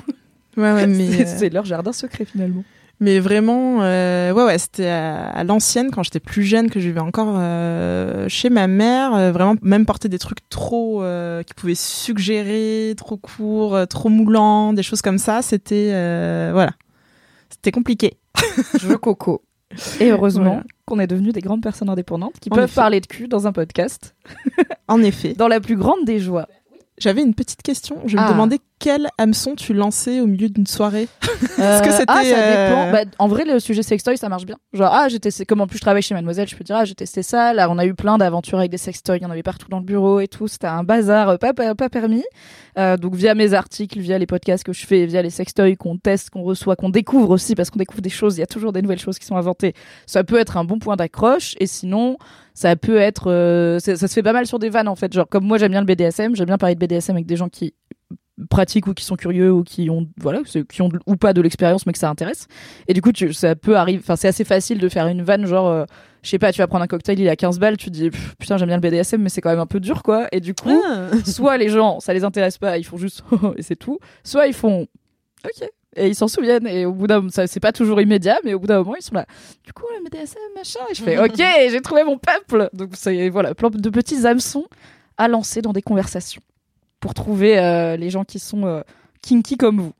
Ouais, 0.56 0.72
ouais, 0.72 0.88
mais 0.88 1.12
C'est- 1.12 1.28
euh, 1.28 1.36
c'est 1.40 1.50
leur 1.50 1.66
jardin 1.66 1.92
secret 1.92 2.24
finalement. 2.24 2.64
Mais 3.04 3.20
vraiment, 3.20 3.80
euh, 3.82 4.32
ouais, 4.32 4.46
ouais, 4.46 4.58
c'était 4.58 4.88
à, 4.88 5.26
à 5.26 5.44
l'ancienne 5.44 5.92
quand 5.92 6.04
j'étais 6.04 6.22
plus 6.22 6.44
jeune 6.44 6.70
que 6.70 6.80
je 6.80 6.88
vivais 6.88 7.02
encore 7.02 7.36
euh, 7.38 8.30
chez 8.30 8.50
ma 8.50 8.68
mère. 8.68 9.14
euh, 9.14 9.32
vraiment, 9.34 9.56
même 9.62 9.86
porter 9.86 10.08
des 10.08 10.20
trucs 10.20 10.48
trop 10.50 11.04
qui 11.46 11.54
pouvaient 11.54 11.76
suggérer, 11.76 12.94
trop 12.96 13.18
courts, 13.18 13.78
trop 13.90 14.08
moulants, 14.08 14.72
des 14.72 14.84
choses 14.84 15.02
comme 15.02 15.18
ça. 15.18 15.42
C'était 15.42 15.90
voilà, 16.54 16.72
c'était 17.50 17.72
compliqué. 17.72 18.18
Je 18.80 18.94
coco. 18.96 19.42
Et 20.00 20.12
heureusement 20.12 20.44
Voilà. 20.52 20.64
qu'on 20.86 21.00
est 21.00 21.08
devenus 21.08 21.34
des 21.34 21.42
grandes 21.42 21.64
personnes 21.64 21.90
indépendantes 21.90 22.40
qui 22.40 22.50
En 22.52 22.56
peuvent 22.56 22.66
effet. 22.66 22.76
parler 22.76 23.02
de 23.02 23.08
cul 23.08 23.28
dans 23.28 23.48
un 23.48 23.52
podcast 23.52 24.16
En 24.88 25.02
effet, 25.02 25.34
dans 25.34 25.48
la 25.48 25.60
plus 25.60 25.76
grande 25.76 26.06
des 26.06 26.20
joies. 26.20 26.48
J'avais 27.04 27.22
une 27.22 27.34
petite 27.36 27.62
question. 27.62 27.98
Je 28.06 28.16
Ah. 28.18 28.26
me 28.28 28.32
demandais 28.32 28.60
quel 28.80 29.10
hameçon 29.18 29.56
tu 29.56 29.74
lançais 29.74 30.20
au 30.20 30.26
milieu 30.28 30.50
d'une 30.50 30.68
soirée. 30.68 31.08
Est-ce 31.58 31.84
que 31.84 31.92
c'était, 31.92 32.04
Ah, 32.08 32.24
ça 32.24 32.38
euh, 32.38 32.70
dépend. 32.70 32.92
Bah, 32.92 33.12
en 33.20 33.28
vrai, 33.28 33.46
le 33.46 33.60
sujet 33.60 33.84
sextoy, 33.84 34.18
ça 34.18 34.28
marche 34.30 34.46
bien. 34.46 34.58
Genre, 34.74 34.90
ah, 34.92 35.08
j'ai 35.10 35.20
testé, 35.20 35.46
comme 35.46 35.62
en 35.62 35.68
plus 35.68 35.78
je 35.78 35.82
travaille 35.84 36.02
chez 36.02 36.14
Mademoiselle, 36.14 36.48
je 36.48 36.56
peux 36.56 36.64
dire, 36.64 36.76
ah, 36.78 36.86
j'ai 36.86 36.96
testé 36.96 37.24
ça. 37.24 37.54
Là, 37.54 37.70
on 37.70 37.78
a 37.78 37.86
eu 37.86 37.94
plein 37.94 38.18
d'aventures 38.18 38.58
avec 38.60 38.72
des 38.72 38.78
sextoys. 38.78 39.18
Il 39.18 39.24
y 39.24 39.26
en 39.26 39.32
avait 39.32 39.44
partout 39.44 39.68
dans 39.70 39.80
le 39.80 39.86
bureau 39.86 40.20
et 40.20 40.28
tout. 40.28 40.48
C'était 40.48 40.68
un 40.68 40.84
bazar 40.84 41.30
euh, 41.30 41.38
pas, 41.38 41.54
pas, 41.54 41.76
pas 41.76 41.90
permis. 41.90 42.24
Euh, 42.78 42.98
donc, 42.98 43.16
via 43.16 43.36
mes 43.36 43.54
articles, 43.54 44.00
via 44.00 44.18
les 44.18 44.26
podcasts 44.26 44.64
que 44.64 44.74
je 44.74 44.86
fais, 44.86 45.06
via 45.06 45.22
les 45.22 45.30
sextoys 45.30 45.76
qu'on 45.78 45.98
teste, 45.98 46.30
qu'on 46.32 46.42
reçoit, 46.44 46.76
qu'on 46.76 46.90
découvre 46.90 47.30
aussi, 47.30 47.56
parce 47.56 47.70
qu'on 47.70 47.80
découvre 47.80 48.02
des 48.02 48.10
choses. 48.10 48.38
Il 48.38 48.40
y 48.40 48.44
a 48.44 48.48
toujours 48.48 48.74
des 48.74 48.82
nouvelles 48.82 49.00
choses 49.00 49.20
qui 49.20 49.26
sont 49.26 49.38
inventées. 49.38 49.74
Ça 50.08 50.24
peut 50.24 50.38
être 50.40 50.58
un 50.58 50.64
bon 50.66 50.80
point 50.80 50.96
d'accroche. 50.96 51.56
Et 51.60 51.68
sinon, 51.68 52.18
ça 52.54 52.76
peut 52.76 52.98
être, 52.98 53.32
euh, 53.32 53.80
ça 53.80 53.96
se 53.96 54.08
fait 54.08 54.24
pas 54.24 54.34
mal 54.34 54.46
sur 54.46 54.60
des 54.60 54.70
vannes, 54.70 54.88
en 54.88 54.96
fait. 54.96 55.12
Genre, 55.14 55.28
comme 55.28 55.46
moi, 55.46 55.58
j'aime 55.58 55.72
bien 55.72 55.82
le 55.82 55.86
BDSM. 55.88 56.36
J'aime 56.36 56.48
bien 56.48 56.58
parler 56.58 56.76
de 56.76 56.80
BDSM 56.80 57.16
avec 57.16 57.26
des 57.26 57.36
gens 57.36 57.50
qui 57.50 57.74
pratiquent 58.50 58.88
ou 58.88 58.94
qui 58.96 59.06
sont 59.06 59.16
curieux 59.16 59.52
ou 59.54 59.64
qui 59.64 59.92
ont 59.92 60.08
voilà 60.18 60.42
qui 60.68 60.82
ont 60.82 60.90
ou 61.06 61.16
pas 61.16 61.34
de 61.34 61.42
l'expérience 61.42 61.86
mais 61.86 61.94
que 61.94 62.00
ça 62.00 62.10
intéresse 62.10 62.48
et 62.88 62.94
du 62.96 63.02
coup 63.02 63.12
tu, 63.12 63.32
ça 63.32 63.56
peut 63.56 63.78
arriver 63.78 64.00
enfin 64.04 64.16
c'est 64.16 64.28
assez 64.28 64.44
facile 64.44 64.80
de 64.80 64.90
faire 64.90 65.06
une 65.08 65.22
vanne 65.22 65.46
genre 65.46 65.68
euh, 65.68 65.86
je 66.24 66.32
sais 66.32 66.40
pas 66.40 66.52
tu 66.52 66.58
vas 66.60 66.66
prendre 66.66 66.84
un 66.84 66.88
cocktail 66.88 67.20
il 67.20 67.28
est 67.28 67.30
à 67.30 67.36
15 67.36 67.60
balles 67.60 67.78
tu 67.78 67.86
te 67.86 67.92
dis 67.92 68.10
putain 68.40 68.58
j'aime 68.58 68.70
bien 68.70 68.78
le 68.78 68.82
BDSM 68.82 69.22
mais 69.22 69.30
c'est 69.30 69.40
quand 69.40 69.52
même 69.52 69.60
un 69.60 69.68
peu 69.68 69.80
dur 69.80 70.02
quoi 70.02 70.28
et 70.32 70.40
du 70.40 70.56
coup 70.56 70.82
Ah. 70.84 71.12
soit 71.26 71.58
les 71.58 71.70
gens 71.70 72.00
ça 72.00 72.12
les 72.12 72.24
intéresse 72.24 72.58
pas 72.58 72.80
ils 72.80 72.84
font 72.84 72.98
juste 72.98 73.24
et 73.58 73.62
c'est 73.62 73.76
tout 73.76 74.00
soit 74.24 74.48
ils 74.48 74.54
font 74.56 74.88
ok 75.46 75.70
et 75.96 76.08
ils 76.08 76.16
s'en 76.16 76.28
souviennent. 76.28 76.68
Et 76.68 76.86
au 76.86 76.94
bout 76.94 77.08
d'un 77.08 77.30
ça 77.30 77.48
c'est 77.48 77.60
pas 77.60 77.72
toujours 77.72 78.02
immédiat 78.02 78.40
mais 78.44 78.54
au 78.54 78.60
bout 78.60 78.68
d'un 78.68 78.80
moment 78.80 78.96
ils 78.96 79.04
sont 79.04 79.16
là. 79.16 79.26
Du 79.66 79.74
coup 79.74 79.86
le 79.98 80.04
BDSM 80.04 80.40
machin. 80.56 80.80
Et 80.90 80.96
je 80.96 81.04
fais 81.04 81.20
ok 81.24 81.70
j'ai 81.70 81.82
trouvé 81.82 82.04
mon 82.04 82.18
peuple. 82.18 82.70
Donc 82.74 82.92
c'est 82.94 83.30
voilà. 83.30 83.54
Plein 83.54 83.70
de 83.70 83.90
petits 83.90 84.26
hameçons 84.26 84.66
à 85.18 85.28
lancer 85.28 85.62
dans 85.62 85.74
des 85.74 85.82
conversations 85.82 86.42
pour 87.00 87.14
trouver 87.14 87.60
euh, 87.60 87.98
les 87.98 88.10
gens 88.10 88.24
qui 88.24 88.40
sont 88.40 88.66
euh, 88.66 88.82
kinky 89.22 89.58
comme 89.58 89.80
vous 89.80 89.94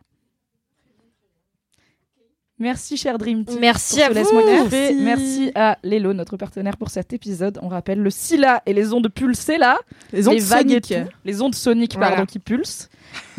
Merci, 2.64 2.96
cher 2.96 3.18
Dream 3.18 3.44
Team. 3.44 3.60
Merci 3.60 4.02
à 4.02 4.08
vous. 4.10 4.16
Merci. 4.16 4.96
Merci 5.02 5.52
à 5.54 5.78
Lélo, 5.84 6.14
notre 6.14 6.38
partenaire 6.38 6.78
pour 6.78 6.90
cet 6.90 7.12
épisode. 7.12 7.60
On 7.62 7.68
rappelle 7.68 8.00
le 8.00 8.10
Scylla 8.10 8.64
et 8.66 8.72
les 8.74 8.94
ondes 8.94 9.10
pulsées 9.10 9.58
là. 9.58 9.78
Les 10.14 10.30
ondes 10.30 10.36
les 10.36 10.40
vagues 10.40 10.72
et 10.72 10.82
soniques. 10.82 11.10
Les 11.26 11.42
ondes 11.42 11.56
soniques, 11.56 12.00
pardon, 12.00 12.16
Voilà. 12.16 12.26
qui 12.26 12.40
pulsent. 12.40 12.90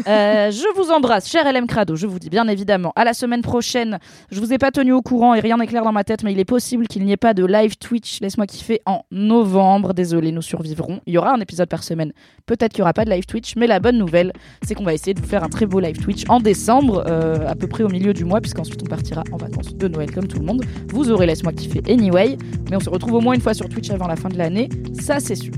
Euh, 0.07 0.51
je 0.53 0.64
vous 0.77 0.91
embrasse, 0.91 1.29
cher 1.29 1.51
LM 1.51 1.66
Crado. 1.66 1.97
Je 1.97 2.07
vous 2.07 2.18
dis 2.18 2.29
bien 2.29 2.47
évidemment 2.49 2.93
à 2.97 3.05
la 3.05 3.14
semaine 3.14 3.41
prochaine. 3.41 3.99
Je 4.31 4.41
vous 4.41 4.53
ai 4.53 4.59
pas 4.59 4.70
tenu 4.70 4.93
au 4.93 5.01
courant 5.01 5.35
et 5.35 5.41
rien 5.41 5.57
n'est 5.57 5.66
clair 5.66 5.85
dans 5.85 5.93
ma 5.93 6.05
tête, 6.05 6.22
mais 6.22 6.33
il 6.33 6.39
est 6.39 6.45
possible 6.45 6.87
qu'il 6.87 7.03
n'y 7.05 7.12
ait 7.12 7.16
pas 7.16 7.33
de 7.33 7.47
live 7.47 7.77
Twitch. 7.79 8.20
Laisse-moi 8.20 8.47
kiffer 8.47 8.83
en 8.85 9.05
novembre. 9.11 9.95
Désolé, 9.95 10.33
nous 10.33 10.43
survivrons. 10.43 11.01
Il 11.07 11.14
y 11.14 11.18
aura 11.18 11.33
un 11.33 11.41
épisode 11.41 11.68
par 11.70 11.83
semaine. 11.83 12.12
Peut-être 12.45 12.72
qu'il 12.72 12.81
y 12.81 12.83
aura 12.83 12.93
pas 12.93 13.07
de 13.07 13.11
live 13.11 13.25
Twitch, 13.25 13.57
mais 13.57 13.66
la 13.66 13.81
bonne 13.81 13.97
nouvelle, 13.97 14.33
c'est 14.62 14.75
qu'on 14.75 14.85
va 14.85 14.93
essayer 14.93 15.14
de 15.14 15.20
vous 15.20 15.27
faire 15.27 15.43
un 15.45 15.49
très 15.49 15.64
beau 15.64 15.81
live 15.81 15.97
Twitch 15.97 16.25
en 16.29 16.41
décembre, 16.41 17.05
euh, 17.07 17.49
à 17.49 17.55
peu 17.55 17.66
près 17.66 17.85
au 17.85 17.89
milieu 17.89 18.12
du 18.12 18.25
mois, 18.25 18.41
puisqu'ensuite 18.43 18.83
on 18.83 18.87
partira 18.87 19.14
en 19.33 19.37
vacances 19.37 19.75
de 19.75 19.89
Noël 19.89 20.11
comme 20.11 20.27
tout 20.27 20.39
le 20.39 20.45
monde. 20.45 20.65
Vous 20.89 21.11
aurez 21.11 21.27
Laisse-moi 21.27 21.53
kiffer 21.53 21.83
anyway, 21.89 22.37
mais 22.71 22.77
on 22.77 22.81
se 22.81 22.91
retrouve 22.91 23.15
au 23.15 23.21
moins 23.21 23.35
une 23.35 23.41
fois 23.41 23.55
sur 23.55 23.69
Twitch 23.69 23.91
avant 23.91 24.07
la 24.07 24.17
fin 24.17 24.29
de 24.29 24.39
l'année. 24.39 24.69
Ça, 25.01 25.21
c'est 25.21 25.37
sûr. 25.37 25.53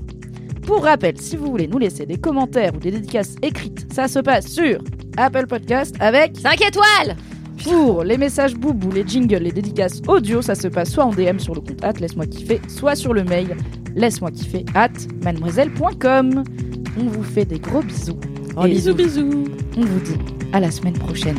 Pour 0.62 0.84
rappel, 0.84 1.16
si 1.18 1.36
vous 1.36 1.50
voulez 1.50 1.68
nous 1.68 1.78
laisser 1.78 2.06
des 2.06 2.16
commentaires 2.16 2.74
ou 2.74 2.78
des 2.78 2.90
dédicaces 2.90 3.36
écrites, 3.42 3.92
ça 3.92 4.08
se 4.08 4.18
passe 4.18 4.48
sur 4.48 4.78
Apple 5.16 5.46
Podcast 5.46 5.94
avec 6.00 6.36
5 6.36 6.60
étoiles 6.60 7.16
pour 7.64 8.04
les 8.04 8.16
messages 8.16 8.54
boubou, 8.54 8.90
les 8.92 9.06
jingles, 9.06 9.42
les 9.42 9.52
dédicaces 9.52 10.00
audio, 10.06 10.42
ça 10.42 10.54
se 10.54 10.68
passe 10.68 10.90
soit 10.90 11.04
en 11.04 11.10
DM 11.10 11.38
sur 11.38 11.54
le 11.54 11.60
compte 11.60 11.82
at 11.82 11.94
laisse-moi 11.94 12.26
kiffer, 12.26 12.60
soit 12.68 12.94
sur 12.94 13.12
le 13.12 13.24
mail 13.24 13.56
laisse-moi 13.94 14.30
kiffer 14.30 14.64
at 14.74 14.90
mademoiselle.com. 15.24 16.44
On 16.98 17.04
vous 17.04 17.22
fait 17.24 17.44
des 17.44 17.58
gros 17.58 17.82
bisous. 17.82 18.18
Oh, 18.56 18.64
bisous, 18.64 18.94
bisous. 18.94 19.44
On 19.76 19.80
vous 19.80 20.00
dit 20.00 20.18
à 20.52 20.60
la 20.60 20.70
semaine 20.70 20.98
prochaine. 20.98 21.36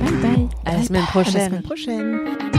Bye 0.00 0.12
bye. 0.22 0.48
À 0.64 0.76
la 0.76 0.82
semaine 0.82 1.02
À 1.02 1.04
la 1.04 1.10
prochaine. 1.10 1.46
semaine 1.48 1.62
prochaine. 1.62 2.49